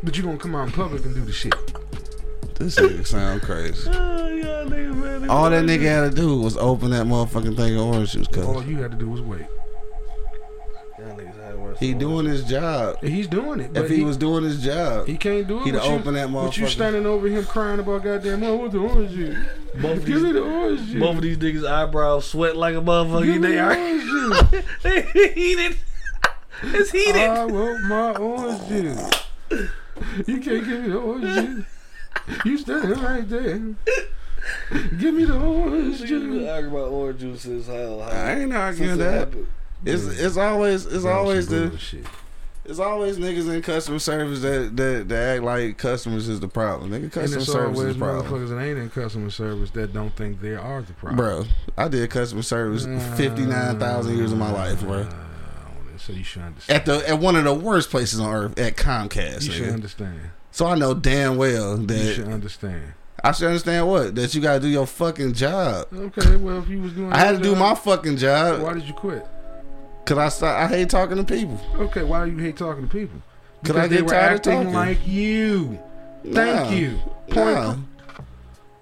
But 0.01 0.17
you 0.17 0.23
gonna 0.23 0.37
come 0.37 0.55
out 0.55 0.67
in 0.67 0.73
public 0.73 1.05
and 1.05 1.13
do 1.13 1.21
the 1.21 1.31
shit. 1.31 1.53
This 2.55 2.75
nigga 2.75 3.05
sound 3.05 3.41
crazy. 3.41 3.89
Oh, 4.13 4.27
yeah, 4.27 4.63
nigga, 4.65 4.95
man. 4.95 5.29
All 5.29 5.49
that 5.49 5.63
nigga 5.63 5.83
had 5.83 6.11
to 6.11 6.15
do 6.15 6.37
was 6.39 6.57
open 6.57 6.91
that 6.91 7.05
motherfucking 7.05 7.55
thing 7.55 7.75
of 7.75 7.81
orange 7.85 8.13
juice. 8.13 8.27
All 8.37 8.63
you 8.63 8.81
had 8.81 8.91
to 8.91 8.97
do 8.97 9.09
was 9.09 9.21
wait. 9.21 9.45
Y'all 11.81 11.89
niggas 11.89 11.89
had 11.89 11.89
worse 11.89 11.89
he 11.89 11.93
doing 11.93 12.25
his 12.25 12.43
job. 12.45 13.01
He's 13.03 13.27
doing 13.27 13.59
it. 13.59 13.77
If 13.77 13.89
he 13.89 14.03
was 14.03 14.17
doing 14.17 14.43
his 14.43 14.63
job, 14.63 15.07
he 15.07 15.17
can't 15.17 15.47
do 15.47 15.59
it. 15.61 15.65
he'd 15.65 15.73
with 15.75 15.83
you- 15.83 15.89
open 15.91 16.13
that 16.15 16.31
But 16.31 16.57
you 16.57 16.67
standing 16.67 17.05
over 17.05 17.27
him 17.27 17.45
crying 17.45 17.79
about 17.79 18.03
goddamn, 18.03 18.43
oh, 18.43 18.55
what's 18.55 18.73
the 18.73 18.79
orange 18.79 19.11
juice? 19.11 19.37
Both 19.81 19.97
of 19.97 20.05
Give 20.05 20.21
me 20.21 20.31
the 20.31 20.41
orange 20.43 20.85
juice. 20.87 20.99
both 20.99 21.15
of 21.17 21.21
these 21.23 21.37
niggas' 21.37 21.67
eyebrows 21.69 22.25
sweat 22.25 22.55
like 22.55 22.75
a 22.75 22.81
motherfucker. 22.81 23.25
Give 23.25 23.41
me 23.41 23.47
They 23.47 23.53
the 23.55 23.59
are 23.59 23.75
orange 23.75 24.03
juice. 25.13 25.33
heated. 25.33 25.77
It's 26.63 26.91
heated. 26.91 27.15
I 27.21 27.45
want 27.45 27.83
my 27.85 28.11
orange 28.13 28.67
juice. 28.67 29.09
You 30.27 30.39
can't 30.39 30.65
give 30.65 30.81
me 30.83 30.89
the 30.89 30.97
orange 30.97 31.25
juice. 31.25 31.65
You 32.45 32.57
standing 32.57 33.01
right 33.03 33.27
there. 33.27 33.59
Give 34.97 35.13
me 35.13 35.25
the 35.25 35.37
orange 35.39 35.99
juice. 35.99 36.09
You 36.09 36.19
juice. 36.39 36.49
argue 36.49 36.69
about 36.69 36.91
orange 36.91 37.19
juice 37.19 37.45
is 37.45 37.67
hell. 37.67 38.01
I 38.01 38.33
ain't 38.35 38.53
arguing 38.53 38.89
Since 38.91 38.99
that. 38.99 39.13
happened. 39.13 39.47
It's 39.85 40.03
it's 40.05 40.37
always 40.37 40.85
it's 40.85 41.05
always 41.05 41.47
the 41.47 41.77
shit. 41.77 42.05
it's 42.65 42.79
always 42.79 43.17
niggas 43.17 43.53
in 43.53 43.61
customer 43.61 43.99
service 43.99 44.41
that 44.41 44.75
that, 44.77 45.09
that 45.09 45.35
act 45.35 45.43
like 45.43 45.77
customers 45.77 46.29
is 46.29 46.39
the 46.39 46.47
problem. 46.47 46.91
Nigga, 46.91 47.11
customer 47.11 47.43
service 47.43 47.79
is 47.79 47.93
the 47.95 47.99
problem. 47.99 48.25
motherfuckers 48.25 48.49
that 48.49 48.59
ain't 48.61 48.79
in 48.79 48.89
customer 48.89 49.29
service 49.29 49.69
that 49.71 49.93
don't 49.93 50.15
think 50.15 50.41
they 50.41 50.55
are 50.55 50.81
the 50.81 50.93
problem. 50.93 51.17
Bro, 51.17 51.45
I 51.77 51.87
did 51.87 52.09
customer 52.09 52.43
service 52.43 52.85
fifty 53.17 53.45
nine 53.45 53.79
thousand 53.79 54.17
years 54.17 54.31
of 54.31 54.37
my 54.37 54.51
life, 54.51 54.81
bro. 54.81 55.01
Uh, 55.01 55.13
So 55.97 56.11
you 56.13 56.23
should 56.23 56.41
understand. 56.41 56.79
At 56.79 56.85
the 56.85 57.09
at 57.09 57.19
one 57.19 57.35
of 57.35 57.43
the 57.43 57.53
worst 57.53 57.89
places 57.89 58.19
on 58.19 58.33
earth, 58.33 58.59
at 58.59 58.75
Comcast. 58.75 59.43
You 59.45 59.51
should 59.51 59.69
understand. 59.69 60.19
So 60.51 60.65
I 60.65 60.75
know 60.75 60.93
damn 60.93 61.35
well 61.37 61.77
that 61.77 61.97
You 61.97 62.13
should 62.13 62.27
understand. 62.27 62.93
I 63.25 63.31
should 63.31 63.47
understand 63.47 63.87
what 63.87 64.15
that 64.15 64.35
you 64.35 64.41
gotta 64.41 64.59
do 64.59 64.67
your 64.67 64.85
fucking 64.85 65.33
job. 65.33 65.87
Okay, 65.93 66.35
well 66.35 66.59
if 66.59 66.67
you 66.67 66.81
was 66.81 66.91
doing, 66.93 67.11
I 67.13 67.17
had 67.19 67.37
to 67.37 67.41
do 67.41 67.55
my 67.55 67.73
fucking 67.73 68.17
job 68.17 68.61
Why 68.61 68.73
did 68.73 68.83
you 68.83 68.93
quit? 68.93 69.25
Because 70.03 70.17
I 70.17 70.29
start, 70.29 70.59
I 70.59 70.67
hate 70.75 70.89
talking 70.89 71.17
to 71.17 71.23
people. 71.23 71.59
Okay, 71.75 72.03
why 72.03 72.25
do 72.25 72.31
you 72.31 72.37
hate 72.37 72.57
talking 72.57 72.87
to 72.87 72.89
people? 72.89 73.21
Could 73.63 73.77
I 73.77 73.87
Because 73.87 73.89
they 73.89 73.95
get 73.97 74.05
were 74.05 74.11
tired 74.11 74.31
of 74.31 74.35
acting 74.37 74.53
talking? 74.53 74.73
like 74.73 75.07
you. 75.07 75.79
Thank 76.23 76.35
Nah. 76.35 76.69
you. 76.71 76.99
Point. 77.29 77.55
Nah. 77.55 77.75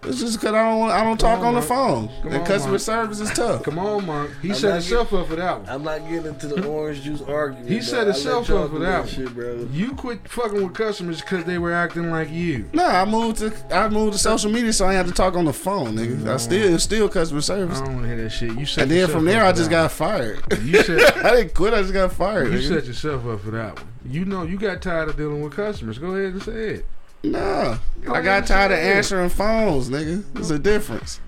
It's 0.04 0.20
just 0.20 0.40
because 0.40 0.54
I 0.56 0.64
don't 0.64 0.90
I 0.90 1.04
don't 1.04 1.20
talk 1.20 1.40
on, 1.42 1.48
on 1.48 1.54
the 1.56 1.62
phone. 1.62 2.08
Come 2.24 2.32
and 2.32 2.42
on, 2.42 2.46
customer 2.46 2.72
Mark. 2.72 2.82
service 2.82 3.20
is 3.20 3.30
tough. 3.32 3.64
Come 3.64 3.78
on, 3.78 4.06
Monk. 4.06 4.32
He 4.42 4.50
I'm 4.50 4.56
set 4.56 4.68
not 4.70 4.74
himself 4.76 5.14
up 5.14 5.28
for 5.28 5.36
that 5.36 5.60
one. 5.60 5.70
I'm 5.70 5.84
not 5.84 6.00
getting 6.10 6.26
into 6.26 6.48
the 6.48 6.66
orange 6.68 7.02
juice 7.04 7.22
argument. 7.22 7.70
He 7.70 7.76
bro. 7.76 7.84
set 7.84 7.94
I 8.00 8.04
let 8.04 8.16
himself 8.16 8.50
up 8.50 8.70
for 8.72 8.78
do 8.80 8.84
that 8.84 9.00
one. 9.02 9.08
shit, 9.08 9.34
bro. 9.36 9.68
You 9.72 9.94
quit 9.94 10.28
fucking 10.28 10.64
with 10.64 10.74
customers 10.74 11.22
because 11.22 11.44
they 11.46 11.58
were 11.60 11.72
acting 11.74 12.10
like 12.10 12.32
you. 12.32 12.68
Nah, 12.74 13.02
I 13.02 13.06
moved 13.06 13.38
to 13.40 13.54
I 13.76 13.90
moved 13.90 14.14
to 14.14 14.20
social 14.20 14.52
media, 14.52 14.74
so 14.74 14.86
I 14.86 14.90
ain't 14.90 14.98
have 14.98 15.08
to 15.08 15.14
talk 15.14 15.36
on 15.36 15.46
the 15.46 15.54
phone, 15.54 15.96
nigga. 15.96 16.28
I 16.28 16.38
still 16.38 16.74
it's 16.74 16.84
still 16.84 17.08
customer 17.08 17.42
service. 17.42 17.80
I 17.80 17.86
don't 17.86 17.94
want 17.96 18.08
to 18.08 18.16
hear 18.16 18.24
that 18.24 18.30
shit. 18.32 18.58
You 18.58 18.66
set 18.66 18.84
And 18.84 18.92
then 18.92 19.08
from 19.08 19.26
there, 19.26 19.46
I 19.46 19.52
just 19.52 19.70
got 19.70 19.92
fired. 19.92 20.42
You 20.64 20.82
said 20.82 21.00
I 21.26 21.36
didn't 21.36 21.54
quit. 21.54 21.74
I 21.76 21.82
just 21.82 21.94
got 21.94 22.12
fired. 22.12 22.52
you 22.52 22.58
nigga. 22.60 22.68
set 22.68 22.86
yourself 22.86 23.26
up 23.28 23.42
for 23.42 23.52
that 23.52 23.76
one. 23.76 23.88
You 24.04 24.26
know 24.26 24.44
you 24.44 24.58
got 24.58 24.82
tired 24.82 25.10
of 25.10 25.18
dealing 25.18 25.42
with 25.44 25.54
customers. 25.56 26.00
Go 26.00 26.16
ahead 26.16 26.34
and 26.34 26.42
say 26.42 26.52
it. 26.70 26.86
Nah, 27.24 27.78
I 28.10 28.22
got 28.22 28.48
tired 28.48 28.72
of 28.72 28.80
answering 28.80 29.30
phones, 29.30 29.90
nigga. 29.90 30.24
There's 30.34 30.52
a 30.52 30.60
difference. 30.60 31.20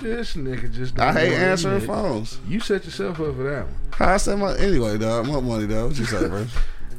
This 0.00 0.34
nigga 0.34 0.72
just. 0.72 0.98
I 0.98 1.12
hate 1.12 1.32
answering 1.32 1.80
phones. 1.80 2.38
You 2.46 2.60
set 2.60 2.84
yourself 2.84 3.20
up 3.20 3.36
for 3.36 3.42
that 3.42 3.64
one. 3.66 3.74
How 3.92 4.14
I 4.14 4.16
set 4.16 4.38
my 4.38 4.56
anyway, 4.56 4.96
dog. 4.96 5.26
My 5.26 5.40
money, 5.40 5.66
dog. 5.66 5.88
What 5.88 5.98
you 5.98 6.04
say, 6.04 6.28
bro? 6.28 6.46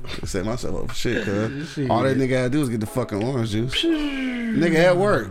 I 0.06 0.26
set 0.26 0.45
myself 0.45 0.84
up 0.84 0.89
for 0.89 0.95
shit, 0.95 1.24
cuz. 1.24 1.78
All 1.89 2.04
that 2.04 2.18
nigga 2.18 2.30
gotta 2.30 2.49
do 2.49 2.62
is 2.62 2.70
get 2.70 2.80
the 2.82 2.86
fucking 2.86 3.24
orange 3.24 3.52
juice. 3.52 3.84
nigga 3.84 4.76
at 4.76 4.97
work. 4.97 5.30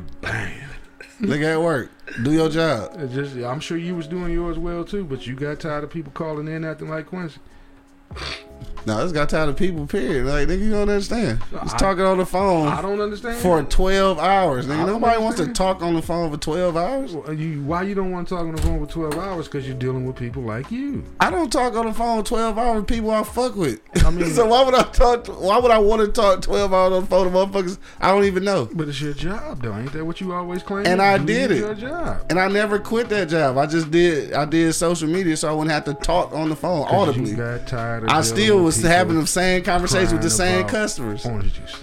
nigga 1.21 1.55
at 1.55 1.61
work. 1.61 1.91
Do 2.25 2.33
your 2.33 2.49
job. 2.49 2.99
It 2.99 3.13
just, 3.13 3.37
I'm 3.37 3.61
sure 3.61 3.77
you 3.77 3.95
was 3.95 4.09
doing 4.09 4.33
yours 4.33 4.59
well 4.59 4.85
too, 4.85 5.05
but 5.05 5.27
you 5.27 5.35
got 5.35 5.61
tired 5.61 5.85
of 5.85 5.91
people 5.91 6.13
calling 6.13 6.49
in 6.49 6.65
acting 6.65 6.89
like 6.89 7.07
Quincy. 7.07 7.39
No, 8.87 8.99
I 8.99 9.03
just 9.03 9.15
got 9.15 9.29
tired 9.29 9.49
of 9.49 9.57
people, 9.57 9.87
period. 9.87 10.27
Like, 10.27 10.49
nigga, 10.49 10.61
you 10.65 10.71
don't 10.71 10.89
understand. 10.89 11.43
He's 11.63 11.75
I- 11.75 11.79
talking 11.79 12.05
on 12.05 12.19
the 12.19 12.27
phone. 12.27 12.69
I 12.69 12.81
don't 12.83 13.01
understand. 13.01 13.37
for 13.39 13.63
12 13.63 14.19
hours, 14.19 14.67
nigga. 14.67 14.87
Nobody 14.87 15.21
wants 15.21 15.39
to 15.39 15.49
talk 15.53 15.83
on 15.83 15.95
the 15.95 16.03
phone 16.03 16.31
for 16.31 16.37
12 16.37 16.77
hours. 16.77 17.13
You, 17.39 17.63
why 17.63 17.83
you 17.83 17.95
don't 17.95 18.11
want 18.11 18.29
to 18.29 18.35
talk 18.35 18.47
on 18.47 18.55
the 18.55 18.63
phone 18.63 18.85
for 18.85 18.91
12 18.91 19.15
hours? 19.19 19.47
Because 19.49 19.67
you're 19.67 19.77
dealing 19.77 20.07
with 20.07 20.17
people 20.17 20.43
like 20.43 20.71
you. 20.71 21.05
I 21.21 21.31
don't 21.31 21.53
talk 21.53 21.75
on 21.75 21.87
the 21.87 21.93
phone 21.95 22.25
12 22.25 22.59
hours 22.59 22.77
with 22.77 22.87
people 22.87 23.11
I 23.11 23.23
fuck 23.23 23.55
with. 23.57 23.81
I 24.05 24.11
mean- 24.11 24.31
so 24.35 24.47
why 24.47 24.63
would 24.65 24.75
I 24.75 24.83
talk? 24.85 25.27
Why 25.27 25.59
would 25.59 25.71
I 25.71 25.79
want 25.79 26.03
to 26.03 26.09
talk 26.11 26.43
12 26.43 26.73
hours 26.73 26.93
on 26.93 27.01
the 27.03 27.07
phone 27.07 27.27
to 27.27 27.31
motherfuckers 27.37 27.79
I 28.01 28.11
don't 28.11 28.25
even 28.25 28.45
know? 28.45 28.69
But 28.73 28.89
it's 28.89 29.01
your 29.01 29.13
job, 29.15 29.63
though. 29.63 29.77
Ain't 29.77 29.93
that 29.93 30.05
what 30.05 30.21
you 30.21 30.33
always 30.33 30.63
claim? 30.63 30.87
And 30.87 31.03
I 31.03 31.19
did 31.19 31.51
it. 31.51 31.59
Your 31.59 31.75
job. 31.75 32.25
And 32.31 32.39
I 32.41 32.49
never 32.49 32.79
quit 32.79 33.09
that 33.11 33.29
job. 33.29 33.59
I 33.59 33.67
just 33.67 33.91
did. 33.91 34.33
I 34.33 34.45
did 34.45 34.73
social 34.75 35.09
media, 35.09 35.37
so 35.37 35.49
I 35.49 35.53
wouldn't 35.53 35.71
have 35.73 35.85
to 35.85 35.95
talk 35.95 36.33
on 36.33 36.49
the 36.49 36.57
phone 36.57 36.87
audibly. 36.89 37.35
Got 37.35 37.67
tired 37.67 38.05
of 38.05 38.11
I 38.11 38.23
still 38.23 38.70
was 38.77 38.83
people 38.83 38.91
having 38.91 39.21
the 39.21 39.27
same 39.27 39.63
conversations 39.63 40.13
with 40.13 40.23
the 40.23 40.31
same 40.31 40.67
customers. 40.67 41.25
Orange 41.27 41.55
juice. 41.55 41.83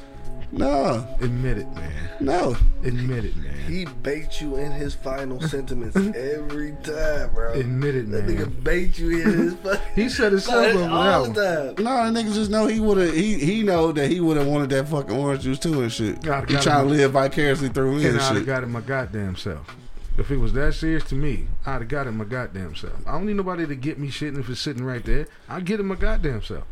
No, 0.50 1.06
Admit 1.20 1.58
it, 1.58 1.68
man. 1.76 1.92
no. 2.22 2.56
Admit 2.86 3.26
it, 3.26 3.36
man. 3.36 3.54
He 3.68 3.84
bait 4.02 4.40
you 4.40 4.56
in 4.56 4.72
his 4.72 4.96
final 4.96 5.42
sentiments 5.42 5.96
every 6.16 6.72
time, 6.84 7.34
bro. 7.34 7.52
Admit 7.52 7.96
it, 7.96 8.10
That 8.12 8.26
man. 8.26 8.36
That 8.38 8.48
nigga 8.48 8.64
bait 8.64 8.98
you 8.98 9.22
in 9.24 9.38
his 9.38 9.54
fucking. 9.64 9.82
He 9.94 10.08
set 10.08 10.32
himself 10.32 10.68
up 10.68 10.72
for 10.72 10.90
all 10.90 11.26
that 11.26 11.34
the 11.36 11.84
time. 11.84 11.84
No, 11.84 12.14
that 12.14 12.26
nigga 12.26 12.34
just 12.34 12.50
know 12.50 12.66
he 12.66 12.80
would 12.80 12.98
have. 12.98 13.14
He 13.14 13.34
he 13.40 13.62
know 13.62 13.92
that 13.92 14.10
he 14.10 14.22
would 14.22 14.38
have 14.38 14.48
wanted 14.48 14.70
that 14.70 14.88
fucking 14.88 15.16
orange 15.18 15.44
juice 15.44 15.60
too 15.60 15.82
and 15.82 15.92
shit. 15.92 16.22
Gotta- 16.24 16.48
He 16.48 16.54
gotta- 16.54 16.64
trying 16.64 16.88
to 16.88 16.94
live 16.94 17.12
vicariously 17.12 17.68
through 17.68 17.98
me 17.98 18.06
And 18.06 18.14
and 18.14 18.20
I'd 18.22 18.24
have 18.28 18.38
shit. 18.38 18.46
got 18.46 18.64
it 18.64 18.68
my 18.68 18.82
goddamn 18.82 19.36
self. 19.36 19.76
If 20.18 20.32
it 20.32 20.38
was 20.38 20.54
that 20.54 20.74
serious 20.76 21.04
to 21.10 21.16
me, 21.16 21.48
I'd 21.66 21.74
have 21.82 21.88
got 21.90 22.08
it 22.08 22.12
my 22.14 22.24
goddamn 22.24 22.74
self. 22.76 22.94
I 23.06 23.12
don't 23.12 23.26
need 23.26 23.36
nobody 23.36 23.68
to 23.68 23.76
get 23.76 24.00
me 24.00 24.10
shit 24.10 24.36
if 24.38 24.50
it's 24.50 24.62
sitting 24.62 24.84
right 24.86 25.04
there. 25.04 25.28
I 25.50 25.60
get 25.60 25.82
it 25.82 25.84
my 25.84 25.96
goddamn 25.96 26.42
self. 26.42 26.64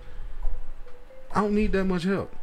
I 1.35 1.41
don't 1.41 1.53
need 1.53 1.71
that 1.73 1.83
much 1.83 2.03
help. 2.03 2.33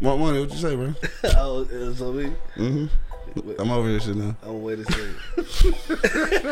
What 0.00 0.18
money? 0.18 0.40
What 0.40 0.50
you 0.50 0.56
say, 0.58 0.76
bro? 0.76 0.94
oh, 1.36 1.62
uh, 1.64 1.94
so 1.94 2.12
me, 2.12 2.26
hmm 2.54 2.86
I'm 3.58 3.70
over 3.70 3.88
this 3.88 4.04
shit 4.04 4.16
now. 4.16 4.34
I'm 4.42 4.62
waiting 4.62 4.84
to 4.84 4.92
say. 4.92 5.14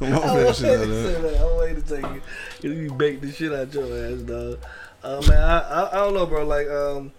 I'm 0.00 0.12
over 0.14 0.26
I'm 0.28 0.36
this 0.44 0.58
shit 0.58 0.66
now, 0.66 0.78
waiting 0.78 0.88
to 0.88 1.02
dog. 1.02 1.04
say 1.04 1.20
that. 1.22 1.40
I'm 1.40 1.56
waiting 1.58 1.82
to 1.82 1.88
take 2.02 2.22
you. 2.62 2.70
You 2.72 2.92
bait 2.92 3.20
the 3.20 3.32
shit 3.32 3.52
out 3.52 3.72
your 3.72 3.84
ass, 3.84 4.20
dog. 4.22 4.58
Uh, 5.02 5.22
man, 5.28 5.42
I, 5.42 5.58
I 5.60 5.88
I 5.90 5.94
don't 5.96 6.14
know, 6.14 6.26
bro. 6.26 6.44
Like, 6.46 6.68
um, 6.68 7.12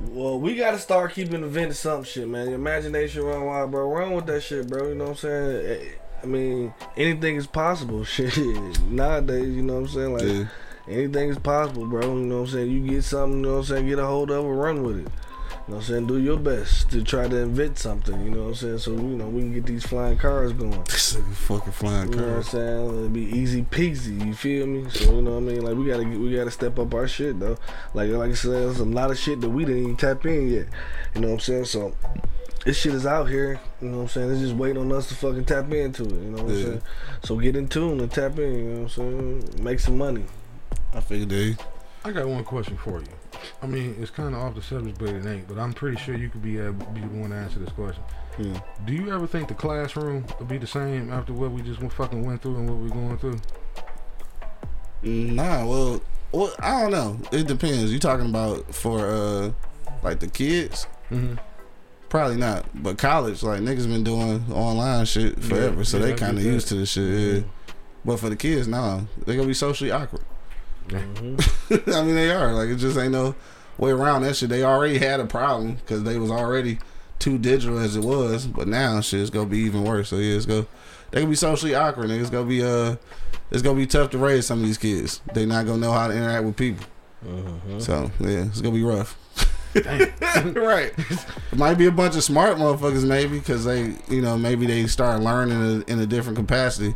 well, 0.00 0.38
we 0.40 0.54
gotta 0.56 0.78
start 0.78 1.12
keeping 1.12 1.40
the 1.40 1.46
inventing 1.46 1.72
some 1.74 2.04
shit, 2.04 2.28
man. 2.28 2.46
Your 2.46 2.54
imagination 2.56 3.22
run 3.22 3.44
wild, 3.44 3.70
bro. 3.70 3.88
Run 3.90 4.12
with 4.12 4.26
that 4.26 4.42
shit, 4.42 4.68
bro. 4.68 4.88
You 4.88 4.94
know 4.94 5.04
what 5.04 5.10
I'm 5.10 5.16
saying? 5.16 5.66
Eh, 5.66 5.88
I 6.22 6.26
mean, 6.26 6.74
anything 6.96 7.36
is 7.36 7.46
possible. 7.46 8.02
Shit, 8.04 8.36
nowadays, 8.86 9.48
you 9.54 9.62
know 9.62 9.74
what 9.74 9.80
I'm 9.82 9.88
saying? 9.88 10.12
Like, 10.14 10.22
Yeah. 10.22 10.44
Anything 10.90 11.28
is 11.30 11.38
possible, 11.38 11.86
bro. 11.86 12.02
You 12.02 12.26
know 12.26 12.36
what 12.36 12.48
I'm 12.48 12.54
saying? 12.54 12.70
You 12.70 12.80
get 12.80 13.04
something, 13.04 13.40
you 13.40 13.46
know 13.46 13.52
what 13.54 13.58
I'm 13.58 13.64
saying? 13.64 13.88
Get 13.88 13.98
a 13.98 14.06
hold 14.06 14.30
of 14.30 14.44
it, 14.44 14.48
run 14.48 14.82
with 14.82 15.00
it. 15.00 15.08
You 15.68 15.74
know 15.74 15.80
what 15.80 15.88
I'm 15.88 15.94
saying? 15.94 16.06
Do 16.06 16.18
your 16.18 16.38
best 16.38 16.90
to 16.92 17.02
try 17.02 17.28
to 17.28 17.36
invent 17.36 17.78
something, 17.78 18.24
you 18.24 18.30
know 18.30 18.44
what 18.44 18.48
I'm 18.48 18.54
saying? 18.54 18.78
So, 18.78 18.92
you 18.92 19.16
know, 19.16 19.28
we 19.28 19.42
can 19.42 19.52
get 19.52 19.66
these 19.66 19.84
flying 19.84 20.16
cars 20.16 20.54
going. 20.54 20.82
This 20.84 21.14
nigga 21.14 21.34
fucking 21.34 21.72
flying 21.72 22.10
You 22.10 22.20
know 22.20 22.28
what 22.28 22.36
I'm 22.36 22.42
saying? 22.42 22.98
It'd 22.98 23.12
be 23.12 23.24
easy 23.24 23.62
peasy. 23.64 24.26
You 24.26 24.32
feel 24.32 24.66
me? 24.66 24.88
So 24.88 25.16
you 25.16 25.20
know 25.20 25.32
what 25.32 25.36
I 25.36 25.40
mean? 25.40 25.62
Like 25.62 25.76
we 25.76 25.86
gotta 25.86 26.04
get, 26.06 26.18
we 26.18 26.34
gotta 26.34 26.50
step 26.50 26.78
up 26.78 26.94
our 26.94 27.06
shit 27.06 27.38
though. 27.38 27.58
Like 27.92 28.10
like 28.10 28.30
I 28.30 28.34
said, 28.34 28.52
there's 28.52 28.80
a 28.80 28.84
lot 28.86 29.10
of 29.10 29.18
shit 29.18 29.42
that 29.42 29.50
we 29.50 29.66
didn't 29.66 29.82
even 29.82 29.96
tap 29.96 30.24
in 30.24 30.48
yet. 30.48 30.68
You 31.14 31.20
know 31.20 31.28
what 31.28 31.34
I'm 31.34 31.40
saying? 31.40 31.64
So 31.66 31.94
this 32.64 32.78
shit 32.78 32.94
is 32.94 33.04
out 33.04 33.28
here. 33.28 33.60
You 33.82 33.88
know 33.88 33.96
what 33.98 34.02
I'm 34.04 34.08
saying? 34.08 34.30
It's 34.30 34.40
just 34.40 34.54
waiting 34.54 34.78
on 34.78 34.90
us 34.92 35.08
to 35.08 35.14
fucking 35.16 35.44
tap 35.44 35.70
into 35.70 36.04
it. 36.04 36.12
You 36.12 36.30
know 36.30 36.44
what 36.44 36.52
I'm 36.52 36.62
saying? 36.62 36.82
So 37.24 37.36
get 37.36 37.56
in 37.56 37.68
tune 37.68 38.00
and 38.00 38.10
tap 38.10 38.38
in. 38.38 38.54
You 38.54 38.64
know 38.64 38.82
what 38.84 38.98
I'm 38.98 39.42
saying? 39.42 39.64
Make 39.64 39.80
some 39.80 39.98
money. 39.98 40.24
I 40.94 41.00
figured 41.00 41.28
they. 41.28 41.56
I 42.04 42.12
got 42.12 42.26
one 42.28 42.44
question 42.44 42.76
for 42.76 43.00
you. 43.00 43.06
I 43.62 43.66
mean, 43.66 43.96
it's 44.00 44.10
kind 44.10 44.34
of 44.34 44.40
off 44.40 44.54
the 44.54 44.62
subject, 44.62 44.98
but 44.98 45.10
it 45.10 45.26
ain't. 45.26 45.48
But 45.48 45.58
I'm 45.58 45.72
pretty 45.72 45.96
sure 45.98 46.16
you 46.16 46.28
could 46.28 46.42
be 46.42 46.58
able 46.58 46.86
be 46.86 47.00
the 47.00 47.08
one 47.08 47.30
to 47.30 47.36
answer 47.36 47.58
this 47.58 47.70
question. 47.70 48.02
Hmm. 48.36 48.56
Do 48.86 48.92
you 48.92 49.12
ever 49.12 49.26
think 49.26 49.48
the 49.48 49.54
classroom 49.54 50.24
will 50.38 50.46
be 50.46 50.58
the 50.58 50.66
same 50.66 51.12
after 51.12 51.32
what 51.32 51.50
we 51.50 51.60
just 51.62 51.80
went- 51.80 51.92
fucking 51.92 52.24
went 52.24 52.40
through 52.42 52.56
and 52.56 52.68
what 52.70 52.78
we're 52.78 52.88
going 52.88 53.18
through? 53.18 53.40
Nah, 55.02 55.66
well, 55.66 56.02
well, 56.32 56.52
I 56.60 56.82
don't 56.82 56.90
know. 56.92 57.20
It 57.32 57.46
depends. 57.46 57.92
You 57.92 57.98
talking 57.98 58.26
about 58.26 58.74
for 58.74 59.06
uh, 59.06 59.50
like 60.02 60.20
the 60.20 60.28
kids? 60.28 60.86
Mm-hmm. 61.10 61.34
Probably 62.08 62.36
not. 62.36 62.64
But 62.74 62.96
college, 62.98 63.42
like 63.42 63.60
niggas 63.60 63.86
been 63.86 64.04
doing 64.04 64.44
online 64.52 65.04
shit 65.04 65.42
forever, 65.42 65.84
so 65.84 65.98
yeah, 65.98 66.06
they 66.06 66.14
kind 66.14 66.38
of 66.38 66.44
used 66.44 66.68
to 66.68 66.74
this 66.74 66.90
shit. 66.92 67.36
Yeah. 67.36 67.42
But 68.04 68.18
for 68.18 68.30
the 68.30 68.36
kids, 68.36 68.66
nah, 68.66 69.02
they 69.26 69.36
gonna 69.36 69.46
be 69.48 69.54
socially 69.54 69.90
awkward. 69.90 70.22
Mm-hmm. 70.88 71.90
I 71.92 72.02
mean, 72.02 72.14
they 72.14 72.30
are. 72.30 72.52
Like 72.52 72.68
it 72.68 72.76
just 72.76 72.98
ain't 72.98 73.12
no 73.12 73.34
way 73.78 73.90
around 73.90 74.22
that 74.22 74.36
shit. 74.36 74.48
They 74.48 74.62
already 74.62 74.98
had 74.98 75.20
a 75.20 75.26
problem 75.26 75.74
because 75.74 76.02
they 76.02 76.18
was 76.18 76.30
already 76.30 76.78
too 77.18 77.38
digital 77.38 77.78
as 77.78 77.96
it 77.96 78.04
was, 78.04 78.46
but 78.46 78.68
now 78.68 79.00
shit 79.00 79.20
is 79.20 79.30
gonna 79.30 79.46
be 79.46 79.58
even 79.58 79.84
worse. 79.84 80.08
So 80.08 80.16
yeah, 80.16 80.36
it's 80.36 80.46
go. 80.46 80.66
They 81.10 81.20
gonna 81.20 81.30
be 81.30 81.36
socially 81.36 81.74
awkward. 81.74 82.10
Nigga. 82.10 82.20
It's 82.20 82.30
gonna 82.30 82.48
be 82.48 82.62
uh, 82.62 82.96
it's 83.50 83.62
gonna 83.62 83.78
be 83.78 83.86
tough 83.86 84.10
to 84.10 84.18
raise 84.18 84.46
some 84.46 84.60
of 84.60 84.66
these 84.66 84.78
kids. 84.78 85.20
They 85.32 85.46
not 85.46 85.66
gonna 85.66 85.78
know 85.78 85.92
how 85.92 86.08
to 86.08 86.14
interact 86.14 86.44
with 86.44 86.56
people. 86.56 86.86
So 87.78 88.10
yeah, 88.20 88.44
it's 88.46 88.60
gonna 88.60 88.74
be 88.74 88.84
rough. 88.84 89.16
right. 89.74 90.94
It 90.96 91.58
might 91.58 91.74
be 91.74 91.86
a 91.86 91.92
bunch 91.92 92.16
of 92.16 92.24
smart 92.24 92.56
motherfuckers 92.56 93.06
maybe 93.06 93.38
because 93.38 93.64
they, 93.64 93.94
you 94.08 94.22
know, 94.22 94.38
maybe 94.38 94.66
they 94.66 94.86
start 94.86 95.20
learning 95.20 95.60
in 95.60 95.82
a, 95.82 95.92
in 95.92 96.00
a 96.00 96.06
different 96.06 96.38
capacity. 96.38 96.94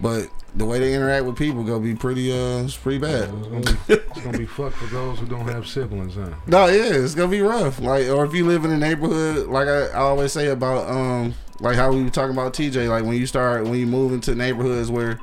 But 0.00 0.30
the 0.54 0.64
way 0.64 0.78
they 0.78 0.94
interact 0.94 1.24
with 1.24 1.36
people 1.36 1.64
gonna 1.64 1.80
be 1.80 1.94
pretty 1.94 2.32
uh, 2.32 2.64
it's 2.64 2.76
pretty 2.76 2.98
bad. 2.98 3.28
It's 3.34 3.48
gonna, 3.48 3.60
be, 3.60 3.94
it's 3.94 4.20
gonna 4.20 4.38
be 4.38 4.46
fucked 4.46 4.76
for 4.76 4.86
those 4.86 5.18
who 5.18 5.26
don't 5.26 5.48
have 5.48 5.66
siblings, 5.66 6.14
huh? 6.14 6.30
No, 6.46 6.66
yeah, 6.66 6.94
it's 6.94 7.14
gonna 7.14 7.30
be 7.30 7.40
rough. 7.40 7.80
Like, 7.80 8.08
or 8.08 8.24
if 8.24 8.34
you 8.34 8.46
live 8.46 8.64
in 8.64 8.70
a 8.70 8.78
neighborhood, 8.78 9.48
like 9.48 9.68
I, 9.68 9.86
I 9.88 9.98
always 10.00 10.32
say 10.32 10.48
about, 10.48 10.88
um, 10.88 11.34
like 11.60 11.76
how 11.76 11.92
we 11.92 12.02
were 12.02 12.10
talking 12.10 12.32
about 12.32 12.54
TJ. 12.54 12.88
Like 12.88 13.04
when 13.04 13.16
you 13.16 13.26
start, 13.26 13.64
when 13.64 13.78
you 13.78 13.86
move 13.86 14.12
into 14.12 14.34
neighborhoods 14.34 14.90
where, 14.90 15.18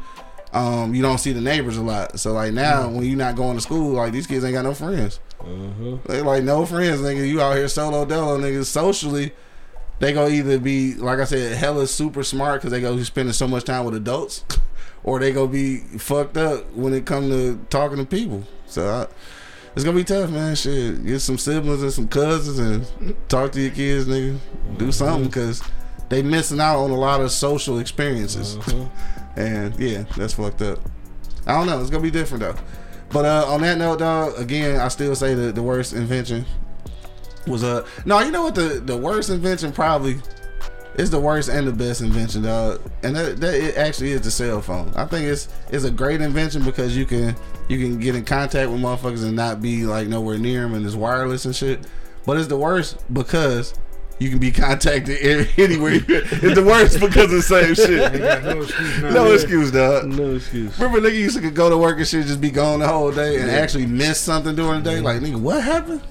um, 0.53 0.95
you 0.95 1.01
don't 1.01 1.17
see 1.17 1.33
the 1.33 1.41
neighbors 1.41 1.77
a 1.77 1.81
lot. 1.81 2.19
So 2.19 2.31
like 2.33 2.53
now, 2.53 2.89
when 2.89 3.03
you're 3.05 3.17
not 3.17 3.35
going 3.35 3.55
to 3.55 3.61
school, 3.61 3.93
like 3.93 4.13
these 4.13 4.27
kids 4.27 4.43
ain't 4.45 4.53
got 4.53 4.63
no 4.63 4.73
friends. 4.73 5.19
They 6.05 6.21
like 6.21 6.43
no 6.43 6.65
friends, 6.65 7.01
nigga. 7.01 7.27
You 7.27 7.41
out 7.41 7.55
here 7.55 7.67
solo 7.67 8.05
dolo, 8.05 8.37
niggas. 8.39 8.65
Socially, 8.65 9.33
they 9.99 10.13
go 10.13 10.27
either 10.27 10.59
be 10.59 10.93
like 10.95 11.19
I 11.19 11.25
said, 11.25 11.57
hella 11.57 11.87
super 11.87 12.23
smart 12.23 12.61
because 12.61 12.71
they 12.71 12.81
go 12.81 13.01
spending 13.03 13.33
so 13.33 13.47
much 13.47 13.63
time 13.65 13.85
with 13.85 13.95
adults, 13.95 14.43
or 15.05 15.19
they 15.19 15.31
go 15.31 15.47
be 15.47 15.77
fucked 15.77 16.35
up 16.35 16.65
when 16.73 16.91
it 16.93 17.05
come 17.05 17.29
to 17.29 17.63
talking 17.69 17.97
to 17.97 18.05
people. 18.05 18.43
So 18.65 18.89
I, 18.89 19.07
it's 19.75 19.85
gonna 19.85 19.95
be 19.95 20.03
tough, 20.03 20.31
man. 20.31 20.55
Shit, 20.55 21.05
get 21.05 21.19
some 21.19 21.37
siblings 21.37 21.83
and 21.83 21.93
some 21.93 22.07
cousins 22.07 22.59
and 22.59 23.15
talk 23.29 23.51
to 23.53 23.61
your 23.61 23.71
kids, 23.71 24.07
nigga. 24.07 24.39
Do 24.77 24.91
something 24.91 25.27
because 25.27 25.63
they 26.09 26.23
missing 26.23 26.59
out 26.59 26.79
on 26.83 26.89
a 26.89 26.95
lot 26.95 27.21
of 27.21 27.31
social 27.31 27.77
experiences. 27.79 28.57
and 29.35 29.79
yeah, 29.79 30.05
that's 30.17 30.33
fucked 30.33 30.63
up. 30.63 30.79
I 31.45 31.53
don't 31.53 31.67
know. 31.67 31.79
It's 31.79 31.91
gonna 31.91 32.03
be 32.03 32.11
different 32.11 32.41
though. 32.41 32.55
But 33.09 33.25
uh, 33.25 33.45
on 33.47 33.61
that 33.61 33.77
note, 33.77 33.99
dog, 33.99 34.39
again, 34.39 34.79
I 34.79 34.87
still 34.87 35.15
say 35.15 35.35
the, 35.35 35.51
the 35.51 35.61
worst 35.61 35.93
invention 35.93 36.45
was 37.45 37.63
uh 37.63 37.85
no, 38.05 38.19
you 38.21 38.31
know 38.31 38.41
what 38.41 38.55
the 38.55 38.81
the 38.83 38.97
worst 38.97 39.29
invention 39.29 39.71
probably 39.71 40.15
is 40.97 41.09
the 41.09 41.19
worst 41.19 41.49
and 41.49 41.67
the 41.67 41.71
best 41.71 42.01
invention, 42.01 42.43
dog. 42.43 42.81
And 43.03 43.15
that, 43.15 43.37
that 43.41 43.53
it 43.53 43.77
actually 43.77 44.11
is 44.11 44.21
the 44.21 44.31
cell 44.31 44.61
phone. 44.61 44.91
I 44.95 45.05
think 45.05 45.27
it's 45.27 45.49
it's 45.69 45.83
a 45.83 45.91
great 45.91 46.21
invention 46.21 46.63
because 46.63 46.95
you 46.95 47.05
can 47.05 47.35
you 47.67 47.79
can 47.79 47.99
get 47.99 48.15
in 48.15 48.23
contact 48.25 48.69
with 48.71 48.79
motherfuckers 48.79 49.23
and 49.23 49.35
not 49.35 49.61
be 49.61 49.85
like 49.85 50.07
nowhere 50.07 50.37
near 50.37 50.61
them 50.61 50.73
and 50.73 50.85
it's 50.85 50.95
wireless 50.95 51.45
and 51.45 51.55
shit. 51.55 51.85
But 52.25 52.37
it's 52.37 52.47
the 52.47 52.57
worst 52.57 52.97
because 53.13 53.75
you 54.19 54.29
can 54.29 54.39
be 54.39 54.51
contacted 54.51 55.17
anywhere. 55.57 55.99
it's 56.07 56.55
the 56.55 56.63
worst 56.65 56.99
because 56.99 57.25
of 57.25 57.31
the 57.31 57.41
same 57.41 57.75
shit. 57.75 58.21
no 58.43 58.61
excuse 58.61 59.01
now. 59.01 59.09
No 59.11 59.33
excuse, 59.33 59.71
dog. 59.71 60.05
No 60.05 60.35
excuse. 60.35 60.79
Remember, 60.79 61.07
nigga 61.07 61.17
used 61.17 61.37
to 61.37 61.51
go 61.51 61.69
to 61.69 61.77
work 61.77 61.97
and 61.97 62.07
shit, 62.07 62.25
just 62.25 62.41
be 62.41 62.51
gone 62.51 62.79
the 62.79 62.87
whole 62.87 63.11
day, 63.11 63.41
and 63.41 63.51
actually 63.51 63.85
miss 63.85 64.19
something 64.19 64.55
during 64.55 64.83
the 64.83 64.91
day. 64.91 64.99
Like, 65.01 65.21
nigga, 65.21 65.39
what 65.39 65.63
happened? 65.63 66.01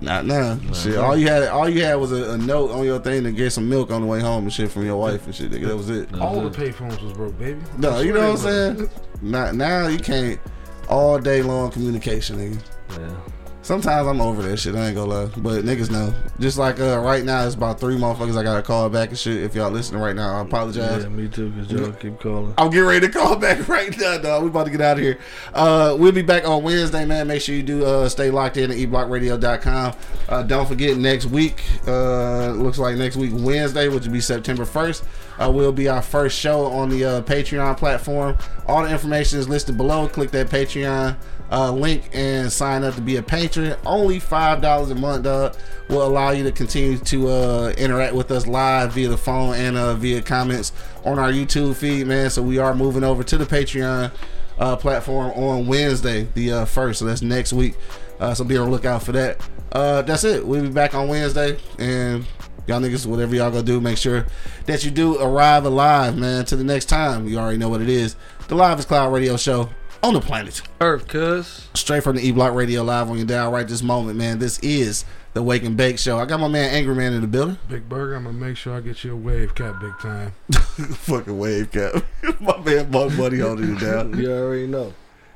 Not 0.00 0.26
now. 0.26 0.58
Shit, 0.72 0.96
all 0.96 1.16
you 1.16 1.28
had, 1.28 1.44
all 1.44 1.68
you 1.68 1.84
had 1.84 1.94
was 1.94 2.12
a, 2.12 2.32
a 2.32 2.38
note 2.38 2.70
on 2.72 2.84
your 2.84 2.98
thing 2.98 3.22
to 3.24 3.32
get 3.32 3.50
some 3.50 3.68
milk 3.68 3.90
on 3.90 4.00
the 4.02 4.06
way 4.06 4.20
home 4.20 4.44
and 4.44 4.52
shit 4.52 4.70
from 4.70 4.84
your 4.84 4.96
wife 4.96 5.24
and 5.26 5.34
shit. 5.34 5.50
Nigga, 5.50 5.68
that 5.68 5.76
was 5.76 5.88
it. 5.88 6.12
All 6.20 6.40
the 6.40 6.50
payphones 6.50 7.00
was 7.00 7.12
broke, 7.12 7.38
baby. 7.38 7.60
No, 7.78 8.00
you 8.00 8.12
know 8.12 8.32
what 8.32 8.44
I'm 8.44 8.76
saying? 8.76 8.90
Not 9.22 9.54
now. 9.54 9.86
You 9.86 9.98
can't 9.98 10.40
all 10.88 11.18
day 11.18 11.42
long 11.42 11.70
communication, 11.70 12.36
nigga. 12.38 12.62
Yeah. 12.98 13.16
Sometimes 13.64 14.06
I'm 14.06 14.20
over 14.20 14.42
that 14.42 14.58
shit. 14.58 14.74
I 14.74 14.88
ain't 14.88 14.94
gonna 14.94 15.10
lie, 15.10 15.30
but 15.38 15.64
niggas 15.64 15.90
know. 15.90 16.12
Just 16.38 16.58
like 16.58 16.78
uh, 16.80 16.98
right 16.98 17.24
now, 17.24 17.46
it's 17.46 17.54
about 17.54 17.80
three 17.80 17.96
motherfuckers 17.96 18.36
I 18.36 18.42
gotta 18.42 18.60
call 18.60 18.90
back 18.90 19.08
and 19.08 19.18
shit. 19.18 19.42
If 19.42 19.54
y'all 19.54 19.70
listening 19.70 20.02
right 20.02 20.14
now, 20.14 20.36
I 20.36 20.42
apologize. 20.42 21.04
Yeah, 21.04 21.08
me 21.08 21.28
too, 21.28 21.48
because 21.48 21.72
y'all 21.72 21.92
keep 21.92 22.20
calling. 22.20 22.52
I'm 22.58 22.68
getting 22.68 22.86
ready 22.86 23.06
to 23.06 23.12
call 23.12 23.36
back 23.40 23.66
right 23.66 23.98
now, 23.98 24.18
dog. 24.18 24.42
We 24.42 24.50
about 24.50 24.64
to 24.66 24.70
get 24.70 24.82
out 24.82 24.98
of 24.98 25.02
here. 25.02 25.18
Uh, 25.54 25.96
we'll 25.98 26.12
be 26.12 26.20
back 26.20 26.46
on 26.46 26.62
Wednesday, 26.62 27.06
man. 27.06 27.26
Make 27.26 27.40
sure 27.40 27.54
you 27.54 27.62
do 27.62 27.86
uh, 27.86 28.06
stay 28.10 28.30
locked 28.30 28.58
in 28.58 28.70
at 28.70 28.76
eblockradio.com. 28.76 29.94
Uh, 30.28 30.42
don't 30.42 30.68
forget 30.68 30.98
next 30.98 31.24
week. 31.24 31.64
Uh, 31.86 32.50
looks 32.50 32.76
like 32.76 32.96
next 32.96 33.16
week 33.16 33.32
Wednesday, 33.32 33.88
which 33.88 34.04
will 34.04 34.12
be 34.12 34.20
September 34.20 34.66
1st, 34.66 35.04
uh, 35.38 35.50
will 35.50 35.72
be 35.72 35.88
our 35.88 36.02
first 36.02 36.38
show 36.38 36.66
on 36.66 36.90
the 36.90 37.02
uh, 37.02 37.22
Patreon 37.22 37.78
platform. 37.78 38.36
All 38.66 38.82
the 38.82 38.90
information 38.90 39.38
is 39.38 39.48
listed 39.48 39.78
below. 39.78 40.06
Click 40.06 40.30
that 40.32 40.48
Patreon 40.48 41.16
uh, 41.50 41.70
link 41.70 42.08
and 42.12 42.50
sign 42.50 42.84
up 42.84 42.94
to 42.94 43.00
be 43.00 43.16
a 43.16 43.22
patron. 43.22 43.76
Only 43.84 44.18
five 44.18 44.60
dollars 44.60 44.90
a 44.90 44.94
month, 44.94 45.24
dog, 45.24 45.56
will 45.88 46.06
allow 46.06 46.30
you 46.30 46.44
to 46.44 46.52
continue 46.52 46.98
to 46.98 47.28
uh, 47.28 47.74
interact 47.76 48.14
with 48.14 48.30
us 48.30 48.46
live 48.46 48.92
via 48.92 49.08
the 49.08 49.18
phone 49.18 49.54
and 49.54 49.76
uh, 49.76 49.94
via 49.94 50.22
comments 50.22 50.72
on 51.04 51.18
our 51.18 51.30
YouTube 51.30 51.76
feed, 51.76 52.06
man. 52.06 52.30
So 52.30 52.42
we 52.42 52.58
are 52.58 52.74
moving 52.74 53.04
over 53.04 53.22
to 53.24 53.38
the 53.38 53.44
Patreon 53.44 54.10
uh, 54.58 54.76
platform 54.76 55.32
on 55.32 55.66
Wednesday, 55.66 56.28
the 56.34 56.52
uh, 56.52 56.64
first. 56.64 57.00
So 57.00 57.04
that's 57.04 57.22
next 57.22 57.52
week. 57.52 57.76
Uh, 58.20 58.34
so 58.34 58.44
be 58.44 58.56
on 58.56 58.66
the 58.66 58.70
lookout 58.70 59.02
for 59.02 59.12
that. 59.12 59.40
Uh, 59.72 60.02
that's 60.02 60.24
it. 60.24 60.46
We'll 60.46 60.62
be 60.62 60.68
back 60.68 60.94
on 60.94 61.08
Wednesday, 61.08 61.58
and 61.78 62.24
y'all 62.66 62.80
niggas, 62.80 63.06
whatever 63.06 63.34
y'all 63.34 63.50
gonna 63.50 63.64
do, 63.64 63.80
make 63.80 63.98
sure 63.98 64.26
that 64.66 64.84
you 64.84 64.90
do 64.90 65.20
arrive 65.20 65.64
alive, 65.64 66.16
man. 66.16 66.44
To 66.46 66.56
the 66.56 66.64
next 66.64 66.86
time, 66.86 67.26
you 67.28 67.38
already 67.38 67.58
know 67.58 67.68
what 67.68 67.82
it 67.82 67.88
is. 67.88 68.16
The 68.46 68.54
Live 68.54 68.78
is 68.78 68.84
Cloud 68.84 69.12
Radio 69.12 69.36
Show 69.36 69.68
on 70.04 70.12
the 70.12 70.20
planet 70.20 70.60
Earth, 70.82 71.08
cuz. 71.08 71.66
straight 71.72 72.04
from 72.04 72.16
the 72.16 72.22
E 72.22 72.30
Block 72.30 72.52
Radio 72.52 72.82
live 72.82 73.08
on 73.08 73.16
your 73.16 73.24
dial 73.26 73.50
right 73.50 73.66
this 73.66 73.82
moment, 73.82 74.18
man. 74.18 74.38
This 74.38 74.58
is 74.58 75.06
the 75.32 75.42
Wake 75.42 75.64
and 75.64 75.78
Bake 75.78 75.98
Show. 75.98 76.18
I 76.18 76.26
got 76.26 76.40
my 76.40 76.48
man 76.48 76.74
Angry 76.74 76.94
Man 76.94 77.14
in 77.14 77.22
the 77.22 77.26
building. 77.26 77.56
Big 77.70 77.88
Burger, 77.88 78.14
I'm 78.14 78.24
gonna 78.24 78.36
make 78.36 78.58
sure 78.58 78.76
I 78.76 78.80
get 78.80 79.02
you 79.02 79.14
a 79.14 79.16
wave 79.16 79.54
cap 79.54 79.80
big 79.80 79.98
time. 80.00 80.32
Fucking 80.52 81.38
wave 81.38 81.70
cap. 81.70 82.04
my 82.40 82.58
man 82.58 82.90
Bug 82.90 83.16
Buddy 83.16 83.38
holding 83.38 83.76
it 83.76 83.80
down. 83.80 84.18
You 84.18 84.30
already 84.30 84.66
know. 84.66 84.92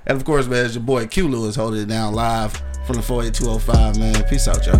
And 0.06 0.18
of 0.18 0.26
course, 0.26 0.46
man, 0.46 0.66
it's 0.66 0.74
your 0.74 0.84
boy 0.84 1.06
Q 1.06 1.28
Lewis 1.28 1.56
holding 1.56 1.80
it 1.80 1.88
down 1.88 2.12
live 2.12 2.52
from 2.86 2.96
the 2.96 3.02
48205, 3.02 3.98
man. 3.98 4.22
Peace 4.28 4.48
out, 4.48 4.66
y'all. 4.66 4.78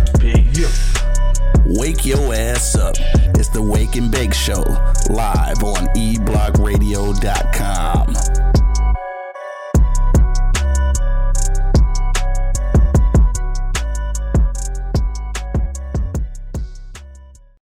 Wake 1.65 2.05
your 2.05 2.31
ass 2.33 2.75
up. 2.75 2.95
It's 3.35 3.49
the 3.49 3.61
Wake 3.61 3.95
and 3.95 4.11
Bake 4.11 4.33
Show, 4.35 4.61
live 5.09 5.63
on 5.63 5.87
eblockradio.com. 5.95 8.48